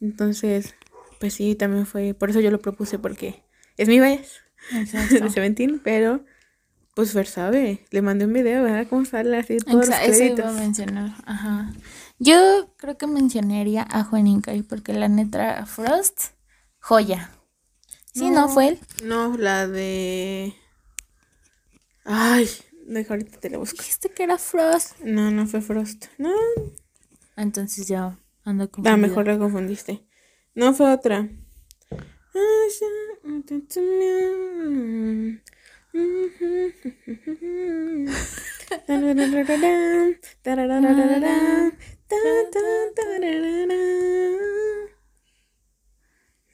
Entonces, 0.00 0.74
pues 1.20 1.34
sí, 1.34 1.54
también 1.54 1.86
fue, 1.86 2.14
por 2.14 2.30
eso 2.30 2.40
yo 2.40 2.50
lo 2.50 2.60
propuse 2.60 2.98
porque 2.98 3.44
es 3.76 3.88
mi 3.88 4.00
vez 4.00 4.42
de 4.70 5.30
Seventeen, 5.30 5.80
pero 5.82 6.24
pues 6.94 7.12
Fer 7.12 7.26
sabe, 7.26 7.84
le 7.90 8.02
mandé 8.02 8.24
un 8.24 8.32
video, 8.32 8.62
¿verdad? 8.62 8.86
Cómo 8.88 9.04
sale 9.04 9.36
así 9.36 9.56
todos 9.58 9.88
los 9.88 9.98
Eso 10.00 10.22
iba 10.22 10.48
a 10.48 10.52
mencionar, 10.52 11.10
ajá. 11.24 11.72
Yo 12.18 12.72
creo 12.76 12.96
que 12.96 13.08
mencionaría 13.08 13.84
a 13.90 14.04
Juan 14.04 14.42
porque 14.68 14.92
la 14.92 15.08
neta 15.08 15.66
Frost, 15.66 16.34
joya. 16.78 17.30
Sí, 18.14 18.30
¿no, 18.30 18.48
fue 18.48 18.68
él? 18.68 18.78
No, 19.02 19.36
la 19.36 19.66
de... 19.66 20.54
Ay, 22.04 22.48
deja 22.86 23.14
ahorita 23.14 23.40
te 23.40 23.50
la 23.50 23.58
busco. 23.58 23.78
Dijiste 23.78 24.10
que 24.10 24.22
era 24.22 24.38
Frost. 24.38 25.00
No, 25.00 25.32
no 25.32 25.46
fue 25.46 25.60
Frost. 25.60 26.06
No. 26.18 26.32
Entonces 27.36 27.88
ya 27.88 28.16
ando. 28.44 28.70
Ah, 28.84 28.96
mejor 28.96 29.26
la 29.26 29.36
confundiste. 29.36 30.04
No 30.54 30.72
fue 30.74 30.92
otra. 30.92 31.28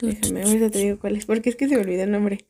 Déjame, 0.06 0.42
ahorita 0.42 0.70
te 0.70 0.78
digo 0.78 0.98
cuál 0.98 1.16
es, 1.16 1.26
porque 1.26 1.50
es 1.50 1.56
que 1.56 1.68
se 1.68 1.74
me 1.74 1.82
olvidó 1.82 2.04
el 2.04 2.10
nombre. 2.10 2.46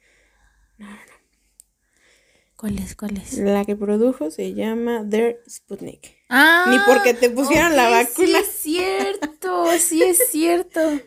¿Cuál 2.56 2.78
es? 2.78 2.94
¿Cuál 2.94 3.16
es? 3.16 3.38
La 3.38 3.64
que 3.64 3.74
produjo 3.74 4.30
se 4.30 4.52
llama 4.52 5.02
Der 5.02 5.42
Sputnik. 5.48 6.18
Ah, 6.28 6.66
Ni 6.68 6.78
porque 6.86 7.14
te 7.14 7.30
pusieron 7.30 7.74
la 7.74 7.88
vacuna. 7.88 8.26
Sí, 8.26 8.34
es 8.36 8.46
cierto, 8.48 9.66
sí 9.78 10.02
es 10.02 10.18
cierto. 10.30 11.00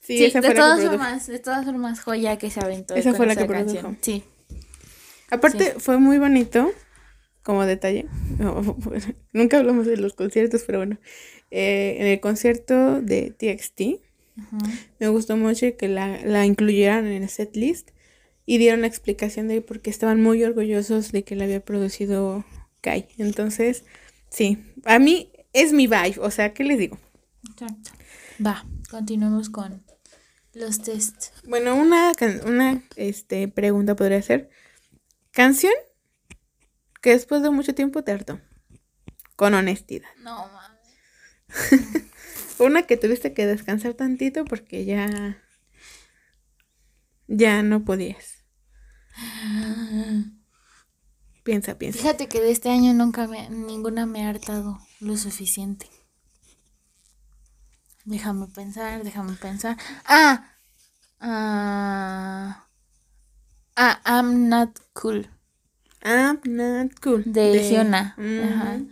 Sí, 0.00 0.24
esa 0.24 0.40
fue 0.40 0.50
de 0.50 0.54
todas 0.54 0.84
formas, 0.84 1.26
de 1.26 1.38
todas 1.38 1.64
formas, 1.64 2.00
joya 2.00 2.36
que 2.36 2.50
se 2.50 2.60
aventó. 2.60 2.94
Esa 2.94 3.14
fue 3.14 3.26
la 3.26 3.36
que 3.36 3.44
produjo. 3.46 3.96
Sí. 4.00 4.22
Aparte, 5.30 5.74
fue 5.78 5.98
muy 5.98 6.18
bonito, 6.18 6.70
como 7.42 7.64
detalle. 7.64 8.06
Nunca 9.32 9.58
hablamos 9.58 9.86
de 9.86 9.96
los 9.96 10.14
conciertos, 10.14 10.62
pero 10.66 10.78
bueno. 10.78 10.98
Eh, 11.50 11.96
en 11.98 12.06
el 12.06 12.20
concierto 12.20 13.00
de 13.00 13.30
TXT, 13.30 14.02
me 14.98 15.08
gustó 15.08 15.36
mucho 15.36 15.66
que 15.76 15.88
la, 15.88 16.20
la 16.24 16.46
incluyeran 16.46 17.06
en 17.06 17.22
el 17.22 17.28
set 17.28 17.56
list 17.56 17.90
y 18.46 18.58
dieron 18.58 18.80
la 18.80 18.86
explicación 18.86 19.48
de 19.48 19.60
por 19.60 19.80
qué 19.80 19.90
estaban 19.90 20.22
muy 20.22 20.42
orgullosos 20.42 21.12
de 21.12 21.24
que 21.24 21.36
la 21.36 21.44
había 21.44 21.64
producido 21.64 22.44
Kai. 22.80 23.08
Entonces, 23.18 23.84
sí, 24.30 24.64
a 24.84 24.98
mí 24.98 25.32
es 25.52 25.72
mi 25.72 25.86
vibe, 25.86 26.18
o 26.20 26.30
sea, 26.30 26.54
¿qué 26.54 26.64
les 26.64 26.78
digo? 26.78 26.98
Exacto. 27.50 27.90
Va, 28.44 28.64
continuemos 28.90 29.50
con 29.50 29.84
los 30.54 30.80
tests. 30.80 31.32
Bueno, 31.44 31.74
una, 31.74 32.12
una 32.46 32.82
este, 32.96 33.48
pregunta 33.48 33.96
podría 33.96 34.22
ser, 34.22 34.50
Canción 35.38 35.72
que 37.00 37.10
después 37.10 37.42
de 37.42 37.50
mucho 37.50 37.74
tiempo 37.74 38.02
te 38.02 38.12
hartó. 38.12 38.40
Con 39.36 39.54
honestidad. 39.54 40.08
No 40.20 40.48
mames. 40.48 42.04
Una 42.58 42.82
que 42.82 42.96
tuviste 42.96 43.34
que 43.34 43.46
descansar 43.46 43.94
tantito 43.94 44.44
porque 44.44 44.84
ya. 44.84 45.42
Ya 47.26 47.62
no 47.62 47.84
podías. 47.84 48.44
piensa, 51.44 51.78
piensa. 51.78 51.98
Fíjate 51.98 52.28
que 52.28 52.40
de 52.40 52.50
este 52.50 52.70
año 52.70 52.94
nunca 52.94 53.26
me, 53.26 53.48
ninguna 53.50 54.06
me 54.06 54.24
ha 54.24 54.30
hartado 54.30 54.78
lo 55.00 55.16
suficiente. 55.16 55.88
Déjame 58.04 58.46
pensar, 58.48 59.04
déjame 59.04 59.34
pensar. 59.34 59.76
Ah, 60.06 60.54
ah, 61.20 62.68
Ah, 63.80 64.00
I'm 64.04 64.48
not 64.48 64.70
cool. 64.92 65.22
I'm 66.02 66.40
not 66.44 66.98
cool. 67.00 67.22
De, 67.24 67.52
de... 67.52 68.86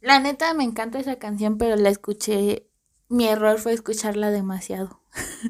La 0.00 0.20
neta 0.20 0.54
me 0.54 0.62
encanta 0.62 1.00
esa 1.00 1.16
canción, 1.16 1.58
pero 1.58 1.74
la 1.74 1.88
escuché. 1.88 2.67
Mi 3.08 3.26
error 3.26 3.58
fue 3.58 3.72
escucharla 3.72 4.30
demasiado. 4.30 5.00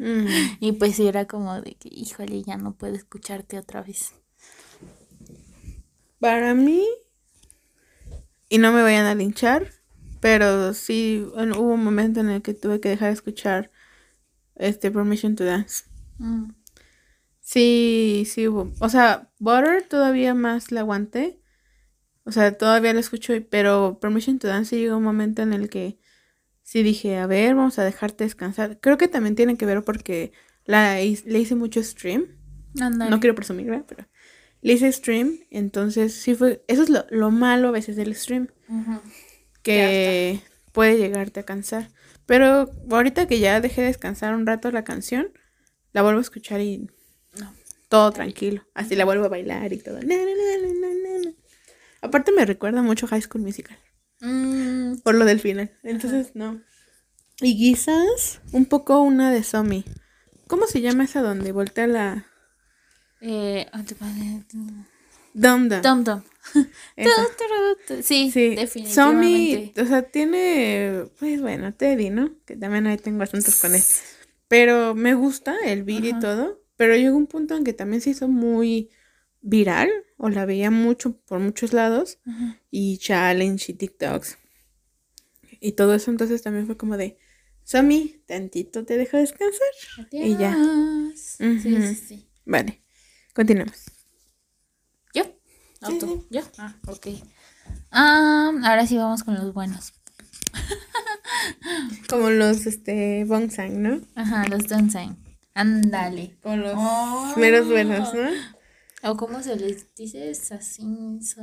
y 0.60 0.72
pues 0.72 0.96
sí 0.96 1.06
era 1.06 1.26
como 1.26 1.60
de 1.60 1.74
que, 1.74 1.88
híjole, 1.90 2.42
ya 2.42 2.56
no 2.56 2.74
puedo 2.74 2.94
escucharte 2.94 3.58
otra 3.58 3.82
vez. 3.82 4.12
Para 6.20 6.54
mí, 6.54 6.84
y 8.48 8.58
no 8.58 8.72
me 8.72 8.82
vayan 8.82 9.06
a 9.06 9.14
linchar, 9.14 9.70
pero 10.20 10.74
sí 10.74 11.24
hubo 11.34 11.74
un 11.74 11.84
momento 11.84 12.20
en 12.20 12.30
el 12.30 12.42
que 12.42 12.54
tuve 12.54 12.80
que 12.80 12.88
dejar 12.88 13.08
de 13.08 13.14
escuchar 13.14 13.70
este 14.56 14.90
Permission 14.90 15.36
to 15.36 15.44
Dance. 15.44 15.84
Mm. 16.18 16.50
Sí, 17.40 18.24
sí 18.28 18.48
hubo. 18.48 18.72
O 18.80 18.88
sea, 18.88 19.30
Butter 19.38 19.82
todavía 19.88 20.34
más 20.34 20.70
la 20.70 20.80
aguanté. 20.80 21.40
O 22.24 22.32
sea, 22.32 22.56
todavía 22.58 22.92
la 22.92 23.00
escucho, 23.00 23.32
pero 23.48 23.98
Permission 24.00 24.38
to 24.38 24.48
Dance 24.48 24.76
llegó 24.76 24.98
un 24.98 25.04
momento 25.04 25.42
en 25.42 25.52
el 25.52 25.70
que 25.70 25.98
sí 26.68 26.82
dije, 26.82 27.16
a 27.16 27.26
ver, 27.26 27.54
vamos 27.54 27.78
a 27.78 27.84
dejarte 27.84 28.24
descansar. 28.24 28.78
Creo 28.78 28.98
que 28.98 29.08
también 29.08 29.34
tiene 29.34 29.56
que 29.56 29.64
ver 29.64 29.82
porque 29.84 30.32
la, 30.66 30.96
le 30.96 31.38
hice 31.38 31.54
mucho 31.54 31.82
stream. 31.82 32.26
No 32.74 33.20
quiero 33.20 33.34
presumir, 33.34 33.70
¿verdad? 33.70 33.86
Pero 33.88 34.06
le 34.60 34.74
hice 34.74 34.92
stream, 34.92 35.38
entonces 35.48 36.12
sí 36.12 36.34
fue... 36.34 36.62
Eso 36.68 36.82
es 36.82 36.90
lo, 36.90 37.30
malo 37.30 37.68
a 37.68 37.70
veces 37.70 37.96
del 37.96 38.14
stream. 38.14 38.48
Que 39.62 40.42
puede 40.72 40.98
llegarte 40.98 41.40
a 41.40 41.44
cansar. 41.44 41.88
Pero 42.26 42.70
ahorita 42.90 43.26
que 43.26 43.38
ya 43.38 43.62
dejé 43.62 43.80
de 43.80 43.86
descansar 43.86 44.34
un 44.34 44.44
rato 44.44 44.70
la 44.70 44.84
canción, 44.84 45.32
la 45.94 46.02
vuelvo 46.02 46.18
a 46.18 46.22
escuchar 46.22 46.60
y 46.60 46.90
todo 47.88 48.12
tranquilo. 48.12 48.62
Así 48.74 48.94
la 48.94 49.06
vuelvo 49.06 49.24
a 49.24 49.28
bailar 49.28 49.72
y 49.72 49.78
todo. 49.78 50.00
Aparte 52.02 52.30
me 52.30 52.44
recuerda 52.44 52.82
mucho 52.82 53.06
High 53.06 53.22
School 53.22 53.42
Musical. 53.42 53.78
Mm, 54.20 54.98
Por 55.02 55.14
lo 55.14 55.24
del 55.24 55.40
final. 55.40 55.70
Entonces, 55.82 56.32
no. 56.34 56.60
Y 57.40 57.56
quizás 57.56 58.40
un 58.52 58.66
poco 58.66 59.00
una 59.00 59.30
de 59.30 59.42
Somi. 59.42 59.84
¿Cómo 60.46 60.66
se 60.66 60.80
llama 60.80 61.04
esa 61.04 61.22
donde 61.22 61.52
voltea 61.52 61.86
la... 61.86 62.26
eh. 63.20 63.66
Esa. 66.96 67.10
Tu, 67.36 67.44
tu, 67.86 67.96
tu. 67.96 68.02
Sí, 68.02 68.30
Sí, 68.30 68.54
definitivamente. 68.54 68.92
Somi, 68.94 69.72
o 69.76 69.86
sea, 69.86 70.02
tiene, 70.02 71.04
pues 71.18 71.40
bueno, 71.40 71.74
Teddy, 71.74 72.10
¿no? 72.10 72.30
Que 72.46 72.56
también 72.56 72.86
ahí 72.86 72.96
tengo 72.96 73.22
asuntos 73.22 73.60
con 73.60 73.74
él. 73.74 73.82
Pero 74.48 74.94
me 74.94 75.14
gusta 75.14 75.56
el 75.64 75.84
beat 75.84 76.04
y 76.04 76.18
todo. 76.18 76.60
Pero 76.76 76.96
llegó 76.96 77.16
un 77.16 77.26
punto 77.26 77.56
en 77.56 77.64
que 77.64 77.72
también 77.72 78.00
se 78.00 78.10
hizo 78.10 78.28
muy 78.28 78.90
viral, 79.40 79.90
o 80.16 80.28
la 80.28 80.44
veía 80.46 80.70
mucho 80.70 81.16
por 81.20 81.38
muchos 81.40 81.72
lados, 81.72 82.18
Ajá. 82.26 82.60
y 82.70 82.98
challenge 82.98 83.72
y 83.72 83.74
TikToks. 83.74 84.38
Y 85.60 85.72
todo 85.72 85.94
eso, 85.94 86.10
entonces 86.10 86.42
también 86.42 86.66
fue 86.66 86.76
como 86.76 86.96
de, 86.96 87.18
Somi, 87.64 88.22
tantito 88.26 88.84
te 88.84 88.96
dejo 88.96 89.16
descansar. 89.18 89.68
Y 90.12 90.36
ya. 90.38 90.56
Sí, 91.14 91.60
sí, 91.60 91.94
sí. 91.94 92.28
Vale, 92.46 92.82
continuamos. 93.34 93.84
¿Yo? 95.12 95.24
¿O 95.82 95.90
Sí, 95.90 95.98
tú? 95.98 96.26
¿Yo? 96.30 96.40
Ah, 96.56 96.74
ok. 96.86 97.06
Ah, 97.90 98.52
ahora 98.64 98.86
sí 98.86 98.96
vamos 98.96 99.22
con 99.22 99.34
los 99.34 99.52
buenos. 99.52 99.92
Como 102.08 102.30
los, 102.30 102.66
este, 102.66 103.24
Bongsang, 103.24 103.82
¿no? 103.82 104.00
Ajá, 104.14 104.46
los 104.48 104.66
Dancing. 104.66 105.14
Ándale. 105.54 106.38
Como 106.42 106.56
los 106.56 106.74
Oh. 106.76 107.34
meros 107.36 107.66
buenos, 107.68 108.14
¿no? 108.14 108.30
¿O 109.02 109.16
cómo 109.16 109.42
se 109.42 109.56
les 109.56 109.94
dice? 109.94 110.34
Sasin, 110.34 111.22
sa... 111.22 111.42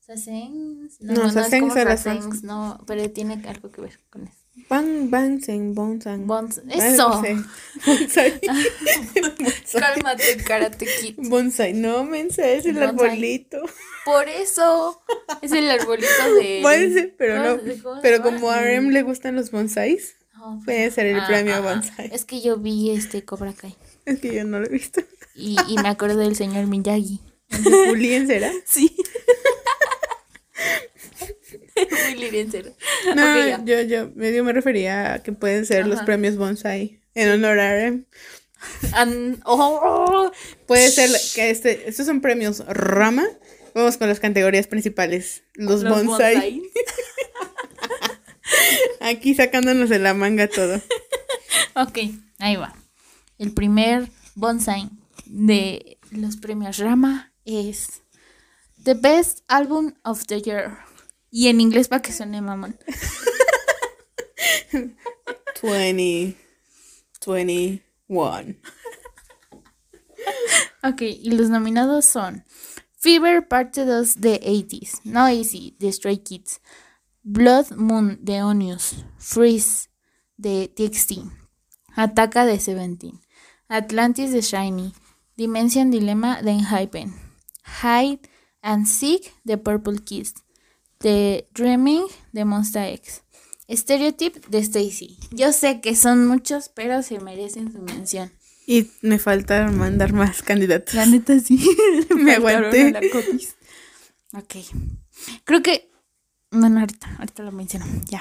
Sasengs. 0.00 1.00
No, 1.00 1.30
sasengs 1.32 1.74
las 1.74 2.02
sasengs, 2.04 2.44
no, 2.44 2.80
pero 2.86 3.10
tiene 3.10 3.42
algo 3.48 3.72
que 3.72 3.80
ver 3.80 3.98
con 4.08 4.28
eso. 4.28 4.36
Bang, 4.70 5.10
bang, 5.10 5.40
seng, 5.42 5.74
bonsang. 5.74 6.26
Bons- 6.26 6.62
Ah, 6.70 6.86
¡Eso! 6.86 7.08
no 7.10 7.22
sé. 7.22 7.36
Bonsai. 7.84 8.40
Cálmate, 9.78 10.36
Karate 10.46 10.86
Kid. 10.86 11.14
Bonsai. 11.28 11.72
No, 11.72 12.04
mensa, 12.04 12.48
es 12.48 12.64
el 12.66 12.74
Bonsai. 12.74 12.88
arbolito. 12.88 13.58
Por 14.04 14.28
eso 14.28 15.02
es 15.42 15.52
el 15.52 15.68
arbolito 15.70 16.34
de. 16.40 16.60
Puede 16.62 16.92
ser, 16.92 17.14
pero 17.18 17.42
no. 17.42 17.58
¿Cómo- 17.60 17.82
cómo 17.82 17.96
se 17.96 18.02
Pero 18.02 18.22
como 18.22 18.50
a 18.50 18.60
RM 18.62 18.90
le 18.92 19.02
gustan 19.02 19.34
los 19.34 19.50
bonsais, 19.50 20.14
No, 20.36 20.62
puede 20.64 20.90
ser 20.92 21.06
el 21.06 21.18
ah, 21.18 21.26
premio 21.26 21.54
ah, 21.56 21.60
bonsai. 21.60 22.10
Es 22.14 22.24
que 22.24 22.40
yo 22.40 22.56
vi 22.58 22.90
este 22.92 23.24
Cobra 23.24 23.52
Kai 23.52 23.74
Es 24.06 24.18
que 24.20 24.34
yo 24.34 24.44
no 24.44 24.58
lo 24.60 24.66
he 24.66 24.70
visto. 24.70 25.02
y, 25.34 25.56
y 25.68 25.76
me 25.78 25.88
acuerdo 25.90 26.18
del 26.20 26.34
señor 26.36 26.66
Miyagi. 26.66 27.20
Julien 27.62 28.26
será. 28.26 28.50
Sí. 28.64 28.96
Muy 31.76 32.14
lirencero. 32.18 32.72
No, 33.14 33.64
yo, 33.66 33.82
yo 33.82 34.10
medio 34.14 34.42
me 34.44 34.52
refería 34.54 35.14
a 35.14 35.22
que 35.22 35.32
pueden 35.32 35.66
ser 35.66 35.86
los 35.86 36.00
premios 36.02 36.36
bonsai 36.36 37.00
en 37.14 37.28
honor 37.30 37.60
a. 37.60 37.92
An- 38.94 39.40
oh, 39.44 40.32
Puede 40.66 40.88
ser 40.90 41.10
que 41.34 41.50
este, 41.50 41.88
estos 41.88 42.06
son 42.06 42.20
premios 42.22 42.64
Rama. 42.66 43.26
Vamos 43.74 43.98
con 43.98 44.08
las 44.08 44.20
categorías 44.20 44.66
principales. 44.66 45.42
Los, 45.54 45.82
los 45.82 46.04
bonsai. 46.06 46.34
bonsai. 46.34 46.62
Aquí 49.00 49.34
sacándonos 49.34 49.90
de 49.90 49.98
la 49.98 50.14
manga 50.14 50.48
todo. 50.48 50.80
Ok, 51.78 51.98
ahí 52.38 52.56
va. 52.56 52.74
El 53.38 53.52
primer 53.52 54.10
bonsai 54.34 54.90
de 55.26 55.98
los 56.10 56.36
premios 56.36 56.78
Rama 56.78 57.32
es 57.44 58.02
The 58.82 58.94
Best 58.94 59.40
Album 59.48 59.94
of 60.04 60.26
the 60.26 60.40
Year. 60.40 60.78
Y 61.30 61.48
en 61.48 61.60
inglés 61.60 61.88
para 61.88 62.02
que 62.02 62.12
suene 62.12 62.40
mamón. 62.40 62.78
20, 65.62 66.36
21. 67.26 68.56
Ok, 70.82 71.02
y 71.02 71.30
los 71.32 71.50
nominados 71.50 72.04
son 72.06 72.44
Fever 72.96 73.48
Parte 73.48 73.84
2 73.84 74.20
de 74.20 74.40
80s, 74.40 75.00
No 75.04 75.26
Easy 75.26 75.76
de 75.78 75.92
Stray 75.92 76.18
Kids, 76.18 76.60
Blood 77.22 77.72
Moon 77.76 78.18
de 78.22 78.42
Onius, 78.42 79.04
Freeze 79.18 79.88
de 80.36 80.68
TXT, 80.68 81.22
Ataca 81.96 82.46
de 82.46 82.60
Seventeen, 82.60 83.20
Atlantis 83.68 84.32
de 84.32 84.40
Shiny, 84.40 84.92
Dimension 85.36 85.90
Dilemma 85.90 86.40
de 86.42 86.52
Enhypen, 86.52 87.14
Hide 87.82 88.20
and 88.62 88.86
Seek 88.86 89.32
de 89.44 89.58
Purple 89.58 89.98
Kiss, 90.04 90.34
The 90.98 91.48
Dreaming 91.52 92.04
de 92.32 92.44
Monster 92.44 92.92
X, 92.94 93.22
Stereotype 93.68 94.40
de 94.48 94.58
Stacy. 94.58 95.18
Yo 95.30 95.52
sé 95.52 95.80
que 95.80 95.96
son 95.96 96.26
muchos, 96.26 96.68
pero 96.68 97.02
se 97.02 97.20
merecen 97.20 97.72
su 97.72 97.80
mención. 97.80 98.30
Y 98.66 98.90
me 99.00 99.18
falta 99.18 99.70
mandar 99.70 100.12
más 100.12 100.42
candidatos. 100.42 100.94
La 100.94 101.06
neta 101.06 101.38
sí. 101.38 101.56
Me 102.14 102.40
faltaron 102.40 102.66
aguanté. 102.72 102.92
la. 104.32 104.40
Ok. 104.40 104.56
Creo 105.44 105.62
que. 105.62 105.90
Bueno, 106.50 106.80
ahorita, 106.80 107.16
ahorita 107.18 107.42
lo 107.44 107.52
menciono. 107.52 107.86
Ya. 108.06 108.20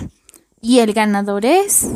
Y 0.61 0.79
el 0.79 0.93
ganador 0.93 1.45
es. 1.45 1.87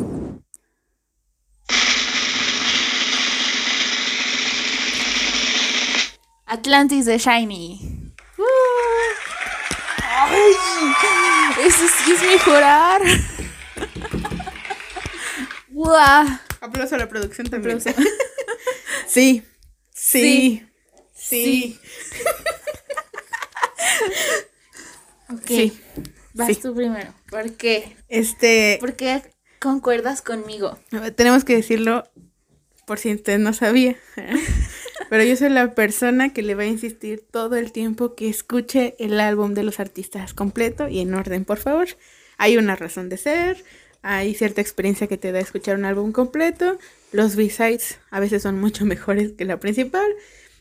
Atlantis 6.50 7.04
de 7.06 7.16
Shiny. 7.18 8.12
¡Uh! 8.36 8.42
¡Ay! 10.02 10.52
Eso 11.64 11.84
sí 12.04 12.12
es 12.12 12.22
mejorar. 12.22 13.00
¡Guau! 15.68 16.26
Aplauso 16.60 16.96
a 16.96 16.98
la 16.98 17.08
producción 17.08 17.48
también. 17.48 17.80
Sí, 19.06 19.42
sí, 19.92 20.64
sí, 21.12 21.76
Ok. 25.32 25.40
sí. 25.48 25.80
Vas 26.34 26.46
Sí. 26.48 26.54
tú 26.56 26.74
primero. 26.76 27.12
¿Por 27.28 27.56
qué? 27.56 27.96
Este, 28.08 28.76
¿Por 28.80 28.94
qué 28.94 29.22
concuerdas 29.58 30.22
conmigo? 30.22 30.78
tenemos 31.16 31.44
que 31.44 31.56
decirlo 31.56 32.08
por 32.86 32.98
si 33.00 33.12
usted 33.14 33.38
no 33.38 33.52
sabía. 33.52 33.96
Pero 35.10 35.24
yo 35.24 35.34
soy 35.34 35.48
la 35.48 35.74
persona 35.74 36.32
que 36.32 36.40
le 36.40 36.54
va 36.54 36.62
a 36.62 36.66
insistir 36.66 37.24
todo 37.28 37.56
el 37.56 37.72
tiempo 37.72 38.14
que 38.14 38.28
escuche 38.28 38.94
el 39.00 39.18
álbum 39.18 39.54
de 39.54 39.64
los 39.64 39.80
artistas 39.80 40.34
completo 40.34 40.86
y 40.86 41.00
en 41.00 41.12
orden, 41.14 41.44
por 41.44 41.58
favor. 41.58 41.88
Hay 42.38 42.56
una 42.56 42.76
razón 42.76 43.08
de 43.08 43.16
ser, 43.16 43.64
hay 44.02 44.34
cierta 44.34 44.60
experiencia 44.60 45.08
que 45.08 45.18
te 45.18 45.32
da 45.32 45.40
escuchar 45.40 45.76
un 45.76 45.84
álbum 45.84 46.12
completo. 46.12 46.78
Los 47.10 47.34
B-sides 47.34 47.98
a 48.12 48.20
veces 48.20 48.42
son 48.42 48.60
mucho 48.60 48.84
mejores 48.86 49.32
que 49.32 49.44
la 49.44 49.58
principal. 49.58 50.06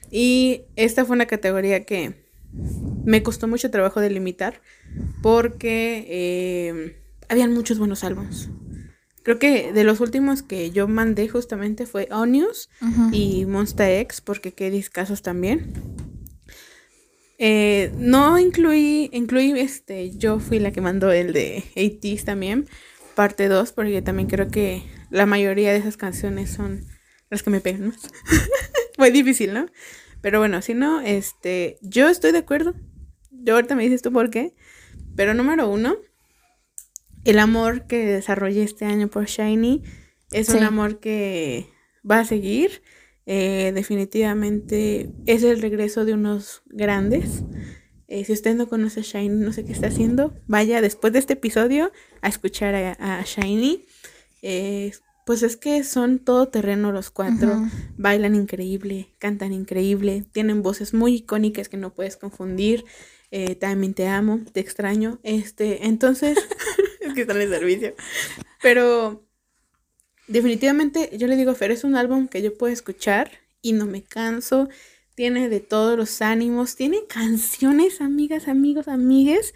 Y 0.09 0.63
esta 0.75 1.05
fue 1.05 1.15
una 1.15 1.27
categoría 1.27 1.85
que 1.85 2.15
me 3.05 3.21
costó 3.21 3.47
mucho 3.47 3.69
trabajo 3.69 3.99
delimitar 3.99 4.61
porque 5.21 6.07
eh, 6.09 6.97
habían 7.27 7.53
muchos 7.53 7.77
buenos 7.77 8.03
álbumes. 8.03 8.49
Creo 9.23 9.37
que 9.37 9.73
de 9.73 9.83
los 9.83 9.99
últimos 9.99 10.43
que 10.43 10.71
yo 10.71 10.87
mandé 10.87 11.27
justamente 11.27 11.85
fue 11.85 12.07
Onius 12.11 12.69
y 13.11 13.45
Monster 13.45 13.99
X, 14.01 14.21
porque 14.21 14.53
qué 14.53 14.71
discasos 14.71 15.21
también. 15.21 15.73
Eh, 17.37 17.91
no 17.97 18.37
incluí, 18.37 19.09
incluí 19.13 19.57
este, 19.57 20.11
yo 20.17 20.39
fui 20.39 20.59
la 20.59 20.71
que 20.71 20.81
mandó 20.81 21.11
el 21.11 21.31
de 21.31 21.63
80s 21.75 22.25
también, 22.25 22.67
parte 23.15 23.47
2, 23.47 23.71
porque 23.71 24.01
también 24.01 24.27
creo 24.27 24.49
que 24.49 24.83
la 25.09 25.25
mayoría 25.25 25.71
de 25.71 25.77
esas 25.77 25.95
canciones 25.95 26.51
son 26.51 26.85
las 27.29 27.43
que 27.43 27.49
me 27.49 27.61
pegan 27.61 27.87
más. 27.87 28.01
Fue 28.97 29.11
difícil, 29.11 29.53
¿no? 29.53 29.67
Pero 30.21 30.39
bueno, 30.39 30.61
si 30.61 30.73
no, 30.73 30.99
este, 31.01 31.77
yo 31.81 32.09
estoy 32.09 32.31
de 32.33 32.39
acuerdo. 32.39 32.75
Yo 33.31 33.55
ahorita 33.55 33.75
me 33.75 33.83
dices 33.83 34.01
tú 34.01 34.11
por 34.11 34.29
qué. 34.29 34.53
Pero 35.15 35.33
número 35.33 35.69
uno, 35.69 35.95
el 37.25 37.39
amor 37.39 37.87
que 37.87 38.05
desarrollé 38.05 38.63
este 38.63 38.85
año 38.85 39.07
por 39.09 39.25
Shiny 39.25 39.83
es 40.31 40.47
Sí. 40.47 40.57
un 40.57 40.63
amor 40.63 40.99
que 40.99 41.67
va 42.09 42.19
a 42.19 42.25
seguir. 42.25 42.81
Eh, 43.25 43.71
definitivamente 43.75 45.11
es 45.25 45.43
el 45.43 45.61
regreso 45.61 46.05
de 46.05 46.13
unos 46.13 46.63
grandes. 46.67 47.43
Eh, 48.07 48.25
si 48.25 48.33
usted 48.33 48.55
no 48.55 48.67
conoce 48.67 49.01
a 49.01 49.03
Shiny, 49.03 49.43
no 49.43 49.53
sé 49.53 49.63
qué 49.65 49.71
está 49.71 49.87
haciendo, 49.87 50.33
vaya 50.47 50.81
después 50.81 51.13
de 51.13 51.19
este 51.19 51.33
episodio 51.33 51.91
a 52.21 52.27
escuchar 52.29 52.73
a, 52.73 53.19
a 53.19 53.23
Shiny. 53.23 53.85
Eh, 54.41 54.91
pues 55.27 55.43
es 55.43 55.57
que 55.57 55.83
son 55.83 56.17
todo 56.17 56.47
terreno 56.47 56.91
los 56.91 57.11
cuatro. 57.11 57.67
Bailan 57.97 58.33
increíble, 58.33 59.09
cantan 59.19 59.53
increíble, 59.53 60.25
tienen 60.31 60.63
voces 60.63 60.95
muy 60.95 61.13
icónicas 61.17 61.69
que 61.69 61.77
no 61.77 61.93
puedes 61.93 62.17
confundir. 62.17 62.83
Eh, 63.31 63.55
también 63.55 63.93
te 63.93 64.07
amo, 64.07 64.39
te 64.51 64.59
extraño. 64.59 65.19
Este, 65.23 65.85
entonces, 65.85 66.37
es 67.01 67.13
que 67.13 67.21
están 67.21 67.37
en 67.37 67.43
el 67.43 67.49
servicio. 67.49 67.95
Pero 68.61 69.23
definitivamente 70.27 71.09
yo 71.17 71.27
le 71.27 71.35
digo, 71.35 71.53
Fer, 71.55 71.71
es 71.71 71.83
un 71.83 71.95
álbum 71.95 72.27
que 72.27 72.41
yo 72.41 72.57
puedo 72.57 72.73
escuchar 72.73 73.31
y 73.61 73.73
no 73.73 73.85
me 73.85 74.03
canso. 74.03 74.69
tiene 75.15 75.49
de 75.49 75.59
todos 75.59 75.97
los 75.97 76.21
ánimos, 76.21 76.75
tiene 76.75 77.05
canciones, 77.07 78.01
amigas, 78.01 78.47
amigos, 78.47 78.87
amigues. 78.87 79.53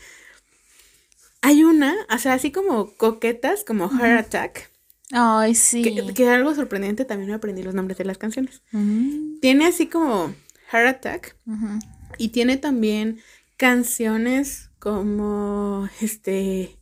Hay 1.41 1.63
una, 1.63 1.93
o 2.13 2.17
sea, 2.17 2.33
así 2.33 2.51
como 2.51 2.95
coquetas, 2.95 3.63
como 3.63 3.89
Heart 3.89 4.27
Attack. 4.27 4.71
Ay, 5.11 5.55
sí. 5.55 5.83
Que, 5.83 6.13
que 6.13 6.29
algo 6.29 6.55
sorprendente, 6.55 7.05
también 7.05 7.29
me 7.29 7.35
aprendí 7.35 7.63
los 7.63 7.73
nombres 7.73 7.97
de 7.97 8.05
las 8.05 8.17
canciones. 8.17 8.61
Tiene 9.41 9.65
así 9.65 9.87
como 9.87 10.33
Heart 10.71 10.87
Attack 10.87 11.35
y 12.17 12.29
tiene 12.29 12.57
también 12.57 13.19
canciones 13.67 14.69
como 14.77 15.87
este. 16.01 16.77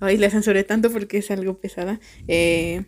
Ay, 0.00 0.16
la 0.18 0.30
censuré 0.30 0.64
tanto 0.64 0.90
porque 0.90 1.18
es 1.18 1.30
algo 1.30 1.60
pesada. 1.60 2.00
Eh, 2.26 2.84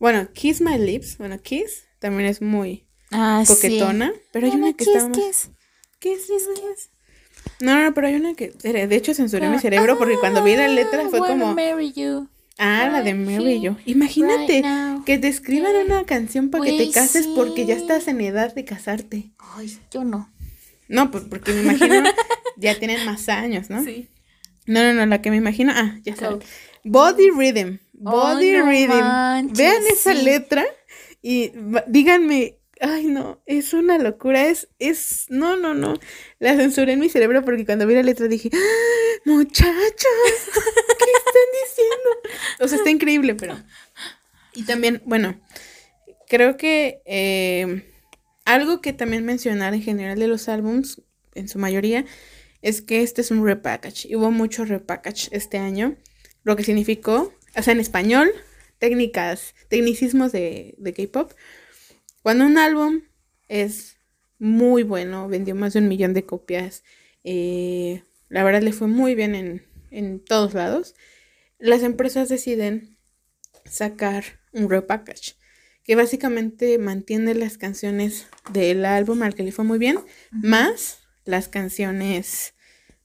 bueno, 0.00 0.28
Kiss 0.32 0.60
My 0.60 0.78
Lips. 0.78 1.16
Bueno, 1.18 1.40
Kiss 1.40 1.84
también 2.00 2.28
es 2.28 2.42
muy 2.42 2.86
Ah, 3.12 3.44
sí. 3.46 3.54
coquetona. 3.54 4.12
Pero 4.32 4.46
hay 4.48 4.52
una 4.54 4.72
que 4.72 4.84
kiss, 4.84 4.88
está 4.96 5.08
más. 5.08 5.16
kiss. 5.16 5.50
Kiss, 6.00 6.26
kiss. 6.26 6.90
No, 7.60 7.80
no, 7.82 7.94
pero 7.94 8.08
hay 8.08 8.16
una 8.16 8.34
que. 8.34 8.48
De 8.50 8.96
hecho, 8.96 9.14
censuré 9.14 9.48
mi 9.48 9.60
cerebro 9.60 9.96
porque 9.96 10.16
cuando 10.18 10.42
vi 10.42 10.56
la 10.56 10.66
letra 10.68 11.08
fue 11.08 11.20
como. 11.20 11.54
marry 11.54 11.92
you 11.92 12.28
Ah, 12.58 12.88
la 12.90 13.02
de 13.02 13.12
Mary 13.14 13.52
here, 13.52 13.60
yo. 13.60 13.76
Imagínate 13.84 14.62
right 14.62 15.04
que 15.04 15.18
te 15.18 15.28
escriban 15.28 15.72
Yeah. 15.72 15.84
una 15.84 16.04
canción 16.04 16.48
para 16.50 16.64
que 16.64 16.72
te 16.78 16.90
cases 16.90 17.26
porque 17.28 17.66
ya 17.66 17.74
estás 17.74 18.08
en 18.08 18.20
edad 18.22 18.54
de 18.54 18.64
casarte. 18.64 19.30
Ay, 19.38 19.78
yo 19.92 20.04
no. 20.04 20.28
No, 20.88 21.10
pues 21.10 21.24
porque 21.28 21.52
me 21.52 21.62
imagino 21.62 22.02
ya 22.56 22.78
tienen 22.78 23.04
más 23.04 23.28
años, 23.28 23.70
¿no? 23.70 23.82
Sí. 23.84 24.08
No, 24.66 24.82
no, 24.82 24.92
no, 24.94 25.06
la 25.06 25.22
que 25.22 25.30
me 25.30 25.36
imagino, 25.36 25.72
ah, 25.74 25.96
ya 26.02 26.14
Go. 26.14 26.20
sabes. 26.20 26.44
Body 26.84 27.30
Rhythm. 27.30 27.78
Body 27.92 28.52
no 28.52 28.66
Rhythm. 28.66 28.98
manches, 29.00 29.58
Vean 29.58 29.82
esa 29.90 30.14
letra 30.14 30.64
y 31.22 31.52
díganme, 31.86 32.58
ay 32.80 33.06
no, 33.06 33.40
es 33.46 33.72
una 33.72 33.98
locura, 33.98 34.46
es, 34.46 34.68
es, 34.78 35.26
no, 35.28 35.56
no, 35.56 35.74
no. 35.74 35.94
La 36.38 36.56
censuré 36.56 36.92
en 36.92 37.00
mi 37.00 37.08
cerebro 37.08 37.44
porque 37.44 37.64
cuando 37.64 37.86
vi 37.86 37.94
la 37.94 38.02
letra 38.02 38.28
dije, 38.28 38.50
¡Ah, 38.52 39.20
muchachos, 39.24 39.72
¿qué 40.98 41.10
están 41.16 41.48
diciendo? 41.64 42.10
O 42.60 42.68
sea, 42.68 42.78
está 42.78 42.90
increíble, 42.90 43.34
pero. 43.34 43.56
Y 44.54 44.64
también, 44.64 45.02
bueno, 45.04 45.40
creo 46.28 46.56
que 46.56 47.02
eh, 47.06 47.84
algo 48.46 48.80
que 48.80 48.94
también 48.94 49.26
mencionar 49.26 49.74
en 49.74 49.82
general 49.82 50.18
de 50.18 50.28
los 50.28 50.48
álbums, 50.48 51.02
en 51.34 51.48
su 51.48 51.58
mayoría, 51.58 52.06
es 52.62 52.80
que 52.80 53.02
este 53.02 53.20
es 53.20 53.30
un 53.30 53.44
repackage. 53.44 54.06
Hubo 54.16 54.30
mucho 54.30 54.64
repackage 54.64 55.28
este 55.32 55.58
año, 55.58 55.96
lo 56.44 56.56
que 56.56 56.64
significó, 56.64 57.34
o 57.54 57.62
sea, 57.62 57.74
en 57.74 57.80
español, 57.80 58.30
técnicas, 58.78 59.54
tecnicismos 59.68 60.32
de, 60.32 60.74
de 60.78 60.94
K-pop. 60.94 61.32
Cuando 62.22 62.46
un 62.46 62.56
álbum 62.56 63.02
es 63.48 63.98
muy 64.38 64.84
bueno, 64.84 65.28
vendió 65.28 65.54
más 65.54 65.72
de 65.72 65.80
un 65.80 65.88
millón 65.88 66.14
de 66.14 66.24
copias, 66.24 66.84
eh, 67.24 68.04
la 68.28 68.44
verdad 68.44 68.62
le 68.62 68.72
fue 68.72 68.86
muy 68.86 69.14
bien 69.14 69.34
en, 69.34 69.66
en 69.90 70.20
todos 70.20 70.54
lados, 70.54 70.94
las 71.58 71.82
empresas 71.82 72.28
deciden 72.28 72.96
sacar 73.64 74.24
un 74.52 74.70
repackage 74.70 75.36
que 75.86 75.94
básicamente 75.96 76.78
mantiene 76.78 77.34
las 77.34 77.58
canciones 77.58 78.26
del 78.52 78.84
álbum 78.84 79.22
al 79.22 79.34
que 79.34 79.44
le 79.44 79.52
fue 79.52 79.64
muy 79.64 79.78
bien, 79.78 79.98
más 80.32 80.98
las 81.24 81.48
canciones, 81.48 82.54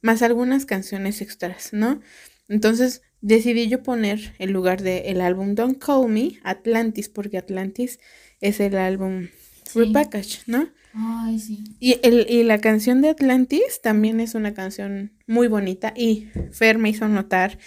más 0.01 0.21
algunas 0.21 0.65
canciones 0.65 1.21
extras, 1.21 1.73
¿no? 1.73 2.01
Entonces 2.47 3.01
decidí 3.21 3.67
yo 3.69 3.83
poner 3.83 4.33
en 4.39 4.51
lugar 4.51 4.81
del 4.81 5.05
el 5.05 5.21
álbum 5.21 5.53
Don't 5.53 5.77
Call 5.77 6.09
Me 6.09 6.39
Atlantis, 6.43 7.07
porque 7.07 7.37
Atlantis 7.37 7.99
es 8.39 8.59
el 8.59 8.77
álbum 8.77 9.27
Sí. 9.71 9.79
repackage, 9.79 10.41
¿no? 10.47 10.69
Ay, 10.93 11.39
sí. 11.39 11.63
Y, 11.79 11.99
el, 12.03 12.25
y 12.29 12.43
la 12.43 12.59
canción 12.59 13.01
de 13.01 13.09
Atlantis 13.09 13.79
también 13.81 14.19
es 14.19 14.35
una 14.35 14.53
canción 14.53 15.13
muy 15.27 15.47
bonita 15.47 15.93
y 15.95 16.27
Fer 16.51 16.77
me 16.77 16.89
hizo 16.89 17.07
notar, 17.07 17.57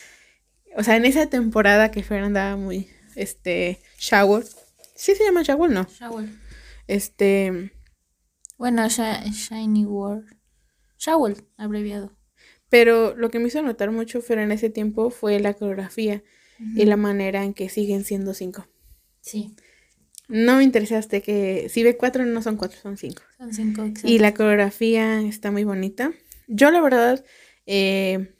o 0.77 0.83
sea, 0.83 0.97
en 0.97 1.07
esa 1.07 1.27
temporada 1.31 1.91
que 1.91 2.03
Fer 2.03 2.23
andaba 2.25 2.57
muy, 2.57 2.89
este, 3.15 3.81
shower, 3.99 4.45
¿sí 4.95 5.15
se 5.15 5.25
llama 5.25 5.43
shower? 5.43 5.71
No, 5.71 5.87
Shower. 5.87 6.29
este, 6.87 7.73
Bueno, 8.59 8.83
Shi- 8.87 9.31
Shiny 9.33 9.85
World. 9.85 10.27
Shower, 10.99 11.37
abreviado. 11.57 12.17
pero 12.71 13.15
lo 13.17 13.31
que 13.31 13.39
me 13.39 13.49
hizo 13.49 13.63
notar 13.63 13.91
mucho 13.91 14.21
Fer 14.23 14.39
en 14.39 14.51
ese 14.53 14.71
tiempo 14.71 15.11
fue 15.11 15.39
la 15.39 15.55
coreografía 15.55 16.23
y 16.77 16.85
la 16.87 16.97
manera 16.97 17.45
en 17.45 17.53
que 17.55 17.69
siguen 17.69 18.05
siendo 18.05 18.33
cinco. 18.35 18.67
Sí. 19.21 19.55
No 20.29 20.57
me 20.57 20.65
interesaste 20.65 21.21
que 21.21 21.69
si 21.69 21.83
ve 21.83 21.97
cuatro 21.97 22.25
no 22.25 22.41
son 22.43 22.57
cuatro, 22.57 22.79
son 22.81 22.97
cinco. 22.97 23.23
Son 23.37 23.53
cinco 23.53 23.83
exacto. 23.85 24.09
Y 24.09 24.19
la 24.19 24.33
coreografía 24.35 25.21
está 25.21 25.51
muy 25.51 25.65
bonita. 25.65 26.13
Yo 26.49 26.71
la 26.71 26.81
verdad, 26.81 27.25
eh, 27.67 28.35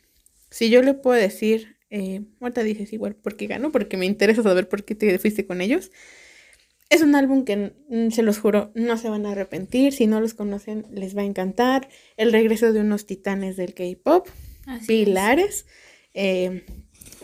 si 0.51 0.71
yo 0.71 0.83
le 0.83 0.95
puedo 0.95 1.21
decir, 1.21 1.77
eh, 1.91 2.25
ahorita 2.41 2.63
dices 2.63 2.93
igual 2.93 3.15
porque 3.17 3.47
ganó, 3.47 3.71
porque 3.73 3.97
me 3.97 4.07
interesa 4.07 4.43
saber 4.43 4.69
por 4.69 4.85
qué 4.85 4.95
te 4.95 5.19
fuiste 5.19 5.47
con 5.47 5.61
ellos. 5.61 5.91
Es 6.91 7.01
un 7.03 7.15
álbum 7.15 7.45
que, 7.45 7.73
mm, 7.89 8.11
se 8.11 8.23
los 8.23 8.39
juro, 8.39 8.71
no 8.75 8.97
se 8.99 9.09
van 9.09 9.27
a 9.27 9.33
arrepentir. 9.33 9.93
Si 9.93 10.07
no 10.07 10.21
los 10.21 10.35
conocen, 10.35 10.87
les 10.93 11.17
va 11.17 11.23
a 11.23 11.25
encantar. 11.25 11.89
El 12.17 12.31
regreso 12.33 12.73
de 12.73 12.81
unos 12.81 13.07
titanes 13.07 13.57
del 13.57 13.75
K-pop, 13.75 14.29
pilares. 14.87 15.67
Eh, 16.13 16.65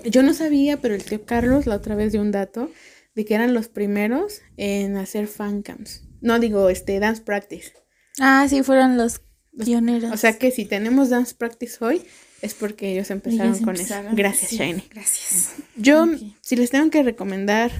yo 0.04 0.22
no 0.22 0.34
sabía, 0.34 0.78
pero 0.78 0.94
el 0.94 1.04
tío 1.04 1.24
Carlos 1.24 1.66
la 1.66 1.76
otra 1.76 1.94
vez 1.94 2.12
dio 2.12 2.20
un 2.20 2.32
dato 2.32 2.70
de 3.14 3.24
que 3.24 3.34
eran 3.34 3.54
los 3.54 3.68
primeros 3.68 4.40
en 4.56 4.96
hacer 4.96 5.26
fancams. 5.26 6.02
No 6.20 6.38
digo, 6.38 6.68
este, 6.70 6.98
dance 7.00 7.22
practice. 7.22 7.72
Ah, 8.18 8.46
sí, 8.48 8.62
fueron 8.62 8.96
los 8.96 9.22
pioneros. 9.64 10.10
O 10.12 10.16
sea 10.16 10.38
que 10.38 10.50
si 10.50 10.64
tenemos 10.64 11.10
dance 11.10 11.34
practice 11.34 11.76
hoy, 11.84 12.02
es 12.42 12.54
porque 12.54 12.92
ellos 12.92 13.10
empezaron 13.10 13.48
Ellos 13.48 13.60
con 13.60 13.70
empezaron, 13.70 14.06
eso. 14.08 14.16
Gracias, 14.16 14.50
sí. 14.50 14.56
Shiny. 14.58 14.82
Gracias. 14.90 15.54
Yo, 15.76 16.04
Ok. 16.04 16.18
si 16.40 16.56
les 16.56 16.70
tengo 16.70 16.90
que 16.90 17.02
recomendar 17.02 17.70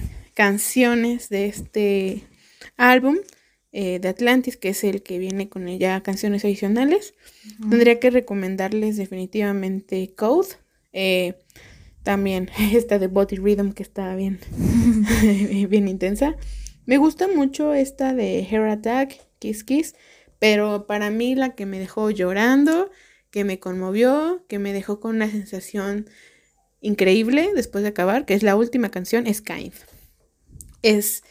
canciones 0.41 1.29
de 1.29 1.45
este 1.45 2.23
álbum 2.75 3.17
eh, 3.71 3.99
de 3.99 4.07
Atlantis, 4.07 4.57
que 4.57 4.69
es 4.69 4.83
el 4.83 5.03
que 5.03 5.19
viene 5.19 5.49
con 5.49 5.67
ya 5.77 6.01
canciones 6.01 6.43
adicionales, 6.43 7.13
tendría 7.69 7.99
que 7.99 8.09
recomendarles 8.09 8.97
definitivamente 8.97 10.15
Code. 10.15 10.47
eh, 10.93 11.35
también 12.01 12.49
esta 12.73 12.97
de 12.97 13.05
Body 13.05 13.35
Rhythm, 13.35 13.73
que 13.73 13.83
está 13.83 14.15
bien, 14.15 14.39
bien 15.69 15.87
intensa. 15.87 16.35
Me 16.87 16.97
gusta 16.97 17.27
mucho 17.27 17.75
esta 17.75 18.15
de 18.15 18.39
Hair 18.49 18.63
Attack, 18.63 19.19
Kiss 19.37 19.63
Kiss, 19.63 19.93
pero 20.39 20.87
para 20.87 21.11
mí 21.11 21.35
la 21.35 21.53
que 21.53 21.67
me 21.67 21.77
dejó 21.77 22.09
llorando, 22.09 22.89
que 23.29 23.43
me 23.43 23.59
conmovió, 23.59 24.43
que 24.49 24.57
me 24.57 24.73
dejó 24.73 24.99
con 24.99 25.17
una 25.17 25.29
sensación 25.29 26.09
increíble 26.79 27.51
después 27.53 27.83
de 27.83 27.89
acabar, 27.89 28.25
que 28.25 28.33
es 28.33 28.41
la 28.41 28.55
última 28.55 28.89
canción, 28.89 29.27
es 29.27 29.43
Kind. 29.43 29.73
Es 30.81 31.23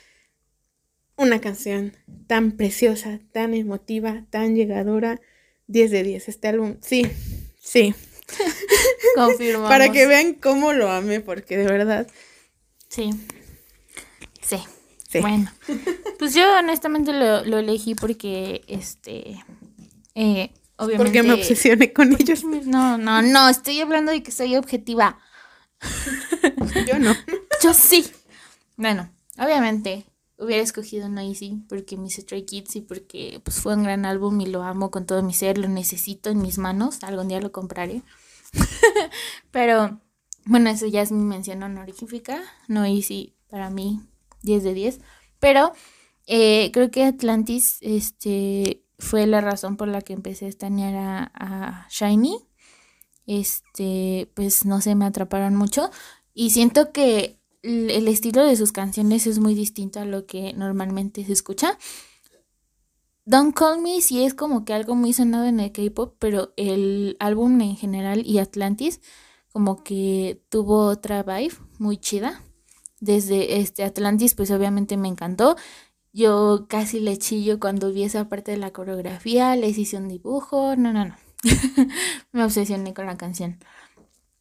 una 1.16 1.40
canción 1.40 1.96
tan 2.26 2.52
preciosa, 2.52 3.20
tan 3.32 3.54
emotiva, 3.54 4.24
tan 4.30 4.54
llegadora. 4.54 5.20
10 5.66 5.90
de 5.90 6.02
10 6.02 6.28
este 6.28 6.48
álbum. 6.48 6.76
Sí, 6.80 7.06
sí. 7.60 7.94
Confirmamos. 9.14 9.68
Para 9.68 9.92
que 9.92 10.06
vean 10.06 10.34
cómo 10.34 10.72
lo 10.72 10.90
amé, 10.90 11.20
porque 11.20 11.56
de 11.56 11.66
verdad. 11.66 12.08
Sí. 12.88 13.10
Sí. 14.42 14.58
Sí. 15.08 15.20
Bueno. 15.20 15.52
Pues 16.18 16.34
yo 16.34 16.44
honestamente 16.58 17.12
lo, 17.12 17.44
lo 17.44 17.58
elegí 17.58 17.94
porque, 17.94 18.62
este, 18.68 19.42
eh, 20.14 20.50
obviamente... 20.76 20.96
Porque 20.96 21.22
me 21.22 21.32
obsesioné 21.32 21.92
con 21.92 22.12
ellos. 22.12 22.44
No, 22.44 22.98
no, 22.98 23.22
no, 23.22 23.48
estoy 23.48 23.80
hablando 23.80 24.12
de 24.12 24.22
que 24.22 24.30
soy 24.30 24.56
objetiva. 24.56 25.18
Yo 26.86 26.98
no. 26.98 27.16
Yo 27.62 27.72
sí. 27.74 28.10
Bueno, 28.76 29.10
obviamente 29.40 30.06
hubiera 30.38 30.62
escogido 30.62 31.08
Noisy 31.08 31.64
porque 31.68 31.96
mis 31.96 32.14
Stray 32.14 32.44
Kids 32.44 32.76
y 32.76 32.80
porque 32.80 33.40
pues 33.44 33.60
fue 33.60 33.74
un 33.74 33.82
gran 33.82 34.04
álbum 34.04 34.40
y 34.40 34.46
lo 34.46 34.62
amo 34.62 34.90
con 34.90 35.06
todo 35.06 35.22
mi 35.22 35.34
ser, 35.34 35.58
lo 35.58 35.68
necesito 35.68 36.30
en 36.30 36.40
mis 36.40 36.58
manos, 36.58 37.02
algún 37.02 37.28
día 37.28 37.40
lo 37.40 37.50
compraré. 37.52 38.02
Pero 39.50 40.00
bueno, 40.44 40.70
eso 40.70 40.86
ya 40.86 41.02
es 41.02 41.12
mi 41.12 41.24
mención 41.24 41.62
honorífica. 41.62 42.40
Noisy 42.68 43.36
para 43.48 43.70
mí 43.70 44.00
10 44.42 44.64
de 44.64 44.74
10, 44.74 45.00
pero 45.38 45.72
eh, 46.26 46.70
creo 46.72 46.90
que 46.90 47.04
Atlantis 47.04 47.78
este 47.80 48.84
fue 48.98 49.26
la 49.26 49.40
razón 49.40 49.76
por 49.76 49.88
la 49.88 50.02
que 50.02 50.12
empecé 50.12 50.46
a 50.46 50.48
estanear 50.48 50.94
a, 50.94 51.32
a 51.34 51.88
Shiny. 51.90 52.36
Este, 53.26 54.30
pues 54.34 54.64
no 54.64 54.80
sé, 54.80 54.94
me 54.94 55.04
atraparon 55.04 55.56
mucho 55.56 55.90
y 56.32 56.50
siento 56.50 56.92
que 56.92 57.39
el 57.62 58.08
estilo 58.08 58.44
de 58.44 58.56
sus 58.56 58.72
canciones 58.72 59.26
es 59.26 59.38
muy 59.38 59.54
distinto 59.54 60.00
a 60.00 60.04
lo 60.04 60.26
que 60.26 60.52
normalmente 60.54 61.24
se 61.24 61.32
escucha. 61.32 61.78
Don't 63.24 63.54
Call 63.54 63.80
Me 63.80 64.00
sí 64.00 64.24
es 64.24 64.34
como 64.34 64.64
que 64.64 64.72
algo 64.72 64.94
muy 64.94 65.12
sonado 65.12 65.44
en 65.44 65.60
el 65.60 65.72
K-pop, 65.72 66.16
pero 66.18 66.52
el 66.56 67.16
álbum 67.20 67.60
en 67.60 67.76
general 67.76 68.26
y 68.26 68.38
Atlantis 68.38 69.00
como 69.52 69.82
que 69.82 70.42
tuvo 70.48 70.86
otra 70.86 71.22
vibe 71.22 71.54
muy 71.78 71.98
chida. 71.98 72.42
Desde 73.00 73.60
este 73.60 73.84
Atlantis 73.84 74.34
pues 74.34 74.50
obviamente 74.50 74.96
me 74.96 75.08
encantó 75.08 75.56
yo 76.12 76.66
casi 76.68 76.98
le 77.00 77.18
chillo 77.18 77.60
cuando 77.60 77.92
vi 77.92 78.02
esa 78.02 78.28
parte 78.28 78.50
de 78.50 78.56
la 78.56 78.72
coreografía, 78.72 79.54
les 79.54 79.78
hice 79.78 79.96
un 79.96 80.08
dibujo, 80.08 80.74
no, 80.76 80.92
no, 80.92 81.04
no. 81.04 81.16
Me 82.32 82.44
obsesioné 82.44 82.92
con 82.94 83.06
la 83.06 83.16
canción. 83.16 83.58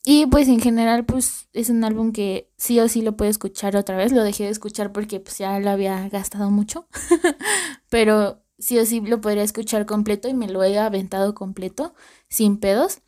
Y 0.06 0.26
pues 0.28 0.48
en 0.48 0.62
general 0.62 1.06
pues 1.06 1.50
es 1.54 1.70
un 1.70 1.84
álbum 1.84 2.12
que 2.12 2.52
sí 2.58 2.80
o 2.80 2.88
sí 2.88 3.02
lo 3.02 3.18
puedo 3.18 3.30
escuchar 3.30 3.76
otra 3.76 3.98
vez. 3.98 4.12
Lo 4.12 4.24
dejé 4.24 4.46
de 4.46 4.50
escuchar 4.50 4.92
porque 4.92 5.20
pues 5.20 5.38
ya 5.38 5.60
lo 5.60 5.70
había 5.70 6.08
gastado 6.10 6.50
mucho. 6.52 6.88
Pero 7.90 8.44
sí 8.58 8.78
o 8.80 8.86
sí 8.86 9.02
lo 9.02 9.22
podría 9.22 9.44
escuchar 9.44 9.86
completo 9.86 10.28
y 10.30 10.34
me 10.34 10.48
lo 10.50 10.64
he 10.64 10.78
aventado 10.78 11.36
completo 11.36 11.94
sin 12.30 12.58
pedos. 12.58 13.02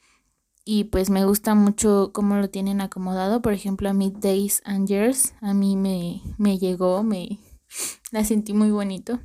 Y 0.63 0.85
pues 0.85 1.09
me 1.09 1.25
gusta 1.25 1.55
mucho 1.55 2.11
cómo 2.13 2.35
lo 2.35 2.49
tienen 2.49 2.81
acomodado. 2.81 3.41
Por 3.41 3.53
ejemplo, 3.53 3.89
a 3.89 3.93
mí 3.93 4.13
Days 4.15 4.61
and 4.65 4.87
Years 4.87 5.33
a 5.41 5.53
mí 5.53 5.75
me, 5.75 6.21
me 6.37 6.59
llegó, 6.59 7.03
me 7.03 7.39
la 8.11 8.23
sentí 8.25 8.53
muy 8.53 8.69
bonito. 8.69 9.19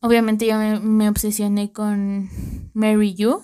Obviamente 0.00 0.46
yo 0.46 0.58
me, 0.58 0.80
me 0.80 1.08
obsesioné 1.08 1.72
con 1.72 2.28
Mary 2.74 3.14
You 3.14 3.42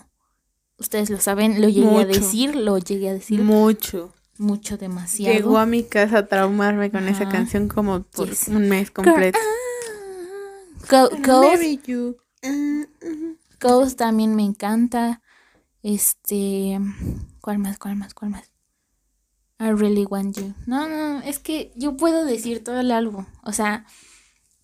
ustedes 0.79 1.11
lo 1.11 1.21
saben, 1.21 1.61
lo 1.61 1.69
llegué 1.69 2.01
a 2.01 2.07
decir, 2.07 2.57
lo 2.57 2.79
llegué 2.79 3.11
a 3.11 3.15
decir. 3.15 3.43
Mucho. 3.43 4.13
Mucho, 4.39 4.79
demasiado. 4.79 5.35
Llegó 5.35 5.59
a 5.59 5.67
mi 5.67 5.83
casa 5.83 6.19
a 6.19 6.27
traumarme 6.27 6.91
con 6.93 7.09
esa 7.09 7.29
canción 7.29 7.67
como 7.67 8.03
por 8.03 8.29
un 8.49 8.69
mes 8.69 8.91
completo. 8.91 9.39
Ghost 13.61 13.99
también 13.99 14.37
me 14.37 14.45
encanta. 14.45 15.21
Este, 15.83 16.79
¿cuál 17.41 17.59
más? 17.59 17.79
¿Cuál 17.79 17.97
más? 17.97 18.15
¿Cuál 18.15 18.31
más? 18.31 18.53
I 19.61 19.73
really 19.73 20.05
want 20.05 20.39
you. 20.39 20.55
No, 20.67 20.89
no, 20.89 21.21
es 21.23 21.41
que 21.41 21.73
yo 21.75 21.97
puedo 21.97 22.25
decir 22.25 22.63
todo 22.63 22.79
el 22.79 22.93
álbum. 22.93 23.27
O 23.43 23.53
sea, 23.53 23.87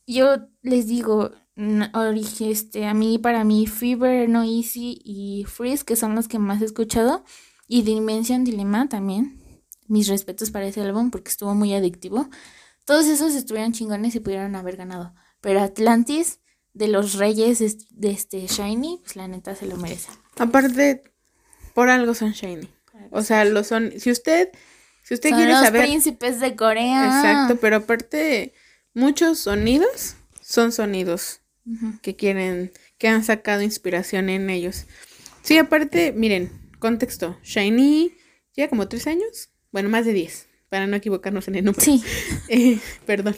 yo 0.06 0.46
les 0.62 0.86
digo, 0.86 1.32
este, 1.56 2.86
a 2.86 2.94
mí, 2.94 3.18
para 3.18 3.44
mí, 3.44 3.66
Fever, 3.66 4.28
No 4.28 4.42
Easy 4.42 5.00
y 5.04 5.44
Freeze, 5.44 5.84
que 5.84 5.96
son 5.96 6.14
los 6.14 6.28
que 6.28 6.38
más 6.38 6.62
he 6.62 6.64
escuchado, 6.64 7.24
y 7.68 7.82
Dimension 7.82 8.44
Dilemma 8.44 8.88
también. 8.88 9.40
Mis 9.86 10.08
respetos 10.08 10.50
para 10.50 10.66
ese 10.66 10.80
álbum 10.80 11.10
porque 11.10 11.30
estuvo 11.30 11.54
muy 11.54 11.74
adictivo. 11.74 12.28
Todos 12.86 13.06
esos 13.06 13.34
estuvieron 13.34 13.72
chingones 13.72 14.14
y 14.14 14.20
pudieron 14.20 14.56
haber 14.56 14.76
ganado. 14.76 15.14
Pero 15.40 15.60
Atlantis, 15.60 16.40
de 16.72 16.88
los 16.88 17.14
reyes 17.14 17.58
de 17.90 18.10
este 18.10 18.46
Shiny, 18.46 19.00
pues 19.02 19.16
la 19.16 19.28
neta 19.28 19.54
se 19.54 19.66
lo 19.66 19.76
merece. 19.76 20.10
Aparte, 20.38 21.02
por 21.74 21.90
algo 21.90 22.14
son 22.14 22.32
Shiny. 22.32 22.68
O 23.10 23.22
sea, 23.22 23.44
lo 23.44 23.62
son. 23.62 23.92
Si 23.98 24.10
usted, 24.10 24.50
si 25.02 25.14
usted 25.14 25.30
quiere 25.30 25.52
los 25.52 25.70
príncipes 25.70 26.40
de 26.40 26.56
Corea. 26.56 27.04
Exacto, 27.04 27.56
pero 27.60 27.76
aparte, 27.76 28.54
muchos 28.94 29.38
sonidos 29.38 30.16
son 30.40 30.72
sonidos 30.72 31.40
que 32.02 32.16
quieren, 32.16 32.72
que 32.98 33.08
han 33.08 33.24
sacado 33.24 33.62
inspiración 33.62 34.28
en 34.28 34.50
ellos. 34.50 34.86
Sí, 35.42 35.58
aparte, 35.58 36.12
miren, 36.12 36.50
contexto, 36.78 37.38
Shiny 37.42 38.12
lleva 38.54 38.68
como 38.68 38.88
tres 38.88 39.06
años, 39.06 39.50
bueno, 39.72 39.88
más 39.88 40.04
de 40.04 40.12
diez, 40.12 40.48
para 40.68 40.86
no 40.86 40.96
equivocarnos 40.96 41.48
en 41.48 41.56
el 41.56 41.64
número. 41.64 41.82
Sí. 41.82 42.02
Eh, 42.48 42.78
perdón. 43.06 43.36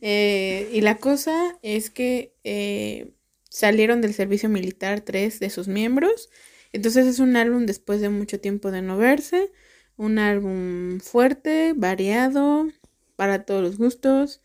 Eh, 0.00 0.70
y 0.72 0.80
la 0.80 0.96
cosa 0.96 1.58
es 1.62 1.90
que 1.90 2.34
eh, 2.44 3.12
salieron 3.50 4.00
del 4.00 4.14
servicio 4.14 4.48
militar 4.48 5.00
tres 5.02 5.40
de 5.40 5.50
sus 5.50 5.68
miembros. 5.68 6.30
Entonces 6.72 7.06
es 7.06 7.18
un 7.18 7.36
álbum 7.36 7.66
después 7.66 8.00
de 8.00 8.08
mucho 8.08 8.40
tiempo 8.40 8.70
de 8.70 8.82
no 8.82 8.96
verse. 8.96 9.50
Un 9.96 10.18
álbum 10.18 11.00
fuerte, 11.00 11.74
variado, 11.76 12.68
para 13.16 13.44
todos 13.44 13.62
los 13.62 13.78
gustos. 13.78 14.40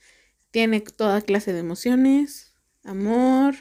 Tiene 0.52 0.82
toda 0.82 1.22
clase 1.22 1.54
de 1.54 1.60
emociones 1.60 2.51
amor, 2.84 3.56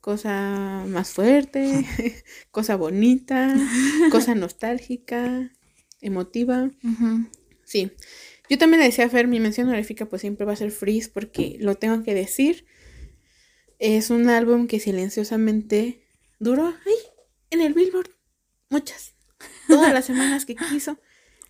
cosa 0.00 0.84
más 0.88 1.10
fuerte, 1.10 1.86
cosa 2.50 2.76
bonita, 2.76 3.54
cosa 4.10 4.34
nostálgica, 4.36 5.52
emotiva. 6.00 6.70
Sí. 7.64 7.92
Yo 8.50 8.58
también 8.58 8.80
le 8.80 8.86
decía 8.86 9.06
a 9.06 9.08
Fer, 9.08 9.28
mi 9.28 9.40
mención 9.40 9.68
honorífica 9.68 10.06
pues 10.06 10.20
siempre 10.20 10.44
va 10.44 10.52
a 10.52 10.56
ser 10.56 10.72
Freeze 10.72 11.08
porque 11.08 11.56
lo 11.60 11.76
tengo 11.76 12.02
que 12.02 12.14
decir. 12.14 12.66
Es 13.78 14.10
un 14.10 14.28
álbum 14.28 14.66
que 14.66 14.78
silenciosamente 14.78 16.04
duró 16.38 16.66
ahí, 16.66 16.94
en 17.50 17.60
el 17.60 17.72
Billboard, 17.72 18.10
muchas, 18.68 19.14
todas 19.68 19.92
las 19.92 20.04
semanas 20.04 20.44
que 20.44 20.54
quiso. 20.54 20.98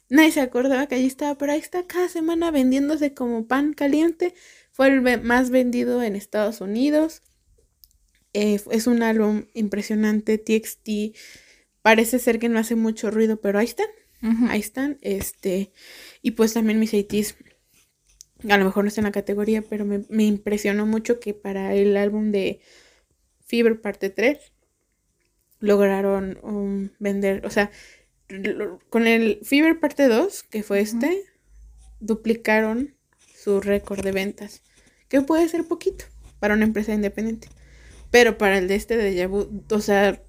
Nadie 0.08 0.32
se 0.32 0.40
acordaba 0.40 0.86
que 0.86 0.94
allí 0.94 1.06
estaba, 1.06 1.36
pero 1.38 1.52
ahí 1.52 1.58
está 1.58 1.86
cada 1.86 2.08
semana 2.08 2.50
vendiéndose 2.50 3.14
como 3.14 3.46
pan 3.46 3.72
caliente. 3.72 4.34
Fue 4.72 4.88
el 4.88 5.22
más 5.22 5.50
vendido 5.50 6.02
en 6.02 6.16
Estados 6.16 6.62
Unidos. 6.62 7.22
Eh, 8.32 8.58
es 8.70 8.86
un 8.86 9.02
álbum 9.02 9.44
impresionante. 9.52 10.38
TXT 10.38 11.14
parece 11.82 12.18
ser 12.18 12.38
que 12.38 12.48
no 12.48 12.58
hace 12.58 12.74
mucho 12.74 13.10
ruido, 13.10 13.40
pero 13.40 13.58
ahí 13.58 13.66
están. 13.66 13.88
Ahí 14.48 14.60
están. 14.60 14.98
Este. 15.02 15.72
Y 16.22 16.32
pues 16.32 16.54
también 16.54 16.80
mis 16.80 16.94
ATs. 16.94 17.36
A 18.48 18.56
lo 18.56 18.64
mejor 18.64 18.84
no 18.84 18.88
está 18.88 19.02
en 19.02 19.06
la 19.06 19.12
categoría, 19.12 19.60
pero 19.60 19.84
me, 19.84 20.24
impresionó 20.24 20.86
mucho 20.86 21.20
que 21.20 21.34
para 21.34 21.74
el 21.74 21.96
álbum 21.96 22.32
de 22.32 22.60
Fever 23.46 23.80
parte 23.80 24.08
3 24.08 24.38
lograron 25.60 26.38
um, 26.42 26.88
vender. 26.98 27.44
O 27.44 27.50
sea, 27.50 27.70
con 28.88 29.06
el 29.06 29.38
Fever 29.42 29.78
parte 29.78 30.08
2, 30.08 30.44
que 30.44 30.62
fue 30.62 30.80
este, 30.80 31.24
duplicaron 32.00 32.96
su 33.42 33.60
récord 33.60 34.04
de 34.04 34.12
ventas 34.12 34.62
que 35.08 35.20
puede 35.20 35.48
ser 35.48 35.66
poquito 35.66 36.04
para 36.38 36.54
una 36.54 36.64
empresa 36.64 36.94
independiente. 36.94 37.48
Pero 38.10 38.38
para 38.38 38.58
el 38.58 38.68
de 38.68 38.76
este 38.76 38.96
de 38.96 39.14
Yabu, 39.14 39.62
o 39.70 39.80
sea, 39.80 40.22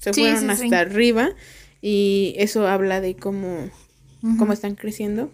se 0.00 0.12
fueron 0.12 0.50
hasta 0.50 0.80
arriba 0.80 1.30
y 1.80 2.34
eso 2.38 2.66
habla 2.66 3.00
de 3.00 3.16
cómo, 3.16 3.70
cómo 4.38 4.52
están 4.52 4.74
creciendo. 4.74 5.30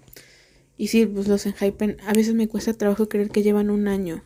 Y 0.76 0.88
sí, 0.88 1.06
pues 1.06 1.28
los 1.28 1.46
Enhypen, 1.46 1.96
a 2.06 2.12
veces 2.12 2.34
me 2.34 2.48
cuesta 2.48 2.72
trabajo 2.74 3.08
creer 3.08 3.30
que 3.30 3.42
llevan 3.42 3.70
un 3.70 3.88
año. 3.88 4.24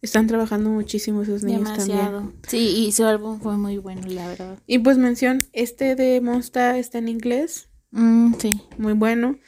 Están 0.00 0.26
trabajando 0.26 0.70
muchísimo 0.70 1.22
esos 1.22 1.44
niños 1.44 1.70
Demasiado. 1.70 2.32
Sí, 2.48 2.86
y 2.86 2.92
su 2.92 3.04
álbum 3.04 3.40
fue 3.40 3.56
muy 3.56 3.78
bueno, 3.78 4.02
la 4.08 4.26
verdad. 4.26 4.58
Y 4.66 4.80
pues 4.80 4.98
mención, 4.98 5.44
este 5.52 5.94
de 5.94 6.20
Monsta 6.20 6.76
está 6.78 6.98
en 6.98 7.08
inglés. 7.08 7.68
Mm, 7.92 8.34
sí. 8.38 8.60
Muy 8.78 8.94
bueno. 8.94 9.38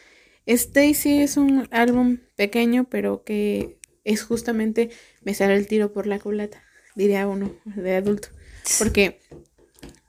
Stacy 0.47 1.21
es 1.21 1.37
un 1.37 1.69
álbum 1.71 2.19
pequeño, 2.37 2.85
pero 2.85 3.25
que 3.25 3.79
es 4.05 4.23
justamente 4.23 4.91
me 5.23 5.35
sale 5.35 5.57
el 5.57 5.67
tiro 5.67 5.93
por 5.93 6.07
la 6.07 6.19
culata, 6.19 6.63
diría 6.95 7.27
uno 7.27 7.55
de 7.65 7.97
adulto. 7.97 8.29
Porque 8.79 9.21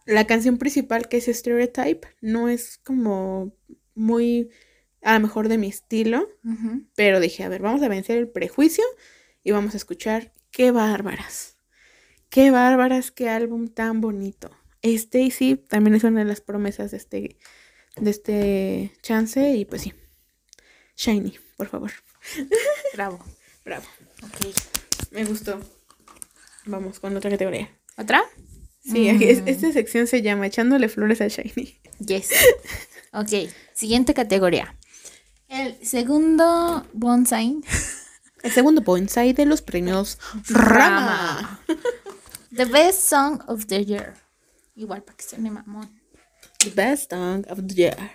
la 0.06 0.28
canción 0.28 0.58
principal, 0.58 1.08
que 1.08 1.18
es 1.18 1.26
Stereotype, 1.26 2.08
no 2.22 2.50
es 2.50 2.78
como 2.78 3.56
muy 3.94 4.50
a 5.02 5.14
lo 5.14 5.20
mejor 5.20 5.48
de 5.48 5.58
mi 5.58 5.68
estilo, 5.68 6.30
pero 6.96 7.20
dije, 7.20 7.44
a 7.44 7.50
ver, 7.50 7.62
vamos 7.62 7.82
a 7.84 7.88
vencer 7.88 8.18
el 8.18 8.28
prejuicio 8.28 8.84
y 9.44 9.52
vamos 9.52 9.76
a 9.76 9.78
escuchar 9.78 10.34
qué 10.52 10.72
bárbaras. 10.72 11.58
Qué 12.30 12.52
bárbaras, 12.52 13.12
qué 13.12 13.30
álbum 13.30 13.68
tan 13.68 14.02
bonito. 14.02 14.50
Stacy 14.82 15.56
también 15.56 15.96
es 15.96 16.04
una 16.04 16.20
de 16.20 16.26
las 16.26 16.42
promesas 16.42 16.92
de 16.92 16.98
este, 16.98 17.38
de 17.98 18.10
este 18.10 18.92
chance 19.02 19.56
y 19.56 19.66
pues 19.66 19.84
sí. 19.84 19.94
Shiny, 20.96 21.38
por 21.58 21.68
favor. 21.68 21.92
Bravo. 22.94 23.20
Bravo. 23.64 23.86
Ok. 24.24 24.54
Me 25.12 25.26
gustó. 25.26 25.60
Vamos 26.66 27.00
con 27.00 27.16
otra 27.16 27.30
categoría. 27.30 27.70
¿Otra? 27.98 28.24
Sí, 28.84 29.12
mm. 29.12 29.48
esta 29.48 29.72
sección 29.72 30.08
se 30.08 30.22
llama 30.22 30.48
Echándole 30.48 30.90
flores 30.90 31.22
a 31.22 31.28
Shiny. 31.28 31.80
Yes. 32.00 32.30
Ok, 33.18 33.50
siguiente 33.74 34.14
categoría. 34.14 34.76
El 35.48 35.78
segundo 35.86 36.86
bonsai. 36.92 37.62
El 38.44 38.52
segundo 38.52 38.82
bonsai 38.82 39.32
de 39.32 39.46
los 39.46 39.62
premios 39.62 40.20
Rama. 40.50 41.62
The 42.54 42.66
best 42.66 43.08
song 43.08 43.42
of 43.48 43.68
the 43.68 43.86
year. 43.86 44.16
Igual 44.76 45.04
para 45.04 45.16
que 45.16 45.24
se 45.24 45.38
me 45.38 45.50
mamón. 45.50 45.90
The 46.60 46.72
best 46.72 47.10
song 47.10 47.46
of 47.50 47.62
the 47.68 47.74
year. 47.74 48.12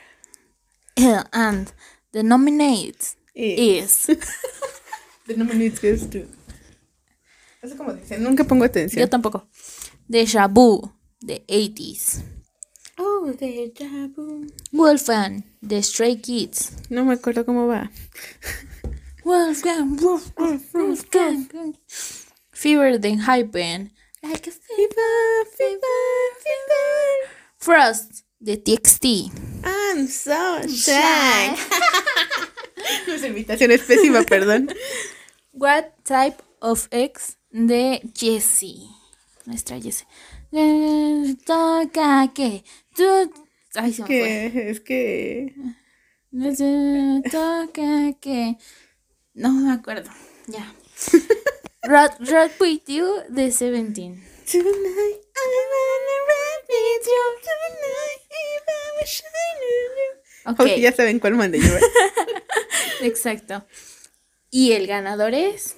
And 1.32 1.72
The 2.12 2.22
nominate 2.22 3.14
is. 3.34 4.06
the 5.26 5.36
nominate 5.36 5.82
is 5.84 6.08
to. 6.10 6.26
Eso 7.62 7.76
como 7.76 7.92
dice, 7.92 8.18
nunca 8.18 8.44
pongo 8.44 8.64
atención. 8.64 9.00
Yo 9.00 9.08
tampoco. 9.08 9.46
Deja 10.08 10.48
Vu, 10.48 10.90
The 11.20 11.44
80s. 11.46 12.22
Oh, 12.98 13.32
Deja 13.38 14.08
Vu. 14.16 14.46
Wolfgang, 14.72 15.44
The 15.62 15.82
Stray 15.82 16.16
Kids. 16.16 16.72
No 16.88 17.04
me 17.04 17.14
acuerdo 17.14 17.44
cómo 17.44 17.66
va. 17.68 17.90
Wolfgang, 19.24 19.96
Wolfgang, 20.00 20.60
Wolfgang. 20.72 21.76
Fever 22.52 22.98
than 22.98 23.20
Hypen. 23.20 23.90
Like 24.22 24.48
a 24.48 24.50
fever, 24.50 25.44
fever, 25.56 26.00
fever. 26.42 27.30
Frost, 27.58 28.24
The 28.42 28.56
TXT. 28.56 29.30
I'm 29.64 30.06
so 30.08 30.62
shy. 30.66 31.54
Nuestra 33.06 33.28
invitación 33.28 33.70
es 33.70 33.82
pésima, 33.82 34.22
perdón. 34.22 34.70
What 35.52 35.84
Type 36.04 36.42
of 36.60 36.88
X 36.90 37.36
de 37.50 38.00
Jessie. 38.14 38.88
Nuestra 39.44 39.78
Jessie. 39.78 40.06
Toca 41.44 42.32
que 42.34 42.64
tú. 42.96 43.30
Ay, 43.74 43.92
se 43.92 44.02
me 44.02 44.06
fue. 44.06 44.50
Que 44.52 44.70
es 44.70 44.80
que. 44.80 45.54
Toca 47.30 48.12
que. 48.20 48.56
No 49.34 49.52
me 49.52 49.72
acuerdo. 49.72 50.10
Ya. 50.46 50.72
Rock, 51.82 52.14
rock 52.20 52.52
with 52.58 52.80
you 52.86 53.22
de 53.28 53.52
Seventeen. 53.52 54.29
Tonight, 54.50 54.66
I 54.66 55.46
wanna 55.70 56.18
ride 56.26 56.66
with 56.66 57.06
you. 57.06 57.24
Tonight, 57.46 58.22
if 58.34 58.66
I 58.66 59.06
you. 59.62 60.50
Ok, 60.50 60.60
Ok, 60.60 60.80
ya 60.80 60.90
saben 60.90 61.20
cuál 61.20 61.34
mandé 61.34 61.60
yo. 61.60 61.70
exacto. 63.06 63.64
Y 64.50 64.72
el 64.72 64.88
ganador 64.88 65.34
es. 65.34 65.76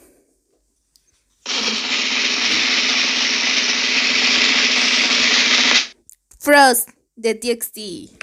Frost 6.38 6.88
de 7.16 7.34
TXT. 7.34 8.22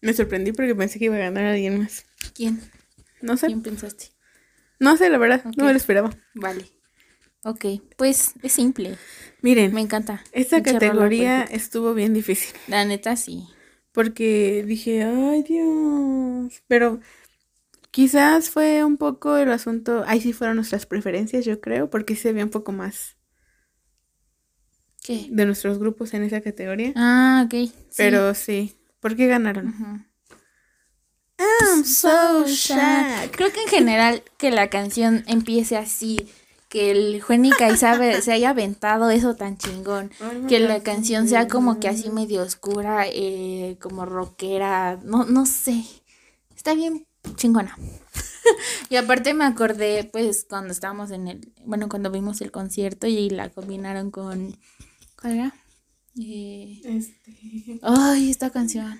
Me 0.00 0.14
sorprendí 0.14 0.52
porque 0.52 0.74
pensé 0.74 0.98
que 0.98 1.04
iba 1.04 1.16
a 1.16 1.18
ganar 1.18 1.44
alguien 1.44 1.80
más. 1.80 2.06
¿Quién? 2.34 2.75
No 3.20 3.36
sé. 3.36 3.46
¿Quién 3.46 3.62
pensaste? 3.62 4.06
No 4.78 4.96
sé, 4.96 5.08
la 5.10 5.18
verdad. 5.18 5.44
No 5.56 5.64
me 5.64 5.72
lo 5.72 5.76
esperaba. 5.76 6.10
Vale. 6.34 6.70
Ok, 7.44 7.64
pues 7.96 8.34
es 8.42 8.52
simple. 8.52 8.96
Miren, 9.40 9.72
Me 9.72 9.80
encanta. 9.80 10.22
esta 10.32 10.62
categoría 10.62 11.42
estuvo 11.44 11.94
bien 11.94 12.12
difícil. 12.12 12.54
La 12.66 12.84
neta 12.84 13.14
sí. 13.16 13.46
Porque 13.92 14.64
dije, 14.66 15.04
ay 15.04 15.42
Dios. 15.44 16.62
Pero 16.66 17.00
quizás 17.92 18.50
fue 18.50 18.84
un 18.84 18.96
poco 18.96 19.36
el 19.36 19.50
asunto. 19.52 20.02
Ahí 20.06 20.20
sí 20.20 20.32
fueron 20.32 20.56
nuestras 20.56 20.86
preferencias, 20.86 21.44
yo 21.44 21.60
creo. 21.60 21.88
Porque 21.88 22.16
sí 22.16 22.28
había 22.28 22.44
un 22.44 22.50
poco 22.50 22.72
más 22.72 23.16
¿Qué? 25.02 25.28
de 25.30 25.46
nuestros 25.46 25.78
grupos 25.78 26.12
en 26.14 26.24
esa 26.24 26.40
categoría. 26.40 26.92
Ah, 26.96 27.44
ok. 27.46 27.52
sí. 27.70 27.72
Pero 27.96 28.34
sí. 28.34 28.76
¿Por 29.00 29.14
qué 29.14 29.26
ganaron? 29.28 30.04
I'm 31.38 31.84
So 31.84 32.46
sad. 32.48 33.30
Creo 33.30 33.52
que 33.52 33.62
en 33.62 33.68
general 33.68 34.22
que 34.38 34.50
la 34.50 34.70
canción 34.70 35.24
empiece 35.26 35.76
así, 35.76 36.28
que 36.68 36.90
el 36.90 37.22
Juenica 37.22 37.70
y 37.70 37.76
sabe, 37.76 38.20
se 38.22 38.32
haya 38.32 38.50
aventado 38.50 39.10
eso 39.10 39.36
tan 39.36 39.56
chingón, 39.56 40.10
que 40.48 40.58
la 40.60 40.82
canción 40.82 41.28
sea 41.28 41.46
como 41.46 41.78
que 41.78 41.88
así 41.88 42.10
medio 42.10 42.42
oscura, 42.42 43.06
eh, 43.06 43.76
como 43.80 44.04
rockera, 44.04 44.98
no, 45.04 45.24
no 45.24 45.46
sé, 45.46 45.84
está 46.56 46.74
bien 46.74 47.06
chingona. 47.36 47.76
y 48.90 48.96
aparte 48.96 49.34
me 49.34 49.44
acordé, 49.44 50.04
pues, 50.04 50.46
cuando 50.48 50.72
estábamos 50.72 51.10
en 51.10 51.28
el, 51.28 51.52
bueno, 51.64 51.88
cuando 51.88 52.10
vimos 52.10 52.40
el 52.40 52.50
concierto 52.50 53.06
y 53.06 53.30
la 53.30 53.48
combinaron 53.50 54.10
con, 54.10 54.56
¿cuál 55.20 55.34
era? 55.34 55.54
Eh, 56.18 56.80
Este, 56.84 57.78
ay, 57.82 58.30
esta 58.30 58.50
canción. 58.50 58.98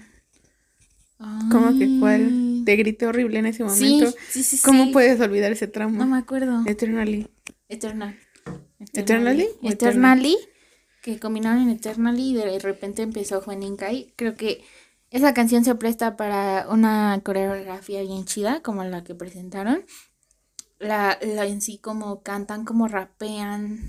¿Cómo 1.18 1.78
que 1.78 1.98
cuál? 1.98 2.26
Ay. 2.30 2.62
Te 2.64 2.76
grité 2.76 3.06
horrible 3.06 3.38
en 3.38 3.46
ese 3.46 3.64
momento. 3.64 4.12
sí, 4.28 4.42
sí, 4.42 4.58
¿Cómo 4.64 4.86
sí. 4.86 4.90
puedes 4.92 5.20
olvidar 5.20 5.52
ese 5.52 5.66
tramo? 5.66 5.96
No 5.96 6.06
me 6.06 6.18
acuerdo. 6.18 6.62
Eternally. 6.66 7.28
Eternal. 7.68 8.18
¿Eternally 8.92 9.48
o 9.62 9.70
Eternally. 9.70 10.36
Que 11.02 11.18
combinaron 11.18 11.62
en 11.62 11.70
Eternally 11.70 12.30
y 12.30 12.34
de 12.34 12.58
repente 12.58 13.02
empezó 13.02 13.40
Juaninkai. 13.40 14.12
Creo 14.16 14.34
que 14.34 14.64
esa 15.10 15.32
canción 15.34 15.64
se 15.64 15.74
presta 15.76 16.16
para 16.16 16.66
una 16.68 17.20
coreografía 17.24 18.02
bien 18.02 18.24
chida, 18.24 18.60
como 18.60 18.84
la 18.84 19.04
que 19.04 19.14
presentaron. 19.14 19.84
La, 20.78 21.18
la 21.22 21.46
en 21.46 21.62
sí 21.62 21.78
como 21.78 22.22
cantan, 22.22 22.64
como 22.64 22.88
rapean. 22.88 23.80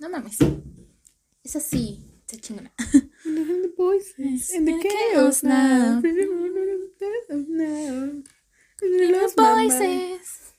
No 0.00 0.10
mames. 0.10 0.38
Es 1.44 1.56
así. 1.56 2.07
Está 2.30 2.42
chingona. 2.42 2.70
The 3.24 3.72
voices 3.74 4.52
in 4.52 4.66
the 4.66 4.78
chaos 4.82 5.42
now. 5.42 6.02
now. 7.48 8.22
Los 8.82 9.34
voices. 9.34 10.52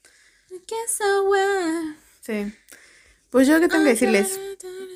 Sí. 2.21 2.51
Pues 3.29 3.47
yo 3.47 3.59
qué 3.59 3.67
tengo 3.67 3.83
que 3.83 3.91
decirles. 3.91 4.39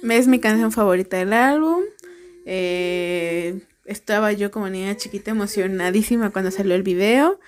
Es 0.02 0.28
mi 0.28 0.40
canción 0.40 0.72
favorita 0.72 1.18
del 1.18 1.34
álbum. 1.34 1.84
Eh, 2.48 3.62
estaba 3.86 4.32
yo 4.32 4.50
como 4.50 4.68
niña 4.68 4.98
chiquita 4.98 5.30
emocionadísima 5.30 6.32
cuando 6.32 6.50
salió 6.50 6.74
el 6.74 6.82
video. 6.82 7.40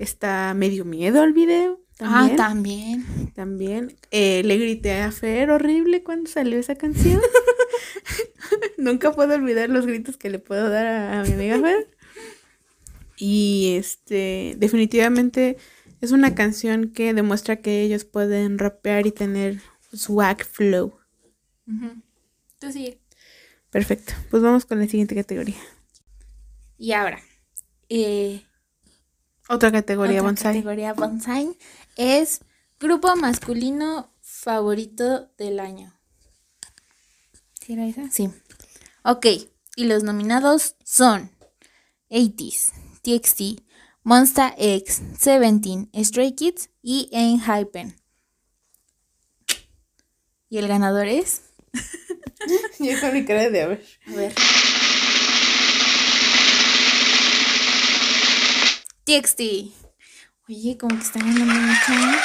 Está 0.00 0.52
medio 0.54 0.84
miedo 0.84 1.22
al 1.22 1.32
video. 1.32 1.80
Ah, 2.00 2.32
También. 2.36 2.36
también. 2.36 3.04
También. 3.34 3.96
Eh, 4.10 4.42
le 4.44 4.58
grité 4.58 5.00
a 5.00 5.12
Fer 5.12 5.50
horrible 5.50 6.02
cuando 6.02 6.28
salió 6.30 6.58
esa 6.58 6.74
canción. 6.74 7.20
Nunca 8.78 9.12
puedo 9.12 9.34
olvidar 9.34 9.68
los 9.70 9.86
gritos 9.86 10.16
que 10.16 10.30
le 10.30 10.38
puedo 10.38 10.68
dar 10.70 10.86
a, 10.86 11.20
a 11.20 11.24
mi 11.24 11.32
amiga 11.32 11.58
Fer. 11.60 11.88
Y 13.16 13.76
este, 13.78 14.54
definitivamente 14.58 15.56
es 16.00 16.10
una 16.12 16.34
canción 16.34 16.90
que 16.92 17.14
demuestra 17.14 17.56
que 17.56 17.82
ellos 17.82 18.04
pueden 18.04 18.58
rapear 18.58 19.06
y 19.06 19.12
tener 19.12 19.60
swag 19.92 20.44
flow. 20.44 20.98
Tú 22.58 22.72
sí. 22.72 22.98
Perfecto. 23.70 24.12
Pues 24.30 24.42
vamos 24.42 24.66
con 24.66 24.78
la 24.80 24.86
siguiente 24.88 25.14
categoría. 25.14 25.56
Y 26.76 26.92
ahora, 26.92 27.20
eh, 27.88 28.42
Otra 29.48 29.70
categoría 29.72 30.22
otra 30.22 30.22
bonsai. 30.22 30.54
categoría 30.54 30.92
bonsai 30.94 31.56
es 31.96 32.40
grupo 32.80 33.14
masculino 33.16 34.12
favorito 34.20 35.30
del 35.38 35.60
año. 35.60 35.98
¿Sí 37.60 37.72
era 37.72 37.86
esa? 37.86 38.10
Sí. 38.10 38.30
Ok, 39.04 39.26
y 39.76 39.84
los 39.84 40.02
nominados 40.02 40.76
son 40.84 41.30
80s, 42.10 42.72
TXT, 43.02 43.62
Monsta 44.02 44.54
X, 44.58 45.02
Seventeen, 45.18 45.90
Stray 45.94 46.34
Kids 46.34 46.70
y 46.82 47.08
Enhypen. 47.12 47.96
¿Y 50.48 50.58
el 50.58 50.68
ganador 50.68 51.06
es? 51.06 51.42
Yo 52.78 53.00
con 53.00 53.12
mi 53.14 53.24
cara 53.24 53.50
de 53.50 53.62
a 53.62 53.66
ver. 53.66 53.84
A 54.06 54.12
ver. 54.12 54.34
TXT. 59.04 59.83
Oye, 60.48 60.76
como 60.78 60.96
que 60.96 61.02
están 61.04 61.22
ganando 61.22 61.54
mucho. 61.54 61.92
¿eh? 61.92 62.16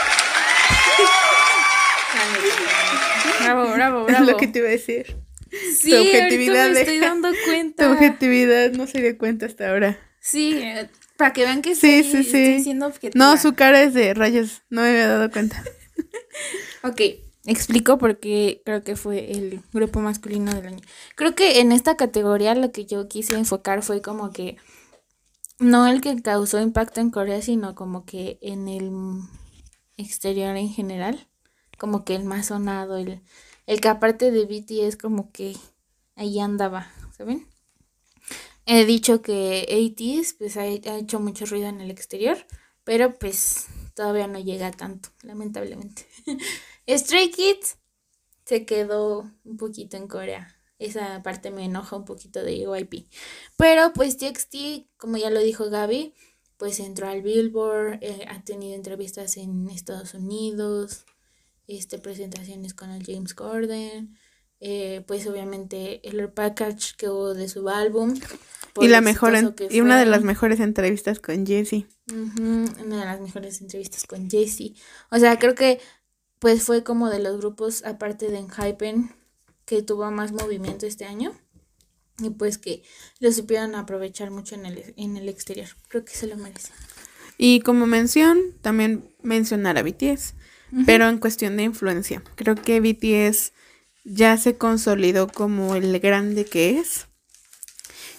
Bravo, 3.43 3.71
bravo, 3.73 3.99
Es 4.01 4.07
bravo. 4.07 4.25
lo 4.31 4.37
que 4.37 4.47
te 4.47 4.59
iba 4.59 4.67
a 4.67 4.71
decir. 4.71 5.15
Sí, 5.79 5.89
tu 5.91 5.95
ahorita 5.97 6.17
objetividad 6.17 6.69
me 6.71 6.79
estoy 6.81 6.99
dando 6.99 7.31
Tu 7.31 7.37
cuenta. 7.45 7.91
objetividad 7.91 8.71
no 8.71 8.85
se 8.87 9.01
dio 9.01 9.17
cuenta 9.17 9.45
hasta 9.45 9.69
ahora. 9.69 9.97
Sí, 10.19 10.61
para 11.17 11.33
que 11.33 11.43
vean 11.43 11.61
que 11.61 11.75
Sí, 11.75 11.99
estoy, 11.99 12.23
sí, 12.23 12.31
sí. 12.31 12.37
estoy 12.43 12.63
siendo 12.63 12.87
objetiva. 12.87 13.13
No, 13.25 13.37
su 13.37 13.53
cara 13.55 13.81
es 13.81 13.93
de 13.93 14.13
rayos. 14.13 14.61
No 14.69 14.81
me 14.81 14.89
había 14.89 15.07
dado 15.07 15.31
cuenta. 15.31 15.63
Ok, 16.81 17.01
explico 17.45 17.97
porque 17.97 18.61
creo 18.63 18.83
que 18.85 18.95
fue 18.95 19.31
el 19.31 19.61
grupo 19.73 19.99
masculino 19.99 20.53
del 20.53 20.67
año. 20.67 20.79
Creo 21.15 21.35
que 21.35 21.59
en 21.59 21.73
esta 21.73 21.97
categoría 21.97 22.55
lo 22.55 22.71
que 22.71 22.85
yo 22.85 23.09
quise 23.09 23.35
enfocar 23.35 23.83
fue 23.83 24.01
como 24.01 24.31
que 24.31 24.55
no 25.60 25.88
el 25.88 26.02
que 26.02 26.22
causó 26.22 26.60
impacto 26.61 27.02
en 27.02 27.11
Corea, 27.11 27.41
sino 27.41 27.76
como 27.76 28.06
que 28.06 28.40
en 28.41 28.68
el 28.68 28.91
exterior 29.98 30.56
en 30.56 30.69
general, 30.69 31.27
como 31.77 32.06
que 32.06 32.15
el 32.15 32.26
más 32.26 32.48
sonado, 32.48 32.98
el, 32.98 33.22
el 33.68 33.81
que 33.81 33.90
aparte 33.90 34.31
de 34.31 34.45
BTS 34.45 34.98
como 34.98 35.31
que 35.31 35.56
ahí 36.15 36.40
andaba, 36.40 36.91
¿saben? 37.18 37.48
He 38.65 38.86
dicho 38.86 39.22
que 39.22 39.64
ATEEZ 39.68 40.34
pues 40.36 40.56
ha, 40.56 40.61
ha 40.61 40.98
hecho 40.98 41.19
mucho 41.19 41.45
ruido 41.45 41.68
en 41.68 41.81
el 41.81 41.90
exterior, 41.90 42.38
pero 42.84 43.18
pues 43.18 43.65
todavía 43.95 44.27
no 44.27 44.40
llega 44.40 44.72
tanto, 44.72 45.10
lamentablemente. 45.23 46.06
Stray 46.88 47.31
Kids 47.31 47.77
se 48.45 48.65
quedó 48.65 49.30
un 49.44 49.57
poquito 49.57 49.98
en 49.98 50.07
Corea. 50.07 50.59
Esa 50.80 51.22
parte 51.23 51.51
me 51.51 51.65
enoja 51.65 51.95
un 51.97 52.06
poquito 52.06 52.41
de 52.43 52.57
YP. 52.57 53.06
Pero 53.57 53.91
pues 53.93 54.18
TXT, 54.18 54.88
como 54.97 55.18
ya 55.18 55.30
lo 55.30 55.39
dijo 55.41 55.69
Gaby, 55.69 56.14
pues 56.57 56.80
entró 56.80 57.07
al 57.07 57.22
Billboard, 57.22 57.99
eh, 58.01 58.26
ha 58.30 58.41
tenido 58.43 58.76
entrevistas 58.76 59.38
en 59.38 59.69
Estados 59.69 60.14
Unidos, 60.14 61.06
este, 61.68 61.99
presentaciones 61.99 62.73
con 62.73 62.89
el 62.91 63.06
James 63.06 63.34
Corden, 63.34 64.18
eh, 64.61 65.03
pues 65.07 65.26
obviamente 65.27 66.06
el 66.07 66.30
package 66.31 66.95
que 66.97 67.10
hubo 67.10 67.34
de 67.34 67.47
su 67.47 67.69
álbum. 67.69 68.15
Y 68.81 68.88
la 68.88 69.01
mejor 69.01 69.35
en- 69.35 69.56
y 69.69 69.81
una 69.81 69.99
de 69.99 70.06
las 70.06 70.23
mejores 70.23 70.60
entrevistas 70.60 71.19
con 71.19 71.45
Jessie. 71.45 71.88
Ujú, 72.11 72.84
una 72.85 72.99
de 72.99 73.06
las 73.06 73.19
mejores 73.22 73.61
entrevistas 73.61 74.06
con 74.06 74.30
Jessie. 74.30 74.76
O 75.11 75.18
sea, 75.19 75.38
creo 75.39 75.56
que 75.56 75.80
pues 76.39 76.64
fue 76.64 76.84
como 76.84 77.10
de 77.10 77.19
los 77.19 77.38
grupos, 77.38 77.84
aparte 77.84 78.30
de 78.30 78.38
Enhypen, 78.39 79.14
que 79.69 79.83
tuvo 79.83 80.09
más 80.09 80.31
movimiento 80.31 80.87
este 80.87 81.05
año. 81.05 81.31
y 82.21 82.31
pues 82.31 82.57
que 82.57 82.83
lo 83.19 83.31
supieron 83.31 83.75
aprovechar 83.75 84.29
mucho 84.31 84.55
en 84.55 84.65
el, 84.65 84.93
en 84.97 85.15
el 85.15 85.29
exterior. 85.29 85.69
Creo 85.87 86.03
que 86.03 86.13
se 86.13 86.27
lo 86.27 86.35
merece. 86.35 86.73
Y 87.37 87.61
como 87.61 87.85
mención, 87.85 88.39
también 88.61 89.15
mencionar 89.21 89.77
a 89.77 89.83
BTS, 89.83 90.33
pero 90.85 91.07
en 91.07 91.19
cuestión 91.19 91.55
de 91.55 91.63
influencia. 91.63 92.21
Creo 92.35 92.55
que 92.55 92.81
BTS 92.81 93.53
ya 94.03 94.35
se 94.37 94.57
consolidó 94.57 95.27
como 95.27 95.75
el 95.75 95.97
grande 95.99 96.43
que 96.43 96.79
es. 96.79 97.07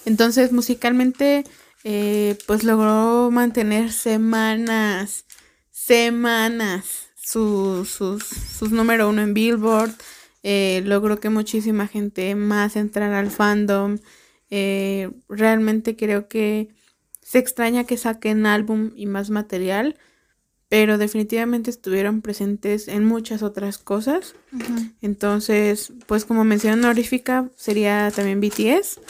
Entonces, 0.06 0.52
musicalmente, 0.52 1.44
eh, 1.84 2.38
pues 2.46 2.64
logró 2.64 3.30
mantener 3.30 3.92
semanas, 3.92 5.26
semanas 5.70 7.10
sus, 7.16 7.90
sus, 7.90 8.24
sus 8.24 8.70
número 8.70 9.10
uno 9.10 9.20
en 9.20 9.34
Billboard. 9.34 9.92
Eh, 10.42 10.82
logró 10.84 11.20
que 11.20 11.28
muchísima 11.28 11.86
gente 11.86 12.34
más 12.34 12.76
entrara 12.76 13.18
al 13.18 13.30
fandom. 13.30 13.98
Eh, 14.50 15.10
realmente 15.28 15.96
creo 15.96 16.28
que 16.28 16.68
se 17.22 17.38
extraña 17.38 17.84
que 17.84 17.96
saquen 17.96 18.46
álbum 18.46 18.90
y 18.96 19.06
más 19.06 19.30
material, 19.30 19.96
pero 20.68 20.98
definitivamente 20.98 21.70
estuvieron 21.70 22.22
presentes 22.22 22.88
en 22.88 23.04
muchas 23.04 23.42
otras 23.42 23.78
cosas. 23.78 24.34
Entonces, 25.02 25.92
pues 26.06 26.24
como 26.24 26.44
mención 26.44 26.78
honorífica 26.80 27.48
sería 27.56 28.10
también 28.14 28.40
BTS. 28.40 29.00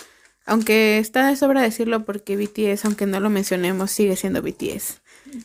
Aunque 0.46 0.98
está 0.98 1.28
de 1.28 1.36
sobra 1.36 1.62
decirlo 1.62 2.04
porque 2.04 2.36
BTS, 2.36 2.84
aunque 2.84 3.06
no 3.06 3.20
lo 3.20 3.30
mencionemos, 3.30 3.90
sigue 3.90 4.16
siendo 4.16 4.42
BTS. 4.42 5.00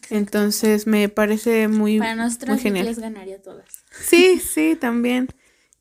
Entonces 0.10 0.88
me 0.88 1.10
parece 1.10 1.68
muy, 1.68 2.00
Para 2.00 2.16
nosotros 2.16 2.50
muy 2.50 2.60
genial. 2.60 2.88
BTS 2.88 3.00
ganaría 3.00 3.42
todas. 3.42 3.66
Sí, 3.92 4.40
sí, 4.40 4.76
también. 4.80 5.28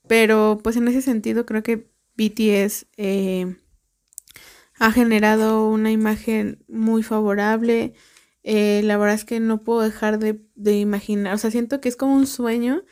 Pero 0.08 0.58
pues 0.62 0.76
en 0.76 0.88
ese 0.88 1.02
sentido 1.02 1.46
creo 1.46 1.62
que 1.62 1.90
BTS 2.16 2.86
eh, 2.96 3.56
ha 4.78 4.92
generado 4.92 5.68
una 5.68 5.90
imagen 5.90 6.64
muy 6.68 7.02
favorable. 7.02 7.94
Eh, 8.42 8.82
la 8.84 8.96
verdad 8.98 9.14
es 9.14 9.24
que 9.24 9.40
no 9.40 9.62
puedo 9.64 9.80
dejar 9.80 10.18
de, 10.18 10.40
de 10.54 10.78
imaginar, 10.78 11.34
o 11.34 11.38
sea, 11.38 11.50
siento 11.50 11.80
que 11.80 11.88
es 11.88 11.96
como 11.96 12.14
un 12.14 12.26
sueño 12.26 12.84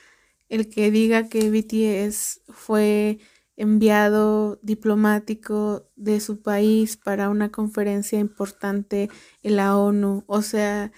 el 0.48 0.70
que 0.70 0.92
diga 0.92 1.28
que 1.28 1.50
BTS 1.50 2.42
fue 2.48 3.18
enviado 3.56 4.60
diplomático 4.62 5.90
de 5.96 6.20
su 6.20 6.42
país 6.42 6.96
para 6.98 7.30
una 7.30 7.50
conferencia 7.52 8.20
importante 8.20 9.10
en 9.42 9.56
la 9.56 9.76
ONU. 9.78 10.24
O 10.28 10.42
sea, 10.42 10.92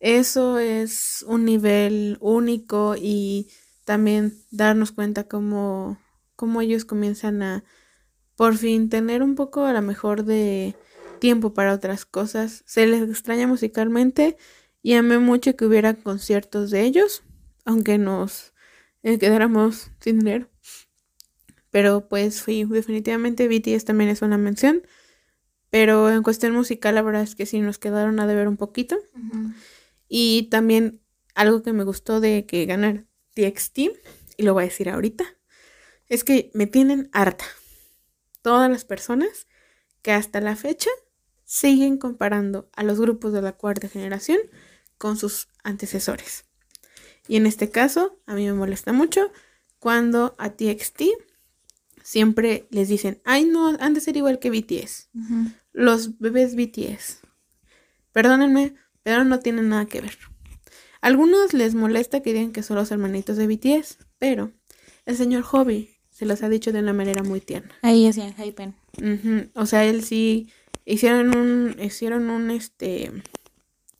eso 0.00 0.58
es 0.58 1.24
un 1.28 1.44
nivel 1.44 2.16
único 2.20 2.94
y 2.96 3.48
también 3.90 4.38
darnos 4.52 4.92
cuenta 4.92 5.24
cómo, 5.24 5.98
cómo 6.36 6.60
ellos 6.60 6.84
comienzan 6.84 7.42
a 7.42 7.64
por 8.36 8.56
fin 8.56 8.88
tener 8.88 9.20
un 9.20 9.34
poco 9.34 9.64
a 9.64 9.72
lo 9.72 9.82
mejor 9.82 10.22
de 10.24 10.76
tiempo 11.18 11.54
para 11.54 11.74
otras 11.74 12.04
cosas. 12.04 12.62
Se 12.66 12.86
les 12.86 13.02
extraña 13.02 13.48
musicalmente 13.48 14.36
y 14.80 14.92
amé 14.92 15.18
mucho 15.18 15.56
que 15.56 15.66
hubiera 15.66 15.94
conciertos 15.94 16.70
de 16.70 16.82
ellos, 16.82 17.24
aunque 17.64 17.98
nos 17.98 18.54
eh, 19.02 19.18
quedáramos 19.18 19.90
sin 19.98 20.20
dinero. 20.20 20.48
Pero 21.72 22.08
pues 22.08 22.36
sí, 22.36 22.62
definitivamente 22.62 23.48
BTS 23.48 23.86
también 23.86 24.08
es 24.10 24.22
una 24.22 24.38
mención. 24.38 24.82
Pero 25.68 26.12
en 26.12 26.22
cuestión 26.22 26.52
musical, 26.52 26.94
la 26.94 27.02
verdad 27.02 27.22
es 27.22 27.34
que 27.34 27.44
sí 27.44 27.58
nos 27.58 27.78
quedaron 27.78 28.20
a 28.20 28.28
deber 28.28 28.46
un 28.46 28.56
poquito. 28.56 28.96
Y 30.08 30.44
también 30.48 31.00
algo 31.34 31.64
que 31.64 31.72
me 31.72 31.82
gustó 31.82 32.20
de 32.20 32.46
que 32.46 32.66
ganar 32.66 33.09
TXT, 33.48 33.78
y 34.36 34.42
lo 34.42 34.54
voy 34.54 34.64
a 34.64 34.66
decir 34.66 34.90
ahorita, 34.90 35.24
es 36.08 36.24
que 36.24 36.50
me 36.54 36.66
tienen 36.66 37.08
harta. 37.12 37.44
Todas 38.42 38.70
las 38.70 38.84
personas 38.84 39.46
que 40.02 40.12
hasta 40.12 40.40
la 40.40 40.56
fecha 40.56 40.90
siguen 41.44 41.98
comparando 41.98 42.70
a 42.74 42.82
los 42.82 43.00
grupos 43.00 43.32
de 43.32 43.42
la 43.42 43.52
cuarta 43.52 43.88
generación 43.88 44.38
con 44.98 45.16
sus 45.16 45.48
antecesores. 45.62 46.44
Y 47.28 47.36
en 47.36 47.46
este 47.46 47.70
caso, 47.70 48.20
a 48.26 48.34
mí 48.34 48.46
me 48.46 48.52
molesta 48.54 48.92
mucho 48.92 49.30
cuando 49.78 50.34
a 50.38 50.50
TXT 50.50 51.02
siempre 52.02 52.66
les 52.70 52.88
dicen, 52.88 53.20
ay 53.24 53.44
no, 53.44 53.76
han 53.78 53.94
de 53.94 54.00
ser 54.00 54.16
igual 54.16 54.38
que 54.38 54.50
BTS. 54.50 55.10
Los 55.72 56.18
bebés 56.18 56.56
BTS. 56.56 57.20
Perdónenme, 58.12 58.74
pero 59.02 59.24
no 59.24 59.40
tienen 59.40 59.68
nada 59.68 59.86
que 59.86 60.00
ver. 60.00 60.18
Algunos 61.00 61.54
les 61.54 61.74
molesta 61.74 62.20
que 62.20 62.32
digan 62.32 62.52
que 62.52 62.62
son 62.62 62.76
los 62.76 62.90
hermanitos 62.90 63.36
de 63.36 63.46
BTS, 63.46 63.98
pero 64.18 64.52
el 65.06 65.16
señor 65.16 65.42
Hobby 65.42 65.90
se 66.10 66.26
los 66.26 66.42
ha 66.42 66.48
dicho 66.48 66.72
de 66.72 66.80
una 66.80 66.92
manera 66.92 67.22
muy 67.22 67.40
tierna. 67.40 67.70
Ahí 67.82 68.06
hacían 68.06 68.34
hypen. 68.34 68.74
Ujú, 68.98 69.48
O 69.54 69.66
sea, 69.66 69.84
él 69.86 70.04
sí 70.04 70.50
hicieron 70.84 71.34
un, 71.36 71.76
hicieron 71.82 72.28
un 72.28 72.50
este, 72.50 73.10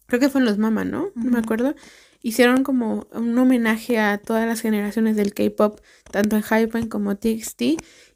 creo 0.06 0.20
que 0.20 0.28
fue 0.28 0.40
en 0.40 0.44
los 0.46 0.58
Mama, 0.58 0.84
¿no? 0.84 1.10
No 1.14 1.30
me 1.30 1.38
acuerdo. 1.38 1.74
Hicieron 2.22 2.64
como 2.64 3.06
un 3.14 3.38
homenaje 3.38 3.98
a 3.98 4.18
todas 4.18 4.46
las 4.46 4.60
generaciones 4.60 5.16
del 5.16 5.32
K-pop, 5.32 5.80
tanto 6.10 6.36
en 6.36 6.42
Hypen 6.42 6.88
como 6.88 7.16
TXT, 7.16 7.62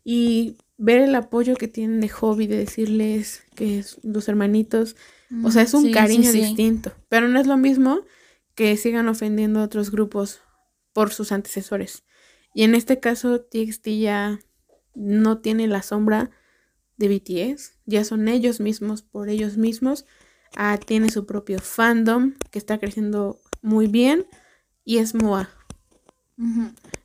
y 0.04 0.56
ver 0.76 1.00
el 1.00 1.14
apoyo 1.14 1.54
que 1.56 1.68
tienen 1.68 2.00
de 2.00 2.10
Hobby, 2.10 2.46
de 2.46 2.58
decirles 2.58 3.44
que 3.54 3.78
es 3.78 3.96
los 4.02 4.28
hermanitos, 4.28 4.94
o 5.42 5.50
sea, 5.50 5.62
es 5.62 5.72
un 5.72 5.82
Sí, 5.82 5.88
sí, 5.88 5.94
cariño 5.94 6.30
sí. 6.32 6.40
distinto, 6.40 6.92
pero 7.08 7.28
no 7.28 7.40
es 7.40 7.46
lo 7.46 7.56
mismo 7.56 8.00
que 8.54 8.76
sigan 8.76 9.08
ofendiendo 9.08 9.60
a 9.60 9.64
otros 9.64 9.90
grupos 9.90 10.40
por 10.92 11.12
sus 11.12 11.32
antecesores. 11.32 12.04
Y 12.54 12.62
en 12.62 12.74
este 12.74 13.00
caso, 13.00 13.40
TXT 13.40 13.88
ya 14.00 14.38
no 14.94 15.38
tiene 15.38 15.66
la 15.66 15.82
sombra 15.82 16.30
de 16.96 17.08
BTS, 17.08 17.72
ya 17.86 18.04
son 18.04 18.28
ellos 18.28 18.60
mismos 18.60 19.02
por 19.02 19.28
ellos 19.28 19.56
mismos. 19.56 20.06
Ah, 20.56 20.78
tiene 20.78 21.10
su 21.10 21.26
propio 21.26 21.58
fandom 21.58 22.34
que 22.52 22.60
está 22.60 22.78
creciendo 22.78 23.40
muy 23.60 23.88
bien 23.88 24.24
y 24.84 24.98
es 24.98 25.14
MOA. 25.14 25.50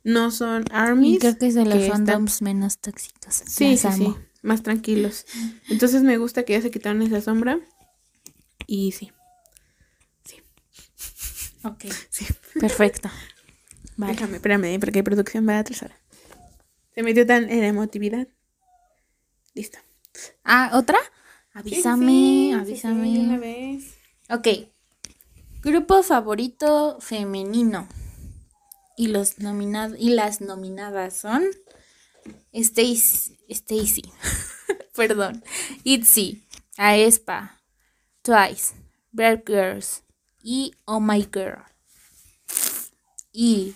No 0.04 0.30
son 0.30 0.62
Y 0.62 0.72
armies. 0.72 1.18
creo 1.20 1.38
que 1.38 1.46
es 1.48 1.54
de 1.54 1.64
los 1.64 1.74
que 1.74 1.86
están- 1.86 2.06
fandoms 2.06 2.42
menos 2.42 2.78
tóxicos. 2.78 3.34
Sí, 3.46 3.76
sí, 3.76 3.88
sí, 3.96 4.14
más 4.42 4.62
tranquilos. 4.62 5.26
Entonces 5.68 6.02
me 6.02 6.16
gusta 6.16 6.44
que 6.44 6.52
ya 6.54 6.62
se 6.62 6.70
quitaron 6.70 7.02
esa 7.02 7.20
sombra 7.20 7.58
y 8.66 8.92
sí, 8.92 9.10
Ok, 11.64 11.84
sí. 12.10 12.26
perfecto. 12.58 13.10
Vale. 13.96 14.14
Déjame, 14.14 14.36
espérame, 14.36 14.80
porque 14.80 15.02
producción 15.02 15.46
va 15.46 15.56
a 15.56 15.58
atrasar. 15.60 15.94
Se 16.94 17.02
metió 17.02 17.26
tan 17.26 17.50
en 17.50 17.64
emotividad. 17.64 18.28
Listo. 19.54 19.78
Ah, 20.44 20.70
¿otra? 20.74 20.98
Avísame, 21.52 22.54
avísame. 22.54 23.18
una 23.20 23.38
vez. 23.38 23.94
Ok. 24.30 24.48
Grupo 25.62 26.02
favorito 26.02 26.98
femenino. 27.00 27.88
Y 28.96 29.08
los 29.08 29.38
nominados 29.38 29.98
y 29.98 30.10
las 30.10 30.40
nominadas 30.40 31.16
son 31.16 31.44
Stacy, 32.52 33.36
Stacy. 33.48 34.02
Perdón. 34.94 35.44
Itzy, 35.84 36.42
Aespa, 36.76 37.60
Twice, 38.22 38.74
Bad 39.12 39.42
Girls 39.46 40.02
y 40.42 40.74
Oh 40.84 41.00
My 41.00 41.28
Girl. 41.32 41.62
Y 43.32 43.74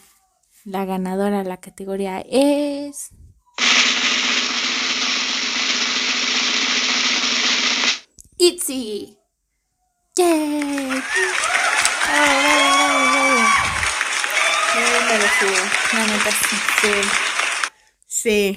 la 0.65 0.85
ganadora 0.85 1.39
de 1.43 1.49
la 1.49 1.61
categoría 1.61 2.21
es 2.21 3.11
Itzy. 8.39 9.19
¡Yay! 10.17 11.03
Sí. 18.07 18.57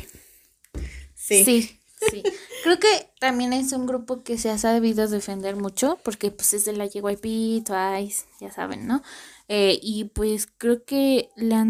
Sí. 1.15 1.76
Sí. 2.11 2.23
Creo 2.63 2.79
que 2.79 3.11
también 3.19 3.53
es 3.53 3.71
un 3.71 3.87
grupo 3.87 4.23
que 4.23 4.37
se 4.37 4.51
ha 4.51 4.57
sabido 4.57 5.07
defender 5.07 5.55
mucho 5.55 5.97
porque 6.03 6.29
pues 6.31 6.53
es 6.53 6.65
de 6.65 6.73
la 6.73 6.85
JYP, 6.85 7.65
Twice, 7.65 8.25
ya 8.39 8.51
saben, 8.51 8.87
¿no? 8.87 9.01
Eh, 9.47 9.79
y 9.81 10.05
pues 10.05 10.47
creo 10.57 10.85
que 10.85 11.29
la, 11.35 11.65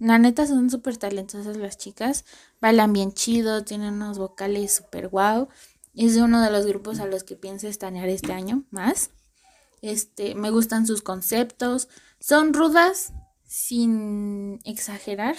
la 0.00 0.18
neta 0.18 0.46
son 0.46 0.68
súper 0.70 0.96
talentosas 0.96 1.56
las 1.56 1.78
chicas, 1.78 2.24
bailan 2.60 2.92
bien 2.92 3.12
chido, 3.12 3.64
tienen 3.64 3.94
unos 3.94 4.18
vocales 4.18 4.74
súper 4.74 5.08
guau. 5.08 5.48
Es 5.94 6.14
de 6.14 6.22
uno 6.22 6.42
de 6.42 6.50
los 6.50 6.66
grupos 6.66 6.98
a 7.00 7.06
los 7.06 7.24
que 7.24 7.36
pienso 7.36 7.68
estanear 7.68 8.08
este 8.08 8.32
año 8.32 8.64
más. 8.70 9.10
Este, 9.80 10.34
me 10.34 10.50
gustan 10.50 10.86
sus 10.86 11.02
conceptos, 11.02 11.88
son 12.18 12.52
rudas 12.52 13.12
sin 13.46 14.58
exagerar 14.64 15.36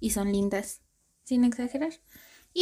y 0.00 0.10
son 0.10 0.32
lindas 0.32 0.80
sin 1.24 1.44
exagerar. 1.44 1.92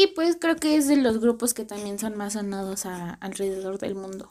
Y 0.00 0.08
pues 0.14 0.36
creo 0.40 0.56
que 0.56 0.76
es 0.76 0.86
de 0.86 0.96
los 0.96 1.18
grupos 1.18 1.54
que 1.54 1.64
también 1.64 1.98
son 1.98 2.16
más 2.16 2.34
sonados 2.34 2.86
a- 2.86 3.14
alrededor 3.14 3.78
del 3.78 3.94
mundo. 3.96 4.30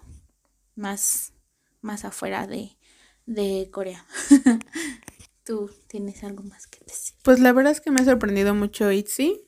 Más, 0.76 1.34
más 1.82 2.06
afuera 2.06 2.48
de, 2.48 2.78
de 3.26 3.70
Corea. 3.72 4.06
¿Tú 5.44 5.70
tienes 5.88 6.24
algo 6.24 6.44
más 6.44 6.68
que 6.68 6.80
decir? 6.86 7.16
Pues 7.24 7.40
la 7.40 7.54
verdad 7.54 7.72
es 7.72 7.82
que 7.82 7.92
me 7.92 8.02
ha 8.02 8.06
sorprendido 8.06 8.54
mucho 8.54 8.92
ITZY. 8.92 9.44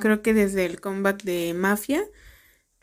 Creo 0.00 0.22
que 0.22 0.32
desde 0.34 0.66
el 0.66 0.80
comeback 0.80 1.24
de 1.24 1.52
Mafia, 1.54 2.04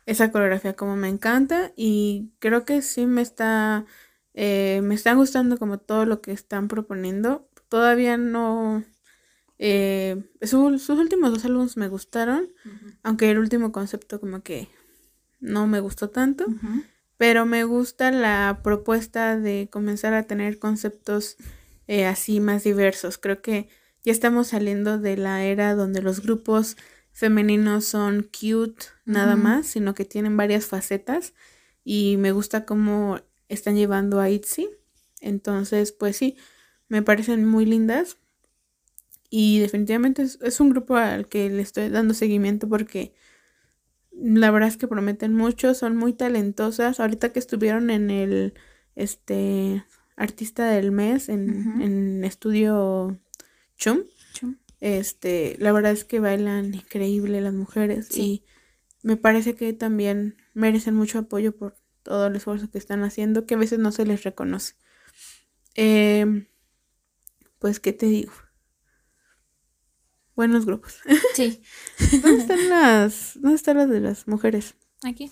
esa 0.06 0.32
coreografía 0.32 0.76
como 0.76 0.96
me 0.96 1.08
encanta 1.10 1.74
y 1.76 2.32
creo 2.40 2.66
que 2.66 2.82
sí 2.82 3.06
me 3.06 3.22
está, 3.22 3.86
eh, 4.34 4.82
me 4.84 4.96
está 4.96 5.14
gustando 5.14 5.58
como 5.58 5.80
todo 5.80 6.06
lo 6.06 6.22
que 6.22 6.32
están 6.32 6.68
proponiendo. 6.68 7.48
Todavía 7.70 8.18
no, 8.18 8.84
eh, 9.64 10.18
sus 10.42 10.90
últimos 10.90 11.32
dos 11.32 11.46
álbumes 11.46 11.78
me 11.78 11.88
gustaron, 11.88 12.50
aunque 13.04 13.30
el 13.30 13.38
último 13.38 13.72
concepto 13.72 14.20
como 14.20 14.42
que 14.42 14.70
no 15.40 15.68
me 15.68 15.80
gustó 15.80 16.10
tanto, 16.10 16.48
pero 17.18 17.46
me 17.46 17.64
gusta 17.64 18.10
la 18.10 18.62
propuesta 18.64 19.38
de 19.38 19.70
comenzar 19.72 20.16
a 20.16 20.24
tener 20.24 20.58
conceptos 20.58 21.38
eh, 21.86 22.08
así 22.08 22.40
más 22.40 22.64
diversos. 22.64 23.20
Creo 23.20 23.44
que 23.44 23.70
ya 24.04 24.12
estamos 24.12 24.48
saliendo 24.48 24.98
de 24.98 25.16
la 25.16 25.44
era 25.44 25.76
donde 25.76 26.02
los 26.02 26.24
grupos 26.24 26.76
femeninos 27.12 27.86
son 27.86 28.24
cute 28.24 28.86
nada 29.06 29.36
más, 29.36 29.68
sino 29.68 29.94
que 29.94 30.06
tienen 30.06 30.38
varias 30.38 30.66
facetas 30.66 31.36
y 31.84 32.18
me 32.18 32.32
gusta 32.32 32.66
cómo 32.66 33.20
están 33.48 33.76
llevando 33.76 34.22
a 34.22 34.32
ITZY. 34.32 34.72
Entonces, 35.20 35.92
pues 35.92 36.18
sí, 36.18 36.36
me 36.88 37.04
parecen 37.04 37.46
muy 37.46 37.68
lindas 37.68 38.18
y 39.34 39.60
definitivamente 39.60 40.24
es, 40.24 40.60
un 40.60 40.70
grupo 40.70 40.98
al 40.98 41.30
que 41.30 41.50
le 41.50 41.62
estoy 41.62 41.88
dando 41.88 42.14
seguimiento 42.14 42.68
porque 42.68 43.14
la 44.12 44.52
verdad 44.52 44.68
es 44.68 44.76
que 44.76 44.90
prometen 44.90 45.34
mucho, 45.34 45.74
son 45.74 45.96
muy 45.96 46.12
talentosas. 46.12 47.00
Ahorita 47.00 47.32
que 47.32 47.40
estuvieron 47.40 47.90
en 47.90 48.12
el 48.12 48.54
este 48.96 49.86
artista 50.18 50.70
del 50.70 50.92
mes 50.92 51.30
en, 51.30 51.82
en 51.82 52.26
estudio 52.26 53.18
Chum, 53.78 54.04
este, 54.82 55.56
la 55.60 55.72
verdad 55.72 55.94
es 55.94 56.04
que 56.04 56.20
bailan 56.20 56.74
increíble 56.74 57.40
las 57.40 57.54
mujeres 57.54 58.16
y 58.18 58.44
me 59.02 59.16
parece 59.16 59.56
que 59.56 59.72
también 59.72 60.36
merecen 60.54 60.94
mucho 60.94 61.20
apoyo 61.20 61.56
por 61.56 61.78
todo 62.04 62.28
el 62.28 62.36
esfuerzo 62.36 62.70
que 62.70 62.80
están 62.80 63.04
haciendo, 63.04 63.46
que 63.46 63.54
a 63.54 63.58
veces 63.58 63.80
no 63.80 63.94
se 63.94 64.06
les 64.06 64.24
reconoce. 64.24 64.76
Em, 65.76 66.48
pues, 67.60 67.80
¿qué 67.80 67.94
te 67.94 68.08
digo? 68.08 68.34
Buenos 70.36 70.66
grupos. 70.66 70.96
Sí. 71.36 71.62
¿Dónde 72.22 72.42
están 72.42 72.70
las, 72.70 73.34
dónde 73.36 73.56
están 73.56 73.78
las 73.78 73.90
de 73.90 74.00
las 74.00 74.28
mujeres? 74.28 74.76
Aquí. 75.04 75.32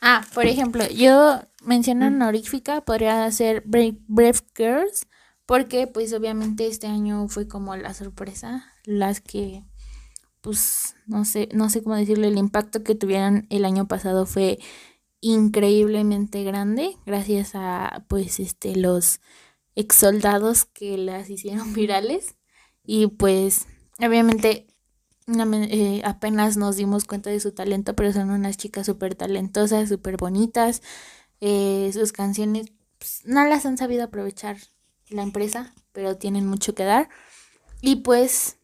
Ah, 0.00 0.24
por 0.34 0.46
ejemplo, 0.46 0.86
yo 0.88 1.40
menciono 1.62 2.10
mm. 2.10 2.14
honorífica, 2.14 2.80
podría 2.82 3.30
ser 3.32 3.62
Brave, 3.66 3.98
Brave 4.06 4.40
Girls, 4.54 5.06
porque 5.46 5.86
pues 5.86 6.12
obviamente 6.12 6.66
este 6.66 6.86
año 6.86 7.28
fue 7.28 7.48
como 7.48 7.76
la 7.76 7.94
sorpresa, 7.94 8.66
las 8.84 9.20
que 9.20 9.64
pues 10.40 10.94
no 11.06 11.24
sé, 11.24 11.48
no 11.54 11.70
sé 11.70 11.82
cómo 11.82 11.96
decirlo, 11.96 12.26
el 12.26 12.36
impacto 12.36 12.82
que 12.84 12.94
tuvieron 12.94 13.46
el 13.48 13.64
año 13.64 13.88
pasado 13.88 14.26
fue 14.26 14.58
increíblemente 15.22 16.44
grande 16.44 16.98
gracias 17.06 17.52
a 17.54 18.04
pues 18.08 18.40
este 18.40 18.76
los 18.76 19.20
ex 19.74 19.96
soldados 19.96 20.66
que 20.66 20.98
las 20.98 21.30
hicieron 21.30 21.72
virales 21.74 22.36
y 22.84 23.06
pues 23.06 23.66
obviamente 23.98 24.66
eh, 25.26 26.02
apenas 26.04 26.56
nos 26.56 26.76
dimos 26.76 27.04
cuenta 27.04 27.30
de 27.30 27.40
su 27.40 27.52
talento, 27.52 27.94
pero 27.94 28.12
son 28.12 28.30
unas 28.30 28.56
chicas 28.56 28.86
súper 28.86 29.14
talentosas, 29.14 29.88
súper 29.88 30.16
bonitas. 30.16 30.82
Eh, 31.40 31.90
sus 31.92 32.12
canciones 32.12 32.72
pues, 32.98 33.22
no 33.24 33.44
las 33.44 33.66
han 33.66 33.78
sabido 33.78 34.04
aprovechar 34.04 34.56
la 35.08 35.22
empresa, 35.22 35.74
pero 35.92 36.16
tienen 36.16 36.46
mucho 36.46 36.74
que 36.74 36.84
dar. 36.84 37.08
Y 37.80 37.96
pues 37.96 38.58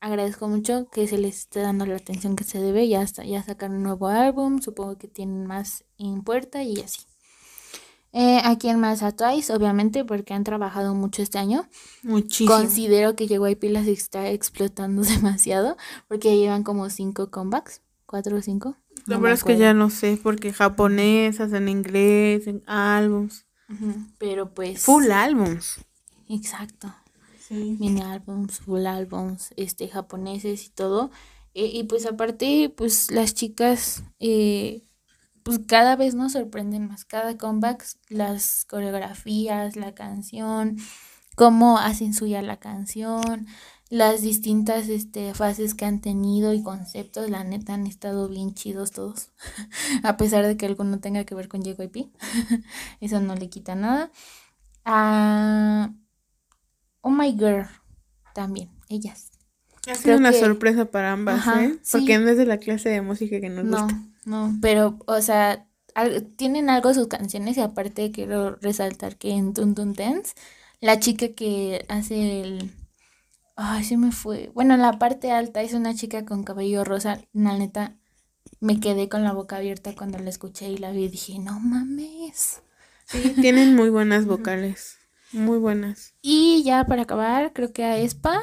agradezco 0.00 0.48
mucho 0.48 0.88
que 0.90 1.06
se 1.06 1.18
les 1.18 1.40
esté 1.40 1.60
dando 1.60 1.86
la 1.86 1.96
atención 1.96 2.36
que 2.36 2.44
se 2.44 2.60
debe. 2.60 2.88
Ya, 2.88 3.04
ya 3.04 3.42
sacaron 3.42 3.76
un 3.76 3.82
nuevo 3.84 4.08
álbum, 4.08 4.60
supongo 4.60 4.98
que 4.98 5.08
tienen 5.08 5.46
más 5.46 5.84
en 5.98 6.22
puerta 6.22 6.62
y 6.62 6.80
así. 6.80 7.00
Eh, 8.12 8.40
aquí 8.44 8.68
en 8.68 8.80
más 8.80 9.02
a 9.02 9.12
Twice, 9.12 9.52
obviamente, 9.52 10.04
porque 10.04 10.34
han 10.34 10.42
trabajado 10.42 10.94
mucho 10.94 11.22
este 11.22 11.38
año. 11.38 11.68
Muchísimo. 12.02 12.50
Considero 12.50 13.14
que 13.14 13.28
llegó 13.28 13.46
Pilas 13.56 13.86
y 13.86 13.92
está 13.92 14.28
explotando 14.30 15.02
demasiado, 15.02 15.76
porque 16.08 16.36
llevan 16.36 16.64
como 16.64 16.90
cinco 16.90 17.30
comebacks, 17.30 17.82
cuatro 18.06 18.36
o 18.36 18.42
cinco. 18.42 18.76
La 19.06 19.16
verdad 19.16 19.34
es 19.34 19.44
que 19.44 19.56
ya 19.56 19.74
no 19.74 19.90
sé, 19.90 20.18
porque 20.22 20.52
japonesas, 20.52 21.52
en 21.52 21.68
inglés, 21.68 22.46
en 22.46 22.62
álbums. 22.66 23.46
Pero 24.18 24.52
pues. 24.52 24.82
Full 24.82 25.10
álbums. 25.12 25.78
Exacto. 26.28 26.92
Sí. 27.38 27.76
Mini 27.78 28.02
álbums, 28.02 28.58
full 28.58 28.86
álbums, 28.86 29.52
este, 29.56 29.88
japoneses 29.88 30.66
y 30.66 30.70
todo. 30.70 31.10
Eh, 31.54 31.70
y 31.72 31.84
pues 31.84 32.06
aparte, 32.06 32.72
pues 32.76 33.10
las 33.10 33.34
chicas 33.34 34.02
eh, 34.18 34.82
pues 35.42 35.60
cada 35.66 35.96
vez 35.96 36.14
nos 36.14 36.32
sorprenden 36.32 36.88
más, 36.88 37.04
cada 37.04 37.36
comeback, 37.36 37.84
las 38.08 38.64
coreografías, 38.66 39.76
la 39.76 39.94
canción, 39.94 40.76
cómo 41.34 41.78
hacen 41.78 42.14
suya 42.14 42.42
la 42.42 42.58
canción, 42.58 43.46
las 43.88 44.22
distintas 44.22 44.88
este, 44.88 45.34
fases 45.34 45.74
que 45.74 45.84
han 45.84 46.00
tenido 46.00 46.54
y 46.54 46.62
conceptos, 46.62 47.28
la 47.28 47.44
neta 47.44 47.74
han 47.74 47.86
estado 47.86 48.28
bien 48.28 48.54
chidos 48.54 48.92
todos, 48.92 49.30
a 50.02 50.16
pesar 50.16 50.46
de 50.46 50.56
que 50.56 50.66
alguno 50.66 51.00
tenga 51.00 51.24
que 51.24 51.34
ver 51.34 51.48
con 51.48 51.62
JYP, 51.62 52.10
eso 53.00 53.20
no 53.20 53.34
le 53.34 53.48
quita 53.48 53.74
nada. 53.74 54.10
Ah, 54.84 55.92
oh 57.00 57.10
My 57.10 57.32
Girl, 57.32 57.66
también, 58.34 58.70
ellas. 58.88 59.30
Ha 59.90 59.94
sido 59.94 60.18
una 60.18 60.32
sorpresa 60.32 60.90
para 60.90 61.12
ambas, 61.12 61.46
¿eh? 61.46 61.78
Porque 61.90 62.18
no 62.18 62.28
es 62.28 62.36
de 62.36 62.44
la 62.44 62.58
clase 62.58 62.90
de 62.90 63.00
música 63.00 63.40
que 63.40 63.48
nos 63.48 63.64
no, 63.64 63.82
gusta. 63.82 64.09
No, 64.24 64.56
pero, 64.60 64.98
o 65.06 65.20
sea, 65.20 65.66
tienen 66.36 66.70
algo 66.70 66.94
sus 66.94 67.08
canciones 67.08 67.56
y 67.56 67.60
aparte 67.60 68.10
quiero 68.10 68.56
resaltar 68.56 69.16
que 69.16 69.30
en 69.30 69.54
Tun 69.54 69.74
Dance, 69.74 70.34
la 70.80 71.00
chica 71.00 71.28
que 71.28 71.84
hace 71.88 72.42
el... 72.42 72.72
Ay, 73.56 73.84
se 73.84 73.96
me 73.96 74.12
fue. 74.12 74.50
Bueno, 74.54 74.76
la 74.76 74.98
parte 74.98 75.32
alta 75.32 75.60
es 75.62 75.74
una 75.74 75.94
chica 75.94 76.24
con 76.24 76.44
cabello 76.44 76.82
rosa. 76.84 77.20
La 77.32 77.58
neta, 77.58 77.98
me 78.58 78.80
quedé 78.80 79.08
con 79.08 79.22
la 79.22 79.32
boca 79.32 79.56
abierta 79.56 79.94
cuando 79.94 80.18
la 80.18 80.30
escuché 80.30 80.68
y 80.68 80.78
la 80.78 80.92
vi 80.92 81.04
y 81.04 81.08
dije, 81.08 81.38
no 81.38 81.60
mames. 81.60 82.62
Sí, 83.04 83.34
tienen 83.40 83.74
muy 83.74 83.90
buenas 83.90 84.24
vocales. 84.24 84.96
Muy 85.32 85.58
buenas. 85.58 86.14
Y 86.22 86.62
ya 86.64 86.86
para 86.86 87.02
acabar, 87.02 87.52
creo 87.52 87.72
que 87.72 87.84
a 87.84 87.98
Espa, 87.98 88.40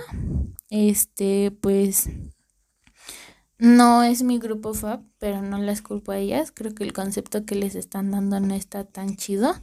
este, 0.69 1.51
pues 1.51 2.09
no 3.59 4.03
es 4.03 4.23
mi 4.23 4.39
grupo 4.39 4.73
fab, 4.73 5.01
pero 5.19 5.41
no 5.41 5.57
las 5.57 5.81
culpo 5.81 6.11
a 6.11 6.17
ellas. 6.17 6.51
Creo 6.51 6.75
que 6.75 6.83
el 6.83 6.93
concepto 6.93 7.45
que 7.45 7.55
les 7.55 7.75
están 7.75 8.11
dando 8.11 8.39
no 8.39 8.53
está 8.53 8.83
tan 8.85 9.15
chido. 9.17 9.53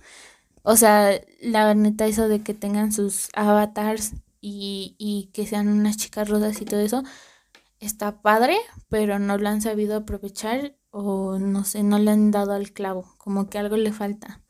O 0.62 0.76
sea, 0.76 1.20
la 1.40 1.74
neta, 1.74 2.06
eso 2.06 2.28
de 2.28 2.42
que 2.42 2.54
tengan 2.54 2.92
sus 2.92 3.28
avatars 3.34 4.14
y, 4.40 4.96
y 4.98 5.30
que 5.32 5.46
sean 5.46 5.68
unas 5.68 5.96
chicas 5.96 6.28
rosas 6.28 6.60
y 6.60 6.64
todo 6.64 6.80
eso, 6.80 7.04
está 7.80 8.22
padre, 8.22 8.56
pero 8.88 9.18
no 9.18 9.38
lo 9.38 9.48
han 9.48 9.62
sabido 9.62 9.96
aprovechar 9.96 10.76
o 10.90 11.38
no 11.38 11.64
sé, 11.64 11.82
no 11.82 11.98
le 11.98 12.10
han 12.12 12.30
dado 12.30 12.52
al 12.52 12.72
clavo, 12.72 13.14
como 13.18 13.48
que 13.50 13.58
algo 13.58 13.76
le 13.76 13.92
falta. 13.92 14.42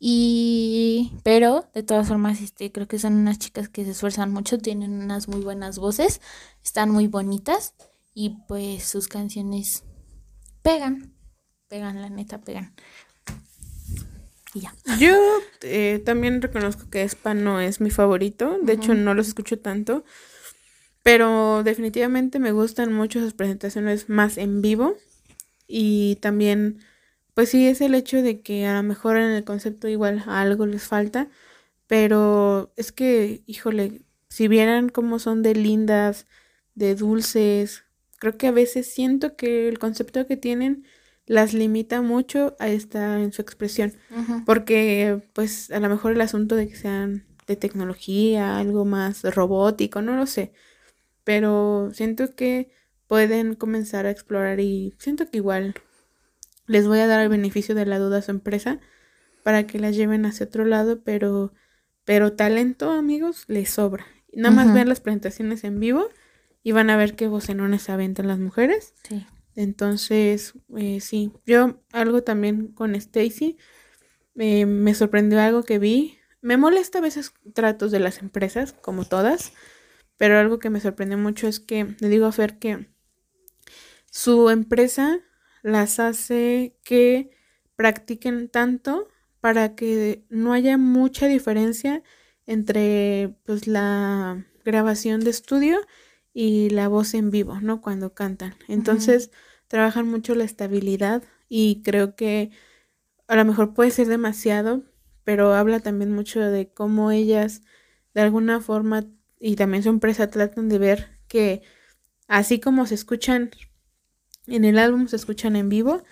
Y, 0.00 1.12
pero 1.24 1.68
de 1.74 1.82
todas 1.82 2.06
formas, 2.06 2.40
este, 2.40 2.70
creo 2.70 2.86
que 2.86 2.98
son 3.00 3.14
unas 3.14 3.38
chicas 3.38 3.68
que 3.68 3.84
se 3.84 3.90
esfuerzan 3.92 4.32
mucho, 4.32 4.58
tienen 4.58 4.92
unas 4.92 5.26
muy 5.28 5.40
buenas 5.40 5.78
voces, 5.78 6.20
están 6.62 6.90
muy 6.90 7.08
bonitas 7.08 7.74
y 8.18 8.30
pues 8.48 8.82
sus 8.82 9.06
canciones 9.06 9.84
pegan, 10.62 11.14
pegan, 11.68 12.02
la 12.02 12.10
neta, 12.10 12.40
pegan. 12.40 12.74
Y 14.52 14.62
ya. 14.62 14.74
Yo 14.98 15.14
eh, 15.62 16.02
también 16.04 16.42
reconozco 16.42 16.90
que 16.90 17.02
Spa 17.02 17.34
no 17.34 17.60
es 17.60 17.80
mi 17.80 17.90
favorito, 17.90 18.58
de 18.60 18.72
hecho 18.72 18.94
no 18.94 19.14
los 19.14 19.28
escucho 19.28 19.60
tanto, 19.60 20.04
pero 21.04 21.62
definitivamente 21.62 22.40
me 22.40 22.50
gustan 22.50 22.92
mucho 22.92 23.20
sus 23.20 23.34
presentaciones 23.34 24.08
más 24.08 24.36
en 24.36 24.62
vivo 24.62 24.96
y 25.68 26.16
también, 26.16 26.80
pues 27.34 27.50
sí, 27.50 27.68
es 27.68 27.80
el 27.80 27.94
hecho 27.94 28.20
de 28.20 28.40
que 28.40 28.66
a 28.66 28.74
lo 28.74 28.82
mejor 28.82 29.16
en 29.16 29.30
el 29.30 29.44
concepto 29.44 29.86
igual 29.86 30.24
a 30.26 30.40
algo 30.40 30.66
les 30.66 30.82
falta, 30.82 31.28
pero 31.86 32.72
es 32.74 32.90
que, 32.90 33.44
híjole, 33.46 34.02
si 34.28 34.48
vieran 34.48 34.88
cómo 34.88 35.20
son 35.20 35.44
de 35.44 35.54
lindas, 35.54 36.26
de 36.74 36.96
dulces, 36.96 37.84
creo 38.18 38.36
que 38.36 38.46
a 38.46 38.52
veces 38.52 38.92
siento 38.92 39.36
que 39.36 39.68
el 39.68 39.78
concepto 39.78 40.26
que 40.26 40.36
tienen 40.36 40.84
las 41.26 41.52
limita 41.52 42.00
mucho 42.02 42.56
a 42.58 42.68
estar 42.68 43.20
en 43.20 43.32
su 43.32 43.42
expresión. 43.42 43.92
Porque, 44.46 45.22
pues, 45.34 45.70
a 45.70 45.78
lo 45.78 45.88
mejor 45.88 46.12
el 46.12 46.20
asunto 46.20 46.56
de 46.56 46.68
que 46.68 46.76
sean 46.76 47.26
de 47.46 47.56
tecnología, 47.56 48.58
algo 48.58 48.84
más 48.84 49.22
robótico, 49.22 50.02
no 50.02 50.16
lo 50.16 50.26
sé. 50.26 50.52
Pero 51.24 51.90
siento 51.92 52.34
que 52.34 52.70
pueden 53.06 53.54
comenzar 53.54 54.06
a 54.06 54.10
explorar 54.10 54.60
y 54.60 54.94
siento 54.98 55.30
que 55.30 55.38
igual 55.38 55.74
les 56.66 56.86
voy 56.86 57.00
a 57.00 57.06
dar 57.06 57.20
el 57.20 57.28
beneficio 57.28 57.74
de 57.74 57.86
la 57.86 57.98
duda 57.98 58.18
a 58.18 58.22
su 58.22 58.30
empresa 58.30 58.80
para 59.42 59.66
que 59.66 59.78
la 59.78 59.90
lleven 59.90 60.26
hacia 60.26 60.46
otro 60.46 60.64
lado, 60.64 61.02
pero, 61.02 61.52
pero 62.04 62.34
talento, 62.34 62.90
amigos, 62.90 63.44
les 63.48 63.70
sobra. 63.70 64.06
Nada 64.32 64.54
más 64.54 64.72
vean 64.74 64.88
las 64.88 65.00
presentaciones 65.00 65.64
en 65.64 65.80
vivo 65.80 66.08
y 66.62 66.72
van 66.72 66.90
a 66.90 66.96
ver 66.96 67.14
qué 67.14 67.28
vocenones 67.28 67.82
se 67.82 67.92
aventan 67.92 68.28
las 68.28 68.38
mujeres. 68.38 68.94
Sí. 69.08 69.26
Entonces, 69.54 70.54
eh, 70.76 71.00
sí, 71.00 71.32
yo 71.44 71.82
algo 71.92 72.22
también 72.22 72.68
con 72.68 72.94
Stacy, 72.94 73.56
eh, 74.36 74.66
me 74.66 74.94
sorprendió 74.94 75.40
algo 75.40 75.64
que 75.64 75.78
vi. 75.78 76.18
Me 76.40 76.56
molesta 76.56 76.98
a 76.98 77.02
veces 77.02 77.32
tratos 77.54 77.90
de 77.90 77.98
las 77.98 78.20
empresas, 78.20 78.72
como 78.72 79.04
todas, 79.04 79.52
pero 80.16 80.38
algo 80.38 80.60
que 80.60 80.70
me 80.70 80.80
sorprendió 80.80 81.18
mucho 81.18 81.48
es 81.48 81.58
que 81.58 81.96
le 81.98 82.08
digo 82.08 82.26
a 82.26 82.32
Fer 82.32 82.58
que 82.58 82.88
su 84.10 84.48
empresa 84.50 85.20
las 85.62 85.98
hace 85.98 86.76
que 86.84 87.30
practiquen 87.74 88.48
tanto 88.48 89.08
para 89.40 89.74
que 89.74 90.24
no 90.28 90.52
haya 90.52 90.78
mucha 90.78 91.26
diferencia 91.26 92.02
entre 92.46 93.34
pues 93.44 93.66
la 93.66 94.46
grabación 94.64 95.20
de 95.20 95.30
estudio 95.30 95.80
y 96.40 96.70
la 96.70 96.86
voz 96.86 97.14
en 97.14 97.32
vivo, 97.32 97.60
¿no? 97.60 97.80
Cuando 97.80 98.14
cantan. 98.14 98.54
Entonces, 98.68 99.32
trabajan 99.66 100.06
mucho 100.06 100.36
la 100.36 100.44
estabilidad 100.44 101.24
y 101.48 101.82
creo 101.82 102.14
que 102.14 102.52
a 103.26 103.34
lo 103.34 103.44
mejor 103.44 103.74
puede 103.74 103.90
ser 103.90 104.06
demasiado, 104.06 104.84
pero 105.24 105.52
habla 105.52 105.80
también 105.80 106.12
mucho 106.12 106.38
de 106.38 106.72
cómo 106.72 107.10
ellas 107.10 107.62
de 108.14 108.20
alguna 108.20 108.60
forma 108.60 109.04
y 109.40 109.56
también 109.56 109.82
su 109.82 109.88
empresa 109.88 110.30
tratan 110.30 110.68
de 110.68 110.78
ver 110.78 111.18
que 111.26 111.62
así 112.28 112.60
como 112.60 112.86
se 112.86 112.94
escuchan 112.94 113.50
en 114.46 114.64
el 114.64 114.78
álbum, 114.78 115.08
se 115.08 115.16
escuchan 115.16 115.56
en 115.56 115.68
vivo 115.68 116.04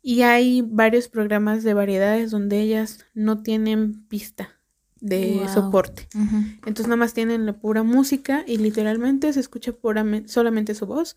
y 0.00 0.22
hay 0.22 0.62
varios 0.62 1.08
programas 1.08 1.62
de 1.62 1.74
variedades 1.74 2.30
donde 2.30 2.58
ellas 2.58 3.04
no 3.12 3.42
tienen 3.42 4.08
pista 4.08 4.58
de 5.00 5.46
soporte. 5.52 6.08
Entonces 6.66 6.86
nada 6.86 6.96
más 6.96 7.14
tienen 7.14 7.46
la 7.46 7.54
pura 7.54 7.82
música 7.82 8.44
y 8.46 8.56
literalmente 8.56 9.32
se 9.32 9.40
escucha 9.40 9.72
puramente, 9.72 10.28
solamente 10.28 10.74
su 10.74 10.86
voz. 10.86 11.16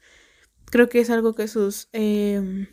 Creo 0.66 0.90
que 0.90 1.00
es 1.00 1.10
algo 1.10 1.34
que 1.34 1.48
sus, 1.48 1.88
em, 1.94 2.68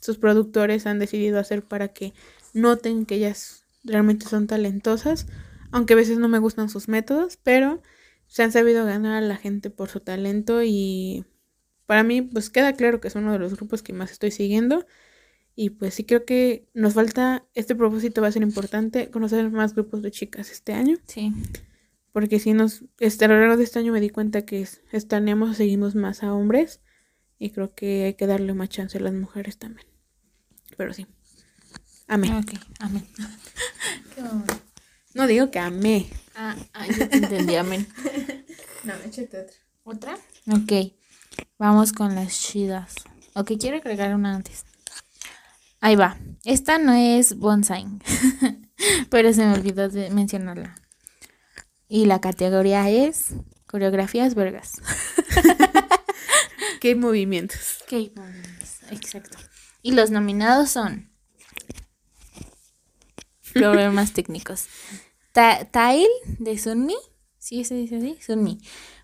sus 0.00 0.18
productores 0.18 0.86
han 0.86 0.98
decidido 0.98 1.38
hacer 1.38 1.64
para 1.64 1.88
que 1.88 2.12
noten 2.52 3.06
que 3.06 3.16
ellas 3.16 3.64
realmente 3.82 4.26
son 4.26 4.46
talentosas, 4.46 5.26
aunque 5.72 5.94
a 5.94 5.96
veces 5.96 6.18
no 6.18 6.28
me 6.28 6.38
gustan 6.38 6.68
sus 6.68 6.88
métodos, 6.88 7.36
pero 7.42 7.82
se 8.28 8.42
han 8.42 8.52
sabido 8.52 8.84
ganar 8.84 9.22
a 9.22 9.26
la 9.26 9.36
gente 9.36 9.70
por 9.70 9.88
su 9.88 10.00
talento 10.00 10.62
y 10.62 11.24
para 11.86 12.02
mí 12.02 12.22
pues 12.22 12.50
queda 12.50 12.72
claro 12.74 13.00
que 13.00 13.08
es 13.08 13.14
uno 13.14 13.32
de 13.32 13.38
los 13.38 13.54
grupos 13.56 13.82
que 13.82 13.92
más 13.92 14.12
estoy 14.12 14.30
siguiendo 14.30 14.86
y 15.56 15.70
pues 15.70 15.94
sí 15.94 16.04
creo 16.04 16.24
que 16.24 16.68
nos 16.74 16.94
falta, 16.94 17.46
este 17.54 17.76
propósito 17.76 18.20
va 18.20 18.28
a 18.28 18.32
ser 18.32 18.42
importante, 18.42 19.10
conocer 19.10 19.50
más 19.50 19.74
grupos 19.74 20.02
de 20.02 20.10
chicas 20.10 20.50
este 20.50 20.72
año. 20.72 20.96
Sí. 21.06 21.32
Porque 22.12 22.38
si 22.38 22.52
nos, 22.52 22.84
este, 22.98 23.24
a 23.24 23.28
lo 23.28 23.38
largo 23.38 23.56
de 23.56 23.64
este 23.64 23.78
año 23.78 23.92
me 23.92 24.00
di 24.00 24.10
cuenta 24.10 24.44
que 24.44 24.66
estaneamos 24.92 25.50
o 25.50 25.54
seguimos 25.54 25.94
más 25.94 26.22
a 26.22 26.32
hombres 26.32 26.80
y 27.38 27.50
creo 27.50 27.74
que 27.74 28.04
hay 28.04 28.14
que 28.14 28.26
darle 28.26 28.54
más 28.54 28.68
chance 28.68 28.98
a 28.98 29.00
las 29.00 29.14
mujeres 29.14 29.58
también. 29.58 29.86
Pero 30.76 30.92
sí. 30.92 31.06
Amén. 32.06 32.34
Ok, 32.34 32.52
amén. 32.80 33.06
no 35.14 35.26
digo 35.26 35.50
que 35.50 35.58
amé. 35.58 36.06
Ah, 36.34 36.56
ah, 36.72 36.86
yo 36.86 37.08
te 37.08 37.16
entendí, 37.16 37.54
amén. 37.54 37.86
no, 38.84 38.94
échate 39.06 39.38
otra. 39.38 39.56
¿Otra? 39.84 40.18
Ok. 40.48 40.92
Vamos 41.58 41.92
con 41.92 42.14
las 42.14 42.40
chidas. 42.40 42.94
Ok, 43.34 43.52
quiero 43.58 43.76
agregar 43.76 44.14
una 44.14 44.34
antes. 44.34 44.64
Ahí 45.84 45.96
va. 45.96 46.16
Esta 46.46 46.78
no 46.78 46.94
es 46.94 47.36
bonsai. 47.36 47.84
pero 49.10 49.34
se 49.34 49.44
me 49.44 49.52
olvidó 49.52 49.90
de 49.90 50.08
mencionarla. 50.08 50.76
Y 51.88 52.06
la 52.06 52.22
categoría 52.22 52.88
es 52.88 53.34
coreografías 53.66 54.34
vergas. 54.34 54.72
¿Qué 56.80 56.94
movimientos? 56.94 57.84
¿Qué 57.86 58.10
movimientos? 58.16 58.78
Exacto. 58.92 59.36
Y 59.82 59.92
los 59.92 60.10
nominados 60.10 60.70
son 60.70 61.10
problemas 63.52 64.14
técnicos. 64.14 64.68
Tile 65.34 66.08
de 66.38 66.56
Sunmi, 66.56 66.96
sí 67.38 67.62
se 67.66 67.74
dice 67.74 67.96
así, 67.96 68.16
Sunmi. 68.22 68.58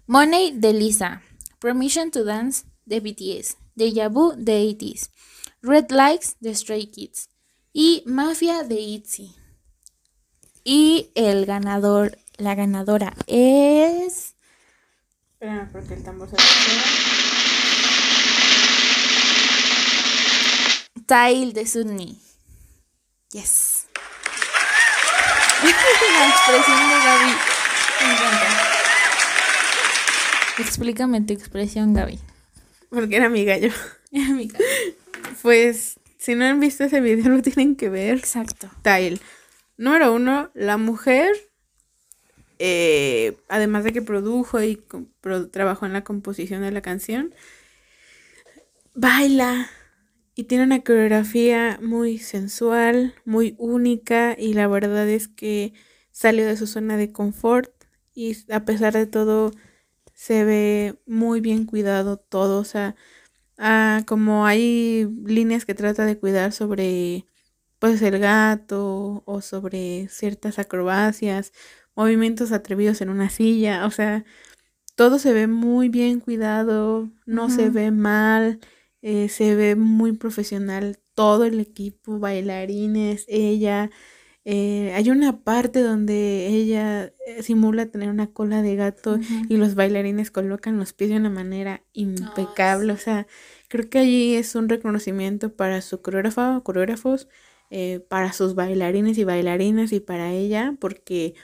Money 0.07 0.52
de 0.57 0.73
Lisa. 0.73 1.20
Permission 1.59 2.11
to 2.11 2.24
Dance 2.24 2.65
de 2.86 3.01
BTS. 3.01 3.59
Deja 3.74 4.09
Vu 4.09 4.32
de 4.35 4.66
80 4.66 5.11
Red 5.62 5.90
Lights 5.90 6.36
de 6.40 6.54
Stray 6.54 6.86
Kids. 6.86 7.28
Y 7.72 8.02
Mafia 8.06 8.62
de 8.62 8.80
ITZY. 8.80 9.36
Y 10.64 11.10
el 11.14 11.47
ganador, 11.47 12.18
la 12.36 12.55
ganadora 12.55 13.14
es... 13.26 14.34
Espera, 15.32 15.68
porque 15.72 15.94
el 15.94 16.02
tambor 16.02 16.28
se 16.28 16.36
Style 21.02 21.52
de 21.52 21.66
Sunni. 21.66 22.20
Yes. 23.32 23.86
La 25.62 26.28
expresión 26.28 26.89
de 26.89 26.94
Gaby. 26.94 27.34
Me 28.00 28.12
encanta. 28.12 28.47
Explícame 30.58 31.20
tu 31.22 31.32
expresión, 31.32 31.94
Gaby. 31.94 32.20
Porque 32.90 33.16
era 33.16 33.28
mi 33.28 33.44
gallo. 33.44 33.72
Era 34.12 34.28
mi 34.30 34.47
gallo. 34.47 34.64
Pues, 35.42 35.99
si 36.18 36.34
no 36.34 36.44
han 36.44 36.60
visto 36.60 36.84
ese 36.84 37.00
video, 37.00 37.28
lo 37.31 37.42
tienen 37.42 37.76
que 37.76 37.89
ver. 37.89 38.18
Exacto. 38.18 38.70
Tile. 38.83 39.18
Número 39.76 40.15
uno, 40.15 40.50
la 40.55 40.76
mujer, 40.76 41.31
eh, 42.59 43.39
además 43.49 43.84
de 43.84 43.92
que 43.92 44.02
produjo 44.02 44.62
y 44.62 44.83
trabajó 45.50 45.86
en 45.86 45.94
la 45.94 46.05
composición 46.05 46.62
de 46.62 46.70
la 46.70 46.83
canción, 46.83 47.34
baila 48.94 49.70
y 50.34 50.44
tiene 50.44 50.65
una 50.65 50.81
coreografía 50.81 51.78
muy 51.83 52.18
sensual, 52.18 53.15
muy 53.25 53.55
única 53.59 54.36
y 54.39 54.52
la 54.52 54.68
verdad 54.68 55.09
es 55.09 55.28
que 55.28 55.73
salió 56.12 56.47
de 56.47 56.57
su 56.57 56.67
zona 56.67 56.97
de 56.97 57.12
confort 57.12 57.73
y 58.15 58.36
a 58.52 58.65
pesar 58.65 58.92
de 58.92 59.07
todo 59.07 59.52
se 60.15 60.44
ve 60.44 60.99
muy 61.07 61.41
bien 61.41 61.65
cuidado 61.65 62.18
todo, 62.18 62.60
o 62.60 62.65
sea, 62.65 62.97
ah, 63.60 64.02
como 64.06 64.47
hay 64.47 65.08
líneas 65.24 65.64
que 65.66 65.74
trata 65.74 66.05
de 66.06 66.18
cuidar 66.18 66.52
sobre 66.52 67.26
pues 67.78 68.02
el 68.02 68.18
gato 68.18 69.22
o 69.26 69.40
sobre 69.42 70.08
ciertas 70.08 70.58
acrobacias, 70.58 71.52
movimientos 71.97 72.52
atrevidos 72.52 73.00
en 73.00 73.10
una 73.10 73.30
silla, 73.30 73.86
o 73.86 73.90
sea, 73.90 74.24
todo 74.97 75.18
se 75.18 75.32
ve 75.32 75.47
muy 75.47 75.89
bien 75.89 76.20
cuidado, 76.20 77.10
no 77.26 77.50
se 77.50 77.70
ve 77.70 77.90
mal 77.90 78.60
eh, 79.02 79.28
se 79.30 79.55
ve 79.55 79.76
muy 79.76 80.12
profesional 80.12 80.98
todo 81.14 81.44
el 81.44 81.60
equipo, 81.60 82.18
bailarines, 82.18 83.24
ella. 83.28 83.90
Eh, 84.44 84.93
hay 84.94 85.10
una 85.10 85.43
parte 85.44 85.81
donde 85.83 86.47
ella 86.47 87.12
eh, 87.27 87.43
simula 87.43 87.86
tener 87.86 88.09
una 88.09 88.33
cola 88.33 88.62
de 88.62 88.75
gato 88.75 89.19
y 89.49 89.57
los 89.59 89.75
bailarines 89.75 90.31
colocan 90.31 90.78
los 90.78 90.93
pies 90.93 91.10
de 91.10 91.17
una 91.17 91.31
manera 91.31 91.83
impecable. 91.93 92.93
O 92.93 92.97
sea, 92.97 93.27
creo 93.69 93.89
que 93.91 93.99
allí 93.99 94.35
es 94.35 94.55
un 94.55 94.69
reconocimiento 94.69 95.55
para 95.55 95.83
su 95.83 96.01
coreógrafa 96.01 96.57
o 96.57 96.65
coreógrafos, 96.65 97.28
para 98.09 98.33
sus 98.33 98.55
bailarines 98.57 99.17
y 99.19 99.25
bailarinas 99.25 99.93
y 99.93 100.01
para 100.01 100.33
ella, 100.33 100.75
porque 100.81 101.35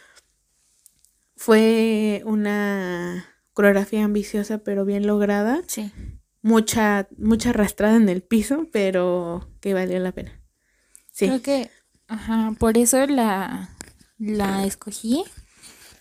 fue 1.37 2.23
una 2.25 3.27
coreografía 3.53 4.05
ambiciosa 4.05 4.59
pero 4.59 4.85
bien 4.85 5.07
lograda. 5.07 5.63
Sí 5.69 5.93
mucha, 6.47 7.09
mucha 7.19 7.51
arrastrada 7.51 7.97
en 7.97 8.09
el 8.09 8.23
piso, 8.23 8.69
pero 8.71 9.51
que 9.61 9.75
valió 9.75 9.99
la 9.99 10.13
pena. 10.13 10.41
Sí. 11.11 11.27
Creo 11.27 11.43
que, 11.43 11.71
ajá, 12.09 12.55
por 12.59 12.79
eso 12.79 13.07
la, 13.07 13.71
la 14.19 14.65
escogí. 14.65 15.25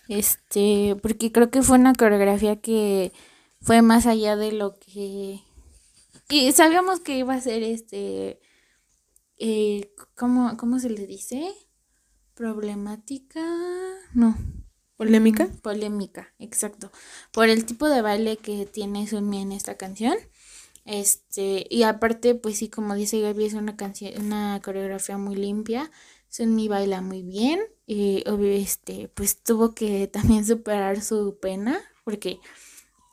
Este, 0.08 0.96
porque 1.02 1.32
creo 1.32 1.50
que 1.50 1.62
fue 1.62 1.78
una 1.78 1.92
coreografía 1.94 2.60
que 2.60 3.12
fue 3.60 3.82
más 3.82 4.06
allá 4.06 4.36
de 4.36 4.52
lo 4.52 4.78
que. 4.78 5.40
Y 6.28 6.52
sabíamos 6.52 7.00
que 7.00 7.18
iba 7.18 7.34
a 7.34 7.40
ser 7.40 7.62
este. 7.62 8.40
Eh, 9.38 9.92
¿cómo, 10.16 10.56
¿Cómo 10.56 10.78
se 10.78 10.90
le 10.90 11.06
dice? 11.06 11.52
Problemática. 12.34 13.44
No. 14.14 14.36
¿Polémica? 14.96 15.48
polémica, 15.62 16.32
exacto. 16.38 16.90
Por 17.30 17.50
el 17.50 17.66
tipo 17.66 17.86
de 17.86 18.00
baile 18.00 18.38
que 18.38 18.64
tiene 18.64 19.06
Sunmi 19.06 19.42
en 19.42 19.52
esta 19.52 19.76
canción. 19.76 20.16
Este, 20.86 21.66
y 21.68 21.82
aparte, 21.82 22.36
pues 22.36 22.58
sí, 22.58 22.68
como 22.68 22.94
dice 22.94 23.20
Gaby, 23.20 23.46
es 23.46 23.54
una 23.54 23.76
canción, 23.76 24.12
una 24.24 24.60
coreografía 24.64 25.18
muy 25.18 25.34
limpia. 25.34 25.90
Sunmi 26.28 26.68
baila 26.68 27.02
muy 27.02 27.22
bien. 27.22 27.60
Y 27.86 28.22
este, 28.26 29.08
pues 29.08 29.42
tuvo 29.42 29.74
que 29.74 30.06
también 30.12 30.46
superar 30.46 31.02
su 31.02 31.38
pena. 31.40 31.78
Porque 32.04 32.38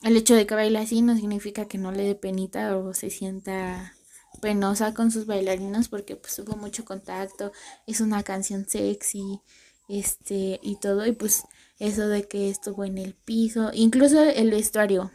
el 0.04 0.16
hecho 0.16 0.36
de 0.36 0.46
que 0.46 0.56
baile 0.56 0.80
así 0.80 1.02
no 1.02 1.16
significa 1.16 1.68
que 1.68 1.80
no 1.80 1.92
le 1.92 2.04
dé 2.04 2.16
penita 2.16 2.78
o 2.78 2.94
se 2.94 3.10
sienta 3.10 3.96
penosa 4.42 4.94
con 4.94 5.10
sus 5.12 5.26
bailarinos. 5.26 5.90
Porque 5.90 6.16
pues 6.16 6.38
hubo 6.40 6.56
mucho 6.56 6.86
contacto. 6.86 7.52
Es 7.88 8.02
una 8.02 8.22
canción 8.24 8.68
sexy. 8.70 9.42
Este, 9.90 10.60
y 10.62 10.76
todo. 10.80 11.08
Y 11.08 11.14
pues 11.14 11.44
eso 11.80 12.08
de 12.08 12.28
que 12.28 12.52
estuvo 12.52 12.86
en 12.86 13.00
el 13.00 13.16
piso. 13.16 13.72
Incluso 13.74 14.22
el 14.22 14.52
vestuario 14.52 15.12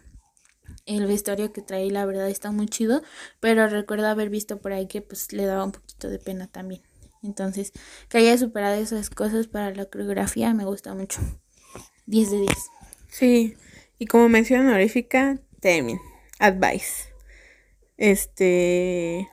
el 0.89 1.07
vestuario 1.07 1.53
que 1.53 1.63
trae, 1.63 1.91
la 1.91 2.07
verdad 2.07 2.29
está 2.29 2.51
muy 2.51 2.67
chido, 2.67 3.03
pero 3.41 3.69
recuerdo 3.69 4.07
haber 4.07 4.31
visto 4.31 4.59
por 4.59 4.73
ahí 4.73 4.89
que 4.89 5.03
pues 5.03 5.33
le 5.33 5.45
daba 5.45 5.65
un 5.65 5.73
poquito 5.73 6.09
de 6.09 6.19
pena 6.19 6.47
también. 6.47 6.83
Entonces, 7.23 7.73
que 8.09 8.19
haya 8.19 8.39
superado 8.39 8.75
esas 8.77 9.11
cosas 9.11 9.49
para 9.49 9.75
la 9.75 9.85
coreografía 9.85 10.55
me 10.55 10.65
gusta 10.65 10.95
mucho. 10.95 11.21
10 12.07 12.31
de 12.31 12.39
10. 12.39 12.53
Sí, 13.11 13.57
y 13.99 14.07
como 14.07 14.29
mención 14.29 14.67
honorífica, 14.67 15.39
Temin, 15.61 16.01
Advice. 16.39 17.13
Este. 17.97 19.29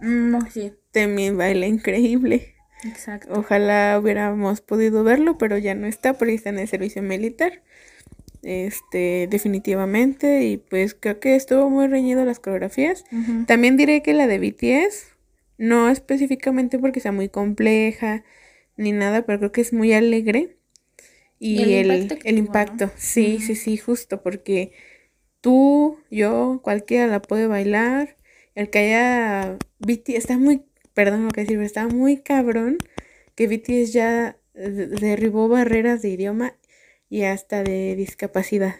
No, 0.00 0.38
sí. 0.50 0.72
Temin 0.92 1.36
baila 1.36 1.66
increíble. 1.66 2.54
Exacto. 2.84 3.34
Ojalá 3.34 3.98
hubiéramos 4.00 4.60
podido 4.60 5.02
verlo, 5.04 5.36
pero 5.36 5.58
ya 5.58 5.74
no 5.74 5.86
está 5.86 6.14
porque 6.14 6.34
está 6.34 6.50
en 6.50 6.60
el 6.60 6.68
servicio 6.68 7.02
militar. 7.02 7.62
Este, 8.48 9.28
definitivamente. 9.30 10.46
Y 10.46 10.56
pues 10.56 10.96
creo 10.98 11.20
que 11.20 11.36
estuvo 11.36 11.68
muy 11.68 11.86
reñido 11.86 12.24
las 12.24 12.40
coreografías. 12.40 13.04
También 13.46 13.76
diré 13.76 14.02
que 14.02 14.14
la 14.14 14.26
de 14.26 14.38
BTS, 14.38 15.08
no 15.58 15.90
específicamente 15.90 16.78
porque 16.78 17.00
sea 17.00 17.12
muy 17.12 17.28
compleja 17.28 18.24
ni 18.78 18.92
nada, 18.92 19.26
pero 19.26 19.38
creo 19.38 19.52
que 19.52 19.60
es 19.60 19.74
muy 19.74 19.92
alegre. 19.92 20.56
Y, 21.38 21.60
Y 21.60 21.74
el 21.74 21.90
el, 21.90 22.02
impacto 22.04 22.18
que 22.18 22.28
el 22.30 22.36
tuvo, 22.36 22.46
impacto, 22.46 22.86
¿no? 22.86 22.92
sí, 22.96 23.38
sí, 23.40 23.54
sí, 23.54 23.76
justo 23.76 24.22
porque 24.22 24.72
tú, 25.42 25.98
yo, 26.10 26.60
cualquiera 26.64 27.06
la 27.06 27.20
puede 27.20 27.46
bailar. 27.48 28.16
El 28.54 28.70
que 28.70 28.78
haya 28.78 29.58
BTS, 29.78 30.14
está 30.16 30.38
muy, 30.38 30.62
perdón 30.94 31.24
lo 31.24 31.30
que 31.32 31.42
decir, 31.42 31.56
pero 31.56 31.66
está 31.66 31.86
muy 31.86 32.16
cabrón 32.16 32.78
que 33.34 33.46
BTS 33.46 33.92
ya 33.92 34.38
derribó 34.54 35.48
barreras 35.48 36.00
de 36.00 36.08
idioma 36.08 36.54
y 37.08 37.22
hasta 37.22 37.62
de 37.62 37.94
discapacidad. 37.96 38.76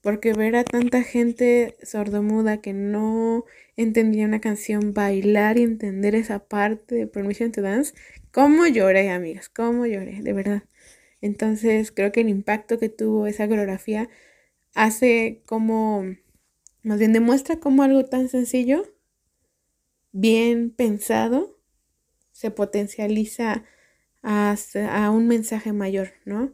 Porque 0.00 0.32
ver 0.32 0.56
a 0.56 0.64
tanta 0.64 1.02
gente 1.02 1.76
sordomuda 1.82 2.60
que 2.60 2.72
no 2.72 3.44
entendía 3.76 4.26
una 4.26 4.40
canción 4.40 4.94
bailar 4.94 5.58
y 5.58 5.62
entender 5.62 6.14
esa 6.14 6.46
parte 6.46 6.94
de 6.94 7.06
Permission 7.06 7.52
to 7.52 7.62
Dance, 7.62 7.94
cómo 8.32 8.66
lloré, 8.66 9.10
amigas, 9.10 9.48
cómo 9.48 9.86
lloré, 9.86 10.20
de 10.22 10.32
verdad. 10.32 10.62
Entonces 11.20 11.90
creo 11.92 12.12
que 12.12 12.20
el 12.20 12.28
impacto 12.28 12.78
que 12.78 12.88
tuvo 12.88 13.26
esa 13.26 13.48
coreografía 13.48 14.08
hace 14.74 15.42
como, 15.46 16.04
más 16.82 16.98
bien 16.98 17.12
demuestra 17.12 17.56
cómo 17.56 17.82
algo 17.82 18.04
tan 18.04 18.28
sencillo, 18.28 18.92
bien 20.12 20.70
pensado, 20.70 21.58
se 22.32 22.50
potencializa 22.50 23.64
a, 24.22 24.56
a 24.90 25.10
un 25.10 25.28
mensaje 25.28 25.72
mayor, 25.72 26.12
¿no? 26.24 26.52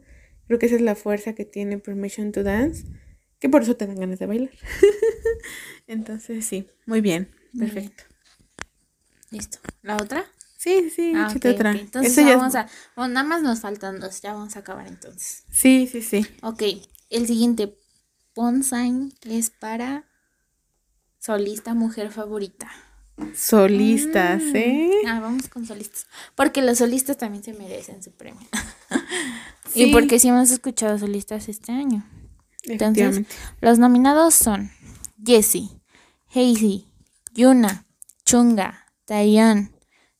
Creo 0.51 0.59
que 0.59 0.65
esa 0.65 0.75
es 0.75 0.81
la 0.81 0.95
fuerza 0.95 1.33
que 1.33 1.45
tiene 1.45 1.77
Permission 1.77 2.33
to 2.33 2.43
Dance, 2.43 2.83
que 3.39 3.47
por 3.47 3.61
eso 3.61 3.77
te 3.77 3.87
dan 3.87 3.95
ganas 3.95 4.19
de 4.19 4.25
bailar. 4.25 4.51
Entonces, 5.87 6.45
sí, 6.45 6.67
muy 6.85 6.99
bien, 6.99 7.33
perfecto. 7.57 8.03
Listo. 9.29 9.59
¿La 9.81 9.95
otra? 9.95 10.25
Sí, 10.57 10.89
sí, 10.93 11.13
Ah, 11.15 11.27
échate 11.29 11.51
ok, 11.51 11.55
otra. 11.55 11.71
Entonces 11.71 12.11
Eso 12.11 12.21
ya 12.27 12.31
es- 12.33 12.37
vamos 12.37 12.55
a... 12.55 12.67
Bueno, 12.97 13.13
nada 13.13 13.25
más 13.25 13.41
nos 13.43 13.61
faltan 13.61 14.01
dos. 14.01 14.19
Ya 14.21 14.33
vamos 14.33 14.57
a 14.57 14.59
acabar 14.59 14.87
entonces. 14.87 15.45
Sí, 15.49 15.87
sí, 15.89 16.01
sí. 16.01 16.27
Ok. 16.41 16.63
El 17.09 17.27
siguiente. 17.27 17.77
Ponsign 18.33 19.13
es 19.29 19.51
para 19.51 20.03
solista 21.17 21.73
mujer 21.75 22.11
favorita. 22.11 22.69
Solistas, 23.35 24.41
Mm. 24.41 24.55
¿eh? 24.55 24.91
Ah, 25.07 25.19
vamos 25.19 25.47
con 25.49 25.65
solistas. 25.65 26.07
Porque 26.35 26.61
los 26.61 26.77
solistas 26.79 27.17
también 27.17 27.43
se 27.43 27.53
merecen 27.53 28.01
su 28.03 28.11
premio. 28.11 28.47
Sí. 29.73 29.83
Y 29.83 29.93
porque 29.93 30.19
sí 30.19 30.27
hemos 30.27 30.51
escuchado 30.51 30.99
solistas 30.99 31.47
este 31.47 31.71
año. 31.71 32.05
Entonces, 32.63 33.25
los 33.61 33.79
nominados 33.79 34.33
son 34.33 34.69
Jessie, 35.25 35.69
Hazy, 36.35 36.87
Yuna, 37.33 37.85
Chunga, 38.25 38.85
Taeyeon, 39.05 39.71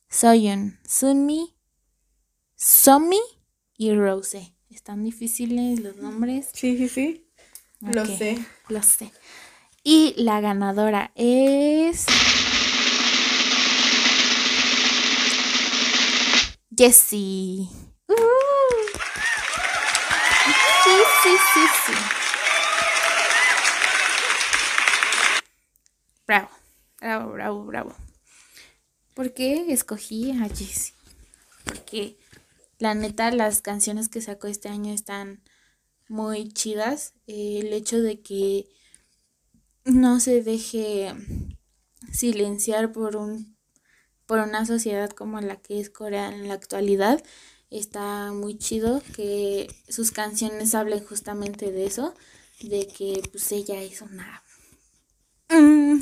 Soyeon, 0.09 0.79
Sunmi, 0.87 1.53
Somi 2.55 3.19
y 3.77 3.93
Rose. 3.93 4.55
Están 4.69 5.03
difíciles 5.03 5.81
los 5.81 5.97
nombres. 5.97 6.47
Sí, 6.53 6.77
sí, 6.77 6.87
sí. 6.87 7.27
Lo 7.81 8.05
sé. 8.05 8.37
Lo 8.69 8.81
sé. 8.81 9.11
Y 9.83 10.13
la 10.15 10.39
ganadora 10.39 11.11
es. 11.15 12.05
Jessie. 16.73 17.67
Uh. 18.07 18.15
Sí, 20.83 20.97
sí, 21.23 21.29
sí, 21.53 21.61
sí. 21.85 21.93
Bravo, 26.25 26.49
bravo, 27.01 27.31
bravo, 27.33 27.65
bravo. 27.65 27.95
¿Por 29.13 29.33
qué 29.33 29.73
escogí 29.73 30.31
a 30.31 30.47
Jessie? 30.47 30.93
Porque 31.65 32.17
la 32.79 32.95
neta 32.95 33.31
las 33.31 33.61
canciones 33.61 34.07
que 34.07 34.21
sacó 34.21 34.47
este 34.47 34.69
año 34.69 34.93
están 34.93 35.43
muy 36.07 36.53
chidas. 36.53 37.13
El 37.27 37.73
hecho 37.73 38.01
de 38.01 38.21
que 38.21 38.69
no 39.83 40.21
se 40.21 40.41
deje 40.41 41.13
silenciar 42.13 42.93
por 42.93 43.17
un 43.17 43.57
por 44.31 44.39
una 44.39 44.65
sociedad 44.65 45.09
como 45.11 45.41
la 45.41 45.57
que 45.57 45.81
es 45.81 45.89
Corea 45.89 46.29
en 46.29 46.47
la 46.47 46.53
actualidad 46.55 47.21
está 47.69 48.31
muy 48.33 48.57
chido 48.57 49.01
que 49.15 49.67
sus 49.89 50.11
canciones 50.11 50.73
hablen 50.73 51.03
justamente 51.05 51.71
de 51.73 51.85
eso 51.85 52.15
de 52.61 52.87
que 52.87 53.21
pues 53.33 53.51
ella 53.51 53.81
es 53.83 54.01
una 54.01 54.41
mm, 55.49 55.99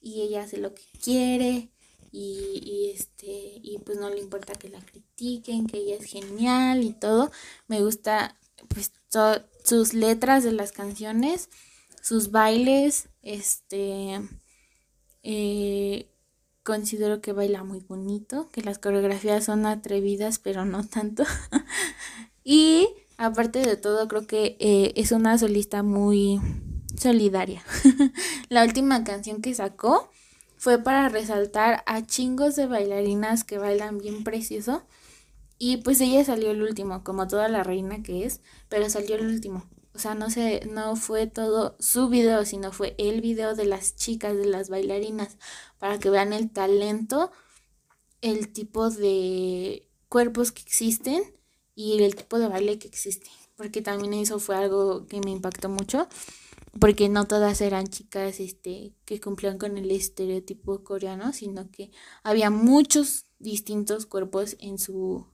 y 0.00 0.22
ella 0.22 0.42
hace 0.44 0.58
lo 0.58 0.74
que 0.74 0.82
quiere 1.02 1.70
y, 2.10 2.60
y, 2.62 2.90
este 2.90 3.60
y 3.62 3.78
pues 3.84 3.98
no 3.98 4.10
le 4.10 4.20
importa 4.20 4.54
que 4.54 4.68
la 4.68 4.80
critiquen 4.80 5.66
que 5.66 5.78
ella 5.78 5.96
es 5.96 6.04
genial 6.06 6.82
y 6.84 6.92
todo. 6.92 7.30
Me 7.68 7.82
gusta 7.82 8.38
pues 8.68 8.92
to- 9.10 9.42
sus 9.64 9.94
letras 9.94 10.44
de 10.44 10.52
las 10.52 10.72
canciones 10.72 11.48
sus 12.02 12.30
bailes 12.32 13.08
este 13.22 14.20
eh, 15.22 16.11
considero 16.62 17.20
que 17.20 17.32
baila 17.32 17.64
muy 17.64 17.80
bonito 17.80 18.48
que 18.50 18.62
las 18.62 18.78
coreografías 18.78 19.44
son 19.44 19.66
atrevidas 19.66 20.38
pero 20.38 20.64
no 20.64 20.86
tanto 20.86 21.24
y 22.44 22.88
aparte 23.16 23.60
de 23.60 23.76
todo 23.76 24.08
creo 24.08 24.26
que 24.26 24.56
eh, 24.60 24.92
es 24.96 25.12
una 25.12 25.36
solista 25.38 25.82
muy 25.82 26.40
solidaria 26.96 27.62
la 28.48 28.64
última 28.64 29.02
canción 29.04 29.42
que 29.42 29.54
sacó 29.54 30.10
fue 30.62 30.78
para 30.78 31.08
resaltar 31.08 31.82
a 31.86 32.06
chingos 32.06 32.54
de 32.54 32.68
bailarinas 32.68 33.42
que 33.42 33.58
bailan 33.58 33.98
bien 33.98 34.22
precioso. 34.22 34.84
Y 35.58 35.78
pues 35.78 36.00
ella 36.00 36.24
salió 36.24 36.52
el 36.52 36.62
último, 36.62 37.02
como 37.02 37.26
toda 37.26 37.48
la 37.48 37.64
reina 37.64 38.04
que 38.04 38.24
es, 38.24 38.40
pero 38.68 38.88
salió 38.88 39.16
el 39.16 39.26
último. 39.26 39.64
O 39.94 39.98
sea, 39.98 40.14
no 40.14 40.30
sé, 40.30 40.66
no 40.70 40.96
fue 40.96 41.26
todo 41.26 41.76
su 41.78 42.08
video, 42.08 42.44
sino 42.44 42.72
fue 42.72 42.94
el 42.98 43.20
video 43.20 43.54
de 43.54 43.66
las 43.66 43.94
chicas, 43.96 44.36
de 44.36 44.46
las 44.46 44.70
bailarinas, 44.70 45.36
para 45.78 45.98
que 45.98 46.10
vean 46.10 46.32
el 46.32 46.50
talento, 46.50 47.30
el 48.20 48.52
tipo 48.52 48.90
de 48.90 49.88
cuerpos 50.08 50.52
que 50.52 50.62
existen 50.62 51.22
y 51.74 52.02
el 52.02 52.14
tipo 52.16 52.38
de 52.38 52.48
baile 52.48 52.78
que 52.78 52.88
existe. 52.88 53.30
Porque 53.56 53.82
también 53.82 54.14
eso 54.14 54.38
fue 54.38 54.56
algo 54.56 55.06
que 55.06 55.20
me 55.20 55.30
impactó 55.30 55.68
mucho 55.68 56.08
porque 56.78 57.08
no 57.08 57.26
todas 57.26 57.60
eran 57.60 57.86
chicas 57.86 58.40
este 58.40 58.94
que 59.04 59.20
cumplían 59.20 59.58
con 59.58 59.76
el 59.76 59.90
estereotipo 59.90 60.82
coreano, 60.84 61.32
sino 61.32 61.70
que 61.70 61.90
había 62.22 62.50
muchos 62.50 63.26
distintos 63.38 64.06
cuerpos 64.06 64.56
en 64.58 64.78
su 64.78 65.26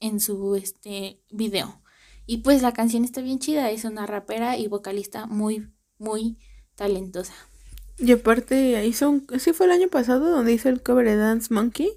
en 0.00 0.20
su 0.20 0.54
este 0.54 1.20
video. 1.30 1.82
Y 2.28 2.38
pues 2.38 2.60
la 2.60 2.72
canción 2.72 3.04
está 3.04 3.22
bien 3.22 3.38
chida, 3.38 3.70
es 3.70 3.84
una 3.84 4.06
rapera 4.06 4.58
y 4.58 4.68
vocalista 4.68 5.26
muy 5.26 5.72
muy 5.96 6.36
talentosa. 6.74 7.32
Y 7.98 8.12
aparte 8.12 8.84
hizo 8.86 9.08
un, 9.08 9.26
sí 9.38 9.54
fue 9.54 9.64
el 9.64 9.72
año 9.72 9.88
pasado 9.88 10.30
donde 10.30 10.52
hizo 10.52 10.68
el 10.68 10.82
cover 10.82 11.06
de 11.06 11.16
Dance 11.16 11.52
Monkey. 11.52 11.90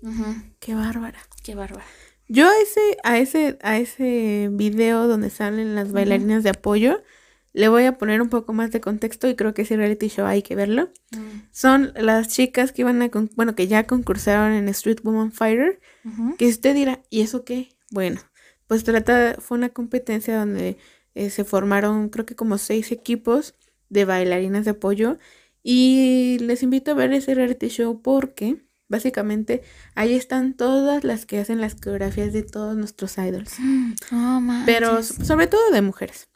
Qué 0.60 0.74
bárbara. 0.74 1.20
Qué 1.44 1.54
bárbara. 1.54 1.86
Yo 2.30 2.48
a 2.48 2.54
ese, 2.62 2.98
a 3.04 3.20
ese, 3.20 3.60
a 3.62 3.78
ese 3.78 4.50
video 4.54 5.08
donde 5.10 5.30
salen 5.30 5.76
las 5.76 5.92
bailarinas 5.92 6.44
de 6.44 6.52
apoyo, 6.52 7.04
le 7.52 7.68
voy 7.68 7.84
a 7.84 7.98
poner 7.98 8.22
un 8.22 8.30
poco 8.30 8.54
más 8.54 8.72
de 8.72 8.80
contexto 8.80 9.28
y 9.28 9.36
creo 9.36 9.54
que 9.54 9.64
ese 9.64 9.76
reality 9.76 10.08
show 10.08 10.26
hay 10.26 10.44
que 10.44 10.56
verlo. 10.56 10.92
Mm, 11.12 11.42
Son 11.52 11.92
las 11.98 12.30
chicas 12.30 12.72
que 12.72 12.84
iban 12.84 13.02
a, 13.02 13.12
bueno, 13.36 13.54
que 13.54 13.68
ya 13.68 13.86
concursaron 13.86 14.54
en 14.54 14.70
Street 14.70 15.00
Woman 15.04 15.34
Fighter, 15.34 15.82
que 16.38 16.48
usted 16.48 16.74
dirá, 16.74 17.04
¿y 17.10 17.20
eso 17.20 17.44
qué? 17.44 17.76
Bueno, 17.92 18.22
pues 18.72 18.86
trata, 18.86 19.36
fue 19.40 19.58
una 19.58 19.68
competencia 19.68 20.38
donde 20.40 20.78
eh, 21.14 21.30
se 21.30 21.44
formaron 21.44 22.08
creo 22.08 22.26
que 22.26 22.38
como 22.38 22.58
seis 22.58 22.94
equipos 22.94 23.54
de 23.90 24.06
bailarinas 24.06 24.64
de 24.64 24.72
apoyo 24.72 25.18
y 25.62 26.38
les 26.40 26.64
invito 26.64 26.92
a 26.92 26.94
ver 26.94 27.12
ese 27.12 27.36
reality 27.36 27.68
show 27.68 28.02
porque 28.02 28.64
básicamente 28.88 29.62
ahí 29.94 30.14
están 30.14 30.54
todas 30.54 31.04
las 31.04 31.26
que 31.26 31.40
hacen 31.40 31.60
las 31.60 31.76
coreografías 31.76 32.32
de 32.32 32.44
todos 32.44 32.78
nuestros 32.78 33.18
idols, 33.18 33.60
No 34.10 34.40
pero 34.66 34.94
manches. 34.94 35.18
so- 35.18 35.26
sobre 35.26 35.48
todo 35.48 35.70
de 35.72 35.82
mujeres. 35.82 36.30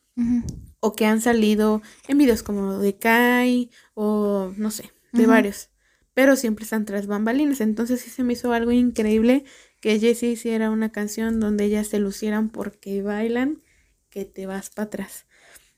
O 0.81 0.91
que 0.93 1.05
han 1.05 1.21
salido 1.21 1.81
en 2.09 2.17
videos 2.17 2.43
como 2.43 2.77
de 2.79 2.97
Kai 2.97 3.69
o 3.93 4.51
no 4.57 4.71
sé, 4.71 4.91
de 5.13 5.25
varios. 5.25 5.69
Pero 6.13 6.35
siempre 6.35 6.63
están 6.63 6.83
tras 6.85 7.07
bambalinas. 7.07 7.59
Entonces 7.61 8.01
sí 8.01 8.09
se 8.09 8.23
me 8.23 8.33
hizo 8.33 8.51
algo 8.53 8.71
increíble 8.71 9.43
que 9.85 9.99
Jessie 9.99 10.31
hiciera 10.31 10.71
una 10.71 10.91
canción 10.91 11.39
donde 11.39 11.65
ellas 11.65 11.85
se 11.89 11.99
lucieran 11.99 12.49
porque 12.49 13.03
bailan, 13.03 13.61
que 14.09 14.25
te 14.25 14.47
vas 14.47 14.71
para 14.71 14.87
atrás. 14.87 15.27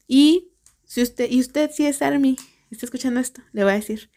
Y 0.08 0.54
si 0.86 1.02
usted, 1.02 1.30
y 1.30 1.42
usted 1.42 1.72
si 1.74 1.88
es 1.88 2.02
Army, 2.02 2.38
está 2.72 2.86
escuchando 2.86 3.20
esto, 3.20 3.42
le 3.52 3.66
voy 3.66 3.74
a 3.74 3.76
decir, 3.76 4.10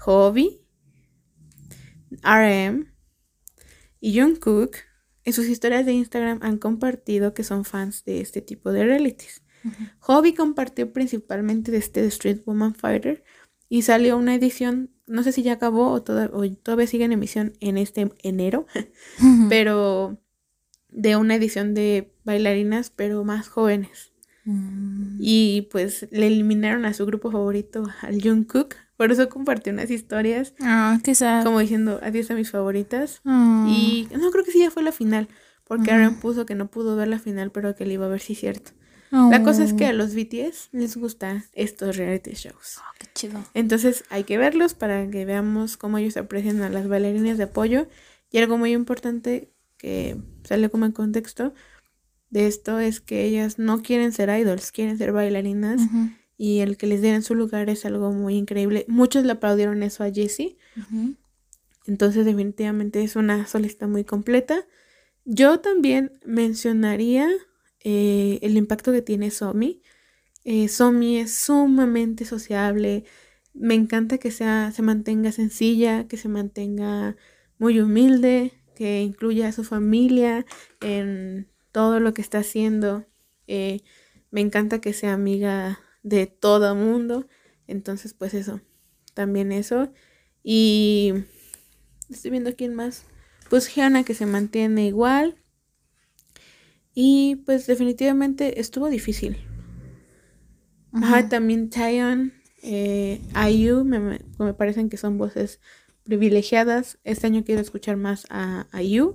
Hobby, 0.00 0.66
RM 2.24 2.92
y 4.00 4.20
Jungkook 4.20 4.78
en 5.22 5.32
sus 5.32 5.46
historias 5.46 5.86
de 5.86 5.92
Instagram 5.92 6.40
han 6.42 6.58
compartido 6.58 7.34
que 7.34 7.44
son 7.44 7.64
fans 7.64 8.04
de 8.04 8.20
este 8.20 8.42
tipo 8.42 8.72
de 8.72 8.84
realities. 8.84 9.44
Hobby 10.00 10.34
compartió 10.34 10.92
principalmente 10.92 11.70
de 11.70 11.78
este 11.78 12.04
Street 12.06 12.42
Woman 12.44 12.74
Fighter 12.74 13.22
y 13.68 13.82
salió 13.82 14.16
una 14.16 14.34
edición, 14.34 14.90
no 15.08 15.22
sé 15.22 15.32
si 15.32 15.42
ya 15.42 15.54
acabó 15.54 15.90
o, 15.90 16.02
todavía 16.02 16.86
sigue 16.86 17.04
en 17.04 17.12
emisión 17.12 17.54
en 17.60 17.78
este 17.78 18.12
enero, 18.22 18.66
pero 19.48 20.18
de 20.88 21.16
una 21.16 21.34
edición 21.34 21.74
de 21.74 22.12
bailarinas, 22.24 22.90
pero 22.90 23.24
más 23.24 23.48
jóvenes. 23.48 24.12
Mm. 24.44 25.18
Y 25.20 25.68
pues 25.70 26.08
le 26.10 26.26
eliminaron 26.26 26.86
a 26.86 26.94
su 26.94 27.04
grupo 27.04 27.30
favorito, 27.30 27.86
al 28.00 28.22
Jungkook. 28.22 28.76
Por 28.96 29.12
eso 29.12 29.28
compartió 29.28 29.72
unas 29.72 29.90
historias. 29.90 30.54
Ah, 30.60 30.98
qué 31.04 31.14
Como 31.44 31.60
diciendo 31.60 32.00
adiós 32.02 32.30
a 32.30 32.34
mis 32.34 32.50
favoritas. 32.50 33.20
Ah. 33.24 33.66
Y 33.68 34.08
no, 34.18 34.30
creo 34.30 34.44
que 34.44 34.50
sí 34.50 34.60
ya 34.60 34.70
fue 34.70 34.82
la 34.82 34.92
final. 34.92 35.28
Porque 35.64 35.90
Aaron 35.90 36.18
puso 36.18 36.46
que 36.46 36.54
no 36.54 36.70
pudo 36.70 36.96
ver 36.96 37.08
la 37.08 37.18
final, 37.18 37.50
pero 37.52 37.76
que 37.76 37.84
le 37.84 37.94
iba 37.94 38.06
a 38.06 38.08
ver 38.08 38.20
si 38.20 38.32
es 38.32 38.40
cierto. 38.40 38.72
La 39.10 39.42
cosa 39.42 39.64
es 39.64 39.72
que 39.72 39.86
a 39.86 39.92
los 39.92 40.14
BTS 40.14 40.68
les 40.72 40.96
gustan 40.96 41.44
estos 41.52 41.96
reality 41.96 42.32
shows. 42.32 42.78
Oh, 42.78 42.94
qué 42.98 43.06
chido. 43.14 43.42
Entonces 43.54 44.04
hay 44.10 44.24
que 44.24 44.38
verlos 44.38 44.74
para 44.74 45.08
que 45.10 45.24
veamos 45.24 45.76
cómo 45.76 45.98
ellos 45.98 46.16
aprecian 46.16 46.60
a 46.62 46.68
las 46.68 46.88
bailarinas 46.88 47.38
de 47.38 47.44
apoyo. 47.44 47.88
Y 48.30 48.38
algo 48.38 48.58
muy 48.58 48.72
importante 48.72 49.50
que 49.78 50.16
sale 50.44 50.68
como 50.68 50.84
en 50.84 50.92
contexto 50.92 51.54
de 52.30 52.46
esto 52.46 52.78
es 52.78 53.00
que 53.00 53.24
ellas 53.24 53.58
no 53.58 53.82
quieren 53.82 54.12
ser 54.12 54.28
idols, 54.28 54.72
quieren 54.72 54.98
ser 54.98 55.12
bailarinas. 55.12 55.80
Y 56.36 56.60
el 56.60 56.76
que 56.76 56.86
les 56.86 57.02
den 57.02 57.22
su 57.22 57.34
lugar 57.34 57.70
es 57.70 57.84
algo 57.84 58.12
muy 58.12 58.36
increíble. 58.36 58.84
Muchos 58.88 59.24
le 59.24 59.32
aplaudieron 59.32 59.82
eso 59.82 60.04
a 60.04 60.12
Jessie. 60.12 60.58
Entonces 61.86 62.26
definitivamente 62.26 63.02
es 63.02 63.16
una 63.16 63.46
solista 63.46 63.86
muy 63.86 64.04
completa. 64.04 64.66
Yo 65.24 65.60
también 65.60 66.20
mencionaría 66.24 67.28
eh, 67.80 68.38
el 68.42 68.56
impacto 68.56 68.92
que 68.92 69.02
tiene 69.02 69.30
Somi. 69.30 69.82
Eh, 70.44 70.68
Somi 70.68 71.18
es 71.18 71.34
sumamente 71.34 72.24
sociable. 72.24 73.04
Me 73.54 73.74
encanta 73.74 74.18
que 74.18 74.30
sea, 74.30 74.72
se 74.72 74.82
mantenga 74.82 75.32
sencilla, 75.32 76.06
que 76.08 76.16
se 76.16 76.28
mantenga 76.28 77.16
muy 77.58 77.80
humilde, 77.80 78.52
que 78.74 79.02
incluya 79.02 79.48
a 79.48 79.52
su 79.52 79.64
familia 79.64 80.46
en 80.80 81.48
todo 81.72 82.00
lo 82.00 82.14
que 82.14 82.22
está 82.22 82.38
haciendo. 82.38 83.04
Eh, 83.46 83.80
me 84.30 84.40
encanta 84.40 84.80
que 84.80 84.92
sea 84.92 85.14
amiga 85.14 85.80
de 86.02 86.26
todo 86.26 86.74
mundo. 86.74 87.26
Entonces, 87.66 88.14
pues 88.14 88.34
eso, 88.34 88.60
también 89.14 89.52
eso. 89.52 89.92
Y 90.42 91.12
estoy 92.08 92.30
viendo 92.30 92.54
quién 92.54 92.74
más. 92.74 93.04
Pues 93.50 93.66
Gianna 93.68 94.04
que 94.04 94.14
se 94.14 94.26
mantiene 94.26 94.86
igual. 94.86 95.36
Y 97.00 97.36
pues 97.46 97.68
definitivamente 97.68 98.58
estuvo 98.58 98.88
difícil. 98.88 99.36
Ajá, 100.92 101.28
también 101.28 101.70
Taeyeon, 101.70 102.32
eh, 102.64 103.22
IU, 103.52 103.84
me, 103.84 104.00
me, 104.00 104.54
parecen 104.54 104.88
que 104.88 104.96
son 104.96 105.16
voces 105.16 105.60
privilegiadas. 106.02 106.98
Este 107.04 107.28
año 107.28 107.44
quiero 107.44 107.60
escuchar 107.60 107.96
más 107.98 108.26
a, 108.30 108.66
IU. 108.82 109.14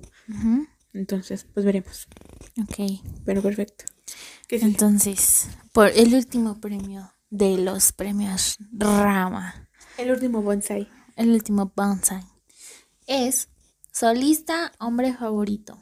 Entonces, 0.94 1.46
pues 1.54 1.66
veremos. 1.66 2.08
Ok. 2.62 3.02
Pero 3.26 3.42
perfecto. 3.42 3.84
Entonces, 4.48 5.50
por 5.74 5.90
el 5.90 6.14
último 6.14 6.62
premio 6.62 7.12
de 7.32 7.58
los 7.58 7.92
premios 7.92 8.60
Rama. 8.72 9.68
El 9.98 10.12
último 10.12 10.42
bonsai. 10.42 10.88
El 11.18 11.32
último 11.32 11.74
bonsai. 11.76 12.24
Es 13.08 13.50
solista 13.92 14.72
hombre 14.80 15.14
favorito. 15.14 15.78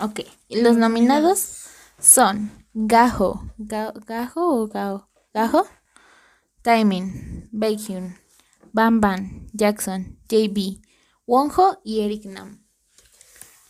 Ok. 0.00 0.20
Los 0.48 0.76
nominados 0.76 1.66
son 1.98 2.50
Gajo. 2.74 3.52
¿Gajo 3.58 4.62
o 4.62 4.68
Gao? 4.68 5.08
Gajo. 5.34 5.66
Timing. 6.62 7.48
Baekhyun. 7.52 8.16
Bam 8.72 9.00
Bam. 9.00 9.48
Jackson. 9.52 10.18
JB. 10.28 10.80
Wonho 11.26 11.80
y 11.84 12.00
Eric 12.00 12.24
Nam. 12.26 12.62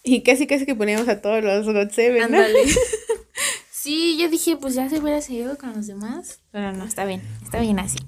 Y 0.02 0.22
casi 0.22 0.46
casi 0.46 0.66
que 0.66 0.74
poníamos 0.74 1.08
a 1.08 1.20
todos 1.20 1.44
los 1.44 1.64
God 1.66 1.90
Seven, 1.90 2.34
sí, 3.70 4.18
yo 4.18 4.28
dije, 4.28 4.56
pues 4.56 4.74
ya 4.74 4.88
se 4.88 4.98
hubiera 4.98 5.20
seguido 5.20 5.56
con 5.56 5.74
los 5.74 5.86
demás. 5.86 6.40
Pero 6.50 6.72
no, 6.72 6.84
está 6.84 7.04
bien. 7.04 7.22
Está 7.42 7.60
bien 7.60 7.78
así. 7.78 7.98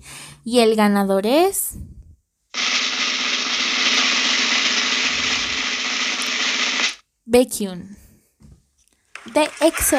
Y 0.44 0.58
el 0.60 0.74
ganador 0.74 1.26
es... 1.26 1.74
Baekhyun 7.26 7.96
de 9.32 9.48
EXO. 9.60 9.96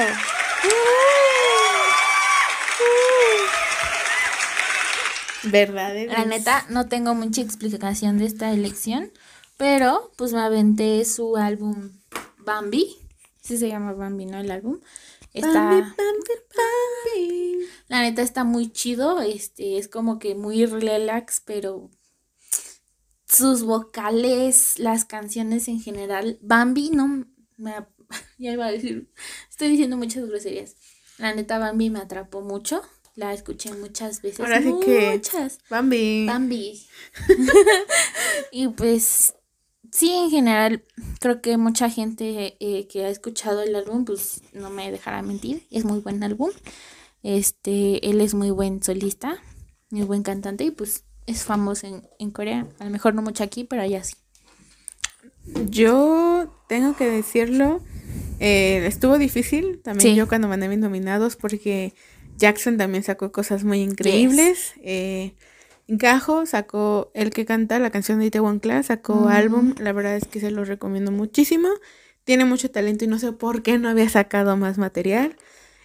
¿Verdad? 5.46 5.96
La 6.08 6.26
neta, 6.26 6.66
no 6.70 6.88
tengo 6.88 7.16
mucha 7.16 7.42
explicación 7.42 8.20
de 8.20 8.26
esta 8.26 8.52
elección, 8.52 9.12
pero 9.58 10.12
pues 10.18 10.34
me 10.34 10.42
aventé 10.42 11.04
su 11.06 11.36
álbum 11.36 11.94
Bambi. 12.38 12.96
Sí 13.42 13.58
se 13.58 13.70
llama 13.70 13.94
Bambi, 13.94 14.28
¿no? 14.28 14.38
El 14.38 14.52
álbum. 14.52 14.80
Está... 15.34 15.64
Bambi, 15.64 15.82
Bambi, 15.82 17.68
La 17.88 18.02
neta 18.04 18.22
está 18.22 18.44
muy 18.44 18.72
chido, 18.72 19.22
este, 19.22 19.80
es 19.80 19.88
como 19.88 20.20
que 20.20 20.36
muy 20.36 20.68
relax, 20.68 21.42
pero 21.44 21.90
sus 23.36 23.64
vocales, 23.64 24.80
las 24.80 25.06
canciones 25.06 25.68
en 25.68 25.82
general. 25.82 26.40
Bambi 26.42 26.90
no 26.90 27.26
me. 27.58 27.74
Ya 28.38 28.52
iba 28.52 28.68
a 28.68 28.72
decir. 28.72 29.10
Estoy 29.50 29.70
diciendo 29.70 29.98
muchas 29.98 30.28
groserías. 30.28 30.76
La 31.18 31.34
neta, 31.34 31.58
Bambi 31.58 31.90
me 31.90 32.00
atrapó 32.00 32.42
mucho. 32.42 32.82
La 33.16 33.34
escuché 33.34 33.74
muchas 33.74 34.22
veces. 34.22 34.42
Ahora 34.42 34.62
sí 34.62 34.68
muchas. 34.68 35.60
Bambi. 35.70 36.26
Bambi. 36.26 36.88
y 38.52 38.68
pues. 38.70 39.34
Sí, 39.92 40.12
en 40.12 40.30
general, 40.30 40.84
creo 41.22 41.42
que 41.42 41.56
mucha 41.56 41.90
gente 41.90 42.58
eh, 42.60 42.86
que 42.88 43.06
ha 43.06 43.10
escuchado 43.10 43.62
el 43.62 43.74
álbum, 43.76 44.04
pues 44.04 44.42
no 44.52 44.70
me 44.70 44.92
dejará 44.92 45.22
mentir. 45.22 45.66
Es 45.72 45.86
muy 45.86 46.00
buen 46.00 46.22
álbum. 46.22 46.52
Este, 47.24 48.08
él 48.10 48.20
es 48.20 48.34
muy 48.34 48.52
buen 48.52 48.84
solista, 48.84 49.42
muy 49.90 50.04
buen 50.04 50.22
cantante 50.22 50.66
y 50.66 50.72
pues 50.72 51.05
es 51.26 51.44
famoso 51.44 51.88
en, 51.88 52.08
en 52.20 52.32
Corea. 52.32 52.68
A 52.80 52.86
lo 52.86 52.90
mejor 52.90 53.14
no 53.14 53.22
mucho 53.22 53.44
aquí, 53.44 53.64
pero 53.64 53.82
allá 53.82 54.04
sí. 54.04 54.16
Yo 55.70 56.52
tengo 56.68 56.96
que 56.96 57.10
decirlo, 57.10 57.82
eh, 58.40 58.86
estuvo 58.88 59.18
difícil 59.18 59.80
también 59.84 60.16
yo 60.16 60.28
cuando 60.28 60.48
mandé 60.48 60.68
mis 60.68 60.80
nominados 60.80 61.36
porque 61.36 61.94
Jackson 62.38 62.78
también 62.78 63.04
sacó 63.04 63.32
cosas 63.32 63.64
muy 63.64 63.82
increíbles. 63.82 64.74
Eh, 64.84 65.36
Gajo 65.88 66.46
sacó 66.48 67.12
el 67.14 67.30
que 67.30 67.46
canta 67.46 67.78
la 67.78 67.92
canción 67.92 68.20
de 68.20 68.26
Itaewon 68.26 68.60
Class, 68.60 68.88
sacó 68.88 69.30
álbum, 69.30 69.76
la 69.78 69.94
verdad 69.94 70.16
es 70.16 70.28
que 70.28 70.40
se 70.40 70.50
lo 70.50 70.66
recomiendo 70.66 71.12
muchísimo. 71.12 71.70
Tiene 72.24 72.44
mucho 72.44 72.72
talento 72.72 73.06
y 73.06 73.08
no 73.08 73.20
sé 73.20 73.32
por 73.32 73.62
qué 73.62 73.78
no 73.78 73.88
había 73.88 74.10
sacado 74.10 74.58
más 74.58 74.80
material. 74.80 75.38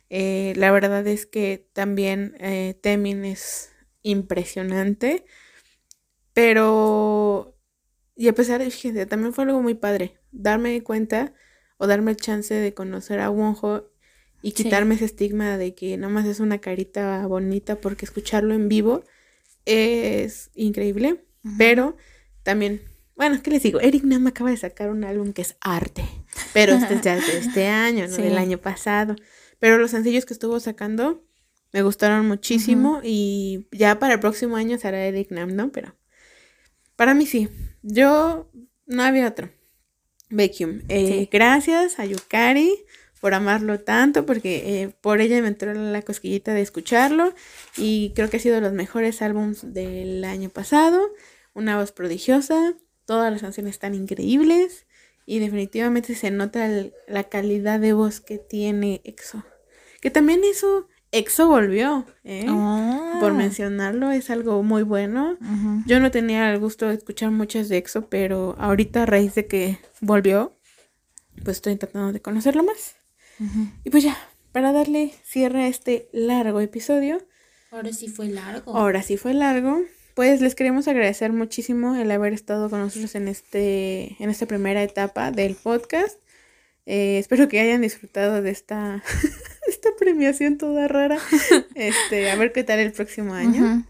Eh, 0.08 0.54
la 0.56 0.72
verdad 0.72 1.06
es 1.06 1.26
que 1.26 1.66
también 1.74 2.34
eh, 2.40 2.78
Temin 2.80 3.26
es 3.26 3.69
impresionante. 4.02 5.24
Pero, 6.32 7.58
y 8.16 8.28
a 8.28 8.34
pesar 8.34 8.60
de, 8.60 8.70
fíjense, 8.70 9.06
también 9.06 9.32
fue 9.32 9.44
algo 9.44 9.62
muy 9.62 9.74
padre, 9.74 10.18
darme 10.30 10.82
cuenta 10.82 11.34
o 11.76 11.86
darme 11.86 12.12
el 12.12 12.16
chance 12.16 12.54
de 12.54 12.74
conocer 12.74 13.20
a 13.20 13.30
Wonho 13.30 13.90
y 14.42 14.52
quitarme 14.52 14.94
ese 14.94 15.04
estigma 15.04 15.58
de 15.58 15.74
que 15.74 15.96
nada 15.96 16.12
más 16.12 16.26
es 16.26 16.40
una 16.40 16.58
carita 16.58 17.26
bonita 17.26 17.80
porque 17.80 18.04
escucharlo 18.04 18.54
en 18.54 18.68
vivo 18.68 19.04
es 19.66 20.50
increíble, 20.54 21.24
pero 21.58 21.96
también, 22.42 22.80
bueno, 23.16 23.40
¿qué 23.42 23.50
les 23.50 23.62
digo? 23.62 23.80
Eric 23.80 24.04
Nam 24.04 24.26
acaba 24.26 24.50
de 24.50 24.56
sacar 24.56 24.90
un 24.90 25.04
álbum 25.04 25.32
que 25.32 25.42
es 25.42 25.56
arte, 25.60 26.04
pero 26.54 26.74
este 26.74 26.94
es 26.94 27.02
de 27.02 27.18
este 27.38 27.66
año, 27.66 28.06
no 28.08 28.16
del 28.16 28.38
año 28.38 28.58
pasado, 28.58 29.16
pero 29.58 29.78
los 29.78 29.90
sencillos 29.90 30.24
que 30.24 30.32
estuvo 30.32 30.58
sacando 30.60 31.24
me 31.72 31.82
gustaron 31.82 32.26
muchísimo 32.26 33.00
y 33.02 33.66
ya 33.72 33.98
para 33.98 34.14
el 34.14 34.20
próximo 34.20 34.56
año 34.56 34.78
será 34.78 35.04
Eric 35.04 35.30
Nam, 35.30 35.54
¿no? 35.54 35.70
Pero 35.70 35.94
para 36.96 37.14
mí 37.14 37.26
sí, 37.26 37.48
yo 37.82 38.50
no 38.86 39.02
había 39.02 39.28
otro. 39.28 39.50
Vacuum. 40.30 40.82
Eh, 40.88 41.28
gracias 41.30 41.98
a 41.98 42.04
Yukari 42.04 42.84
por 43.20 43.34
amarlo 43.34 43.80
tanto, 43.80 44.24
porque 44.24 44.82
eh, 44.82 44.94
por 45.00 45.20
ella 45.20 45.40
me 45.42 45.48
entró 45.48 45.74
la 45.74 46.02
cosquillita 46.02 46.54
de 46.54 46.62
escucharlo 46.62 47.34
y 47.76 48.12
creo 48.14 48.30
que 48.30 48.38
ha 48.38 48.40
sido 48.40 48.54
de 48.54 48.60
los 48.62 48.72
mejores 48.72 49.20
álbumes 49.20 49.74
del 49.74 50.24
año 50.24 50.48
pasado. 50.48 51.12
Una 51.52 51.78
voz 51.78 51.92
prodigiosa, 51.92 52.74
todas 53.04 53.30
las 53.30 53.42
canciones 53.42 53.72
están 53.74 53.94
increíbles 53.94 54.86
y 55.26 55.38
definitivamente 55.38 56.14
se 56.14 56.30
nota 56.30 56.68
la 57.06 57.24
calidad 57.24 57.78
de 57.78 57.92
voz 57.92 58.20
que 58.20 58.38
tiene 58.38 59.02
EXO. 59.04 59.44
Que 60.00 60.10
también 60.10 60.40
eso, 60.44 60.88
EXO 61.12 61.48
volvió, 61.48 62.06
¿eh? 62.24 62.44
Por 62.46 63.30
ah. 63.30 63.34
mencionarlo, 63.34 64.10
es 64.12 64.30
algo 64.30 64.62
muy 64.62 64.82
bueno. 64.82 65.36
Yo 65.86 65.98
no 65.98 66.10
tenía 66.10 66.52
el 66.52 66.58
gusto 66.58 66.88
de 66.88 66.94
escuchar 66.94 67.30
muchas 67.30 67.68
de 67.68 67.78
EXO, 67.78 68.08
pero 68.08 68.54
ahorita 68.58 69.02
a 69.02 69.06
raíz 69.06 69.34
de 69.34 69.46
que 69.46 69.78
volvió, 70.00 70.56
pues 71.44 71.58
estoy 71.58 71.76
tratando 71.76 72.12
de 72.12 72.20
conocerlo 72.20 72.62
más. 72.62 72.96
Y 73.84 73.90
pues 73.90 74.04
ya, 74.04 74.16
para 74.52 74.72
darle 74.72 75.12
cierre 75.24 75.64
a 75.64 75.68
este 75.68 76.08
largo 76.12 76.60
episodio. 76.60 77.18
Ahora 77.70 77.92
sí 77.92 78.08
fue 78.08 78.26
largo. 78.26 78.76
Ahora 78.76 79.02
sí 79.02 79.16
fue 79.16 79.34
largo. 79.34 79.80
Pues 80.14 80.40
les 80.40 80.54
queremos 80.54 80.86
agradecer 80.88 81.32
muchísimo 81.32 81.94
el 81.94 82.10
haber 82.10 82.34
estado 82.34 82.68
con 82.68 82.80
nosotros 82.80 83.14
en 83.14 83.28
este, 83.28 84.16
en 84.22 84.28
esta 84.28 84.46
primera 84.46 84.82
etapa 84.82 85.30
del 85.30 85.54
podcast. 85.54 86.20
Eh, 86.86 87.18
espero 87.18 87.48
que 87.48 87.60
hayan 87.60 87.82
disfrutado 87.82 88.42
de 88.42 88.50
esta, 88.50 89.02
esta 89.80 89.96
premiación 89.96 90.58
toda 90.58 90.88
rara. 90.88 91.18
Este, 91.74 92.30
a 92.30 92.36
ver 92.36 92.52
qué 92.52 92.64
tal 92.64 92.78
el 92.78 92.92
próximo 92.92 93.34
año. 93.34 93.86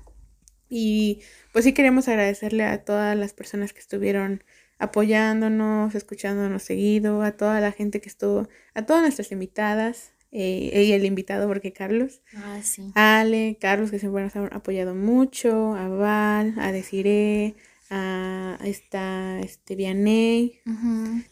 Y 0.69 1.20
pues 1.52 1.65
sí 1.65 1.73
queremos 1.73 2.07
agradecerle 2.07 2.65
a 2.65 2.85
todas 2.85 3.17
las 3.17 3.33
personas 3.33 3.73
que 3.73 3.81
estuvieron 3.81 4.44
apoyándonos, 4.78 5.94
escuchándonos 5.94 6.62
seguido, 6.62 7.23
a 7.23 7.33
toda 7.33 7.60
la 7.60 7.73
gente 7.73 8.01
que 8.01 8.09
estuvo, 8.09 8.49
a 8.75 8.86
todas 8.86 9.02
nuestras 9.02 9.33
invitadas, 9.33 10.12
eh, 10.33 10.85
y 10.86 10.93
el 10.93 11.05
invitado, 11.05 11.49
porque 11.49 11.73
Carlos, 11.73 12.23
ah, 12.36 12.60
sí. 12.62 12.93
Ale, 12.94 13.59
Carlos, 13.60 13.91
que 13.91 13.99
siempre 13.99 14.23
nos 14.23 14.36
han 14.36 14.49
apoyado 14.52 14.94
mucho, 14.94 15.75
a 15.75 15.89
Val, 15.89 16.55
a 16.59 16.70
Desiree, 16.70 17.57
a 17.91 18.57
esta, 18.62 19.41
este, 19.41 19.75
Vianey, 19.75 20.60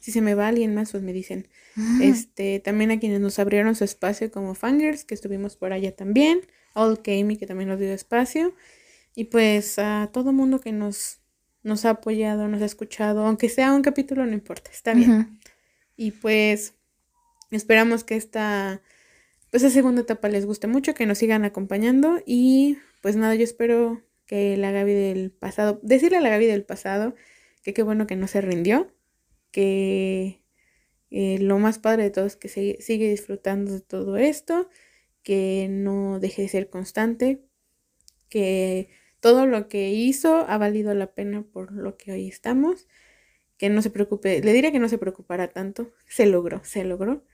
si 0.01 0.11
se 0.11 0.21
me 0.21 0.35
va 0.35 0.49
alguien 0.49 0.75
más, 0.75 0.91
pues 0.91 1.05
me 1.05 1.13
dicen, 1.13 1.47
este, 2.01 2.61
también 2.61 2.91
a 2.91 2.99
quienes 2.99 3.21
nos 3.21 3.39
abrieron 3.39 3.75
su 3.75 3.85
espacio 3.85 4.31
como 4.31 4.55
fangers, 4.55 5.05
que 5.05 5.15
estuvimos 5.15 5.57
por 5.57 5.73
allá 5.73 5.95
también, 5.95 6.41
All 6.75 7.03
Kami, 7.03 7.37
que 7.37 7.47
también 7.47 7.69
nos 7.69 7.79
dio 7.79 7.93
espacio, 7.93 8.55
y 9.15 9.25
pues 9.25 9.79
a 9.79 10.11
todo 10.13 10.33
mundo 10.33 10.61
que 10.61 10.73
nos 10.73 11.21
nos 11.63 11.85
ha 11.85 11.91
apoyado, 11.91 12.49
nos 12.49 12.63
ha 12.63 12.67
escuchado, 12.67 13.25
aunque 13.25 13.49
sea 13.49 13.73
un 13.73 13.83
capítulo, 13.83 14.27
no 14.27 14.33
importa, 14.33 14.71
está 14.73 14.95
bien. 14.95 15.39
Y 15.97 16.13
pues 16.13 16.75
esperamos 17.51 18.05
que 18.05 18.17
esta, 18.17 18.83
pues 19.51 19.63
esa 19.63 19.73
segunda 19.73 20.03
etapa 20.03 20.29
les 20.29 20.47
guste 20.47 20.67
mucho, 20.67 20.95
que 20.95 21.07
nos 21.07 21.19
sigan 21.19 21.45
acompañando. 21.45 22.23
Y 22.27 22.79
pues 23.03 23.17
nada, 23.17 23.35
yo 23.35 23.45
espero 23.45 24.03
que 24.27 24.57
la 24.57 24.71
Gaby 24.71 24.93
del 24.93 25.31
pasado, 25.31 25.81
decirle 25.83 26.19
a 26.19 26.21
la 26.21 26.31
Gaby 26.31 26.47
del 26.47 26.65
pasado 26.65 27.15
que 27.63 27.75
qué 27.75 27.83
bueno 27.83 28.07
que 28.07 28.17
no 28.17 28.29
se 28.29 28.41
rindió, 28.41 28.93
que 29.51 30.43
eh, 31.11 31.39
lo 31.39 31.59
más 31.59 31.79
padre 31.79 32.05
de 32.05 32.11
todo 32.11 32.27
es 32.27 32.37
que 32.37 32.49
se, 32.49 32.79
sigue 32.81 33.11
disfrutando 33.11 33.73
de 33.73 33.81
todo 33.81 34.17
esto, 34.17 34.69
que 35.23 35.69
no 35.71 36.21
deje 36.21 36.43
de 36.43 36.49
ser 36.49 36.71
constante, 36.71 37.43
que 38.29 38.91
todo 39.21 39.47
lo 39.47 39.69
que 39.69 39.91
hizo 39.91 40.47
ha 40.49 40.59
valido 40.59 40.95
la 40.95 41.13
pena 41.15 41.43
por 41.43 41.73
lo 41.73 41.97
que 41.97 42.13
hoy 42.13 42.29
estamos. 42.29 42.87
Que 43.57 43.71
no 43.71 43.83
se 43.83 43.91
preocupe, 43.91 44.41
le 44.43 44.53
diré 44.53 44.73
que 44.73 44.79
no 44.79 44.89
se 44.89 44.99
preocupara 44.99 45.49
tanto. 45.49 45.93
Se 46.07 46.27
logró, 46.27 46.63
se 46.65 46.85
logró. 46.85 47.25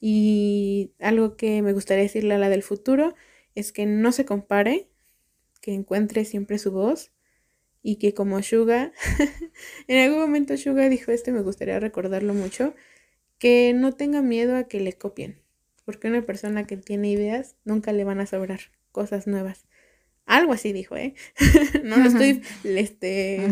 Y 0.00 0.94
algo 0.98 1.36
que 1.36 1.62
me 1.62 1.72
gustaría 1.72 2.04
decirle 2.04 2.34
a 2.34 2.38
la 2.38 2.48
del 2.48 2.62
futuro 2.62 3.14
es 3.54 3.72
que 3.72 3.86
no 3.86 4.12
se 4.12 4.24
compare, 4.24 4.88
que 5.60 5.74
encuentre 5.74 6.24
siempre 6.24 6.58
su 6.58 6.72
voz 6.72 7.12
y 7.82 7.96
que 7.96 8.14
como 8.14 8.42
Suga, 8.42 8.92
en 9.88 9.98
algún 9.98 10.20
momento 10.20 10.56
Suga 10.56 10.88
dijo 10.88 11.12
este, 11.12 11.32
me 11.32 11.42
gustaría 11.42 11.80
recordarlo 11.80 12.34
mucho, 12.34 12.74
que 13.40 13.72
no 13.74 13.92
tenga 13.92 14.22
miedo 14.22 14.54
a 14.54 14.64
que 14.64 14.78
le 14.78 14.92
copien, 14.92 15.40
porque 15.84 16.06
una 16.06 16.22
persona 16.22 16.66
que 16.66 16.76
tiene 16.76 17.10
ideas 17.10 17.56
nunca 17.64 17.92
le 17.92 18.04
van 18.04 18.20
a 18.20 18.26
sobrar 18.26 18.60
cosas 18.92 19.26
nuevas. 19.26 19.66
Algo 20.26 20.52
así 20.52 20.72
dijo, 20.72 20.96
¿eh? 20.96 21.14
no 21.82 21.96
lo 21.96 22.04
estoy, 22.04 22.42
este, 22.62 23.48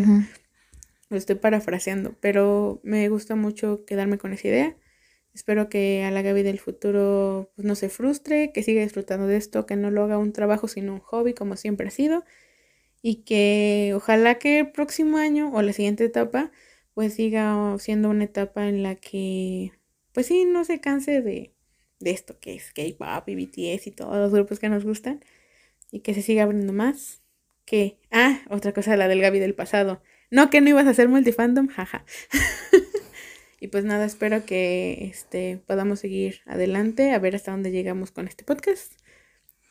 lo 1.09 1.17
estoy 1.17 1.37
parafraseando, 1.37 2.15
pero 2.21 2.81
me 2.85 3.09
gusta 3.09 3.35
mucho 3.35 3.85
quedarme 3.85 4.19
con 4.19 4.33
esa 4.33 4.47
idea. 4.47 4.77
Espero 5.35 5.69
que 5.69 6.05
a 6.05 6.11
la 6.11 6.23
Gaby 6.23 6.43
del 6.43 6.61
futuro 6.61 7.51
pues, 7.57 7.67
no 7.67 7.75
se 7.75 7.89
frustre, 7.89 8.53
que 8.53 8.63
siga 8.63 8.83
disfrutando 8.83 9.27
de 9.27 9.37
esto, 9.37 9.67
que 9.67 9.77
no 9.77 9.91
lo 9.91 10.05
haga 10.05 10.19
un 10.19 10.33
trabajo 10.33 10.69
sino 10.69 10.93
un 10.93 11.01
hobby 11.01 11.33
como 11.33 11.57
siempre 11.57 11.89
ha 11.89 11.91
sido 11.91 12.25
y 13.03 13.23
que 13.23 13.93
ojalá 13.95 14.37
que 14.37 14.61
el 14.61 14.71
próximo 14.71 15.19
año 15.19 15.51
o 15.53 15.63
la 15.63 15.73
siguiente 15.73 16.05
etapa 16.05 16.51
pues 16.95 17.15
siga 17.15 17.77
siendo 17.79 18.11
una 18.11 18.25
etapa 18.25 18.69
en 18.69 18.83
la 18.83 18.97
que 18.97 19.73
pues 20.19 20.27
sí 20.27 20.47
no 20.47 20.65
se 20.65 20.81
canse 20.81 21.23
de, 21.23 21.55
de 22.01 22.11
esto 22.11 22.41
que 22.41 22.57
es 22.57 22.73
K-pop 22.73 23.29
y 23.29 23.37
BTS 23.37 23.87
y 23.87 23.91
todos 23.93 24.17
los 24.17 24.33
grupos 24.33 24.59
que 24.59 24.69
nos 24.69 24.83
gustan 24.83 25.25
y 25.93 26.01
que 26.01 26.13
se 26.13 26.23
siga 26.23 26.43
abriendo 26.43 26.73
más. 26.73 27.23
Que, 27.65 28.01
ah, 28.11 28.41
otra 28.51 28.73
cosa, 28.73 28.97
la 28.97 29.07
del 29.07 29.21
Gaby 29.21 29.39
del 29.39 29.55
pasado. 29.55 30.03
No, 30.33 30.51
que 30.51 30.61
no 30.61 30.71
ibas 30.71 30.89
a 30.89 30.91
hacer 30.91 31.09
multifandom, 31.09 31.69
jaja. 31.69 32.05
y 33.61 33.69
pues 33.69 33.85
nada, 33.85 34.07
espero 34.07 34.45
que 34.45 35.09
este, 35.09 35.63
podamos 35.69 36.01
seguir 36.01 36.41
adelante, 36.47 37.13
a 37.13 37.21
ver 37.21 37.37
hasta 37.37 37.53
dónde 37.53 37.71
llegamos 37.71 38.11
con 38.11 38.27
este 38.27 38.43
podcast. 38.43 38.95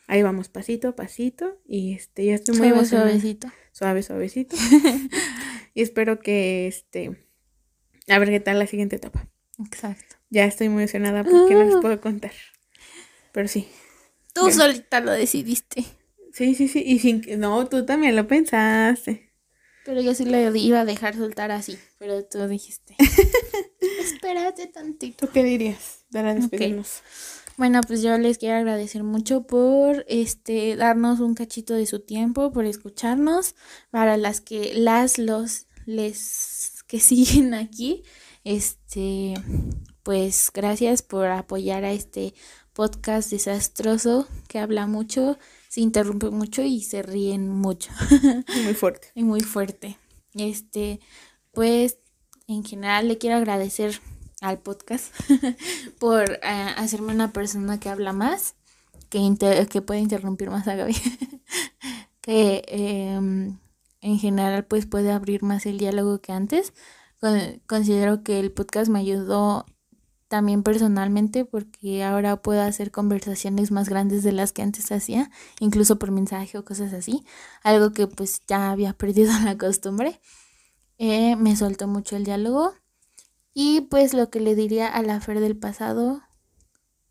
Ahí 0.06 0.22
vamos 0.22 0.48
pasito 0.48 0.88
a 0.88 0.96
pasito 0.96 1.60
y 1.66 1.92
este 1.92 2.24
ya 2.24 2.36
estoy 2.36 2.56
muy 2.56 2.68
suave 2.70 2.86
suavecito. 2.86 3.48
Suave 3.72 4.02
suavecito. 4.02 4.56
y 5.74 5.82
espero 5.82 6.20
que 6.20 6.68
este 6.68 7.18
a 8.08 8.18
ver 8.18 8.30
qué 8.30 8.40
tal 8.40 8.58
la 8.58 8.66
siguiente 8.66 8.96
etapa. 8.96 9.28
Exacto. 9.58 10.17
Ya 10.30 10.44
estoy 10.44 10.68
muy 10.68 10.82
emocionada 10.82 11.24
porque 11.24 11.54
no 11.54 11.64
les 11.64 11.76
ah. 11.76 11.80
puedo 11.80 12.00
contar. 12.00 12.32
Pero 13.32 13.48
sí. 13.48 13.68
Tú 14.34 14.50
solita 14.50 15.00
lo 15.00 15.12
decidiste. 15.12 15.84
Sí, 16.32 16.54
sí, 16.54 16.68
sí. 16.68 16.82
Y 16.84 16.98
sin 16.98 17.20
que. 17.20 17.36
No, 17.36 17.66
tú 17.66 17.84
también 17.86 18.14
lo 18.14 18.26
pensaste. 18.26 19.32
Pero 19.84 20.02
yo 20.02 20.14
sí 20.14 20.26
lo 20.26 20.54
iba 20.54 20.80
a 20.80 20.84
dejar 20.84 21.16
soltar 21.16 21.50
así. 21.50 21.78
Pero 21.98 22.24
tú 22.24 22.46
dijiste. 22.46 22.94
Espérate 24.00 24.66
tantito. 24.66 25.26
¿Tú 25.26 25.32
qué 25.32 25.42
dirías? 25.42 26.04
Para 26.12 26.34
despedirnos. 26.34 27.02
Bueno, 27.56 27.80
pues 27.80 28.02
yo 28.02 28.16
les 28.18 28.38
quiero 28.38 28.56
agradecer 28.56 29.02
mucho 29.02 29.46
por 29.46 30.04
este 30.06 30.76
darnos 30.76 31.20
un 31.20 31.34
cachito 31.34 31.74
de 31.74 31.86
su 31.86 32.00
tiempo, 32.00 32.52
por 32.52 32.66
escucharnos. 32.66 33.56
Para 33.90 34.16
las 34.16 34.40
que 34.40 34.74
las 34.74 35.18
los 35.18 35.66
les 35.86 36.84
que 36.86 37.00
siguen 37.00 37.54
aquí, 37.54 38.04
este 38.44 39.34
pues 40.08 40.50
gracias 40.54 41.02
por 41.02 41.26
apoyar 41.26 41.84
a 41.84 41.92
este 41.92 42.32
podcast 42.72 43.30
desastroso 43.30 44.26
que 44.48 44.58
habla 44.58 44.86
mucho 44.86 45.36
se 45.68 45.82
interrumpe 45.82 46.30
mucho 46.30 46.62
y 46.62 46.80
se 46.80 47.02
ríen 47.02 47.50
mucho. 47.50 47.90
muy 48.64 48.72
fuerte. 48.72 49.10
y 49.14 49.22
muy 49.22 49.40
fuerte. 49.40 49.98
Este, 50.32 51.00
pues, 51.52 51.98
en 52.46 52.64
general 52.64 53.06
le 53.06 53.18
quiero 53.18 53.36
agradecer 53.36 54.00
al 54.40 54.58
podcast 54.60 55.14
por 56.00 56.40
eh, 56.42 56.72
hacerme 56.78 57.12
una 57.12 57.34
persona 57.34 57.78
que 57.78 57.90
habla 57.90 58.14
más, 58.14 58.54
que, 59.10 59.66
que 59.70 59.82
puede 59.82 60.00
interrumpir 60.00 60.48
más 60.48 60.66
a 60.68 60.74
Gaby, 60.74 60.96
que 62.22 62.64
em, 62.66 63.58
en 64.00 64.18
general 64.18 64.64
pues 64.64 64.86
puede 64.86 65.12
abrir 65.12 65.42
más 65.42 65.66
el 65.66 65.76
diálogo 65.76 66.22
que 66.22 66.32
antes. 66.32 66.72
considero 67.66 68.22
que 68.22 68.40
el 68.40 68.50
podcast 68.52 68.90
me 68.90 69.00
ayudó 69.00 69.66
también 70.28 70.62
personalmente 70.62 71.44
porque 71.44 72.04
ahora 72.04 72.40
puedo 72.42 72.62
hacer 72.62 72.90
conversaciones 72.90 73.70
más 73.70 73.88
grandes 73.88 74.22
de 74.22 74.32
las 74.32 74.52
que 74.52 74.62
antes 74.62 74.92
hacía, 74.92 75.30
incluso 75.58 75.98
por 75.98 76.10
mensaje 76.10 76.58
o 76.58 76.64
cosas 76.64 76.92
así, 76.92 77.24
algo 77.62 77.92
que 77.92 78.06
pues 78.06 78.42
ya 78.46 78.70
había 78.70 78.92
perdido 78.98 79.32
la 79.44 79.56
costumbre. 79.58 80.20
Eh, 80.98 81.36
me 81.36 81.56
soltó 81.56 81.88
mucho 81.88 82.16
el 82.16 82.24
diálogo 82.24 82.74
y 83.54 83.82
pues 83.82 84.14
lo 84.14 84.30
que 84.30 84.40
le 84.40 84.54
diría 84.54 84.88
a 84.88 85.02
la 85.02 85.20
Fer 85.20 85.40
del 85.40 85.56
pasado 85.56 86.22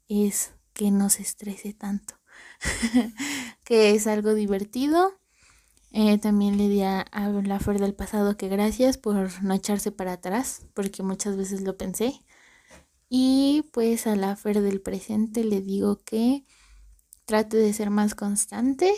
es 0.07 0.51
que 0.73 0.91
no 0.91 1.09
se 1.09 1.23
estrese 1.23 1.73
tanto, 1.73 2.15
que 3.63 3.91
es 3.91 4.07
algo 4.07 4.33
divertido. 4.33 5.13
Eh, 5.91 6.17
también 6.19 6.57
le 6.57 6.63
diría 6.63 6.99
a 6.99 7.29
la 7.29 7.59
Fer 7.59 7.79
del 7.79 7.95
pasado 7.95 8.37
que 8.37 8.49
gracias 8.49 8.97
por 8.97 9.41
no 9.41 9.53
echarse 9.53 9.91
para 9.91 10.13
atrás, 10.13 10.67
porque 10.73 11.01
muchas 11.01 11.37
veces 11.37 11.61
lo 11.61 11.77
pensé 11.77 12.21
y 13.09 13.65
pues 13.71 14.07
a 14.07 14.15
la 14.15 14.35
Fer 14.35 14.61
del 14.61 14.81
presente 14.81 15.43
le 15.43 15.61
digo 15.61 16.03
que 16.03 16.43
trate 17.25 17.57
de 17.57 17.73
ser 17.73 17.89
más 17.89 18.15
constante, 18.15 18.91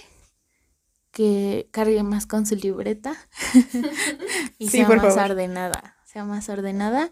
que 1.11 1.67
cargue 1.71 2.03
más 2.03 2.25
con 2.25 2.45
su 2.45 2.55
libreta 2.55 3.15
y 4.57 4.69
sea 4.69 4.88
más 4.88 5.17
ordenada, 5.17 5.97
sea 6.05 6.23
más 6.23 6.49
ordenada 6.49 7.11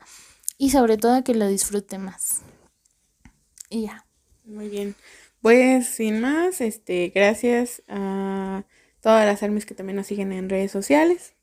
y 0.58 0.72
sobre 0.72 0.98
todo 0.98 1.24
que 1.24 1.35
lo 1.35 1.48
disfrute 1.48 1.98
más. 1.98 2.42
Y 3.69 3.84
ya. 3.84 4.06
Muy 4.45 4.69
bien. 4.69 4.95
Pues 5.42 5.88
sin 5.88 6.22
más, 6.22 6.61
este, 6.61 7.11
gracias 7.14 7.84
a 7.88 8.64
todas 9.01 9.26
las 9.26 9.43
armies 9.43 9.66
que 9.66 9.76
también 9.76 9.98
nos 9.98 10.08
siguen 10.08 10.32
en 10.32 10.50
redes 10.50 10.72
sociales, 10.72 11.34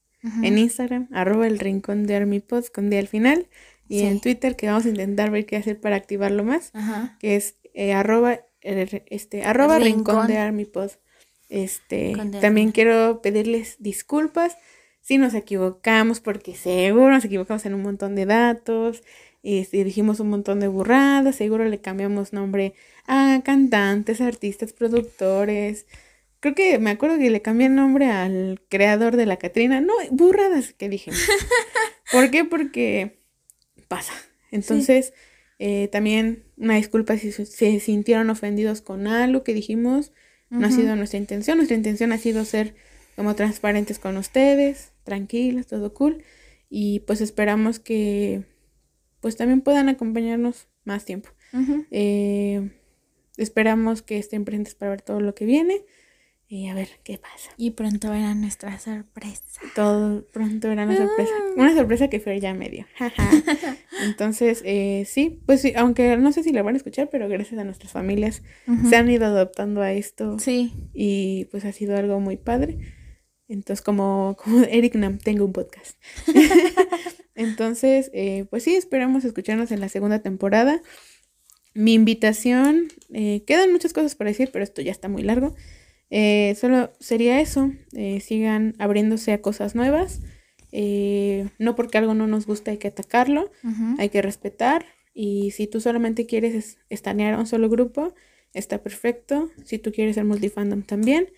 en 0.42 0.57
Instagram, 0.57 1.08
arroba 1.12 1.47
el 1.47 1.58
rincón 1.58 2.07
de 2.07 2.16
Armipod 2.16 2.65
con 2.68 2.89
D 2.89 2.99
al 2.99 3.08
final, 3.08 3.47
y 3.88 4.00
en 4.02 4.20
Twitter 4.20 4.56
que 4.56 4.66
vamos 4.66 4.86
a 4.86 4.88
intentar 4.88 5.30
ver 5.30 5.46
qué 5.46 5.56
hacer 5.56 5.80
para 5.80 5.96
activarlo 5.96 6.44
más, 6.44 6.72
que 7.18 7.36
es 7.36 7.56
eh, 7.74 7.92
arroba, 7.92 8.40
este, 8.62 9.42
arroba 9.42 9.78
rincón. 9.78 10.26
de 10.26 10.38
Armipod. 10.38 10.90
Este, 11.50 12.14
también 12.40 12.72
quiero 12.72 13.20
pedirles 13.22 13.76
disculpas 13.78 14.56
si 15.00 15.18
nos 15.18 15.34
equivocamos, 15.34 16.20
porque 16.20 16.54
seguro 16.54 17.10
nos 17.10 17.24
equivocamos 17.24 17.66
en 17.66 17.74
un 17.74 17.82
montón 17.82 18.14
de 18.14 18.24
datos, 18.24 19.02
este, 19.42 19.84
dijimos 19.84 20.18
un 20.20 20.30
montón 20.30 20.60
de 20.60 20.68
burradas, 20.68 21.36
seguro 21.36 21.66
le 21.66 21.78
cambiamos 21.78 22.32
nombre 22.32 22.72
a 23.06 23.42
cantantes, 23.44 24.22
artistas, 24.22 24.72
productores. 24.72 25.86
Creo 26.40 26.54
que 26.54 26.78
me 26.78 26.90
acuerdo 26.90 27.18
que 27.18 27.28
le 27.28 27.42
cambié 27.42 27.66
el 27.66 27.74
nombre 27.74 28.06
al 28.10 28.62
creador 28.70 29.16
de 29.16 29.26
la 29.26 29.36
Catrina. 29.36 29.82
No, 29.82 29.92
burradas 30.10 30.72
que 30.72 30.88
dije. 30.88 31.10
¿Por 32.12 32.30
qué? 32.30 32.46
Porque 32.46 33.18
pasa. 33.84 34.12
Entonces, 34.50 35.12
eh, 35.58 35.88
también 35.88 36.44
una 36.56 36.76
disculpa 36.76 37.16
si 37.16 37.32
se 37.32 37.80
sintieron 37.80 38.30
ofendidos 38.30 38.80
con 38.80 39.06
algo 39.06 39.44
que 39.44 39.54
dijimos. 39.54 40.12
No 40.50 40.68
ha 40.68 40.70
sido 40.70 40.94
nuestra 40.94 41.18
intención. 41.18 41.56
Nuestra 41.56 41.76
intención 41.76 42.12
ha 42.12 42.18
sido 42.18 42.44
ser 42.44 42.76
como 43.16 43.34
transparentes 43.34 43.98
con 43.98 44.16
ustedes, 44.16 44.92
tranquilos, 45.02 45.66
todo 45.66 45.92
cool. 45.94 46.22
Y 46.70 47.00
pues 47.00 47.20
esperamos 47.20 47.80
que 47.80 48.44
pues 49.20 49.36
también 49.36 49.62
puedan 49.62 49.88
acompañarnos 49.88 50.68
más 50.84 51.04
tiempo. 51.04 51.30
Eh, 51.90 52.70
esperamos 53.36 54.02
que 54.02 54.18
estén 54.18 54.44
presentes 54.44 54.74
para 54.74 54.90
ver 54.90 55.02
todo 55.02 55.20
lo 55.20 55.34
que 55.34 55.44
viene 55.44 55.82
y 56.55 56.68
a 56.68 56.74
ver 56.74 56.89
qué 57.02 57.18
pasa. 57.18 57.50
Y 57.57 57.73
pronto 57.73 58.10
verán 58.10 58.41
nuestra 58.41 58.78
sorpresa. 58.78 59.42
Todo 59.74 60.24
pronto 60.33 60.68
verán 60.68 60.89
la 60.89 60.97
sorpresa. 60.97 61.33
Ah. 61.36 61.52
Una 61.57 61.74
sorpresa 61.74 62.08
que 62.08 62.20
fue 62.20 62.39
ya 62.39 62.55
medio. 62.55 62.86
Entonces, 64.05 64.62
eh, 64.65 65.05
sí, 65.05 65.41
pues 65.47 65.62
sí, 65.62 65.73
aunque 65.74 66.16
no 66.16 66.31
sé 66.31 66.44
si 66.44 66.52
la 66.52 66.62
van 66.62 66.74
a 66.74 66.76
escuchar, 66.76 67.08
pero 67.10 67.28
gracias 67.28 67.60
a 67.60 67.65
nuestras 67.65 67.91
familias 67.91 68.42
se 68.89 68.94
han 68.94 69.10
ido 69.10 69.26
adoptando 69.26 69.83
a 69.83 69.92
esto. 69.92 70.39
Sí. 70.39 70.73
Y 70.92 71.47
pues 71.47 71.65
ha 71.65 71.73
sido 71.73 71.97
algo 71.97 72.20
muy 72.20 72.36
padre. 72.36 72.78
Entonces, 73.49 73.83
como, 73.83 74.36
como 74.42 74.62
Eric 74.70 74.94
Nam, 74.94 75.18
tengo 75.18 75.44
un 75.44 75.52
podcast. 75.52 75.99
Entonces, 77.34 78.12
eh, 78.15 78.47
pues 78.49 78.62
sí, 78.62 78.76
esperamos 78.76 79.24
escucharnos 79.24 79.73
en 79.73 79.81
la 79.81 79.89
segunda 79.89 80.20
temporada. 80.20 80.81
Mi 81.74 81.94
invitación, 81.94 82.92
eh, 83.12 83.42
quedan 83.44 83.73
muchas 83.73 83.92
cosas 83.92 84.15
para 84.15 84.31
decir, 84.31 84.50
pero 84.52 84.62
esto 84.62 84.83
ya 84.83 84.92
está 84.92 85.08
muy 85.08 85.24
largo. 85.24 85.57
Eh, 86.17 86.55
solo 86.55 86.93
sería 87.01 87.41
eso, 87.41 87.73
sigan 88.20 88.76
abriéndose 88.78 89.33
a 89.33 89.43
cosas 89.43 89.75
nuevas. 89.75 90.20
no 91.59 91.75
porque 91.75 91.99
algo 91.99 92.15
no 92.15 92.26
nos 92.26 92.47
gusta 92.47 92.70
hay 92.70 92.78
que 92.78 92.89
atacarlo, 92.89 93.51
hay 93.99 94.09
que 94.10 94.23
respetar. 94.23 94.86
Y 95.12 95.51
si 95.52 95.67
tú 95.67 95.81
solamente 95.81 96.26
quieres 96.26 96.78
estanear 96.89 97.34
a 97.34 97.41
un 97.41 97.47
solo 97.47 97.68
grupo, 97.68 98.15
está 98.52 98.78
perfecto. 98.78 99.51
Si 99.65 99.78
tú 99.78 99.93
quieres 99.93 100.15
ser 100.15 100.25
multifandom 100.25 100.83
también. 100.83 101.28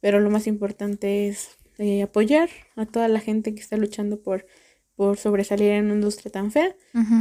Pero 0.00 0.20
lo 0.20 0.30
más 0.30 0.46
importante 0.46 1.28
es 1.28 1.56
apoyar 2.02 2.48
a 2.76 2.86
toda 2.86 3.08
la 3.08 3.20
gente 3.20 3.54
que 3.54 3.60
está 3.60 3.76
luchando 3.76 4.22
por 4.22 4.46
por 4.96 5.16
sobresalir 5.18 5.70
en 5.72 5.86
una 5.86 5.94
industria 5.94 6.30
tan 6.30 6.50
fea. 6.50 6.74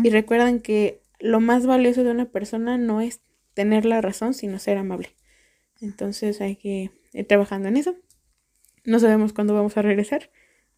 Y 0.03 0.09
recuerden 0.09 0.59
que 0.59 1.01
lo 1.19 1.39
más 1.39 1.65
valioso 1.65 2.03
de 2.03 2.11
una 2.11 2.25
persona 2.25 2.77
no 2.77 3.01
es 3.01 3.21
tener 3.53 3.85
la 3.85 4.01
razón, 4.01 4.33
sino 4.33 4.59
ser 4.59 4.77
amable. 4.77 5.09
Entonces 5.83 6.39
hay 6.41 6.55
que 6.55 6.91
ir 7.11 7.27
trabajando 7.27 7.67
en 7.67 7.77
eso. 7.77 7.95
No 8.85 8.99
sabemos 8.99 9.33
cuándo 9.33 9.53
vamos 9.53 9.77
a 9.77 9.81
regresar. 9.81 10.31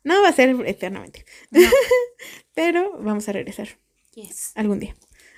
No 0.04 0.22
va 0.22 0.30
a 0.30 0.34
ser 0.34 0.56
eternamente. 0.66 1.26
Pero 2.54 2.98
vamos 3.00 3.28
a 3.30 3.32
regresar. 3.32 3.70
Yes. 4.14 4.52
Algún 4.56 4.80
día. 4.80 4.96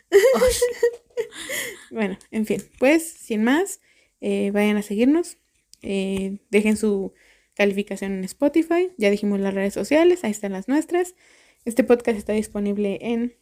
bueno, 1.91 2.17
en 2.31 2.45
fin. 2.45 2.63
Pues, 2.79 3.07
sin 3.07 3.43
más, 3.43 3.81
eh, 4.21 4.51
vayan 4.51 4.77
a 4.77 4.81
seguirnos. 4.81 5.37
Eh, 5.81 6.39
dejen 6.49 6.77
su 6.77 7.13
calificación 7.53 8.13
en 8.13 8.23
Spotify. 8.23 8.91
Ya 8.97 9.09
dijimos 9.09 9.39
las 9.39 9.53
redes 9.53 9.73
sociales. 9.73 10.23
Ahí 10.23 10.31
están 10.31 10.53
las 10.53 10.67
nuestras. 10.67 11.15
Este 11.65 11.83
podcast 11.83 12.17
está 12.17 12.33
disponible 12.33 12.99
en 13.01 13.35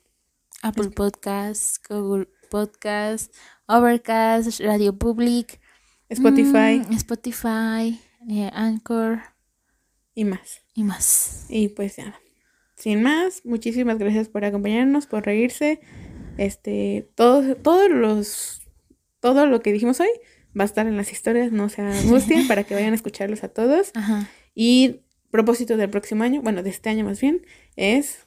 Apple 0.64 0.90
Podcasts, 0.90 1.80
Google 1.88 2.28
Podcasts, 2.50 3.32
Overcast, 3.68 4.60
Radio 4.62 4.98
Public, 4.98 5.60
Spotify, 6.10 6.82
mm, 6.88 6.94
Spotify, 6.94 8.00
eh, 8.30 8.50
Anchor 8.54 9.22
y 10.14 10.26
más. 10.26 10.62
Y 10.74 10.84
más. 10.84 11.46
Y 11.50 11.70
pues 11.70 11.98
ya. 11.98 12.20
Sin 12.76 13.02
más, 13.02 13.42
muchísimas 13.46 13.98
gracias 13.98 14.30
por 14.30 14.46
acompañarnos, 14.46 15.08
por 15.08 15.26
reírse. 15.26 15.80
Este, 16.38 17.10
todos, 17.16 17.58
todos 17.64 17.90
los, 17.90 18.62
todo 19.20 19.46
lo 19.46 19.62
que 19.62 19.72
dijimos 19.72 20.00
hoy 20.00 20.10
va 20.58 20.64
a 20.64 20.66
estar 20.66 20.88
en 20.88 20.98
las 20.98 21.12
historias, 21.12 21.52
no 21.52 21.70
se 21.70 21.82
angustien 21.82 22.48
para 22.48 22.64
que 22.64 22.76
vayan 22.76 22.94
a 22.94 22.96
escucharlos 23.02 23.44
a 23.44 23.50
todos. 23.50 23.92
Ajá. 23.94 24.30
Y 24.54 25.02
propósito 25.32 25.78
del 25.78 25.90
próximo 25.90 26.24
año, 26.24 26.42
bueno, 26.42 26.64
de 26.64 26.70
este 26.70 26.90
año 26.90 27.04
más 27.04 27.20
bien, 27.20 27.46
es 27.76 28.20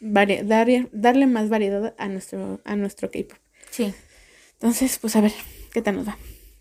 darle 0.00 1.26
más 1.26 1.48
variedad 1.48 1.94
a 1.98 2.08
nuestro, 2.08 2.60
a 2.64 2.76
nuestro 2.76 3.10
K-pop. 3.10 3.38
Sí. 3.70 3.94
Entonces, 4.54 4.98
pues 4.98 5.16
a 5.16 5.20
ver, 5.20 5.32
¿qué 5.72 5.82
tal 5.82 5.96
nos 5.96 6.08
va? 6.08 6.16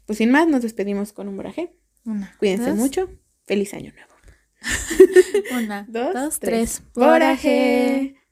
Pues 0.07 0.17
sin 0.17 0.31
más, 0.31 0.47
nos 0.47 0.63
despedimos 0.63 1.13
con 1.13 1.27
un 1.27 1.35
boraje. 1.35 1.75
Una. 2.05 2.33
Cuídense 2.39 2.73
mucho. 2.73 3.09
Feliz 3.45 3.73
año 3.73 3.93
nuevo. 3.93 4.13
Una, 5.63 5.85
dos, 5.89 6.39
tres. 6.39 6.81
Boraje. 6.95 8.17